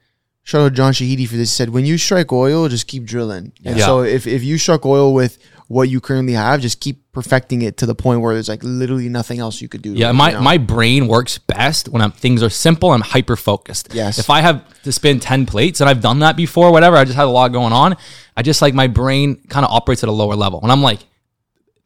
shout 0.43 0.62
out 0.62 0.72
John 0.74 0.93
Shahidi 0.93 1.26
for 1.28 1.36
this. 1.36 1.51
He 1.51 1.56
said, 1.56 1.70
when 1.70 1.84
you 1.86 1.98
strike 1.98 2.32
oil, 2.32 2.68
just 2.68 2.86
keep 2.86 3.05
drilling. 3.05 3.52
And 3.64 3.76
Yeah. 3.78 3.86
so 3.86 4.02
if, 4.02 4.26
if 4.26 4.43
you 4.44 4.59
struck 4.59 4.84
oil 4.86 5.12
with 5.14 5.38
what 5.68 5.88
you 5.88 6.01
currently 6.01 6.34
have, 6.34 6.60
just 6.60 6.80
keep 6.80 7.10
perfecting 7.12 7.62
it 7.62 7.76
to 7.78 7.86
the 7.86 7.94
point 7.94 8.20
where 8.20 8.34
there's 8.34 8.48
like 8.48 8.62
literally 8.62 9.09
nothing 9.09 9.40
else 9.40 9.60
you 9.60 9.68
could 9.68 9.82
do. 9.82 9.93
Yeah, 9.93 10.12
my, 10.12 10.38
my 10.38 10.59
brain 10.59 11.09
works 11.09 11.38
best 11.38 11.88
when 11.88 12.02
I'm, 12.02 12.12
things 12.12 12.43
are 12.43 12.51
simple. 12.51 12.93
I'm 12.93 13.01
hyper 13.01 13.36
focused. 13.36 13.88
Yes. 13.93 14.18
If 14.18 14.30
I 14.30 14.43
have 14.43 14.82
to 14.82 14.93
spin 14.93 15.18
ten 15.18 15.44
plates, 15.47 15.80
and 15.80 15.90
I've 15.90 16.01
done 16.01 16.20
that 16.20 16.36
before, 16.36 16.70
whatever. 16.70 16.97
I 16.97 17.05
just 17.05 17.16
had 17.16 17.24
a 17.24 17.30
lot 17.30 17.48
going 17.48 17.72
on. 17.72 17.97
I 18.36 18.43
just 18.43 18.62
like 18.62 18.74
my 18.74 18.86
brain 18.86 19.36
kind 19.48 19.64
of 19.64 19.72
operates 19.72 20.02
at 20.02 20.09
a 20.09 20.12
lower 20.12 20.36
level. 20.36 20.60
When 20.60 20.70
I'm 20.70 20.82
like, 20.82 21.01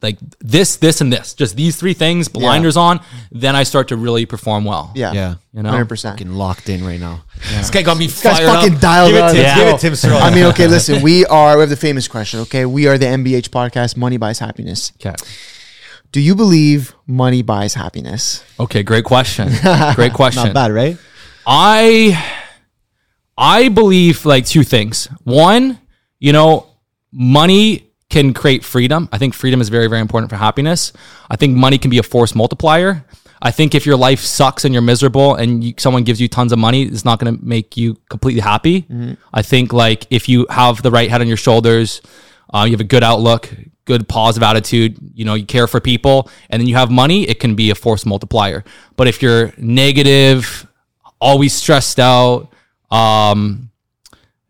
like 0.01 0.17
this, 0.39 0.77
this, 0.77 1.01
and 1.01 1.11
this, 1.13 1.33
just 1.33 1.55
these 1.55 1.75
three 1.75 1.93
things, 1.93 2.27
blinders 2.27 2.75
on, 2.77 2.99
then 3.31 3.55
I 3.55 3.63
start 3.63 3.89
to 3.89 3.95
really 3.97 4.25
perform 4.25 4.65
well. 4.65 4.91
yeah. 4.95 5.13
Yeah. 5.13 5.35
You 5.53 5.63
know? 5.63 5.71
100%. 5.71 6.01
Fucking 6.11 6.31
locked 6.31 6.69
in 6.69 6.83
right 6.85 6.99
now. 6.99 7.23
This 7.49 7.69
guy 7.69 7.81
got 7.81 7.97
me 7.97 8.07
This 8.07 8.23
guy's 8.23 8.37
fired 8.39 8.47
fucking 8.47 8.75
up. 8.75 8.81
dialed 8.81 9.09
Give 9.09 9.17
it 9.17 9.21
up. 9.23 9.31
to 9.31 9.37
Yeah. 9.37 9.55
Give 9.57 9.67
it 9.75 9.79
Tim 9.79 9.95
Searle. 9.95 10.17
I 10.17 10.33
mean, 10.33 10.45
okay, 10.45 10.67
listen, 10.67 11.01
we 11.01 11.25
are, 11.25 11.55
we 11.57 11.61
have 11.61 11.69
the 11.69 11.75
famous 11.75 12.07
question, 12.07 12.39
okay? 12.41 12.65
We 12.65 12.87
are 12.87 12.97
the 12.97 13.05
MBH 13.07 13.49
podcast, 13.49 13.97
Money 13.97 14.17
Buys 14.17 14.39
Happiness. 14.39 14.91
Okay. 14.99 15.15
Do 16.11 16.19
you 16.19 16.35
believe 16.35 16.93
money 17.07 17.41
buys 17.41 17.73
happiness? 17.73 18.43
Okay. 18.59 18.83
Great 18.83 19.05
question. 19.05 19.47
Great 19.95 20.11
question. 20.13 20.43
Not 20.43 20.53
bad, 20.53 20.71
right? 20.73 20.97
I 21.47 22.21
I 23.37 23.69
believe 23.69 24.25
like 24.25 24.45
two 24.45 24.63
things. 24.63 25.05
One, 25.23 25.79
you 26.19 26.33
know, 26.33 26.67
money 27.13 27.90
can 28.11 28.33
create 28.33 28.63
freedom. 28.63 29.09
I 29.11 29.17
think 29.17 29.33
freedom 29.33 29.61
is 29.61 29.69
very 29.69 29.87
very 29.87 30.01
important 30.01 30.29
for 30.29 30.35
happiness. 30.35 30.93
I 31.29 31.35
think 31.35 31.57
money 31.57 31.77
can 31.77 31.89
be 31.89 31.97
a 31.97 32.03
force 32.03 32.35
multiplier. 32.35 33.03
I 33.43 33.49
think 33.49 33.73
if 33.73 33.87
your 33.87 33.95
life 33.97 34.19
sucks 34.19 34.65
and 34.65 34.73
you're 34.73 34.83
miserable 34.83 35.33
and 35.33 35.63
you, 35.63 35.73
someone 35.79 36.03
gives 36.03 36.21
you 36.21 36.27
tons 36.27 36.51
of 36.51 36.59
money, 36.59 36.83
it's 36.83 37.05
not 37.05 37.19
going 37.19 37.35
to 37.35 37.43
make 37.43 37.75
you 37.75 37.97
completely 38.07 38.41
happy. 38.41 38.85
I 39.33 39.41
think 39.41 39.73
like 39.73 40.05
if 40.11 40.29
you 40.29 40.45
have 40.49 40.83
the 40.83 40.91
right 40.91 41.09
head 41.09 41.21
on 41.21 41.27
your 41.27 41.37
shoulders, 41.37 42.01
uh, 42.53 42.65
you 42.65 42.71
have 42.73 42.81
a 42.81 42.91
good 42.95 43.03
outlook, 43.03 43.49
good 43.85 44.07
positive 44.07 44.43
attitude, 44.43 44.97
you 45.15 45.25
know, 45.25 45.33
you 45.33 45.45
care 45.45 45.65
for 45.65 45.79
people, 45.79 46.29
and 46.51 46.59
then 46.59 46.67
you 46.67 46.75
have 46.75 46.91
money, 46.91 47.27
it 47.27 47.39
can 47.39 47.55
be 47.55 47.71
a 47.71 47.75
force 47.75 48.05
multiplier. 48.05 48.63
But 48.95 49.07
if 49.07 49.23
you're 49.23 49.53
negative, 49.57 50.67
always 51.19 51.51
stressed 51.53 51.99
out, 51.99 52.53
um, 52.91 53.71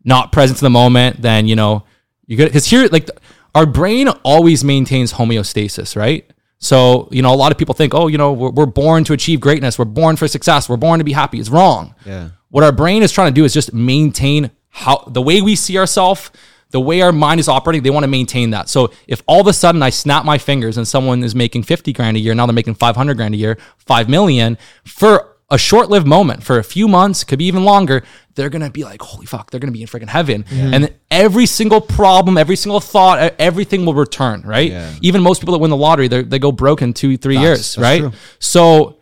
not 0.04 0.32
present 0.32 0.58
to 0.58 0.64
the 0.64 0.70
moment, 0.70 1.22
then 1.22 1.48
you 1.48 1.56
know 1.56 1.84
you're 2.26 2.36
good. 2.36 2.48
Because 2.48 2.66
here, 2.66 2.88
like 2.88 3.08
our 3.54 3.66
brain 3.66 4.08
always 4.08 4.64
maintains 4.64 5.12
homeostasis, 5.12 5.96
right? 5.96 6.30
So 6.58 7.08
you 7.10 7.22
know, 7.22 7.34
a 7.34 7.36
lot 7.36 7.52
of 7.52 7.58
people 7.58 7.74
think, 7.74 7.94
oh, 7.94 8.06
you 8.06 8.18
know, 8.18 8.32
we're, 8.32 8.50
we're 8.50 8.66
born 8.66 9.04
to 9.04 9.12
achieve 9.12 9.40
greatness, 9.40 9.78
we're 9.78 9.84
born 9.84 10.16
for 10.16 10.28
success, 10.28 10.68
we're 10.68 10.76
born 10.76 10.98
to 10.98 11.04
be 11.04 11.12
happy. 11.12 11.40
It's 11.40 11.48
wrong. 11.48 11.94
Yeah. 12.06 12.30
What 12.50 12.64
our 12.64 12.72
brain 12.72 13.02
is 13.02 13.12
trying 13.12 13.32
to 13.32 13.34
do 13.34 13.44
is 13.44 13.52
just 13.52 13.72
maintain 13.72 14.50
how 14.68 15.04
the 15.06 15.22
way 15.22 15.40
we 15.40 15.56
see 15.56 15.78
ourselves. 15.78 16.30
The 16.70 16.80
way 16.80 17.02
our 17.02 17.12
mind 17.12 17.38
is 17.38 17.48
operating, 17.48 17.82
they 17.82 17.90
want 17.90 18.04
to 18.04 18.08
maintain 18.08 18.48
that. 18.50 18.70
So 18.70 18.92
if 19.06 19.22
all 19.26 19.42
of 19.42 19.46
a 19.46 19.52
sudden 19.52 19.82
I 19.82 19.90
snap 19.90 20.24
my 20.24 20.38
fingers 20.38 20.78
and 20.78 20.88
someone 20.88 21.22
is 21.22 21.34
making 21.34 21.64
50 21.64 21.92
grand 21.92 22.16
a 22.16 22.20
year, 22.20 22.34
now 22.34 22.46
they're 22.46 22.54
making 22.54 22.76
500 22.76 23.14
grand 23.14 23.34
a 23.34 23.36
year, 23.36 23.58
5 23.76 24.08
million 24.08 24.56
for 24.82 25.31
a 25.52 25.58
short 25.58 25.90
lived 25.90 26.06
moment, 26.06 26.42
for 26.42 26.58
a 26.58 26.64
few 26.64 26.88
months, 26.88 27.24
could 27.24 27.38
be 27.38 27.44
even 27.44 27.62
longer, 27.62 28.02
they're 28.34 28.48
to 28.48 28.70
be 28.70 28.84
like, 28.84 29.02
holy 29.02 29.26
fuck, 29.26 29.50
they're 29.50 29.60
to 29.72 29.78
be 29.78 29.82
in 29.82 29.86
freaking 29.86 30.08
heaven. 30.08 30.46
And 30.50 30.84
then 30.84 30.94
every 31.10 31.44
single 31.44 31.80
problem, 31.80 32.38
every 32.38 32.56
single 32.56 32.80
thought, 32.80 33.34
everything 33.38 33.84
will 33.84 33.94
return, 33.94 34.40
right? 34.42 34.70
Yeah. 34.70 34.94
Even 35.02 35.22
most 35.22 35.40
people 35.40 35.52
that 35.52 35.58
win 35.58 35.70
the 35.70 35.76
lottery, 35.76 36.08
they 36.08 36.22
they 36.22 36.38
go 36.38 36.50
broke 36.50 36.80
in 36.80 36.94
two, 36.94 37.18
three 37.18 37.36
years, 37.38 37.74
that's 37.74 37.78
right? 37.78 38.00
true. 38.00 38.12
So 38.38 38.96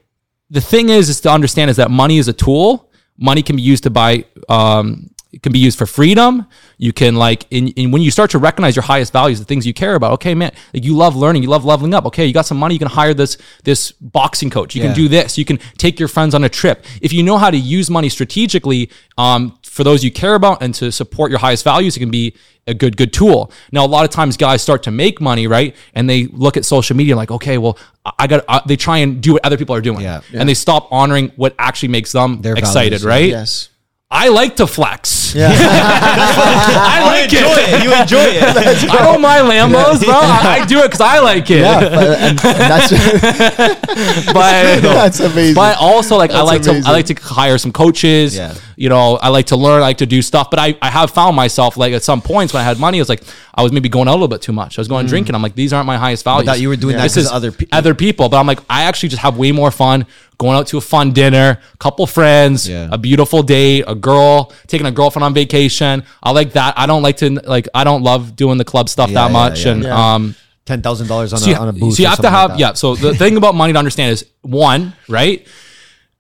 the 0.51 0.61
thing 0.61 0.89
is, 0.89 1.09
is 1.09 1.21
to 1.21 1.31
understand 1.31 1.71
is 1.71 1.77
that 1.77 1.91
money 1.91 2.19
is 2.19 2.27
a 2.27 2.33
tool. 2.33 2.91
Money 3.17 3.43
can 3.43 3.55
be 3.55 3.63
used 3.63 3.85
to 3.85 3.91
buy. 3.91 4.25
Um, 4.49 5.11
it 5.33 5.43
can 5.43 5.53
be 5.53 5.59
used 5.61 5.79
for 5.79 5.87
freedom. 5.87 6.47
You 6.77 6.93
can 6.93 7.15
like, 7.15 7.47
in, 7.51 7.69
in 7.69 7.93
when 7.93 8.03
you 8.03 8.11
start 8.11 8.31
to 8.33 8.39
recognize 8.39 8.75
your 8.75 8.83
highest 8.83 9.13
values, 9.13 9.39
the 9.39 9.45
things 9.45 9.65
you 9.67 9.73
care 9.73 9.95
about. 9.95 10.13
Okay, 10.15 10.35
man, 10.35 10.51
like 10.75 10.85
you 10.85 10.97
love 10.97 11.15
learning, 11.15 11.43
you 11.45 11.49
love 11.49 11.65
leveling 11.65 11.95
up. 11.95 12.05
Okay, 12.07 12.27
you 12.27 12.33
got 12.33 12.47
some 12.47 12.59
money, 12.59 12.75
you 12.75 12.79
can 12.81 12.89
hire 12.89 13.15
this 13.15 13.37
this 13.63 13.93
boxing 13.93 14.51
coach. 14.51 14.75
You 14.75 14.83
Yeah. 14.83 14.89
can 14.89 14.97
do 14.97 15.09
this. 15.09 15.39
You 15.39 15.45
can 15.45 15.59
take 15.79 15.99
your 16.01 16.09
friends 16.09 16.35
on 16.35 16.43
a 16.43 16.49
trip. 16.49 16.85
If 17.01 17.13
you 17.13 17.23
know 17.23 17.39
how 17.39 17.51
to 17.51 17.57
use 17.57 17.89
money 17.91 18.09
strategically, 18.09 18.91
um, 19.19 19.57
for 19.63 19.85
those 19.85 20.03
you 20.03 20.11
care 20.11 20.35
about 20.35 20.63
and 20.63 20.75
to 20.75 20.91
support 20.91 21.31
your 21.31 21.39
highest 21.39 21.63
values, 21.63 21.97
it 21.97 22.01
can 22.01 22.11
be 22.11 22.35
a 22.67 22.75
good 22.75 22.97
good 22.97 23.13
tool. 23.13 23.53
Now, 23.73 23.85
a 23.85 23.91
lot 23.97 24.05
of 24.05 24.11
times 24.11 24.37
guys 24.37 24.63
start 24.63 24.83
to 24.85 24.91
make 24.91 25.21
money, 25.21 25.47
right? 25.47 25.77
And 25.95 26.11
they 26.11 26.27
look 26.27 26.57
at 26.57 26.65
social 26.65 26.97
media 26.97 27.15
like, 27.17 27.31
okay, 27.31 27.57
well, 27.59 27.79
I- 28.19 28.27
got. 28.27 28.45
I, 28.49 28.63
they 28.67 28.77
try 28.77 28.99
and 28.99 29.21
do 29.23 29.35
what 29.35 29.45
other 29.45 29.57
people 29.57 29.75
are 29.77 29.81
doing, 29.81 30.01
Yeah. 30.03 30.21
and 30.33 30.49
they 30.49 30.55
stop 30.55 30.89
honoring 30.91 31.33
what 31.37 31.55
actually 31.59 31.89
makes 31.91 32.11
them 32.13 32.43
Their 32.43 32.55
excited, 32.55 33.01
values, 33.01 33.05
right? 33.05 33.29
Yes. 33.31 33.69
I 34.13 34.29
like 34.29 34.57
to 34.57 34.67
flex. 34.67 35.37
Yeah. 35.37 35.53
I 35.55 37.05
like 37.07 37.31
it. 37.33 37.85
You 37.85 37.95
enjoy 37.95 38.19
it. 38.19 38.43
I 38.91 39.05
don't 39.05 39.21
mind 39.21 39.47
Lambos, 39.47 40.05
bro. 40.05 40.15
I, 40.15 40.63
I 40.63 40.67
do 40.67 40.81
it 40.81 40.87
because 40.87 41.01
I 41.01 41.21
like 41.21 41.49
it. 41.49 41.63
and, 41.63 41.95
uh, 41.95 42.17
and 42.19 42.39
that's, 42.39 42.91
but 44.33 44.81
that's 44.81 45.21
amazing. 45.21 45.55
But 45.55 45.79
also, 45.79 46.17
like, 46.17 46.31
I 46.31 46.45
That's 46.45 46.47
like 46.47 46.63
to. 46.63 46.89
I 46.89 46.91
like 46.91 47.07
to 47.07 47.15
hire 47.15 47.57
some 47.57 47.71
coaches. 47.71 48.37
Yeah. 48.37 48.55
You 48.77 48.89
know, 48.89 49.17
I 49.17 49.29
like 49.29 49.47
to 49.47 49.57
learn. 49.57 49.81
I 49.81 49.85
like 49.85 49.99
to 49.99 50.07
do 50.07 50.23
stuff. 50.23 50.51
But 50.51 50.59
I, 50.59 50.77
I 50.83 50.91
have 50.91 51.13
found 51.13 51.37
myself 51.37 51.77
like 51.77 51.93
at 51.93 52.03
some 52.03 52.21
points 52.21 52.53
when 52.53 52.63
I 52.63 52.65
had 52.65 52.81
money, 52.81 52.99
I 52.99 53.03
was 53.03 53.09
like, 53.09 53.23
I 53.55 53.63
was 53.63 53.71
maybe 53.71 53.89
going 53.89 54.09
out 54.09 54.13
a 54.13 54.15
little 54.15 54.27
bit 54.27 54.43
too 54.43 54.53
much. 54.53 54.77
I 54.77 54.81
was 54.81 54.89
going 54.89 55.07
mm. 55.07 55.11
drinking. 55.11 55.37
I'm 55.37 55.43
like, 55.43 55.55
these 55.55 55.73
aren't 55.73 55.87
my 55.87 55.99
highest 55.99 56.25
values. 56.25 56.47
that 56.47 56.59
you 56.59 56.69
were 56.69 56.77
doing 56.77 56.97
that 56.97 57.05
This 57.05 57.15
'cause 57.15 57.27
is 57.27 57.31
other 57.31 57.53
pe- 57.53 57.67
other 57.71 57.95
people. 57.95 58.29
But 58.29 58.41
I'm 58.41 58.47
like, 58.49 58.61
I 58.69 58.85
actually 58.85 59.11
just 59.11 59.23
have 59.23 59.37
way 59.37 59.53
more 59.53 59.71
fun 59.71 60.07
going 60.45 60.57
out 60.59 60.67
to 60.73 60.79
a 60.79 60.81
fun 60.95 61.13
dinner, 61.13 61.49
couple 61.79 62.07
friends, 62.07 62.67
Yeah. 62.69 62.89
a 62.91 62.99
beautiful 62.99 63.43
date, 63.43 63.85
a 63.87 63.95
girl, 63.95 64.53
taking 64.67 64.87
a 64.87 64.91
girlfriend 64.99 65.25
on 65.29 65.35
vacation. 65.35 66.03
I 66.23 66.31
like 66.33 66.51
that. 66.59 66.73
I 66.83 66.87
don't 66.91 67.03
like 67.09 67.19
to 67.19 67.27
like. 67.57 67.67
I 67.81 67.85
don't 67.85 68.03
love 68.03 68.23
doing 68.43 68.57
the 68.59 68.65
club 68.73 68.89
stuff 68.89 69.11
Yeah, 69.11 69.21
that 69.29 69.33
much. 69.33 69.67
and 69.67 69.85
um. 69.87 70.35
Ten 70.67 70.83
thousand 70.83 71.09
dollars 71.09 71.33
on 71.33 71.39
So 71.41 71.51
you, 71.51 71.57
a 71.57 71.59
on 71.59 71.69
a 71.69 71.73
booth. 71.73 71.95
so 71.95 72.03
you 72.03 72.09
have 72.09 72.19
to 72.19 72.23
something 72.23 72.33
like 72.41 72.51
have 72.51 72.61
yeah. 72.61 72.73
So 72.75 72.95
the 72.95 73.13
thing 73.15 73.37
about 73.37 73.55
money 73.55 73.73
to 73.73 73.79
understand 73.79 74.13
is 74.13 74.25
one, 74.43 74.93
right? 75.09 75.45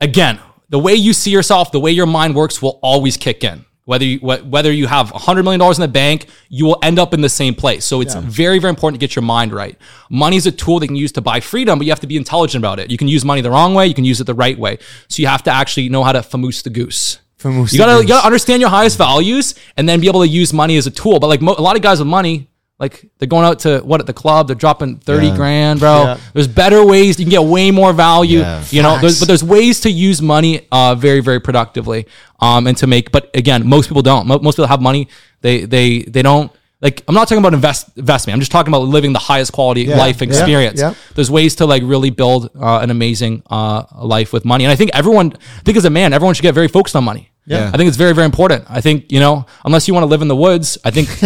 Again, 0.00 0.40
the 0.70 0.78
way 0.78 0.94
you 0.94 1.12
see 1.12 1.30
yourself, 1.30 1.70
the 1.72 1.78
way 1.80 1.92
your 1.92 2.06
mind 2.06 2.34
works, 2.34 2.60
will 2.62 2.78
always 2.82 3.16
kick 3.16 3.44
in. 3.44 3.64
Whether 3.86 4.04
you 4.04 4.18
wh- 4.20 4.44
whether 4.48 4.70
you 4.70 4.86
have 4.86 5.10
hundred 5.10 5.42
million 5.42 5.58
dollars 5.58 5.78
in 5.78 5.82
the 5.82 5.88
bank, 5.88 6.26
you 6.48 6.64
will 6.66 6.78
end 6.82 6.98
up 6.98 7.12
in 7.14 7.20
the 7.22 7.28
same 7.28 7.54
place. 7.54 7.84
So 7.84 8.00
it's 8.00 8.14
very 8.14 8.58
very 8.58 8.70
important 8.70 9.00
to 9.00 9.04
get 9.06 9.16
your 9.16 9.22
mind 9.22 9.52
right. 9.52 9.76
Money 10.10 10.36
is 10.36 10.46
a 10.46 10.52
tool 10.52 10.78
that 10.78 10.84
you 10.84 10.88
can 10.88 10.96
use 10.96 11.12
to 11.12 11.20
buy 11.20 11.40
freedom, 11.40 11.78
but 11.78 11.86
you 11.86 11.90
have 11.92 12.00
to 12.00 12.06
be 12.06 12.16
intelligent 12.16 12.60
about 12.62 12.78
it. 12.78 12.90
You 12.90 12.98
can 12.98 13.08
use 13.08 13.24
money 13.24 13.40
the 13.40 13.50
wrong 13.50 13.74
way, 13.74 13.86
you 13.86 13.94
can 13.94 14.04
use 14.04 14.20
it 14.20 14.24
the 14.24 14.34
right 14.34 14.58
way. 14.58 14.78
So 15.08 15.20
you 15.22 15.26
have 15.28 15.42
to 15.44 15.50
actually 15.50 15.88
know 15.88 16.04
how 16.04 16.12
to 16.12 16.20
famoose 16.20 16.62
the 16.62 16.70
goose. 16.70 17.18
Famoose 17.38 17.72
you 17.72 17.78
gotta 17.78 18.02
you 18.02 18.08
gotta 18.08 18.26
understand 18.26 18.60
your 18.60 18.68
highest 18.70 18.98
values 18.98 19.54
and 19.78 19.88
then 19.88 19.98
be 20.00 20.08
able 20.08 20.20
to 20.20 20.28
use 20.28 20.52
money 20.52 20.76
as 20.76 20.86
a 20.86 20.90
tool. 20.90 21.18
But 21.18 21.28
like 21.28 21.40
mo- 21.40 21.54
a 21.56 21.62
lot 21.62 21.74
of 21.74 21.80
guys 21.80 21.98
with 21.98 22.08
money, 22.08 22.49
like 22.80 23.08
they're 23.18 23.28
going 23.28 23.44
out 23.44 23.58
to 23.60 23.78
what 23.80 24.00
at 24.00 24.06
the 24.06 24.12
club, 24.14 24.46
they're 24.48 24.56
dropping 24.56 24.96
thirty 24.96 25.26
Yeah. 25.28 25.36
grand, 25.36 25.80
bro. 25.80 26.02
Yeah. 26.04 26.18
There's 26.32 26.48
better 26.48 26.84
ways 26.84 27.18
you 27.20 27.26
can 27.26 27.30
get 27.30 27.44
way 27.44 27.70
more 27.70 27.92
value. 27.92 28.40
Yeah. 28.40 28.64
You 28.70 28.82
know, 28.82 28.98
there's, 29.00 29.18
but 29.20 29.28
there's 29.28 29.44
ways 29.44 29.80
to 29.82 29.90
use 29.90 30.20
money 30.22 30.66
uh, 30.72 30.94
very 30.94 31.20
very 31.20 31.40
productively 31.40 32.06
um, 32.40 32.66
and 32.66 32.76
to 32.78 32.86
make. 32.86 33.12
But 33.12 33.30
again, 33.34 33.68
most 33.68 33.88
people 33.88 34.02
don't. 34.02 34.26
Mo- 34.26 34.38
Most 34.40 34.56
people 34.56 34.66
have 34.68 34.80
money. 34.80 35.08
They 35.42 35.64
they 35.66 36.02
they 36.02 36.22
don't. 36.22 36.50
Like 36.82 37.04
I'm 37.06 37.14
not 37.14 37.28
talking 37.28 37.38
about 37.44 37.52
invest 37.52 37.90
investment. 37.98 38.34
I'm 38.34 38.40
just 38.40 38.50
talking 38.52 38.72
about 38.72 38.84
living 38.84 39.12
the 39.12 39.18
highest 39.18 39.52
quality 39.52 39.84
life 39.86 40.22
experience. 40.22 40.80
There's 41.14 41.30
ways 41.30 41.56
to 41.56 41.66
like 41.66 41.82
really 41.84 42.08
build 42.08 42.48
uh, 42.58 42.78
an 42.80 42.90
amazing 42.90 43.42
uh, 43.50 43.82
life 44.02 44.32
with 44.32 44.46
money. 44.46 44.64
And 44.64 44.72
I 44.72 44.76
think 44.76 44.90
everyone, 44.94 45.34
I 45.34 45.62
think 45.62 45.76
as 45.76 45.84
a 45.84 45.90
man, 45.90 46.14
everyone 46.14 46.34
should 46.34 46.42
get 46.42 46.54
very 46.54 46.68
focused 46.68 46.96
on 46.96 47.04
money. 47.04 47.29
Yeah. 47.50 47.70
I 47.72 47.76
think 47.76 47.88
it's 47.88 47.96
very, 48.04 48.14
very 48.14 48.26
important. 48.32 48.64
I 48.78 48.80
think, 48.80 49.10
you 49.14 49.20
know, 49.24 49.44
unless 49.64 49.88
you 49.88 49.94
want 49.94 50.04
to 50.04 50.10
live 50.14 50.22
in 50.22 50.28
the 50.28 50.36
woods, 50.46 50.78
I 50.84 50.90
think 50.90 51.08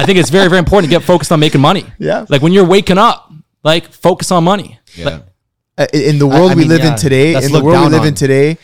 I 0.00 0.02
think 0.06 0.18
it's 0.18 0.30
very, 0.30 0.48
very 0.48 0.58
important 0.58 0.90
to 0.90 0.98
get 0.98 1.04
focused 1.06 1.32
on 1.32 1.40
making 1.40 1.60
money. 1.60 1.84
Yeah. 1.98 2.26
Like 2.28 2.42
when 2.42 2.52
you're 2.52 2.66
waking 2.76 2.98
up, 2.98 3.30
like 3.64 3.84
focus 3.92 4.30
on 4.30 4.44
money. 4.44 4.78
Yeah. 4.94 5.04
Like, 5.08 5.22
Uh, 5.78 5.86
in 5.92 6.16
the 6.18 6.26
world 6.26 6.50
I 6.52 6.54
we 6.54 6.60
mean, 6.62 6.68
live 6.72 6.80
yeah, 6.84 6.92
in 6.92 6.96
today, 7.06 7.26
that's 7.34 7.46
in 7.46 7.52
the 7.52 7.62
world 7.66 7.84
we 7.84 7.90
live 7.96 8.00
on. 8.08 8.08
in 8.08 8.14
today, 8.14 8.56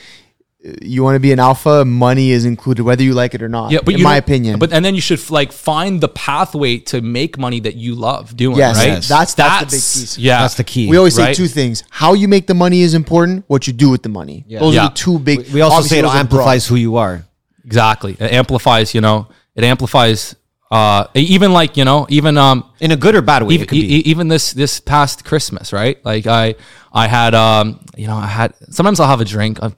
you 0.81 1.03
want 1.03 1.17
to 1.17 1.21
be 1.21 1.33
an 1.33 1.41
alpha, 1.41 1.85
money 1.85 2.31
is 2.31 2.45
included, 2.45 2.85
whether 2.85 3.03
you 3.03 3.15
like 3.15 3.35
it 3.35 3.43
or 3.43 3.49
not. 3.49 3.73
Yeah, 3.73 3.81
but 3.85 3.95
in 3.95 3.99
you 3.99 4.05
my 4.05 4.17
opinion. 4.17 4.59
But 4.61 4.73
and 4.73 4.85
then 4.85 4.95
you 4.95 5.01
should 5.01 5.29
like 5.31 5.51
find 5.51 6.01
the 6.01 6.09
pathway 6.09 6.79
to 6.79 7.01
make 7.01 7.37
money 7.37 7.59
that 7.61 7.75
you 7.75 7.95
love 7.97 8.37
doing. 8.37 8.57
Yes, 8.57 8.77
right. 8.79 8.87
yes. 8.87 9.09
That's- 9.09 9.35
that's 9.35 9.61
the 9.61 9.67
big 9.67 9.73
piece. 9.73 10.19
Yeah, 10.19 10.43
That's 10.43 10.55
the 10.55 10.65
key. 10.65 10.89
we 10.89 10.97
always 10.97 11.15
say 11.17 11.35
two 11.35 11.49
things: 11.49 11.83
how 11.91 12.15
you 12.15 12.29
make 12.29 12.47
the 12.47 12.55
money 12.55 12.83
is 12.83 12.95
important. 12.95 13.45
What 13.49 13.67
you 13.67 13.73
do 13.73 13.91
with 13.91 14.03
the 14.05 14.09
money. 14.09 14.45
Those 14.49 14.75
Yeah. 14.75 14.85
are 14.85 14.89
the 14.91 14.95
two 14.95 15.19
big. 15.19 15.49
We 15.53 15.61
also 15.63 15.83
say 15.83 15.99
it 15.99 16.03
those 16.03 16.13
broad. 16.13 16.21
amplifies 16.21 16.67
who 16.67 16.77
you 16.77 16.97
are. 16.97 17.25
Exactly. 17.65 18.17
It 18.19 18.33
amplifies. 18.33 18.95
You 18.95 19.01
know, 19.01 19.27
it 19.57 19.65
amplifies. 19.65 20.37
Uh, 20.71 21.05
even 21.15 21.53
like 21.53 21.77
you 21.77 21.85
know, 21.85 22.07
even 22.09 22.39
um, 22.39 22.65
In 22.81 22.93
a 22.93 22.97
good 22.97 23.15
or 23.15 23.21
bad 23.21 23.43
way. 23.43 23.53
even, 23.55 23.65
it 23.65 23.69
could 23.69 23.75
be. 23.77 23.97
e- 23.97 24.03
even 24.07 24.29
this 24.29 24.53
this 24.55 24.81
past 24.81 25.23
Christmas, 25.23 25.71
right? 25.71 26.03
Like 26.03 26.27
I 26.27 26.55
I 26.95 27.09
had 27.09 27.35
um 27.35 27.81
you 27.95 28.07
know 28.07 28.17
I 28.17 28.27
had 28.27 28.55
sometimes 28.71 28.99
I'll 28.99 29.07
have 29.09 29.21
a 29.21 29.25
drink, 29.27 29.59
a, 29.61 29.71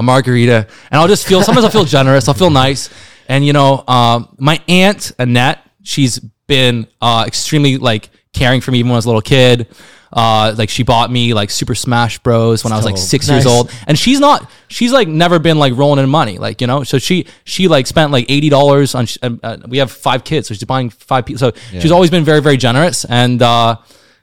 a 0.00 0.02
margarita, 0.02 0.66
and 0.90 1.00
I'll 1.00 1.08
just 1.08 1.26
feel 1.26 1.42
sometimes 1.42 1.64
I'll 1.64 1.70
feel 1.70 1.84
generous, 1.84 2.26
I'll 2.26 2.34
feel 2.34 2.50
nice, 2.50 2.88
and 3.28 3.46
you 3.46 3.52
know 3.52 3.84
um 3.86 4.34
my 4.38 4.60
aunt 4.66 5.12
Annette, 5.18 5.58
she's 5.82 6.18
been 6.46 6.86
uh 7.00 7.24
extremely 7.26 7.76
like 7.76 8.10
caring 8.32 8.60
for 8.60 8.70
me 8.72 8.78
even 8.80 8.88
when 8.88 8.96
I 8.96 8.98
was 8.98 9.04
a 9.06 9.08
little 9.08 9.22
kid. 9.22 9.68
Uh, 10.12 10.52
like 10.58 10.68
she 10.68 10.82
bought 10.82 11.08
me 11.08 11.34
like 11.34 11.50
Super 11.50 11.76
Smash 11.76 12.18
Bros. 12.18 12.64
when 12.64 12.72
I 12.72 12.76
was 12.76 12.84
like 12.84 12.98
six 12.98 13.28
years 13.28 13.46
old, 13.46 13.72
and 13.86 13.96
she's 13.96 14.18
not 14.18 14.50
she's 14.66 14.90
like 14.92 15.06
never 15.06 15.38
been 15.38 15.56
like 15.56 15.72
rolling 15.76 16.02
in 16.02 16.10
money 16.10 16.36
like 16.38 16.60
you 16.60 16.66
know? 16.66 16.82
So 16.82 16.98
she 16.98 17.26
she 17.44 17.68
like 17.68 17.86
spent 17.86 18.10
like 18.10 18.26
eighty 18.28 18.48
dollars 18.48 18.96
on 18.96 19.06
uh, 19.22 19.58
we 19.68 19.78
have 19.78 19.92
five 19.92 20.24
kids 20.24 20.48
so 20.48 20.54
she's 20.54 20.64
buying 20.64 20.90
five 20.90 21.26
people 21.26 21.38
so 21.38 21.52
she's 21.78 21.92
always 21.92 22.10
been 22.10 22.24
very 22.24 22.42
very 22.42 22.56
generous. 22.56 23.04
And 23.04 23.40
uh 23.40 23.76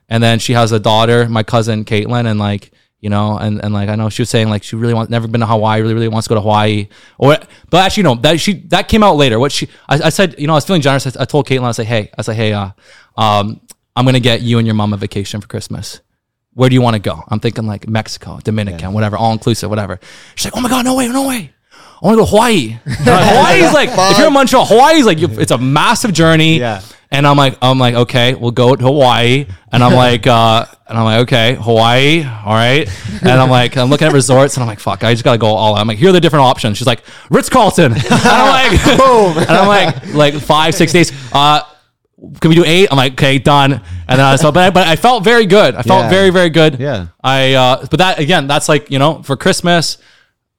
and 0.10 0.22
then 0.22 0.40
she 0.40 0.52
has 0.54 0.74
a 0.74 0.80
daughter 0.80 1.30
my 1.30 1.44
cousin 1.44 1.86
Caitlin 1.86 2.26
and 2.30 2.38
like 2.38 2.72
you 3.00 3.10
know 3.10 3.38
and 3.38 3.64
and 3.64 3.74
like 3.74 3.90
I 3.90 3.96
know 3.96 4.10
she 4.10 4.22
was 4.22 4.30
saying 4.30 4.50
like 4.50 4.64
she 4.64 4.76
really 4.76 4.94
wants 4.94 5.10
never 5.10 5.28
been 5.28 5.42
to 5.42 5.48
Hawaii 5.48 5.82
really 5.82 5.94
really 5.94 6.08
wants 6.08 6.28
to 6.28 6.30
go 6.30 6.36
to 6.36 6.42
Hawaii 6.42 6.88
or 7.18 7.38
but 7.70 7.86
actually 7.86 8.04
no 8.04 8.16
that 8.16 8.40
she 8.40 8.54
that 8.68 8.88
came 8.88 9.04
out 9.04 9.16
later 9.16 9.40
what 9.40 9.52
she 9.52 9.68
I, 9.88 9.96
I 10.06 10.10
said 10.10 10.40
you 10.40 10.48
know 10.48 10.54
I 10.54 10.58
was 10.58 10.66
feeling 10.66 10.82
generous 10.82 11.16
I, 11.16 11.22
I 11.22 11.26
told 11.26 11.48
Caitlin 11.48 11.64
I 11.64 11.68
was 11.68 11.78
like 11.78 11.88
hey 11.88 12.10
I 12.12 12.14
was 12.18 12.28
like 12.28 12.38
hey 12.38 12.54
uh 12.54 12.72
um 13.16 13.62
I'm 13.96 14.06
gonna 14.06 14.20
get 14.20 14.42
you 14.42 14.58
and 14.58 14.66
your 14.66 14.74
mom 14.74 14.94
a 14.94 14.98
vacation 14.98 15.42
for 15.42 15.48
Christmas 15.48 16.02
where 16.58 16.70
do 16.70 16.74
you 16.74 16.82
want 16.82 16.96
to 16.96 17.00
go? 17.00 17.24
I'm 17.28 17.40
thinking 17.40 17.68
like 17.68 17.88
Mexico, 17.88 18.40
Dominican, 18.44 18.92
whatever, 18.92 19.16
all 19.16 19.32
inclusive, 19.32 19.70
whatever. 19.70 20.00
She's 20.34 20.46
like, 20.46 20.58
oh 20.58 20.60
my 20.62 20.70
God, 20.70 20.86
no 20.86 20.96
way, 20.96 21.08
no 21.08 21.28
way. 21.28 21.54
I 22.02 22.06
want 22.06 22.16
to 22.16 22.22
go 22.22 22.26
to 22.26 22.32
Hawaii. 22.32 22.80
Like, 22.88 22.98
Hawaii's 23.06 23.74
like, 23.76 23.90
if 24.12 24.18
you're 24.18 24.26
in 24.26 24.34
Montreal, 24.34 24.66
Hawaii's 24.66 25.06
like, 25.06 25.20
it's 25.20 25.52
a 25.52 25.60
massive 25.60 26.14
journey. 26.14 26.58
Yeah. 26.58 26.82
And 27.10 27.26
I'm 27.26 27.38
like, 27.38 27.58
I'm 27.62 27.80
like, 27.80 27.96
okay, 27.96 28.34
we'll 28.36 28.52
go 28.52 28.76
to 28.76 28.84
Hawaii. 28.84 29.46
And 29.72 29.82
I'm 29.84 29.94
like, 29.94 30.28
uh, 30.28 30.66
and 30.88 30.98
I'm 30.98 31.06
like, 31.06 31.20
okay, 31.22 31.56
Hawaii, 31.56 32.24
all 32.26 32.54
right. 32.54 32.88
And 33.22 33.30
I'm 33.32 33.50
like, 33.50 33.78
I'm 33.78 33.90
looking 33.90 34.08
at 34.08 34.14
resorts, 34.14 34.56
and 34.56 34.62
I'm 34.64 34.68
like, 34.68 34.80
fuck, 34.80 35.04
I 35.04 35.14
just 35.14 35.24
gotta 35.24 35.38
go 35.38 35.48
all 35.48 35.76
out. 35.76 35.80
I'm 35.80 35.88
like, 35.88 35.98
here 35.98 36.10
are 36.10 36.12
the 36.14 36.20
different 36.20 36.44
options. 36.44 36.78
She's 36.78 36.88
like, 36.88 37.04
Ritz 37.30 37.50
Carlton. 37.50 37.94
And 37.94 38.04
I'm 38.12 38.72
like, 38.78 38.98
boom. 38.98 39.38
And 39.38 39.50
I'm 39.52 39.68
like, 39.68 40.14
like 40.14 40.34
five, 40.36 40.76
six 40.76 40.92
days. 40.92 41.12
Uh, 41.34 41.62
can 42.42 42.50
we 42.50 42.56
do 42.56 42.64
eight? 42.66 42.88
I'm 42.92 42.98
like, 42.98 43.14
okay, 43.14 43.38
done. 43.40 43.74
And 43.74 43.84
then 44.08 44.22
I 44.22 44.36
so, 44.38 44.52
but 44.52 44.64
I, 44.64 44.70
but 44.72 44.88
I 44.88 44.96
felt 44.96 45.24
very 45.24 45.46
good. 45.46 45.76
I 45.76 45.84
felt 45.84 46.04
Yeah. 46.06 46.10
very, 46.10 46.30
very 46.30 46.50
good. 46.50 46.80
Yeah. 46.80 47.08
I, 47.24 47.54
uh, 47.54 47.86
but 47.90 48.00
that 48.00 48.20
again, 48.20 48.48
that's 48.48 48.68
like 48.68 48.90
you 48.92 49.00
know, 49.00 49.22
for 49.24 49.38
Christmas, 49.38 49.98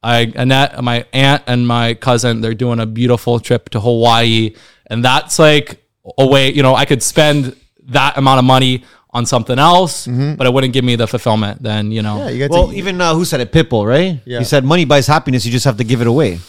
I 0.02 0.32
Annette, 0.36 0.82
my 0.82 1.04
aunt, 1.12 1.42
and 1.46 1.66
my 1.66 1.94
cousin, 1.94 2.40
they're 2.40 2.54
doing 2.54 2.78
a 2.80 2.86
beautiful 2.86 3.40
trip 3.40 3.68
to 3.70 3.80
Hawaii, 3.80 4.54
and 4.86 5.04
that's 5.04 5.38
like 5.38 5.82
a 6.16 6.26
way. 6.26 6.52
You 6.52 6.62
know, 6.62 6.74
I 6.74 6.84
could 6.84 7.02
spend 7.02 7.54
that 7.88 8.16
amount 8.18 8.38
of 8.38 8.44
money 8.44 8.84
on 9.10 9.24
something 9.26 9.58
else, 9.58 10.06
but 10.06 10.46
it 10.46 10.52
wouldn't 10.52 10.72
give 10.72 10.84
me 10.84 10.94
the 10.96 11.06
fulfillment. 11.06 11.62
Then 11.62 11.90
you 11.92 12.02
know, 12.02 12.18
Yeah, 12.18 12.28
you 12.30 12.38
got 12.40 12.50
well, 12.50 12.68
to. 12.68 12.74
even 12.76 13.00
uh, 13.00 13.14
who 13.14 13.24
said 13.24 13.40
it? 13.40 13.52
Pitbull, 13.52 13.86
right? 13.86 14.20
Yeah. 14.24 14.38
He 14.38 14.44
said 14.44 14.64
money 14.64 14.84
buys 14.84 15.06
happiness. 15.06 15.44
You 15.46 15.52
just 15.52 15.64
have 15.64 15.78
to 15.78 15.84
give 15.84 16.00
it 16.02 16.06
away. 16.06 16.40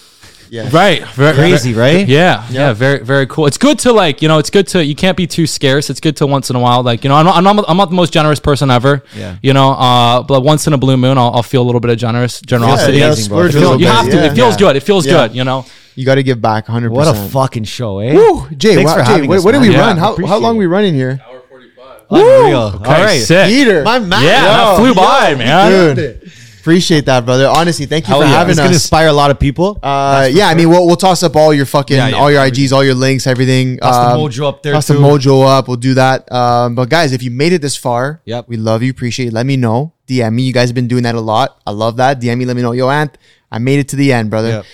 yeah. 0.51 0.67
right? 0.73 1.03
Very, 1.13 1.35
Crazy, 1.35 1.73
right? 1.75 2.07
Yeah, 2.07 2.43
yeah, 2.49 2.73
very, 2.73 2.99
very 3.05 3.27
cool. 3.27 3.45
It's 3.45 3.57
good 3.59 3.77
to 3.79 3.93
like, 3.93 4.21
you 4.23 4.27
know, 4.27 4.39
it's 4.39 4.49
good 4.49 4.67
to 4.69 4.83
you 4.83 4.95
can't 4.95 5.15
be 5.15 5.27
too 5.27 5.45
scarce. 5.47 5.89
It's 5.91 5.99
good 6.01 6.17
to 6.17 6.27
once 6.27 6.49
in 6.49 6.55
a 6.55 6.59
while, 6.59 6.81
like, 6.83 7.03
you 7.03 7.09
know, 7.09 7.15
I'm 7.15 7.25
not, 7.25 7.37
I'm 7.37 7.43
not, 7.43 7.65
I'm 7.69 7.77
not 7.77 7.89
the 7.89 7.95
most 7.95 8.11
generous 8.11 8.39
person 8.39 8.69
ever. 8.71 9.03
Yeah. 9.15 9.37
you 9.43 9.53
know, 9.53 9.69
uh, 9.73 10.23
but 10.23 10.41
once 10.41 10.65
in 10.67 10.73
a 10.73 10.77
blue 10.77 10.97
moon, 10.97 11.17
I'll, 11.19 11.31
I'll 11.35 11.43
feel 11.43 11.61
a 11.61 11.67
little 11.69 11.79
bit 11.81 11.91
of 11.91 11.97
generous 11.97 12.41
generosity. 12.41 12.97
Yeah, 12.97 13.05
amazing, 13.13 13.29
bro. 13.29 13.45
It 13.45 13.55
a 13.55 13.59
you 13.59 13.77
bit, 13.77 13.87
have 13.87 14.09
to. 14.09 14.15
yeah. 14.17 14.23
It 14.25 14.35
feels 14.35 14.53
Yeah. 14.55 14.59
good. 14.67 14.75
It 14.75 14.83
feels 14.83 15.05
Yeah. 15.05 15.11
good. 15.27 15.35
You 15.37 15.43
know. 15.45 15.65
You 15.99 16.05
got 16.05 16.15
to 16.15 16.23
give 16.23 16.41
back 16.41 16.67
100%. 16.67 16.91
What 16.91 17.09
a 17.09 17.13
fucking 17.29 17.65
show, 17.65 17.99
eh? 17.99 18.13
Woo, 18.13 18.47
Jay, 18.55 18.75
Thanks 18.75 18.89
wow, 18.91 18.97
for 18.99 19.03
Jay, 19.03 19.11
having 19.11 19.27
what, 19.29 19.39
us, 19.39 19.43
what 19.43 19.51
do 19.51 19.59
man. 19.59 19.67
we 19.67 19.75
Yeah, 19.75 19.81
run? 19.81 19.97
How, 19.97 20.13
appreciate 20.13 20.29
how 20.29 20.37
long 20.39 20.55
it. 20.55 20.59
we 20.59 20.65
running 20.65 20.93
here? 20.93 21.19
Hour 21.29 21.41
45. 21.49 22.01
Unreal. 22.09 22.57
Okay, 22.75 22.75
All 22.93 23.01
right. 23.03 23.21
sick. 23.21 23.47
Peter. 23.49 23.83
My 23.83 23.99
man. 23.99 24.23
Yeah, 24.23 24.41
that 24.43 24.77
flew 24.77 24.93
by, 24.93 25.35
man. 25.35 25.95
Dude, 25.97 26.31
appreciate 26.61 27.05
that, 27.07 27.25
brother. 27.25 27.47
Honestly, 27.47 27.85
thank 27.85 28.05
you 28.07 28.13
Hell 28.13 28.21
for 28.21 28.27
yeah. 28.27 28.31
having 28.31 28.51
It's 28.51 28.59
gonna 28.59 28.69
us. 28.69 28.75
inspire 28.77 29.07
a 29.09 29.13
lot 29.13 29.29
of 29.29 29.39
people. 29.39 29.77
Uh, 29.83 30.29
yeah, 30.31 30.47
I 30.47 30.55
mean, 30.55 30.69
we'll, 30.69 30.87
we'll 30.87 30.95
toss 30.95 31.21
up 31.21 31.35
all 31.35 31.53
your 31.53 31.65
fucking, 31.65 31.97
Yeah, 31.97 32.07
yeah. 32.07 32.15
all 32.15 32.31
your 32.31 32.41
IGs, 32.45 32.71
all 32.71 32.83
your 32.85 32.95
links, 32.95 33.27
everything. 33.27 33.77
Toss 33.79 33.95
the 33.95 34.15
Um, 34.15 34.19
mojo 34.21 34.47
up 34.47 34.63
there, 34.63 34.71
Toss 34.73 34.87
the 34.87 34.93
too. 34.93 34.99
mojo 35.01 35.45
up. 35.45 35.67
We'll 35.67 35.75
do 35.77 35.95
that. 35.95 36.31
Um, 36.31 36.75
but 36.75 36.87
guys, 36.89 37.11
if 37.11 37.21
you 37.23 37.31
made 37.31 37.51
it 37.51 37.61
this 37.61 37.75
far, 37.75 38.21
Yep. 38.23 38.45
we 38.47 38.55
love 38.55 38.83
you, 38.83 38.89
appreciate 38.91 39.27
it. 39.27 39.33
Let 39.33 39.45
me 39.45 39.57
know. 39.57 39.91
DM 40.07 40.33
me. 40.33 40.43
You 40.43 40.53
guys 40.53 40.69
have 40.69 40.75
been 40.75 40.87
doing 40.87 41.03
that 41.03 41.15
a 41.15 41.19
lot. 41.21 41.59
I 41.67 41.71
love 41.71 41.97
that. 41.97 42.21
DM 42.21 42.37
me. 42.37 42.45
Let 42.45 42.55
me 42.55 42.61
know. 42.61 42.71
Yo, 42.71 42.89
Ant, 42.89 43.17
I 43.51 43.59
made 43.59 43.79
it 43.79 43.89
to 43.89 43.95
the 43.95 44.13
end, 44.13 44.29
brother. 44.29 44.49
Yep. 44.49 44.65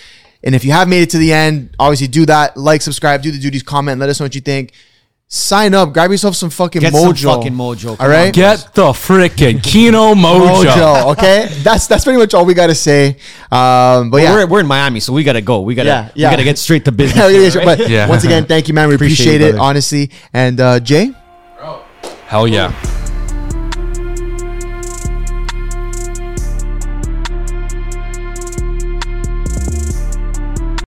And 0.46 0.54
if 0.54 0.64
you 0.64 0.72
have 0.72 0.88
made 0.88 1.02
it 1.02 1.10
to 1.10 1.18
the 1.18 1.32
end, 1.34 1.74
obviously 1.78 2.06
do 2.06 2.24
that. 2.26 2.56
Like, 2.56 2.80
subscribe, 2.80 3.20
do 3.20 3.30
the 3.32 3.38
duties, 3.38 3.62
comment, 3.62 4.00
let 4.00 4.08
us 4.08 4.18
know 4.20 4.24
what 4.24 4.34
you 4.34 4.40
think. 4.40 4.72
Sign 5.28 5.74
up. 5.74 5.92
Grab 5.92 6.12
yourself 6.12 6.36
some 6.36 6.50
fucking 6.50 6.80
Get 6.80 6.94
some 6.94 7.12
mojo. 7.12 7.34
fucking 7.34 7.52
mojo. 7.52 7.88
All 7.90 7.96
Come 7.96 8.08
right. 8.10 8.26
on. 8.28 8.32
Get 8.32 8.72
the 8.74 8.84
freaking 8.92 9.60
Kino 9.60 10.14
Mojo. 10.14 10.64
mojo. 10.64 11.12
Okay, 11.12 11.48
that's 11.64 11.88
that's 11.88 12.04
pretty 12.04 12.16
much 12.20 12.32
all 12.32 12.46
we 12.46 12.54
got 12.54 12.68
to 12.68 12.76
say. 12.76 13.16
Um, 13.50 14.10
but 14.10 14.18
yeah, 14.22 14.32
We're, 14.34 14.46
we're 14.46 14.60
in 14.60 14.68
Miami, 14.68 15.00
so 15.00 15.12
we 15.12 15.24
gotta 15.24 15.40
go. 15.42 15.62
We 15.62 15.74
gotta 15.74 15.88
Yeah, 15.88 16.10
yeah. 16.14 16.28
we 16.28 16.32
gotta 16.34 16.44
get 16.44 16.58
straight 16.58 16.84
to 16.84 16.92
business. 16.92 17.16
Hell 17.18 17.32
yeah, 17.32 17.50
here, 17.50 17.64
but? 17.64 17.88
Yeah. 17.88 18.08
once 18.08 18.22
again, 18.22 18.44
thank 18.46 18.68
you, 18.68 18.74
man. 18.74 18.88
We 18.88 18.94
Appreciate 18.94 19.26
appreciate, 19.34 19.40
it, 19.40 19.48
it, 19.48 19.52
brother. 19.56 19.68
honestly. 19.68 20.10
And 20.32 20.60
uh, 20.60 20.78
Jay, 20.78 21.10
Hell 22.28 22.46
yeah. 22.46 22.70